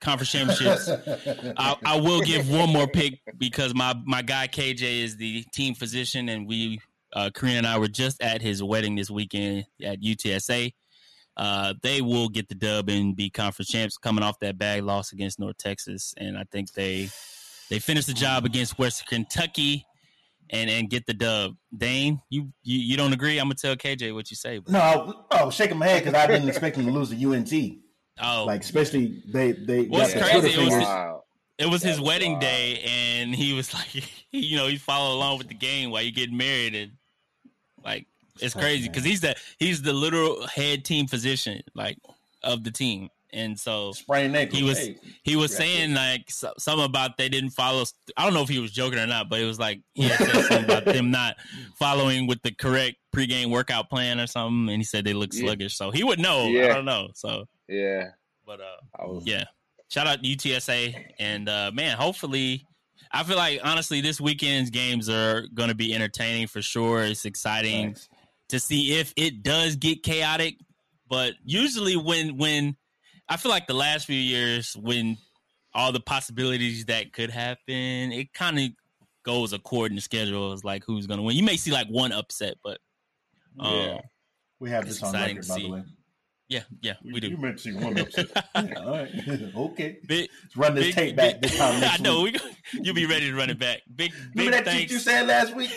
conference 0.00 0.30
championships. 0.30 0.88
I, 1.56 1.76
I 1.84 2.00
will 2.00 2.20
give 2.20 2.50
one 2.50 2.70
more 2.70 2.86
pick 2.86 3.20
because 3.36 3.74
my 3.74 3.94
my 4.04 4.22
guy 4.22 4.48
KJ 4.48 5.02
is 5.02 5.16
the 5.16 5.44
team 5.52 5.74
physician, 5.74 6.28
and 6.28 6.46
we 6.46 6.80
uh, 7.12 7.30
Karina 7.34 7.58
and 7.58 7.66
I 7.66 7.78
were 7.78 7.88
just 7.88 8.22
at 8.22 8.42
his 8.42 8.62
wedding 8.62 8.94
this 8.94 9.10
weekend 9.10 9.66
at 9.82 10.00
UTSA. 10.00 10.72
Uh, 11.36 11.74
they 11.82 12.00
will 12.00 12.28
get 12.28 12.48
the 12.48 12.54
dub 12.54 12.88
and 12.88 13.14
be 13.14 13.30
conference 13.30 13.68
champs, 13.68 13.96
coming 13.96 14.24
off 14.24 14.40
that 14.40 14.58
bag 14.58 14.82
loss 14.82 15.12
against 15.12 15.38
North 15.38 15.56
Texas, 15.56 16.12
and 16.16 16.36
I 16.36 16.44
think 16.50 16.72
they 16.72 17.08
they 17.70 17.78
finished 17.78 18.06
the 18.08 18.14
job 18.14 18.44
against 18.44 18.78
Western 18.78 19.06
Kentucky 19.08 19.86
and 20.50 20.70
and 20.70 20.88
get 20.90 21.06
the 21.06 21.14
dub. 21.14 21.56
Dane, 21.76 22.20
you 22.30 22.52
you, 22.62 22.78
you 22.78 22.96
don't 22.96 23.12
agree? 23.12 23.38
I'm 23.38 23.46
gonna 23.46 23.54
tell 23.54 23.76
KJ 23.76 24.14
what 24.14 24.30
you 24.30 24.36
say. 24.36 24.58
But, 24.58 24.72
No, 24.72 24.78
I, 24.80 24.94
oh, 24.96 25.24
I 25.30 25.44
was 25.44 25.54
shaking 25.54 25.78
my 25.78 25.86
head 25.86 26.04
because 26.04 26.18
I 26.18 26.26
didn't 26.26 26.48
expect 26.48 26.76
them 26.76 26.86
to 26.86 26.92
lose 26.92 27.10
to 27.10 27.32
UNT. 27.32 27.52
oh, 28.22 28.44
Like, 28.46 28.62
especially 28.62 29.22
they 29.26 29.52
they 29.52 29.84
What's 29.84 30.12
crazy, 30.12 30.30
it 30.30 30.44
was 30.44 30.54
fingers. 30.54 30.84
Wow. 30.84 31.24
it 31.58 31.66
was 31.68 31.82
his 31.82 32.00
wedding 32.00 32.32
wild. 32.32 32.42
day, 32.42 32.82
and 32.86 33.34
he 33.34 33.52
was 33.52 33.72
like, 33.78 34.04
you 34.32 34.56
know, 34.56 34.66
he 34.66 34.76
followed 34.76 35.14
along 35.16 35.38
with 35.38 35.48
the 35.48 35.54
game 35.54 35.90
while 35.90 36.02
you 36.02 36.12
getting 36.12 36.36
married, 36.36 36.74
and 36.74 36.92
like 37.84 38.06
it's 38.40 38.54
Tough, 38.54 38.62
crazy 38.62 38.88
because 38.88 39.04
he's 39.04 39.20
the 39.20 39.34
he's 39.58 39.82
the 39.82 39.92
literal 39.92 40.46
head 40.46 40.84
team 40.84 41.06
physician 41.06 41.62
like 41.74 41.98
of 42.42 42.62
the 42.64 42.70
team, 42.70 43.08
and 43.32 43.58
so 43.58 43.92
sprained 43.92 44.36
ankle. 44.36 44.58
he 44.58 44.64
was 44.64 44.78
Hey, 44.78 44.96
he 45.22 45.36
was 45.36 45.50
Yeah. 45.52 45.58
saying 45.58 45.94
like 45.94 46.30
so, 46.30 46.52
something 46.58 46.84
about 46.84 47.16
they 47.18 47.28
didn't 47.28 47.50
follow. 47.50 47.84
I 48.16 48.24
don't 48.24 48.34
know 48.34 48.42
if 48.42 48.48
he 48.48 48.58
was 48.58 48.72
joking 48.72 48.98
or 48.98 49.06
not, 49.06 49.28
but 49.28 49.40
it 49.40 49.44
was 49.44 49.58
like 49.58 49.80
he 49.94 50.08
had 50.08 50.18
said 50.18 50.44
something 50.44 50.64
about 50.64 50.84
them 50.84 51.10
not 51.10 51.36
following 51.78 52.26
with 52.26 52.40
the 52.42 52.52
correct 52.52 52.96
pregame 53.14 53.50
workout 53.50 53.90
plan 53.90 54.20
or 54.20 54.26
something, 54.26 54.68
and 54.72 54.80
he 54.80 54.84
said 54.84 55.04
they 55.04 55.12
look 55.14 55.32
Yeah. 55.32 55.40
sluggish. 55.42 55.76
So 55.76 55.90
he 55.90 56.04
would 56.04 56.18
know. 56.18 56.46
I 56.46 56.48
Yeah. 56.50 56.74
don't 56.74 56.84
know. 56.84 57.08
So, 57.14 57.44
Yeah. 57.68 58.10
but 58.46 58.60
uh, 58.60 58.76
I 58.98 59.04
was 59.06 59.24
yeah, 59.26 59.44
shout 59.90 60.06
out 60.06 60.22
to 60.22 60.28
UTSA 60.28 60.94
and 61.18 61.48
uh, 61.48 61.70
man, 61.72 61.96
hopefully. 61.96 62.64
I 63.10 63.22
feel 63.24 63.36
like 63.38 63.60
honestly, 63.64 64.02
this 64.02 64.20
weekend's 64.20 64.68
games 64.68 65.08
are 65.08 65.46
going 65.54 65.70
to 65.70 65.74
be 65.74 65.94
entertaining 65.94 66.46
for 66.46 66.60
sure. 66.60 67.02
It's 67.04 67.24
exciting 67.24 67.86
thanks. 67.94 68.08
to 68.50 68.60
see 68.60 68.98
if 68.98 69.14
it 69.16 69.42
does 69.42 69.76
get 69.76 70.02
chaotic. 70.02 70.56
But 71.08 71.32
usually, 71.42 71.96
when 71.96 72.36
when 72.36 72.76
I 73.28 73.36
feel 73.36 73.50
like 73.50 73.66
the 73.66 73.74
last 73.74 74.06
few 74.06 74.16
years, 74.18 74.74
when 74.76 75.16
all 75.74 75.92
the 75.92 76.00
possibilities 76.00 76.86
that 76.86 77.12
could 77.12 77.30
happen, 77.30 78.12
it 78.12 78.32
kind 78.32 78.58
of 78.58 78.68
goes 79.24 79.52
according 79.52 79.96
to 79.96 80.02
schedule. 80.02 80.52
It's 80.52 80.64
like 80.64 80.82
who's 80.86 81.06
going 81.06 81.18
to 81.18 81.22
win. 81.24 81.36
You 81.36 81.42
may 81.42 81.56
see 81.56 81.70
like 81.70 81.88
one 81.88 82.12
upset, 82.12 82.54
but 82.64 82.78
um, 83.60 83.74
Yeah. 83.74 84.00
We 84.60 84.70
have 84.70 84.86
this 84.86 85.02
on 85.02 85.12
record, 85.12 85.46
by 85.46 85.58
the 85.58 85.68
way. 85.70 85.82
yeah, 86.48 86.62
yeah, 86.80 86.94
we 87.04 87.14
You 87.14 87.20
do. 87.20 87.36
to 87.36 87.58
see 87.58 87.72
one 87.74 87.96
upset. 87.98 88.26
Yeah, 88.56 88.74
all 88.80 88.90
right. 88.90 89.10
okay. 89.56 89.98
Big, 90.06 90.30
Let's 90.42 90.56
run 90.56 90.74
this 90.74 90.86
big, 90.86 90.94
tape 90.94 91.16
back 91.16 91.34
big- 91.40 91.42
this 91.50 91.58
time 91.58 91.80
I 91.86 91.98
know 92.02 92.22
we. 92.22 92.34
You'll 92.72 92.94
be 92.94 93.06
ready 93.06 93.26
to 93.30 93.36
run 93.36 93.50
it 93.50 93.58
back. 93.60 93.82
Big, 93.94 94.10
big 94.34 94.46
Remember 94.46 94.50
that 94.56 94.64
thanks. 94.64 94.90
you 94.92 94.98
said 94.98 95.26
last 95.28 95.54
week? 95.54 95.70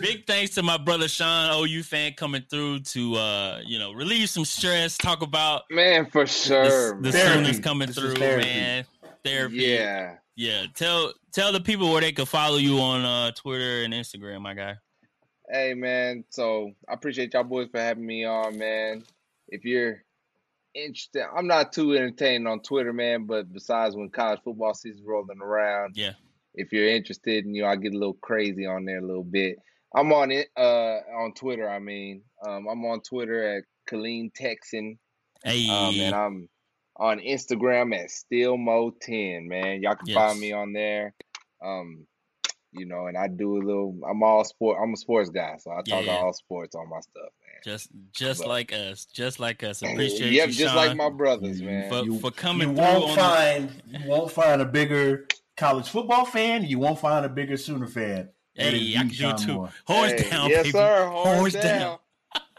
Big 0.00 0.26
thanks 0.26 0.54
to 0.56 0.62
my 0.62 0.76
brother 0.76 1.08
Sean, 1.08 1.64
OU 1.64 1.82
fan, 1.84 2.12
coming 2.14 2.42
through 2.50 2.80
to 2.80 3.14
uh, 3.14 3.60
you 3.64 3.78
know 3.78 3.92
relieve 3.92 4.28
some 4.28 4.44
stress, 4.44 4.96
talk 4.98 5.22
about 5.22 5.62
man 5.70 6.06
for 6.10 6.26
sure. 6.26 6.96
the, 6.96 7.10
the 7.10 7.12
Therapy. 7.12 7.58
Coming 7.60 7.86
This 7.88 7.98
through, 7.98 8.14
therapy. 8.14 8.44
man. 8.46 8.84
Therapy, 9.24 9.56
yeah. 9.56 10.16
yeah. 10.36 10.66
Tell 10.74 11.12
tell 11.32 11.52
the 11.52 11.60
people 11.60 11.92
where 11.92 12.00
they 12.00 12.12
can 12.12 12.26
follow 12.26 12.56
you 12.56 12.78
on 12.80 13.04
uh, 13.04 13.30
Twitter 13.32 13.82
and 13.84 13.92
Instagram, 13.94 14.40
my 14.42 14.54
guy. 14.54 14.74
Hey 15.50 15.74
man, 15.74 16.24
so 16.30 16.72
I 16.88 16.94
appreciate 16.94 17.32
y'all 17.34 17.44
boys 17.44 17.68
for 17.70 17.80
having 17.80 18.04
me 18.04 18.24
on, 18.24 18.58
man. 18.58 19.02
If 19.48 19.64
you're 19.64 20.02
interested, 20.74 21.24
I'm 21.34 21.46
not 21.46 21.72
too 21.72 21.94
entertained 21.96 22.46
on 22.46 22.60
Twitter, 22.60 22.92
man, 22.92 23.24
but 23.24 23.50
besides 23.52 23.96
when 23.96 24.10
college 24.10 24.40
football 24.44 24.74
season's 24.74 25.06
rolling 25.06 25.40
around, 25.40 25.96
Yeah, 25.96 26.12
if 26.58 26.72
you're 26.72 26.88
interested, 26.88 27.44
and 27.44 27.54
you 27.56 27.62
know, 27.62 27.68
I 27.68 27.76
get 27.76 27.94
a 27.94 27.98
little 27.98 28.18
crazy 28.20 28.66
on 28.66 28.84
there 28.84 28.98
a 28.98 29.06
little 29.06 29.24
bit. 29.24 29.56
I'm 29.94 30.12
on 30.12 30.30
it 30.30 30.48
uh 30.56 30.98
on 31.22 31.32
Twitter, 31.34 31.68
I 31.68 31.78
mean. 31.78 32.22
Um 32.46 32.66
I'm 32.68 32.84
on 32.84 33.00
Twitter 33.00 33.56
at 33.58 33.64
Killeen 33.90 34.30
Texan. 34.34 34.98
hey, 35.42 35.68
Um 35.70 35.94
and 35.98 36.14
I'm 36.14 36.48
on 36.96 37.20
Instagram 37.20 37.94
at 37.96 38.10
SteelMo10, 38.10 39.46
man. 39.46 39.82
Y'all 39.82 39.94
can 39.94 40.08
Yes. 40.08 40.16
find 40.16 40.40
me 40.40 40.52
on 40.52 40.72
there. 40.72 41.14
Um 41.64 42.06
you 42.72 42.84
know, 42.84 43.06
and 43.06 43.16
I 43.16 43.28
do 43.28 43.56
a 43.56 43.62
little. 43.64 43.98
I'm 44.08 44.22
all 44.22 44.44
sport. 44.44 44.76
I'm 44.82 44.92
a 44.92 44.96
sports 44.96 45.30
guy, 45.30 45.56
so 45.58 45.70
I 45.70 45.76
talk 45.82 46.04
Yeah. 46.04 46.18
all 46.18 46.34
sports 46.34 46.74
on 46.74 46.86
my 46.90 47.00
stuff, 47.00 47.30
man. 47.42 47.62
just 47.64 47.88
just 48.12 48.40
but- 48.42 48.48
like 48.48 48.72
us, 48.74 49.06
just 49.06 49.40
like 49.40 49.62
us. 49.64 49.80
Appreciate 49.82 50.32
yep, 50.32 50.48
you, 50.48 50.52
just 50.54 50.74
Sean, 50.74 50.76
like 50.88 50.94
my 50.96 51.08
brothers, 51.08 51.62
man. 51.62 51.88
for, 51.88 52.04
You- 52.04 52.18
for 52.18 52.30
coming 52.30 52.68
you 52.68 52.74
won't 52.74 53.04
on 53.04 53.08
the- 53.08 53.16
find 53.16 53.82
you 53.86 54.08
won't 54.08 54.30
find 54.30 54.60
a 54.60 54.66
bigger 54.66 55.26
college 55.58 55.88
football 55.88 56.24
fan. 56.24 56.64
You 56.64 56.78
won't 56.78 56.98
find 56.98 57.26
a 57.26 57.28
bigger 57.28 57.56
Sooner 57.58 57.86
fan. 57.86 58.30
Hey, 58.54 58.68
I 58.68 58.72
you, 58.72 58.98
can 58.98 59.08
do 59.08 59.14
Sean 59.14 59.34
it 59.34 59.38
too. 59.38 59.52
Moore. 59.54 59.70
Horns 59.86 60.12
Hey, 60.12 60.30
down, 60.30 60.48
yes, 60.50 60.62
baby. 60.62 60.70
sir. 60.72 61.06
Horns, 61.08 61.38
Horns 61.38 61.52
down. 61.52 61.62
down. 61.62 61.98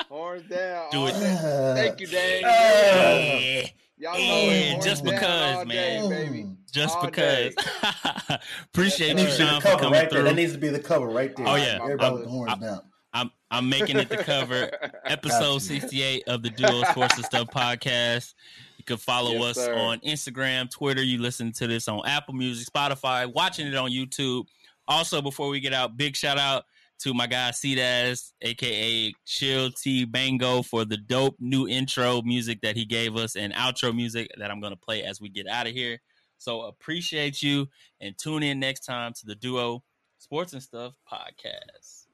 Horns 0.08 0.44
down. 0.50 0.90
Do 0.92 1.08
it. 1.08 1.14
all 1.14 1.20
day. 1.20 1.74
Thank 1.76 2.00
you, 2.02 2.08
Dave. 2.08 2.42
Yeah. 2.42 3.66
Y'all 4.02 4.14
know 4.14 4.20
Yeah, 4.20 4.78
it. 4.78 4.82
Just 4.82 5.04
because, 5.04 5.66
man. 5.68 5.68
day, 5.68 6.08
baby. 6.10 6.48
just 6.72 6.96
All 6.96 7.06
because. 7.06 7.54
Appreciate 8.74 9.16
That 9.16 9.22
you, 9.22 9.26
needs 9.26 9.38
to 9.38 9.44
be 9.44 9.46
the 9.46 9.52
Sean, 9.52 9.62
for 9.62 9.68
coming 9.78 9.84
right 9.92 10.00
there. 10.02 10.10
through. 10.10 10.24
That 10.24 10.36
needs 10.36 10.54
to 10.54 10.58
be 10.58 10.70
the 10.70 10.80
cover 10.80 11.08
right 11.08 11.36
there. 11.36 11.48
Oh, 11.48 11.56
yeah. 11.56 11.80
everybody 11.82 12.04
I'm- 12.06 12.14
with 12.14 12.24
the 12.24 12.30
horns 12.30 12.50
I'm- 12.52 12.60
down. 12.62 12.82
I'm 13.12 13.32
I'm 13.50 13.68
making 13.68 13.98
it 13.98 14.08
the 14.08 14.18
cover. 14.18 14.70
Episode 15.06 15.64
68 15.64 16.26
of 16.28 16.44
the 16.44 16.52
Duo 16.52 16.84
Sports 16.84 17.16
and 17.16 17.26
Stuff 17.26 17.48
podcast. 17.48 18.36
You 18.80 18.86
can 18.86 18.98
follow 18.98 19.34
Yes, 19.34 19.58
us 19.58 19.66
sir. 19.66 19.76
on 19.76 20.00
Instagram, 20.00 20.72
Twitter. 20.72 21.04
You 21.04 21.20
listen 21.20 21.52
to 21.52 21.68
this 21.68 21.88
on 21.90 22.02
Apple 22.08 22.34
Music, 22.34 22.66
Spotify, 22.74 23.32
watching 23.32 23.68
it 23.68 23.76
on 23.76 23.92
YouTube. 23.92 24.46
Also, 24.88 25.22
before 25.22 25.50
we 25.50 25.60
get 25.60 25.74
out, 25.74 25.98
big 25.98 26.16
shout 26.16 26.38
out 26.40 26.64
to 27.00 27.14
my 27.14 27.28
guy 27.28 27.52
Cdaz, 27.52 28.32
aka 28.42 29.14
Chill 29.26 29.70
Tea 29.72 30.08
Mango, 30.12 30.62
for 30.64 30.86
the 30.86 30.96
dope 30.96 31.36
new 31.40 31.68
intro 31.68 32.22
music 32.22 32.62
that 32.62 32.78
he 32.78 32.86
gave 32.86 33.18
us 33.18 33.36
and 33.36 33.54
outro 33.54 33.94
music 33.94 34.32
that 34.38 34.50
I'm 34.50 34.62
gonna 34.62 34.78
play 34.78 35.04
as 35.04 35.20
we 35.20 35.28
get 35.28 35.46
out 35.48 35.68
of 35.68 35.74
here. 35.74 36.00
So 36.38 36.62
appreciate 36.62 37.44
you 37.44 37.68
and 38.00 38.18
tune 38.18 38.44
in 38.44 38.60
next 38.62 38.86
time 38.86 39.12
to 39.20 39.26
the 39.26 39.36
Duo 39.36 39.84
Sports 40.20 40.54
and 40.54 40.64
Stuff 40.64 40.94
podcast. 41.12 42.06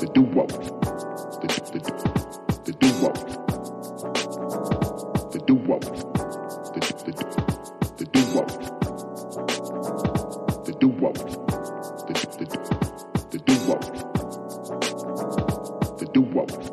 The 0.00 0.10
doo-wop. 0.12 0.71
The 5.42 5.54
doo-wop. 5.54 5.80
The, 5.80 6.80
the, 7.04 7.14
the 7.98 8.04
doo-wop. 8.04 8.48
The 10.64 10.72
doo-wop. 10.78 11.14
The, 12.06 12.14
the, 12.38 12.46
the 13.32 13.38
doo-wop. 13.38 13.82
The 15.98 16.06
doo-wop. 16.14 16.71